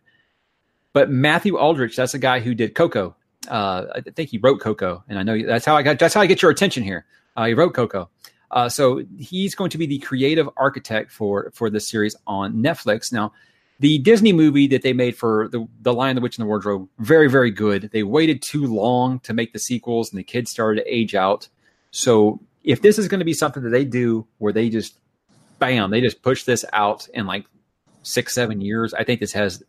But 0.94 1.10
Matthew 1.10 1.58
Aldrich, 1.58 1.96
that's 1.96 2.12
the 2.12 2.20
guy 2.20 2.40
who 2.42 2.54
did 2.54 2.76
Coco. 2.76 3.16
Uh, 3.48 3.86
I 3.96 4.02
think 4.02 4.30
he 4.30 4.38
wrote 4.38 4.60
Coco, 4.60 5.04
and 5.10 5.18
I 5.18 5.24
know 5.24 5.42
that's 5.46 5.66
how 5.66 5.76
I 5.76 5.82
got. 5.82 5.98
That's 5.98 6.14
how 6.14 6.22
I 6.22 6.28
get 6.28 6.44
your 6.44 6.52
attention 6.52 6.84
here. 6.84 7.06
Uh, 7.36 7.46
he 7.46 7.54
wrote 7.54 7.74
Coco, 7.74 8.10
uh, 8.52 8.70
so 8.70 9.04
he's 9.18 9.56
going 9.56 9.72
to 9.72 9.78
be 9.78 9.88
the 9.88 10.00
creative 10.00 10.48
architect 10.58 11.12
for 11.12 11.52
for 11.56 11.70
this 11.70 11.88
series 11.88 12.16
on 12.28 12.54
Netflix. 12.56 13.12
Now, 13.12 13.34
the 13.80 13.98
Disney 14.00 14.34
movie 14.34 14.68
that 14.68 14.82
they 14.82 14.94
made 14.94 15.18
for 15.18 15.48
the 15.50 15.68
the 15.82 15.94
Lion, 15.94 16.16
the 16.16 16.22
Witch, 16.22 16.38
and 16.38 16.44
the 16.44 16.48
Wardrobe, 16.48 16.88
very 17.00 17.30
very 17.30 17.52
good. 17.52 17.90
They 17.92 18.04
waited 18.04 18.42
too 18.42 18.66
long 18.66 19.20
to 19.22 19.34
make 19.34 19.54
the 19.54 19.60
sequels, 19.60 20.12
and 20.12 20.20
the 20.20 20.24
kids 20.24 20.52
started 20.52 20.82
to 20.82 20.94
age 20.94 21.16
out. 21.16 21.48
So 21.92 22.42
if 22.64 22.82
this 22.82 22.98
is 22.98 23.08
going 23.08 23.20
to 23.20 23.26
be 23.26 23.34
something 23.34 23.64
that 23.64 23.70
they 23.70 23.86
do 23.86 24.28
where 24.40 24.52
they 24.52 24.70
just 24.70 24.98
bam, 25.60 25.92
they 25.92 26.02
just 26.02 26.22
push 26.22 26.44
this 26.44 26.66
out 26.74 27.08
in 27.14 27.26
like 27.26 27.46
six, 28.04 28.34
seven 28.34 28.62
years, 28.62 28.94
I 28.94 29.04
think 29.04 29.20
this 29.20 29.34
has 29.34 29.64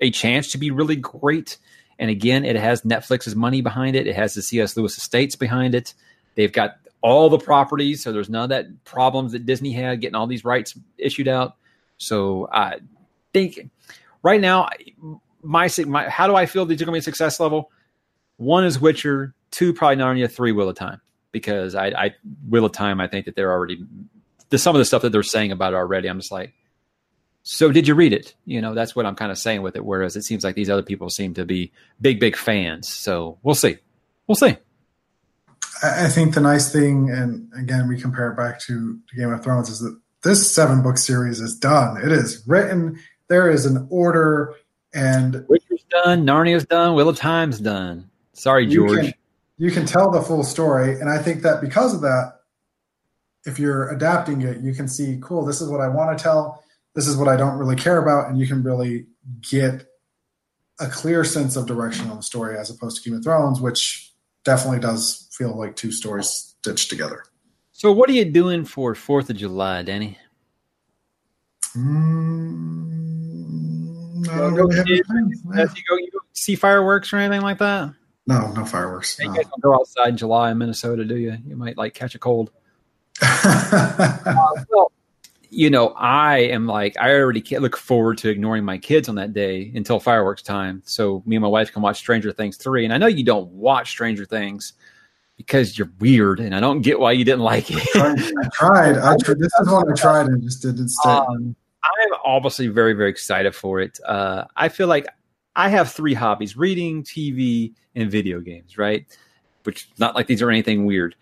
a 0.00 0.10
chance 0.10 0.50
to 0.52 0.58
be 0.58 0.70
really 0.70 0.96
great. 0.96 1.58
And 1.98 2.10
again, 2.10 2.44
it 2.44 2.56
has 2.56 2.82
Netflix's 2.82 3.36
money 3.36 3.60
behind 3.60 3.96
it. 3.96 4.06
It 4.06 4.16
has 4.16 4.34
the 4.34 4.42
C.S. 4.42 4.76
Lewis 4.76 4.96
estates 4.98 5.36
behind 5.36 5.74
it. 5.74 5.94
They've 6.34 6.52
got 6.52 6.76
all 7.00 7.28
the 7.28 7.38
properties, 7.38 8.02
so 8.02 8.12
there's 8.12 8.30
none 8.30 8.44
of 8.44 8.48
that 8.48 8.84
problems 8.84 9.32
that 9.32 9.46
Disney 9.46 9.72
had 9.72 10.00
getting 10.00 10.14
all 10.14 10.26
these 10.26 10.44
rights 10.44 10.74
issued 10.98 11.28
out. 11.28 11.56
So 11.98 12.48
I 12.50 12.78
think 13.34 13.70
right 14.22 14.40
now, 14.40 14.70
my, 15.42 15.68
my 15.86 16.08
how 16.08 16.26
do 16.26 16.34
I 16.34 16.46
feel 16.46 16.64
these 16.64 16.80
are 16.80 16.86
going 16.86 16.94
to 16.94 17.00
be 17.00 17.04
success 17.04 17.38
level? 17.38 17.70
One 18.38 18.64
is 18.64 18.80
Witcher, 18.80 19.34
two 19.50 19.74
probably 19.74 20.02
Narnia, 20.02 20.30
three 20.30 20.52
Wheel 20.52 20.70
of 20.70 20.76
Time 20.76 21.02
because 21.32 21.74
I, 21.74 21.88
I 21.88 22.14
Wheel 22.48 22.64
of 22.64 22.72
Time. 22.72 23.00
I 23.00 23.08
think 23.08 23.26
that 23.26 23.36
they're 23.36 23.52
already 23.52 23.84
the 24.48 24.58
some 24.58 24.74
of 24.74 24.78
the 24.78 24.84
stuff 24.86 25.02
that 25.02 25.10
they're 25.10 25.22
saying 25.22 25.52
about 25.52 25.74
it 25.74 25.76
already. 25.76 26.08
I'm 26.08 26.18
just 26.18 26.32
like, 26.32 26.54
so 27.42 27.70
did 27.70 27.86
you 27.86 27.94
read 27.94 28.14
it? 28.14 28.34
You 28.46 28.62
know, 28.62 28.74
that's 28.74 28.96
what 28.96 29.04
I'm 29.04 29.16
kind 29.16 29.30
of 29.30 29.36
saying 29.36 29.62
with 29.62 29.76
it. 29.76 29.84
Whereas 29.84 30.16
it 30.16 30.22
seems 30.22 30.44
like 30.44 30.54
these 30.54 30.70
other 30.70 30.82
people 30.82 31.10
seem 31.10 31.34
to 31.34 31.44
be 31.44 31.72
big, 32.00 32.18
big 32.18 32.36
fans. 32.36 32.88
So 32.88 33.38
we'll 33.42 33.54
see. 33.54 33.76
We'll 34.26 34.36
see. 34.36 34.56
I 35.82 36.08
think 36.08 36.34
the 36.34 36.40
nice 36.40 36.72
thing, 36.72 37.10
and 37.10 37.50
again, 37.58 37.88
we 37.88 38.00
compare 38.00 38.30
it 38.30 38.36
back 38.36 38.60
to, 38.60 38.98
to 39.08 39.16
Game 39.16 39.30
of 39.30 39.42
Thrones, 39.42 39.68
is 39.68 39.80
that 39.80 39.98
this 40.22 40.54
seven 40.54 40.82
book 40.82 40.96
series 40.96 41.40
is 41.40 41.56
done. 41.56 41.98
It 41.98 42.10
is 42.10 42.42
written. 42.46 42.98
There 43.28 43.50
is 43.50 43.66
an 43.66 43.86
order 43.90 44.54
And 44.92 45.44
Witcher's 45.48 45.84
done, 45.90 46.24
Narnia's 46.24 46.64
done, 46.66 46.94
Wheel 46.94 47.08
of 47.08 47.16
Time's 47.16 47.58
done. 47.58 48.08
Sorry, 48.32 48.64
you 48.64 48.86
George. 48.88 49.00
can, 49.00 49.14
you 49.58 49.70
can 49.70 49.86
tell 49.86 50.10
the 50.10 50.22
full 50.22 50.44
story. 50.44 51.00
And 51.00 51.08
I 51.10 51.18
think 51.18 51.42
that 51.42 51.60
because 51.60 51.94
of 51.94 52.00
that, 52.02 52.40
if 53.44 53.58
you're 53.58 53.90
adapting 53.90 54.42
it, 54.42 54.60
you 54.60 54.72
can 54.72 54.88
see, 54.88 55.18
cool, 55.20 55.44
this 55.44 55.60
is 55.60 55.68
what 55.68 55.80
I 55.80 55.88
want 55.88 56.16
to 56.16 56.22
tell. 56.22 56.62
This 56.94 57.06
is 57.08 57.16
what 57.16 57.28
I 57.28 57.36
don't 57.36 57.58
really 57.58 57.76
care 57.76 57.98
about. 57.98 58.28
And 58.28 58.38
you 58.38 58.46
can 58.46 58.62
really 58.62 59.06
get 59.50 59.86
a 60.80 60.88
clear 60.88 61.24
sense 61.24 61.56
of 61.56 61.66
direction 61.66 62.08
on 62.10 62.16
the 62.16 62.22
story 62.22 62.56
as 62.58 62.70
opposed 62.70 63.02
to 63.02 63.08
Game 63.08 63.18
of 63.18 63.24
Thrones, 63.24 63.60
which 63.60 64.12
definitely 64.44 64.80
does 64.80 65.28
feel 65.32 65.56
like 65.56 65.76
two 65.76 65.90
stories 65.92 66.28
stitched 66.28 66.90
together. 66.90 67.24
So, 67.72 67.90
what 67.92 68.08
are 68.08 68.12
you 68.12 68.24
doing 68.24 68.64
for 68.64 68.94
Fourth 68.94 69.28
of 69.30 69.36
July, 69.36 69.82
Danny? 69.82 70.18
Mm, 71.76 73.24
I 74.28 74.36
don't 74.38 74.54
really 74.54 74.76
have 74.76 74.86
you, 74.86 75.02
any 75.10 75.34
plans. 75.42 75.76
you 75.76 75.82
go, 75.88 75.96
you 75.96 76.10
go 76.12 76.20
see 76.32 76.54
fireworks 76.54 77.12
or 77.12 77.16
anything 77.16 77.42
like 77.42 77.58
that? 77.58 77.92
No, 78.26 78.52
no 78.52 78.64
fireworks. 78.64 79.18
You 79.18 79.26
guys 79.34 79.44
don't 79.46 79.60
go 79.60 79.74
outside 79.74 80.08
in 80.10 80.16
July 80.16 80.50
in 80.52 80.58
Minnesota, 80.58 81.04
do 81.04 81.16
you? 81.16 81.36
You 81.46 81.56
might 81.56 81.76
like 81.76 81.94
catch 81.94 82.14
a 82.14 82.18
cold. 82.18 82.52
well, 83.44 84.92
you 85.50 85.70
know, 85.70 85.88
I 85.96 86.38
am 86.38 86.66
like, 86.66 86.96
I 86.98 87.10
already 87.12 87.40
can't 87.40 87.62
look 87.62 87.76
forward 87.76 88.18
to 88.18 88.28
ignoring 88.28 88.64
my 88.64 88.78
kids 88.78 89.08
on 89.08 89.16
that 89.16 89.32
day 89.32 89.70
until 89.74 90.00
fireworks 90.00 90.42
time. 90.42 90.82
So 90.84 91.22
me 91.26 91.36
and 91.36 91.42
my 91.42 91.48
wife 91.48 91.72
can 91.72 91.82
watch 91.82 91.98
Stranger 91.98 92.32
Things 92.32 92.56
3. 92.56 92.84
And 92.84 92.94
I 92.94 92.98
know 92.98 93.06
you 93.06 93.24
don't 93.24 93.50
watch 93.50 93.90
Stranger 93.90 94.24
Things 94.24 94.72
because 95.36 95.76
you're 95.76 95.90
weird, 95.98 96.38
and 96.40 96.54
I 96.54 96.60
don't 96.60 96.80
get 96.80 97.00
why 97.00 97.12
you 97.12 97.24
didn't 97.24 97.40
like 97.40 97.66
it. 97.68 97.82
I 97.96 98.48
tried. 98.52 98.96
I 98.98 99.16
tried. 99.16 99.38
This 99.38 99.52
is 99.60 99.68
one 99.68 99.90
I 99.90 99.94
tried 99.94 100.26
and 100.26 100.42
just 100.42 100.62
didn't 100.62 100.88
stay. 100.88 101.10
Um, 101.10 101.56
I'm 101.84 102.18
obviously 102.24 102.68
very, 102.68 102.94
very 102.94 103.10
excited 103.10 103.54
for 103.54 103.80
it. 103.80 103.98
Uh, 104.04 104.44
I 104.56 104.68
feel 104.68 104.88
like 104.88 105.06
I 105.54 105.68
have 105.68 105.92
three 105.92 106.14
hobbies 106.14 106.56
reading, 106.56 107.02
TV, 107.04 107.74
and 107.94 108.10
video 108.10 108.40
games, 108.40 108.78
right? 108.78 109.06
Which 109.64 109.88
not 109.98 110.14
like 110.14 110.26
these 110.26 110.42
are 110.42 110.50
anything 110.50 110.86
weird. 110.86 111.14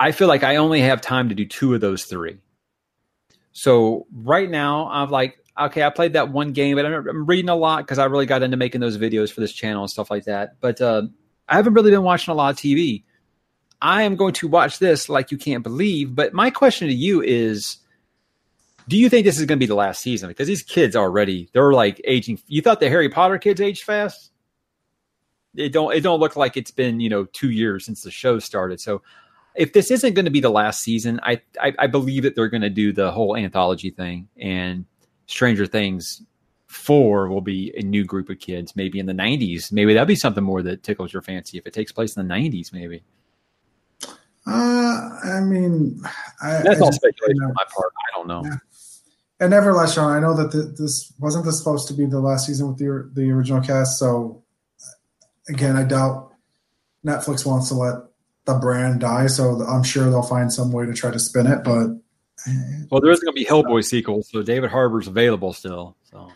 I 0.00 0.12
feel 0.12 0.28
like 0.28 0.44
I 0.44 0.56
only 0.56 0.80
have 0.80 1.00
time 1.00 1.28
to 1.28 1.34
do 1.34 1.44
two 1.44 1.74
of 1.74 1.80
those 1.80 2.04
three. 2.04 2.38
So 3.52 4.06
right 4.12 4.48
now, 4.48 4.88
I'm 4.88 5.10
like, 5.10 5.38
okay, 5.58 5.82
I 5.82 5.90
played 5.90 6.12
that 6.12 6.30
one 6.30 6.52
game, 6.52 6.76
but 6.76 6.86
I'm, 6.86 7.08
I'm 7.08 7.26
reading 7.26 7.48
a 7.48 7.56
lot 7.56 7.84
because 7.84 7.98
I 7.98 8.04
really 8.04 8.26
got 8.26 8.42
into 8.42 8.56
making 8.56 8.80
those 8.80 8.96
videos 8.96 9.32
for 9.32 9.40
this 9.40 9.52
channel 9.52 9.82
and 9.82 9.90
stuff 9.90 10.10
like 10.10 10.24
that. 10.24 10.60
But 10.60 10.80
uh, 10.80 11.02
I 11.48 11.56
haven't 11.56 11.74
really 11.74 11.90
been 11.90 12.02
watching 12.02 12.32
a 12.32 12.36
lot 12.36 12.50
of 12.50 12.56
TV. 12.56 13.04
I 13.80 14.02
am 14.02 14.16
going 14.16 14.34
to 14.34 14.48
watch 14.48 14.78
this 14.78 15.08
like 15.08 15.30
you 15.30 15.38
can't 15.38 15.62
believe. 15.62 16.14
But 16.14 16.32
my 16.32 16.50
question 16.50 16.88
to 16.88 16.94
you 16.94 17.22
is 17.22 17.78
do 18.88 18.96
you 18.96 19.08
think 19.08 19.24
this 19.24 19.38
is 19.38 19.44
going 19.44 19.58
to 19.58 19.62
be 19.62 19.66
the 19.66 19.74
last 19.74 20.00
season? 20.00 20.28
Because 20.28 20.48
these 20.48 20.62
kids 20.62 20.96
already 20.96 21.50
they're 21.52 21.72
like 21.72 22.00
aging. 22.04 22.40
You 22.46 22.62
thought 22.62 22.80
the 22.80 22.88
Harry 22.88 23.08
Potter 23.08 23.38
kids 23.38 23.60
aged 23.60 23.84
fast? 23.84 24.32
It 25.54 25.72
don't. 25.72 25.94
It 25.94 26.00
don't 26.00 26.20
look 26.20 26.36
like 26.36 26.56
it's 26.56 26.70
been 26.70 26.98
you 26.98 27.08
know 27.08 27.26
two 27.32 27.50
years 27.50 27.84
since 27.84 28.02
the 28.02 28.10
show 28.10 28.38
started. 28.38 28.80
So 28.80 29.02
if 29.54 29.72
this 29.72 29.90
isn't 29.90 30.14
going 30.14 30.24
to 30.24 30.30
be 30.30 30.40
the 30.40 30.50
last 30.50 30.80
season, 30.80 31.20
I 31.22 31.40
I, 31.60 31.74
I 31.78 31.86
believe 31.86 32.22
that 32.22 32.34
they're 32.34 32.48
going 32.48 32.62
to 32.62 32.70
do 32.70 32.92
the 32.92 33.10
whole 33.10 33.36
anthology 33.36 33.90
thing 33.90 34.28
and 34.36 34.84
Stranger 35.26 35.66
Things 35.66 36.22
four 36.66 37.28
will 37.28 37.40
be 37.40 37.72
a 37.76 37.82
new 37.82 38.04
group 38.04 38.28
of 38.28 38.38
kids, 38.38 38.76
maybe 38.76 38.98
in 38.98 39.06
the 39.06 39.12
'90s. 39.12 39.72
Maybe 39.72 39.94
that'd 39.94 40.08
be 40.08 40.16
something 40.16 40.44
more 40.44 40.62
that 40.62 40.82
tickles 40.82 41.12
your 41.12 41.22
fancy 41.22 41.58
if 41.58 41.66
it 41.66 41.72
takes 41.72 41.92
place 41.92 42.16
in 42.16 42.26
the 42.26 42.34
'90s. 42.34 42.72
Maybe 42.72 43.02
Uh, 44.46 45.10
I 45.24 45.40
mean, 45.40 46.00
I, 46.40 46.62
that's 46.62 46.80
I 46.80 46.84
all 46.84 46.92
speculation 46.92 47.42
on 47.42 47.52
my 47.54 47.64
part. 47.74 47.92
I 47.98 48.16
don't 48.16 48.28
know. 48.28 48.42
Yeah. 48.44 48.56
And 49.40 49.50
never 49.50 49.72
last 49.72 49.94
shown. 49.94 50.10
I 50.10 50.18
know 50.18 50.34
that 50.34 50.50
the, 50.50 50.74
this 50.76 51.12
wasn't 51.20 51.44
this 51.44 51.58
supposed 51.58 51.86
to 51.88 51.94
be 51.94 52.06
the 52.06 52.20
last 52.20 52.46
season 52.46 52.68
with 52.68 52.78
the 52.78 53.10
the 53.14 53.30
original 53.30 53.62
cast. 53.62 53.98
So 53.98 54.42
again, 55.48 55.76
I 55.76 55.84
doubt 55.84 56.32
Netflix 57.06 57.46
wants 57.46 57.68
to 57.68 57.74
let 57.74 57.94
the 58.46 58.54
brand 58.54 59.00
die. 59.00 59.28
So 59.28 59.62
I'm 59.62 59.84
sure 59.84 60.10
they'll 60.10 60.22
find 60.22 60.52
some 60.52 60.72
way 60.72 60.86
to 60.86 60.94
try 60.94 61.10
to 61.10 61.18
spin 61.18 61.46
it. 61.46 61.62
But 61.62 61.90
eh. 62.48 62.84
Well, 62.90 63.00
there 63.00 63.12
is 63.12 63.20
going 63.20 63.32
to 63.32 63.40
be 63.40 63.44
Hellboy 63.44 63.84
sequel, 63.84 64.22
so 64.24 64.42
David 64.42 64.70
Harbour's 64.70 65.06
available 65.06 65.52
still. 65.52 65.96
So 66.10 66.32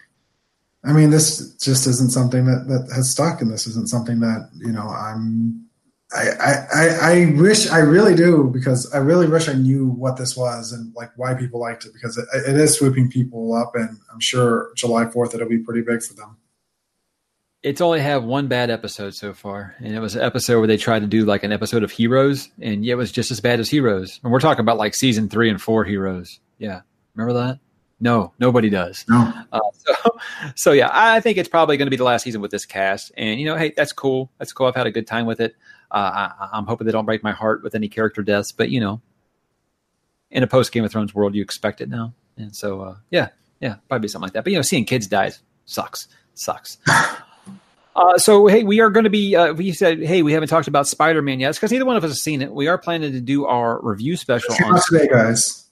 I 0.84 0.92
mean, 0.92 1.10
this 1.10 1.54
just 1.56 1.86
isn't 1.86 2.10
something 2.10 2.46
that 2.46 2.66
that 2.68 2.92
has 2.94 3.10
stuck, 3.10 3.40
and 3.40 3.50
this 3.50 3.66
isn't 3.66 3.88
something 3.88 4.20
that 4.20 4.50
you 4.58 4.72
know 4.72 4.88
I'm. 4.88 5.66
I, 6.14 6.66
I, 6.74 7.12
I- 7.12 7.32
wish 7.36 7.70
I 7.70 7.78
really 7.78 8.14
do 8.14 8.50
because 8.52 8.92
I 8.92 8.98
really 8.98 9.26
wish 9.28 9.48
I 9.48 9.54
knew 9.54 9.86
what 9.88 10.16
this 10.16 10.36
was 10.36 10.72
and 10.72 10.94
like 10.94 11.10
why 11.16 11.34
people 11.34 11.58
liked 11.60 11.84
it 11.86 11.92
because 11.94 12.18
it, 12.18 12.26
it 12.46 12.56
is 12.56 12.74
swooping 12.76 13.10
people 13.10 13.54
up 13.54 13.72
and 13.74 13.98
I'm 14.12 14.20
sure 14.20 14.70
July 14.76 15.04
4th 15.06 15.34
it'll 15.34 15.48
be 15.48 15.58
pretty 15.58 15.80
big 15.82 16.02
for 16.02 16.14
them. 16.14 16.36
it's 17.62 17.80
only 17.80 18.00
had 18.00 18.24
one 18.24 18.48
bad 18.48 18.70
episode 18.70 19.14
so 19.14 19.32
far, 19.32 19.74
and 19.78 19.94
it 19.94 20.00
was 20.00 20.16
an 20.16 20.22
episode 20.22 20.58
where 20.58 20.66
they 20.66 20.76
tried 20.76 21.00
to 21.00 21.06
do 21.06 21.24
like 21.24 21.44
an 21.44 21.52
episode 21.52 21.82
of 21.84 21.90
Heroes, 21.92 22.50
and 22.60 22.84
it 22.84 22.96
was 22.96 23.12
just 23.12 23.30
as 23.30 23.40
bad 23.40 23.60
as 23.60 23.70
Heroes. 23.70 24.18
And 24.22 24.32
we're 24.32 24.40
talking 24.40 24.60
about 24.62 24.78
like 24.78 24.94
season 24.96 25.28
three 25.28 25.48
and 25.48 25.62
four 25.62 25.84
Heroes. 25.84 26.40
Yeah, 26.58 26.80
remember 27.14 27.38
that? 27.40 27.60
No, 28.00 28.32
nobody 28.40 28.68
does. 28.68 29.04
No, 29.08 29.32
Uh, 29.52 29.60
so, 29.74 29.94
so 30.56 30.72
yeah, 30.72 30.88
I 30.92 31.20
think 31.20 31.38
it's 31.38 31.48
probably 31.48 31.76
going 31.76 31.86
to 31.86 31.90
be 31.90 31.96
the 31.96 32.02
last 32.02 32.24
season 32.24 32.40
with 32.40 32.50
this 32.50 32.66
cast, 32.66 33.12
and 33.16 33.38
you 33.38 33.46
know, 33.46 33.56
hey, 33.56 33.72
that's 33.76 33.92
cool. 33.92 34.28
That's 34.38 34.52
cool. 34.52 34.66
I've 34.66 34.74
had 34.74 34.88
a 34.88 34.90
good 34.90 35.06
time 35.06 35.24
with 35.26 35.40
it. 35.40 35.54
Uh, 35.92 36.30
I, 36.40 36.48
I'm 36.54 36.66
hoping 36.66 36.86
they 36.86 36.92
don't 36.92 37.04
break 37.04 37.22
my 37.22 37.32
heart 37.32 37.62
with 37.62 37.74
any 37.74 37.88
character 37.88 38.22
deaths, 38.22 38.50
but 38.50 38.70
you 38.70 38.80
know, 38.80 39.00
in 40.30 40.42
a 40.42 40.46
post 40.46 40.72
Game 40.72 40.84
of 40.84 40.90
Thrones 40.90 41.14
world, 41.14 41.34
you 41.34 41.42
expect 41.42 41.80
it 41.80 41.88
now, 41.88 42.14
and 42.36 42.56
so 42.56 42.80
uh, 42.80 42.96
yeah, 43.10 43.28
yeah, 43.60 43.76
probably 43.88 44.08
something 44.08 44.26
like 44.26 44.32
that. 44.32 44.44
But 44.44 44.52
you 44.52 44.58
know, 44.58 44.62
seeing 44.62 44.86
kids 44.86 45.06
die 45.06 45.32
sucks, 45.64 46.08
sucks. 46.34 46.78
Uh, 47.94 48.16
so 48.16 48.46
hey, 48.46 48.62
we 48.62 48.80
are 48.80 48.88
going 48.88 49.04
to 49.04 49.10
be. 49.10 49.36
Uh, 49.36 49.52
we 49.52 49.70
said, 49.70 50.02
hey, 50.02 50.22
we 50.22 50.32
haven't 50.32 50.48
talked 50.48 50.66
about 50.66 50.88
Spider 50.88 51.20
Man 51.20 51.40
yet 51.40 51.54
because 51.54 51.70
neither 51.70 51.84
one 51.84 51.94
of 51.94 52.02
us 52.02 52.10
has 52.10 52.22
seen 52.22 52.40
it. 52.40 52.50
We 52.50 52.66
are 52.66 52.78
planning 52.78 53.12
to 53.12 53.20
do 53.20 53.44
our 53.44 53.80
review 53.82 54.16
special 54.16 54.54
on 54.64 54.80
today, 54.88 55.08
guys. 55.08 55.66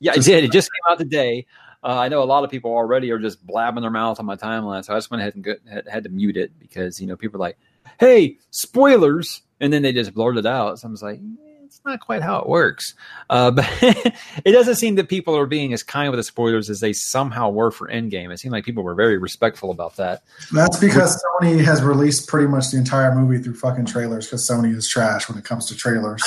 yeah, 0.00 0.14
it 0.16 0.24
did. 0.24 0.42
It 0.42 0.50
just 0.50 0.68
came 0.72 0.92
out 0.92 0.98
today. 0.98 1.46
Uh, 1.84 1.98
I 1.98 2.08
know 2.08 2.20
a 2.20 2.24
lot 2.24 2.42
of 2.42 2.50
people 2.50 2.72
already 2.72 3.12
are 3.12 3.18
just 3.18 3.46
blabbing 3.46 3.82
their 3.82 3.92
mouth 3.92 4.18
on 4.18 4.26
my 4.26 4.34
timeline, 4.34 4.84
so 4.84 4.92
I 4.92 4.96
just 4.96 5.12
went 5.12 5.20
ahead 5.20 5.36
and 5.36 5.44
go, 5.44 5.54
had, 5.70 5.86
had 5.86 6.02
to 6.04 6.10
mute 6.10 6.36
it 6.36 6.58
because 6.58 7.00
you 7.00 7.06
know 7.06 7.16
people 7.16 7.38
are 7.38 7.46
like, 7.46 7.58
"Hey, 8.02 8.38
spoilers," 8.50 9.42
and 9.60 9.72
then 9.72 9.82
they 9.82 9.92
just 9.92 10.12
blurt 10.12 10.36
it 10.36 10.44
out. 10.44 10.80
So 10.80 10.88
I 10.88 10.90
was 10.90 11.04
like, 11.04 11.18
eh, 11.18 11.64
"It's 11.64 11.80
not 11.84 12.00
quite 12.00 12.20
how 12.20 12.40
it 12.40 12.48
works." 12.48 12.94
Uh, 13.30 13.52
but 13.52 13.64
it 13.80 14.50
doesn't 14.50 14.74
seem 14.74 14.96
that 14.96 15.08
people 15.08 15.36
are 15.36 15.46
being 15.46 15.72
as 15.72 15.84
kind 15.84 16.10
with 16.10 16.18
the 16.18 16.24
spoilers 16.24 16.68
as 16.68 16.80
they 16.80 16.92
somehow 16.92 17.48
were 17.48 17.70
for 17.70 17.86
Endgame. 17.86 18.32
It 18.32 18.40
seemed 18.40 18.52
like 18.52 18.64
people 18.64 18.82
were 18.82 18.96
very 18.96 19.18
respectful 19.18 19.70
about 19.70 19.94
that. 19.96 20.24
That's 20.50 20.78
because 20.78 21.22
Sony 21.40 21.64
has 21.64 21.80
released 21.80 22.26
pretty 22.26 22.48
much 22.48 22.72
the 22.72 22.78
entire 22.78 23.14
movie 23.14 23.40
through 23.40 23.54
fucking 23.54 23.86
trailers 23.86 24.26
because 24.26 24.48
Sony 24.48 24.74
is 24.74 24.88
trash 24.88 25.28
when 25.28 25.38
it 25.38 25.44
comes 25.44 25.66
to 25.66 25.76
trailers. 25.76 26.22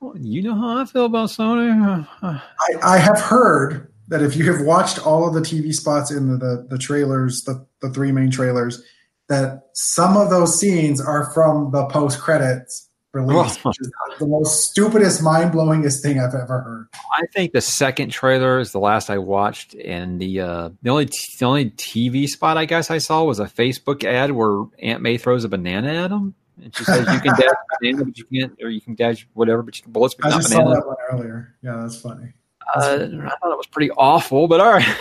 Well, 0.00 0.12
you 0.18 0.42
know 0.42 0.54
how 0.54 0.78
I 0.78 0.84
feel 0.84 1.06
about 1.06 1.30
Sony. 1.30 2.06
I, 2.22 2.42
I 2.82 2.98
have 2.98 3.18
heard 3.18 3.90
that 4.08 4.22
if 4.22 4.36
you 4.36 4.50
have 4.50 4.64
watched 4.64 5.04
all 5.06 5.26
of 5.26 5.34
the 5.34 5.40
TV 5.40 5.72
spots 5.72 6.10
in 6.10 6.28
the, 6.28 6.36
the, 6.36 6.66
the 6.70 6.78
trailers, 6.78 7.44
the, 7.44 7.66
the 7.82 7.90
three 7.90 8.12
main 8.12 8.30
trailers, 8.30 8.82
that 9.28 9.68
some 9.74 10.16
of 10.16 10.30
those 10.30 10.58
scenes 10.58 11.00
are 11.00 11.30
from 11.32 11.70
the 11.70 11.86
post 11.86 12.20
credits 12.20 12.88
release, 13.12 13.58
Oh. 13.64 13.68
which 13.68 13.80
is 13.80 13.90
the 14.18 14.26
most 14.26 14.70
stupidest, 14.70 15.22
mind 15.22 15.52
blowingest 15.52 16.02
thing 16.02 16.18
I've 16.18 16.34
ever 16.34 16.60
heard. 16.60 16.88
I 17.16 17.24
think 17.34 17.52
the 17.52 17.60
second 17.60 18.10
trailer 18.10 18.58
is 18.58 18.72
the 18.72 18.80
last 18.80 19.10
I 19.10 19.18
watched, 19.18 19.74
and 19.74 20.20
the 20.20 20.40
uh, 20.40 20.70
the 20.82 20.90
only 20.90 21.06
the 21.06 21.44
only 21.46 21.70
TV 21.70 22.26
spot 22.26 22.56
I 22.56 22.64
guess 22.64 22.90
I 22.90 22.98
saw 22.98 23.24
was 23.24 23.38
a 23.40 23.46
Facebook 23.46 24.04
ad 24.04 24.32
where 24.32 24.64
Aunt 24.80 25.02
May 25.02 25.18
throws 25.18 25.44
a 25.44 25.48
banana 25.48 25.88
at 26.04 26.10
him, 26.10 26.34
and 26.62 26.74
she 26.74 26.84
says 26.84 27.00
you 27.12 27.20
can 27.20 27.34
dash 27.38 27.50
banana, 27.80 28.04
but 28.04 28.18
you 28.18 28.24
can't, 28.24 28.58
or 28.62 28.70
you 28.70 28.80
can 28.80 28.94
dash 28.94 29.26
whatever, 29.34 29.62
but 29.62 29.76
you 29.76 29.82
can 29.84 29.92
bullets, 29.92 30.14
but 30.14 30.26
I 30.26 30.30
not 30.30 30.40
just 30.40 30.52
saw 30.52 30.68
that 30.72 30.86
one 30.86 30.96
earlier. 31.10 31.54
Yeah, 31.62 31.78
that's 31.82 32.00
funny. 32.00 32.32
Uh, 32.76 32.80
I 32.80 33.36
thought 33.40 33.52
it 33.52 33.56
was 33.56 33.66
pretty 33.66 33.90
awful, 33.92 34.46
but 34.48 34.60
all 34.60 34.72
right. 34.72 34.96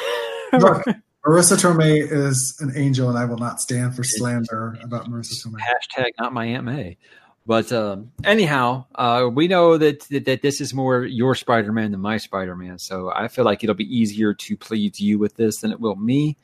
Look, 0.54 0.84
Marisa 1.28 1.58
Tomei 1.58 2.10
is 2.10 2.58
an 2.62 2.72
angel, 2.78 3.10
and 3.10 3.18
I 3.18 3.26
will 3.26 3.38
not 3.38 3.60
stand 3.60 3.94
for 3.94 4.04
slander 4.04 4.78
about 4.82 5.10
Marisa 5.10 5.34
Tomei. 5.46 5.60
Hashtag 5.60 6.12
not 6.18 6.32
my 6.32 6.46
Aunt 6.46 6.64
May. 6.64 6.98
But 7.46 7.70
um, 7.74 8.12
anyhow, 8.24 8.86
uh, 8.96 9.30
we 9.32 9.50
know 9.50 9.78
that, 9.78 10.02
that 10.10 10.24
that 10.26 10.42
this 10.42 10.62
is 10.62 10.74
more 10.74 11.04
your 11.04 11.36
Spider 11.36 11.74
Man 11.74 11.92
than 11.92 12.00
my 12.00 12.16
Spider 12.16 12.56
Man, 12.56 12.80
so 12.80 13.12
I 13.14 13.28
feel 13.28 13.44
like 13.44 13.62
it'll 13.62 13.76
be 13.76 13.94
easier 13.94 14.34
to 14.34 14.56
please 14.56 15.02
you 15.02 15.20
with 15.20 15.36
this 15.36 15.58
than 15.58 15.72
it 15.72 15.82
will 15.82 15.98
me. 15.98 16.38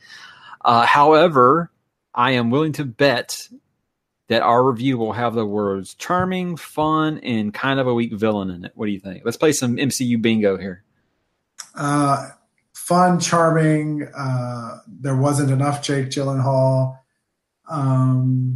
Uh, 0.66 0.86
however, 0.86 1.72
I 2.14 2.32
am 2.32 2.52
willing 2.52 2.74
to 2.74 2.84
bet 2.84 3.48
that 4.28 4.42
our 4.42 4.64
review 4.64 4.98
will 4.98 5.14
have 5.14 5.34
the 5.34 5.46
words 5.46 5.94
charming, 5.96 6.58
fun, 6.58 7.20
and 7.20 7.54
kind 7.54 7.80
of 7.80 7.88
a 7.88 7.94
weak 7.94 8.14
villain 8.14 8.50
in 8.50 8.66
it. 8.66 8.74
What 8.76 8.88
do 8.88 8.92
you 8.92 9.00
think? 9.00 9.24
Let's 9.24 9.38
play 9.38 9.54
some 9.54 9.78
MCU 9.78 10.22
bingo 10.22 10.58
here. 10.58 10.84
Uh, 11.76 12.30
fun, 12.84 13.20
charming. 13.20 14.08
Uh, 14.16 14.80
there 14.88 15.16
wasn't 15.16 15.50
enough 15.52 15.82
Jake 15.82 16.08
Gyllenhaal. 16.08 16.98
Um, 17.70 18.54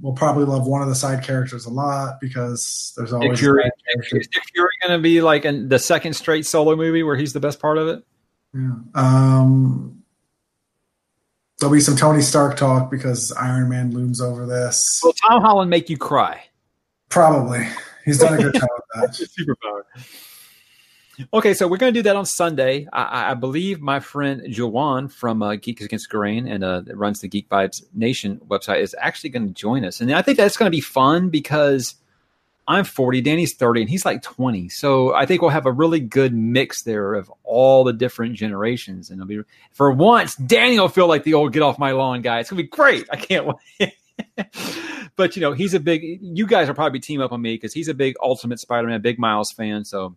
we'll 0.00 0.12
probably 0.12 0.44
love 0.44 0.66
one 0.66 0.80
of 0.80 0.88
the 0.88 0.94
side 0.94 1.24
characters 1.24 1.66
a 1.66 1.70
lot 1.70 2.20
because 2.20 2.92
there's 2.96 3.12
Nick 3.12 3.22
always 3.22 3.40
Fury, 3.40 3.64
side 3.64 3.72
Nick. 3.96 4.24
Fury 4.52 4.70
going 4.82 4.96
to 4.96 5.02
be 5.02 5.20
like 5.20 5.44
in 5.44 5.68
the 5.68 5.78
second 5.80 6.14
straight 6.14 6.46
solo 6.46 6.76
movie 6.76 7.02
where 7.02 7.16
he's 7.16 7.32
the 7.32 7.40
best 7.40 7.58
part 7.58 7.78
of 7.78 7.88
it? 7.88 8.04
Yeah. 8.54 8.74
Um, 8.94 10.04
There'll 11.58 11.72
be 11.72 11.80
some 11.80 11.96
Tony 11.96 12.20
Stark 12.20 12.56
talk 12.56 12.90
because 12.90 13.32
Iron 13.32 13.68
Man 13.68 13.92
looms 13.92 14.20
over 14.20 14.44
this. 14.44 15.00
Will 15.02 15.14
Tom 15.14 15.40
Holland 15.40 15.70
make 15.70 15.88
you 15.88 15.96
cry? 15.96 16.42
Probably. 17.08 17.66
He's 18.04 18.18
done 18.18 18.34
a 18.34 18.36
good 18.36 18.54
job 18.54 18.68
with 18.76 19.16
that. 19.16 19.28
Superpower. 19.38 19.82
Okay, 21.32 21.54
so 21.54 21.68
we're 21.68 21.76
going 21.76 21.92
to 21.94 21.98
do 21.98 22.02
that 22.04 22.16
on 22.16 22.26
Sunday. 22.26 22.88
I, 22.92 23.30
I 23.30 23.34
believe 23.34 23.80
my 23.80 24.00
friend 24.00 24.42
Joanne 24.48 25.08
from 25.08 25.42
uh, 25.42 25.56
Geek 25.56 25.80
Against 25.80 26.08
Grain 26.08 26.48
and 26.48 26.64
uh, 26.64 26.82
runs 26.92 27.20
the 27.20 27.28
Geek 27.28 27.48
Vibes 27.48 27.82
Nation 27.94 28.40
website 28.48 28.80
is 28.80 28.96
actually 28.98 29.30
going 29.30 29.46
to 29.46 29.54
join 29.54 29.84
us, 29.84 30.00
and 30.00 30.12
I 30.12 30.22
think 30.22 30.38
that's 30.38 30.56
going 30.56 30.66
to 30.66 30.76
be 30.76 30.80
fun 30.80 31.30
because 31.30 31.94
I'm 32.66 32.84
40, 32.84 33.20
Danny's 33.20 33.54
30, 33.54 33.82
and 33.82 33.90
he's 33.90 34.04
like 34.04 34.22
20. 34.22 34.68
So 34.70 35.14
I 35.14 35.26
think 35.26 35.42
we'll 35.42 35.50
have 35.50 35.66
a 35.66 35.72
really 35.72 36.00
good 36.00 36.34
mix 36.34 36.82
there 36.82 37.14
of 37.14 37.32
all 37.44 37.84
the 37.84 37.92
different 37.92 38.34
generations, 38.34 39.10
and 39.10 39.20
it'll 39.20 39.28
be 39.28 39.40
for 39.72 39.92
once 39.92 40.34
Danny 40.36 40.78
will 40.78 40.88
feel 40.88 41.06
like 41.06 41.24
the 41.24 41.34
old 41.34 41.52
get 41.52 41.62
off 41.62 41.78
my 41.78 41.92
lawn 41.92 42.22
guy. 42.22 42.40
It's 42.40 42.50
going 42.50 42.58
to 42.58 42.64
be 42.64 42.68
great. 42.68 43.06
I 43.12 43.16
can't 43.16 43.46
wait. 43.46 43.92
but 45.16 45.36
you 45.36 45.42
know, 45.42 45.52
he's 45.52 45.74
a 45.74 45.80
big. 45.80 46.02
You 46.22 46.46
guys 46.46 46.68
will 46.68 46.74
probably 46.74 47.00
team 47.00 47.20
up 47.20 47.32
on 47.32 47.42
me 47.42 47.54
because 47.54 47.72
he's 47.72 47.88
a 47.88 47.94
big 47.94 48.14
Ultimate 48.22 48.58
Spider-Man, 48.58 49.00
big 49.00 49.18
Miles 49.18 49.52
fan. 49.52 49.84
So 49.84 50.16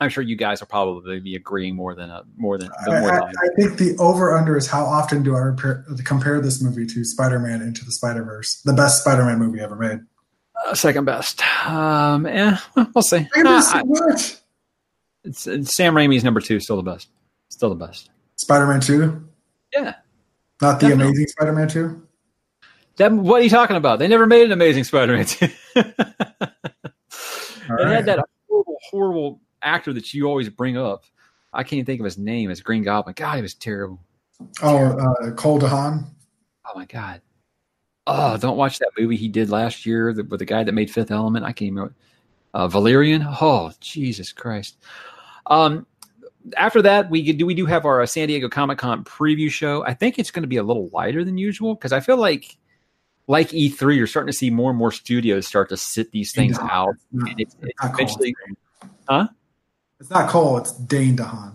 I'm 0.00 0.08
sure 0.08 0.22
you 0.22 0.36
guys 0.36 0.60
will 0.60 0.66
probably 0.68 1.20
be 1.20 1.36
agreeing 1.36 1.76
more 1.76 1.94
than 1.94 2.08
a, 2.10 2.22
more 2.36 2.56
than. 2.58 2.70
I, 2.86 3.00
more 3.00 3.12
I, 3.12 3.26
than 3.26 3.34
I 3.36 3.48
think 3.56 3.78
the 3.78 3.96
over 3.98 4.36
under 4.36 4.56
is 4.56 4.66
how 4.66 4.84
often 4.84 5.22
do 5.22 5.36
I 5.36 5.40
repair, 5.40 5.84
compare 6.04 6.40
this 6.40 6.62
movie 6.62 6.86
to 6.86 7.04
Spider 7.04 7.38
Man 7.38 7.60
Into 7.62 7.84
the 7.84 7.92
Spider 7.92 8.22
Verse, 8.24 8.62
the 8.64 8.72
best 8.72 9.02
Spider 9.02 9.24
Man 9.24 9.38
movie 9.38 9.60
ever 9.60 9.76
made. 9.76 10.00
uh, 10.66 10.74
second 10.74 11.04
best. 11.04 11.42
Um, 11.66 12.24
eh, 12.26 12.56
we'll 12.94 13.02
see. 13.02 13.26
I 13.36 13.42
Uh, 13.44 13.60
so 13.60 13.84
much. 13.84 14.36
it's, 15.24 15.46
it's 15.46 15.74
Sam 15.76 15.94
Raimi's 15.94 16.24
number 16.24 16.40
two, 16.40 16.60
still 16.60 16.76
the 16.76 16.82
best. 16.82 17.08
Still 17.50 17.68
the 17.68 17.74
best. 17.86 18.08
Spider 18.36 18.66
Man 18.66 18.80
Two, 18.80 19.28
Yeah. 19.74 19.94
not 20.62 20.80
the 20.80 20.88
Definitely. 20.88 21.04
Amazing 21.10 21.26
Spider 21.28 21.52
Man 21.52 21.68
Two. 21.68 22.06
That, 22.96 23.12
what 23.12 23.40
are 23.40 23.44
you 23.44 23.50
talking 23.50 23.76
about? 23.76 23.98
They 23.98 24.08
never 24.08 24.26
made 24.26 24.44
an 24.44 24.52
Amazing 24.52 24.84
Spider-Man. 24.84 25.24
2. 25.24 25.48
All 25.76 25.82
It 25.86 27.70
right. 27.70 27.88
had 27.88 28.04
that 28.06 28.18
horrible, 28.48 28.76
horrible 28.90 29.40
actor 29.62 29.92
that 29.92 30.12
you 30.14 30.26
always 30.26 30.48
bring 30.48 30.76
up. 30.76 31.04
I 31.52 31.64
can't 31.64 31.84
think 31.84 32.00
of 32.00 32.04
his 32.04 32.18
name 32.18 32.50
as 32.50 32.60
Green 32.60 32.82
Goblin. 32.82 33.14
God, 33.16 33.36
he 33.36 33.42
was 33.42 33.54
terrible. 33.54 34.00
Oh, 34.62 34.76
uh, 34.76 35.32
Cole 35.32 35.58
DeHaan. 35.58 36.04
Oh 36.66 36.72
my 36.78 36.84
God. 36.86 37.20
Oh, 38.06 38.36
don't 38.36 38.56
watch 38.56 38.78
that 38.78 38.90
movie 38.98 39.16
he 39.16 39.28
did 39.28 39.50
last 39.50 39.84
year 39.84 40.12
with 40.12 40.38
the 40.38 40.44
guy 40.44 40.64
that 40.64 40.72
made 40.72 40.90
Fifth 40.90 41.10
Element. 41.10 41.44
I 41.44 41.52
can't 41.52 41.72
remember. 41.72 41.94
Uh, 42.54 42.66
Valerian. 42.68 43.24
Oh, 43.40 43.72
Jesus 43.80 44.32
Christ. 44.32 44.76
Um, 45.46 45.86
after 46.56 46.80
that, 46.82 47.10
we 47.10 47.32
do 47.32 47.44
we 47.46 47.54
do 47.54 47.66
have 47.66 47.84
our 47.84 48.00
uh, 48.00 48.06
San 48.06 48.28
Diego 48.28 48.48
Comic 48.48 48.78
Con 48.78 49.04
preview 49.04 49.50
show. 49.50 49.84
I 49.84 49.94
think 49.94 50.18
it's 50.18 50.30
going 50.30 50.42
to 50.42 50.48
be 50.48 50.56
a 50.56 50.62
little 50.62 50.88
lighter 50.92 51.24
than 51.24 51.36
usual 51.38 51.74
because 51.74 51.92
I 51.92 52.00
feel 52.00 52.16
like, 52.16 52.56
like 53.28 53.50
E3, 53.50 53.96
you're 53.96 54.06
starting 54.06 54.32
to 54.32 54.36
see 54.36 54.50
more 54.50 54.70
and 54.70 54.78
more 54.78 54.90
studios 54.90 55.46
start 55.46 55.68
to 55.68 55.76
sit 55.76 56.10
these 56.12 56.32
things 56.32 56.56
Yeah. 56.60 56.68
out. 56.72 56.94
No, 57.12 57.30
And 57.30 57.40
it's, 57.40 57.56
it's 57.60 57.84
eventually, 57.84 58.34
huh? 59.08 59.28
It's 60.00 60.10
not 60.10 60.30
Cole. 60.30 60.56
It's 60.58 60.72
Dane 60.72 61.16
DeHaan. 61.16 61.52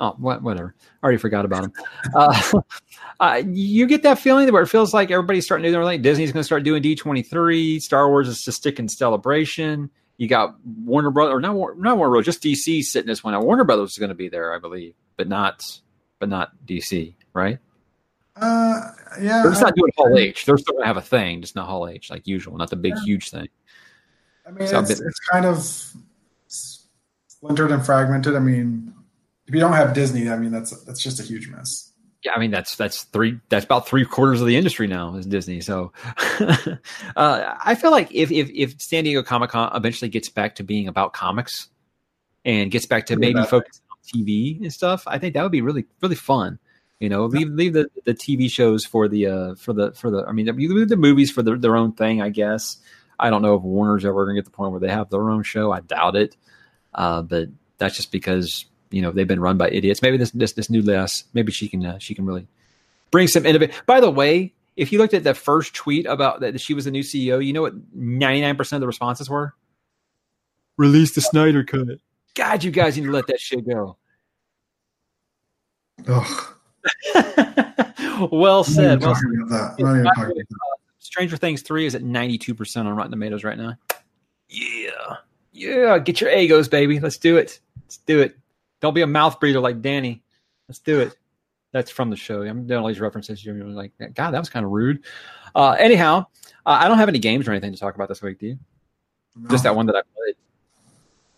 Oh, 0.00 0.12
whatever. 0.18 0.74
I 0.80 1.04
already 1.04 1.18
forgot 1.18 1.44
about 1.44 1.64
him. 1.64 1.72
Uh, 2.14 2.52
uh, 3.20 3.42
you 3.46 3.86
get 3.86 4.02
that 4.04 4.18
feeling 4.18 4.50
where 4.52 4.62
it 4.62 4.68
feels 4.68 4.94
like 4.94 5.10
everybody's 5.10 5.44
starting 5.44 5.64
to 5.64 5.76
do 5.76 5.82
like 5.82 6.02
Disney's 6.02 6.32
going 6.32 6.40
to 6.40 6.44
start 6.44 6.62
doing 6.62 6.82
D23. 6.82 7.82
Star 7.82 8.08
Wars 8.08 8.28
is 8.28 8.42
to 8.44 8.52
stick 8.52 8.78
in 8.78 8.88
celebration. 8.88 9.90
You 10.16 10.28
got 10.28 10.54
Warner 10.84 11.10
Brothers, 11.10 11.34
or 11.34 11.40
not, 11.40 11.78
not 11.78 11.96
Warner 11.96 12.10
Brothers, 12.10 12.26
just 12.26 12.42
DC 12.42 12.84
sitting 12.84 13.08
this 13.08 13.22
one 13.22 13.34
out. 13.34 13.44
Warner 13.44 13.64
Brothers 13.64 13.92
is 13.92 13.98
going 13.98 14.08
to 14.08 14.14
be 14.14 14.28
there, 14.28 14.54
I 14.54 14.58
believe, 14.58 14.94
but 15.16 15.28
not, 15.28 15.80
but 16.20 16.28
not 16.28 16.52
DC, 16.64 17.14
right? 17.34 17.58
Uh, 18.36 18.80
yeah. 19.20 19.42
They're 19.42 19.50
just 19.50 19.62
not 19.62 19.74
doing 19.74 19.92
Hall 19.96 20.16
H. 20.16 20.44
They're 20.44 20.58
still 20.58 20.74
going 20.74 20.84
to 20.84 20.88
have 20.88 20.96
a 20.96 21.02
thing, 21.02 21.40
just 21.40 21.56
not 21.56 21.66
Hall 21.66 21.88
H, 21.88 22.08
like 22.08 22.26
usual, 22.26 22.56
not 22.56 22.70
the 22.70 22.76
big, 22.76 22.96
huge 23.04 23.30
thing. 23.30 23.48
I 24.46 24.52
mean, 24.52 24.68
So 24.68 24.80
it's, 24.80 24.90
I've 24.92 25.06
it's 25.06 25.20
kind 25.30 25.44
of 25.44 25.92
splintered 27.38 27.70
and 27.70 27.84
fragmented. 27.84 28.34
I 28.34 28.40
mean, 28.40 28.92
if 29.46 29.54
you 29.54 29.60
don't 29.60 29.72
have 29.72 29.94
Disney, 29.94 30.28
I 30.28 30.36
mean, 30.36 30.50
that's 30.50 30.70
that's 30.84 31.02
just 31.02 31.20
a 31.20 31.22
huge 31.22 31.48
mess. 31.48 31.92
Yeah, 32.24 32.32
I 32.32 32.40
mean 32.40 32.50
that's 32.50 32.74
that's 32.74 33.04
three 33.04 33.38
that's 33.48 33.64
about 33.64 33.86
three 33.86 34.04
quarters 34.04 34.40
of 34.40 34.48
the 34.48 34.56
industry 34.56 34.88
now 34.88 35.14
is 35.14 35.24
Disney. 35.24 35.60
So 35.60 35.92
uh, 37.16 37.54
I 37.64 37.76
feel 37.76 37.92
like 37.92 38.12
if 38.12 38.32
if 38.32 38.50
if 38.50 38.82
San 38.82 39.04
Diego 39.04 39.22
Comic 39.22 39.50
Con 39.50 39.70
eventually 39.74 40.08
gets 40.08 40.28
back 40.28 40.56
to 40.56 40.64
being 40.64 40.88
about 40.88 41.12
comics 41.12 41.68
and 42.44 42.72
gets 42.72 42.86
back 42.86 43.06
to 43.06 43.14
Yeah, 43.14 43.20
maybe 43.20 43.42
focusing 43.44 43.84
on 43.92 43.98
TV 44.04 44.60
and 44.60 44.72
stuff, 44.72 45.04
I 45.06 45.18
think 45.18 45.34
that 45.34 45.44
would 45.44 45.52
be 45.52 45.60
really 45.60 45.86
really 46.02 46.16
fun. 46.16 46.58
You 46.98 47.08
know, 47.08 47.26
leave 47.26 47.48
leave 47.50 47.74
the, 47.74 47.88
the 48.04 48.14
TV 48.14 48.50
shows 48.50 48.84
for 48.84 49.06
the 49.06 49.26
uh 49.26 49.54
for 49.54 49.72
the 49.72 49.92
for 49.92 50.10
the 50.10 50.24
I 50.26 50.32
mean 50.32 50.46
leave 50.46 50.88
the 50.88 50.96
movies 50.96 51.30
for 51.30 51.44
their, 51.44 51.56
their 51.56 51.76
own 51.76 51.92
thing, 51.92 52.20
I 52.20 52.30
guess. 52.30 52.78
I 53.20 53.30
don't 53.30 53.42
know 53.42 53.54
if 53.54 53.62
Warner's 53.62 54.04
ever 54.04 54.24
going 54.24 54.34
to 54.34 54.42
get 54.42 54.46
to 54.46 54.50
the 54.50 54.56
point 54.56 54.72
where 54.72 54.80
they 54.80 54.88
have 54.88 55.08
their 55.10 55.30
own 55.30 55.44
show. 55.44 55.70
I 55.70 55.80
doubt 55.80 56.16
it. 56.16 56.36
Uh, 56.94 57.22
but 57.22 57.48
that's 57.78 57.96
just 57.96 58.12
because 58.12 58.66
you 58.90 59.02
know 59.02 59.10
they've 59.10 59.28
been 59.28 59.40
run 59.40 59.56
by 59.56 59.70
idiots. 59.70 60.02
Maybe 60.02 60.16
this 60.16 60.30
this 60.32 60.52
this 60.52 60.70
new 60.70 60.82
Les, 60.82 61.24
maybe 61.34 61.52
she 61.52 61.68
can 61.68 61.84
uh, 61.84 61.98
she 61.98 62.14
can 62.14 62.26
really 62.26 62.46
bring 63.10 63.28
some 63.28 63.46
innovation. 63.46 63.74
By 63.86 64.00
the 64.00 64.10
way, 64.10 64.52
if 64.76 64.92
you 64.92 64.98
looked 64.98 65.14
at 65.14 65.24
the 65.24 65.34
first 65.34 65.74
tweet 65.74 66.06
about 66.06 66.40
that 66.40 66.60
she 66.60 66.74
was 66.74 66.84
the 66.84 66.90
new 66.90 67.02
CEO, 67.02 67.44
you 67.44 67.52
know 67.52 67.62
what 67.62 67.74
ninety 67.94 68.40
nine 68.40 68.56
percent 68.56 68.78
of 68.78 68.80
the 68.82 68.86
responses 68.86 69.28
were? 69.28 69.54
Release 70.76 71.14
the 71.14 71.20
Snyder 71.20 71.64
cut. 71.64 71.98
God, 72.34 72.62
you 72.62 72.70
guys 72.70 72.96
need 72.96 73.06
to 73.06 73.10
let 73.10 73.26
that 73.26 73.40
shit 73.40 73.68
go. 73.68 73.96
Ugh. 76.06 76.54
well 78.30 78.64
I'm 78.64 78.74
not 78.74 78.74
even 78.74 78.74
said. 78.74 79.02
Well, 79.02 79.14
talking 79.14 79.42
about 79.42 79.76
that. 79.76 79.82
Not 79.82 79.94
even 79.94 80.04
talking 80.04 80.22
about 80.22 80.36
that. 80.36 80.46
Stranger 81.00 81.36
Things 81.36 81.62
three 81.62 81.86
is 81.86 81.94
at 81.94 82.02
ninety 82.02 82.38
two 82.38 82.54
percent 82.54 82.86
on 82.86 82.94
Rotten 82.94 83.10
Tomatoes 83.10 83.42
right 83.42 83.58
now. 83.58 83.74
Yeah, 84.48 85.16
yeah. 85.58 85.98
Get 85.98 86.20
your 86.20 86.30
Eggos, 86.30 86.70
baby. 86.70 87.00
Let's 87.00 87.18
do 87.18 87.36
it. 87.36 87.60
Let's 87.82 87.98
do 87.98 88.20
it. 88.20 88.36
Don't 88.80 88.94
be 88.94 89.02
a 89.02 89.06
mouth 89.06 89.40
breather 89.40 89.60
like 89.60 89.82
Danny. 89.82 90.22
Let's 90.68 90.78
do 90.78 91.00
it. 91.00 91.16
That's 91.72 91.90
from 91.90 92.10
the 92.10 92.16
show. 92.16 92.42
I'm 92.42 92.66
doing 92.66 92.80
all 92.80 92.88
these 92.88 93.00
references. 93.00 93.44
You're 93.44 93.54
like, 93.64 93.92
God, 94.14 94.30
that 94.30 94.38
was 94.38 94.48
kind 94.48 94.64
of 94.64 94.72
rude. 94.72 95.04
Uh, 95.54 95.72
anyhow, 95.72 96.26
uh, 96.64 96.78
I 96.80 96.88
don't 96.88 96.98
have 96.98 97.08
any 97.08 97.18
games 97.18 97.46
or 97.46 97.50
anything 97.50 97.72
to 97.72 97.78
talk 97.78 97.94
about 97.94 98.08
this 98.08 98.22
week. 98.22 98.38
Do 98.38 98.46
you? 98.46 98.58
Just 99.50 99.64
that 99.64 99.76
one 99.76 99.86
that 99.86 99.96
I 99.96 100.02
played. 100.16 100.34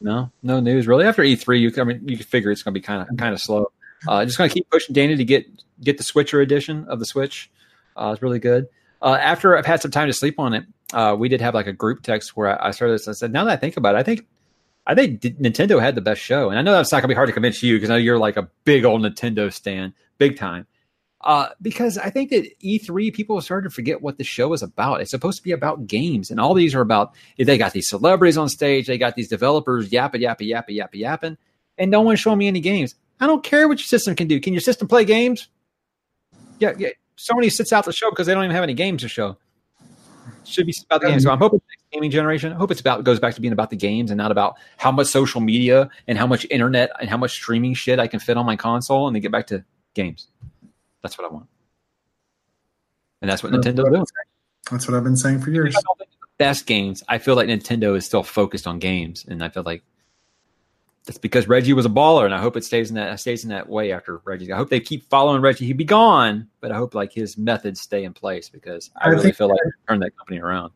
No, 0.01 0.31
no 0.43 0.61
news 0.61 0.87
really. 0.87 1.05
After 1.05 1.23
E3, 1.23 1.61
you 1.61 1.71
can, 1.71 1.83
I 1.83 1.85
mean, 1.85 2.09
you 2.09 2.17
can 2.17 2.27
figure 2.27 2.51
it's 2.51 2.63
going 2.63 2.73
to 2.73 2.81
be 2.81 2.83
kind 2.83 3.03
of 3.03 3.17
kind 3.19 3.35
of 3.35 3.41
slow. 3.41 3.71
Uh, 4.09 4.25
just 4.25 4.39
going 4.39 4.49
to 4.49 4.55
keep 4.55 4.71
pushing 4.71 4.95
Danny 4.95 5.17
to 5.17 5.25
get 5.25 5.47
get 5.83 5.99
the 5.99 6.05
Switcher 6.05 6.41
edition 6.41 6.87
of 6.89 6.99
the 6.99 7.05
Switch. 7.05 7.51
Uh, 7.97 8.11
it's 8.13 8.23
really 8.23 8.39
good. 8.39 8.69
Uh, 9.03 9.19
after 9.21 9.57
I've 9.57 9.67
had 9.67 9.83
some 9.83 9.91
time 9.91 10.07
to 10.07 10.13
sleep 10.13 10.39
on 10.39 10.55
it, 10.55 10.65
uh, 10.93 11.17
we 11.19 11.29
did 11.29 11.41
have 11.41 11.55
like 11.55 11.67
a 11.67 11.73
group 11.73 12.03
text 12.03 12.37
where 12.37 12.61
I, 12.61 12.69
I 12.69 12.71
started. 12.73 13.01
I 13.09 13.13
said, 13.13 13.33
now 13.33 13.45
that 13.45 13.53
I 13.53 13.57
think 13.57 13.77
about 13.77 13.95
it, 13.95 13.99
I 13.99 14.03
think 14.03 14.27
I 14.87 14.95
think 14.95 15.21
Nintendo 15.21 15.81
had 15.81 15.95
the 15.95 16.01
best 16.01 16.21
show, 16.21 16.51
and 16.51 16.59
I 16.59 16.63
know 16.63 16.73
that's 16.73 16.91
not 16.91 16.99
going 16.99 17.09
to 17.09 17.09
be 17.09 17.15
hard 17.15 17.29
to 17.29 17.33
convince 17.33 17.63
you 17.63 17.77
because 17.77 17.91
I 17.91 17.95
know 17.95 17.99
you're 17.99 18.19
like 18.19 18.37
a 18.37 18.49
big 18.65 18.85
old 18.85 19.03
Nintendo 19.03 19.53
stan, 19.53 19.95
big 20.19 20.37
time. 20.37 20.67
Uh, 21.23 21.51
because 21.61 21.99
I 21.99 22.09
think 22.09 22.31
that 22.31 22.59
E3 22.61 23.13
people 23.13 23.37
have 23.37 23.45
started 23.45 23.69
to 23.69 23.75
forget 23.75 24.01
what 24.01 24.17
the 24.17 24.25
show 24.25 24.55
is 24.55 24.63
about. 24.63 25.03
It's 25.03 25.11
supposed 25.11 25.37
to 25.37 25.45
be 25.45 25.53
about 25.53 25.87
games, 25.87 26.31
and 26.31 26.41
all 26.41 26.55
these 26.55 26.75
are 26.75 26.81
about. 26.81 27.15
They 27.37 27.59
got 27.59 27.73
these 27.73 27.89
celebrities 27.89 28.39
on 28.39 28.49
stage, 28.49 28.87
they 28.87 28.97
got 28.97 29.17
these 29.17 29.29
developers 29.29 29.93
yapping, 29.93 30.23
yapping, 30.23 30.49
yapping, 30.49 30.77
yapping, 30.77 31.01
yapping, 31.01 31.39
and 31.77 31.91
no 31.91 32.01
one's 32.01 32.21
showing 32.21 32.39
me 32.39 32.49
any 32.49 32.61
games. 32.61 32.95
I 33.21 33.27
don't 33.27 33.45
care 33.45 33.69
what 33.69 33.79
your 33.79 33.85
system 33.85 34.17
can 34.17 34.29
do. 34.29 34.41
Can 34.41 34.55
your 34.55 34.63
system 34.63 34.89
play 34.89 35.05
games? 35.05 35.49
Yeah, 36.59 36.73
yeah. 36.79 36.91
Sony 37.19 37.51
sits 37.51 37.71
out 37.73 37.85
the 37.85 37.93
show 37.93 38.09
because 38.09 38.27
they 38.27 38.33
don't 38.33 38.45
even 38.45 38.55
have 38.55 38.65
any 38.65 38.73
games 38.73 39.03
to 39.03 39.09
show. 39.09 39.37
Should 40.45 40.67
be 40.67 40.75
about 40.87 41.03
the 41.03 41.09
games. 41.09 41.25
So 41.25 41.31
I'm 41.31 41.39
hoping 41.39 41.61
next 41.69 41.85
gaming 41.93 42.11
generation. 42.11 42.53
I 42.53 42.57
hope 42.57 42.71
it's 42.71 42.81
about 42.81 43.05
goes 43.05 43.21
back 43.21 43.35
to 43.35 43.41
being 43.41 43.53
about 43.53 43.71
the 43.71 43.77
games 43.77 44.11
and 44.11 44.19
not 44.19 44.33
about 44.33 44.57
how 44.79 44.91
much 44.91 45.07
social 45.07 45.41
media 45.41 45.91
and 46.09 46.19
how 46.19 46.27
much 46.27 46.47
internet 46.51 46.91
and 46.99 47.09
how 47.09 47.17
much 47.17 47.33
streaming 47.33 47.75
shit 47.75 47.99
I 47.99 48.07
can 48.07 48.21
fit 48.21 48.37
on 48.37 48.47
my 48.47 48.57
console, 48.57 49.07
and 49.07 49.15
then 49.15 49.21
get 49.21 49.31
back 49.31 49.47
to 49.49 49.65
games. 49.95 50.29
That's 51.03 51.19
what 51.19 51.31
I 51.31 51.33
want, 51.33 51.47
and 53.21 53.31
that's 53.31 53.43
what 53.43 53.53
Nintendo's 53.53 53.91
doing. 53.91 54.05
That's 54.71 54.89
what 54.89 54.97
I've 54.97 55.05
been 55.05 55.17
saying 55.17 55.41
for 55.41 55.51
years. 55.51 55.77
I 55.77 55.81
don't 55.81 55.99
think 55.99 56.11
it's 56.11 56.21
the 56.21 56.27
best 56.39 56.67
games. 56.67 57.03
I 57.09 57.19
feel 57.19 57.37
like 57.37 57.49
Nintendo 57.49 57.97
is 57.97 58.07
still 58.07 58.23
focused 58.23 58.67
on 58.67 58.79
games, 58.79 59.25
and 59.29 59.45
I 59.45 59.49
feel 59.51 59.63
like 59.63 59.83
that's 61.07 61.19
because 61.19 61.49
Reggie 61.49 61.73
was 61.73 61.87
a 61.87 61.91
baller, 61.91 62.25
and 62.25 62.35
I 62.35 62.39
hope 62.39 62.57
it 62.57 62.65
stays 62.65 62.91
in 62.91 62.97
that 62.97 63.19
stays 63.21 63.45
in 63.45 63.51
that 63.51 63.69
way 63.69 63.93
after 63.93 64.21
Reggie. 64.25 64.53
I 64.53 64.57
hope 64.57 64.71
they 64.71 64.81
keep 64.81 65.09
following 65.09 65.41
Reggie. 65.41 65.67
He'd 65.67 65.77
be 65.77 65.85
gone, 65.85 66.49
but 66.61 66.73
I 66.73 66.77
hope 66.77 66.95
like 66.95 67.13
his 67.13 67.39
methods 67.39 67.81
stay 67.81 68.05
in 68.05 68.13
place 68.13 68.49
because 68.49 68.91
I, 68.97 69.07
I 69.07 69.09
really 69.09 69.25
think- 69.25 69.37
feel 69.37 69.49
like 69.49 69.59
turn 69.89 70.01
that 70.01 70.17
company 70.17 70.41
around. 70.41 70.73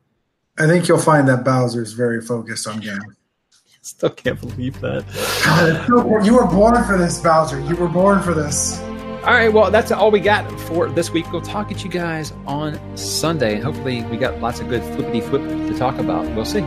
I 0.59 0.69
think 0.69 0.87
you'll 0.87 0.99
find 0.99 1.27
that 1.29 1.45
Bowser's 1.45 1.95
very 1.95 2.21
focused 2.21 2.69
on 2.69 2.79
games. 2.79 3.03
Still 3.83 4.11
can't 4.11 4.41
believe 4.41 4.81
that. 4.81 5.05
God, 5.45 6.25
you 6.25 6.35
were 6.35 6.47
born 6.47 6.83
for 6.85 6.97
this, 6.97 7.21
Bowser. 7.21 7.61
You 7.61 7.77
were 7.77 7.89
born 7.89 8.23
for 8.23 8.33
this. 8.33 8.81
All 9.25 9.33
right, 9.33 9.53
well, 9.53 9.71
that's 9.71 9.91
all 9.91 10.11
we 10.11 10.21
got 10.21 10.49
for 10.61 10.89
this 10.89 11.11
week. 11.11 11.31
We'll 11.33 11.43
talk 11.43 11.73
at 11.73 11.83
you 11.83 11.91
guys 11.91 12.33
on 12.47 12.79
Sunday, 12.97 13.55
and 13.57 13.65
hopefully, 13.65 14.03
we 14.05 14.17
got 14.17 14.41
lots 14.41 14.61
of 14.61 14.69
good 14.69 14.83
flippity 14.95 15.21
flip 15.21 15.43
to 15.43 15.79
talk 15.79 15.99
about. 15.99 16.25
We'll 16.35 16.45
see. 16.45 16.61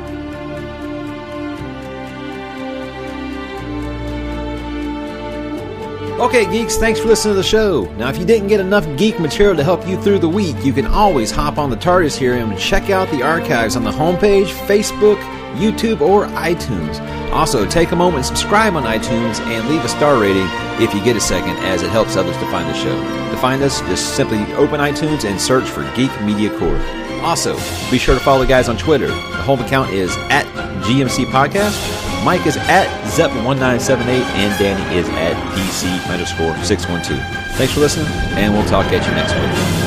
Okay, 6.19 6.49
geeks, 6.51 6.77
thanks 6.77 6.99
for 6.99 7.05
listening 7.09 7.35
to 7.35 7.37
the 7.37 7.43
show. 7.43 7.83
Now, 7.93 8.09
if 8.09 8.17
you 8.17 8.25
didn't 8.25 8.47
get 8.47 8.59
enough 8.59 8.87
geek 8.97 9.19
material 9.19 9.55
to 9.55 9.63
help 9.63 9.87
you 9.87 10.01
through 10.01 10.17
the 10.17 10.27
week, 10.27 10.55
you 10.65 10.73
can 10.73 10.87
always 10.87 11.29
hop 11.29 11.59
on 11.59 11.69
the 11.69 11.75
TARDIS 11.75 12.17
here 12.17 12.33
and 12.33 12.57
check 12.57 12.89
out 12.89 13.07
the 13.11 13.21
archives 13.21 13.75
on 13.75 13.83
the 13.83 13.91
homepage, 13.91 14.47
Facebook, 14.65 15.21
YouTube, 15.57 16.01
or 16.01 16.25
iTunes. 16.29 16.99
Also, 17.31 17.67
take 17.67 17.91
a 17.91 17.95
moment 17.95 18.25
subscribe 18.25 18.73
on 18.73 18.81
iTunes 18.81 19.39
and 19.41 19.69
leave 19.69 19.85
a 19.85 19.87
star 19.87 20.19
rating 20.19 20.47
if 20.81 20.91
you 20.91 21.03
get 21.03 21.15
a 21.15 21.21
second, 21.21 21.55
as 21.57 21.83
it 21.83 21.89
helps 21.91 22.15
others 22.15 22.35
to 22.37 22.49
find 22.49 22.67
the 22.67 22.73
show. 22.73 22.95
To 23.29 23.37
find 23.37 23.61
us, 23.61 23.79
just 23.81 24.15
simply 24.15 24.39
open 24.55 24.79
iTunes 24.79 25.23
and 25.23 25.39
search 25.39 25.65
for 25.69 25.83
Geek 25.95 26.11
Media 26.23 26.49
Corps. 26.57 26.81
Also, 27.21 27.53
be 27.91 27.99
sure 27.99 28.15
to 28.15 28.21
follow 28.21 28.41
the 28.41 28.47
guys 28.47 28.69
on 28.69 28.77
Twitter. 28.77 29.05
The 29.05 29.43
home 29.43 29.59
account 29.59 29.91
is 29.91 30.09
at 30.31 30.47
GMC 30.83 31.25
Podcast. 31.25 32.06
Mike 32.23 32.45
is 32.45 32.57
at 32.57 32.87
Zepp1978, 33.05 34.23
and 34.35 34.59
Danny 34.59 34.97
is 34.97 35.07
at 35.09 35.35
DC 35.55 36.11
underscore 36.11 36.55
612. 36.63 37.21
Thanks 37.55 37.73
for 37.73 37.79
listening, 37.79 38.07
and 38.37 38.53
we'll 38.53 38.67
talk 38.67 38.85
at 38.91 39.05
you 39.05 39.11
next 39.13 39.33
week. 39.33 39.86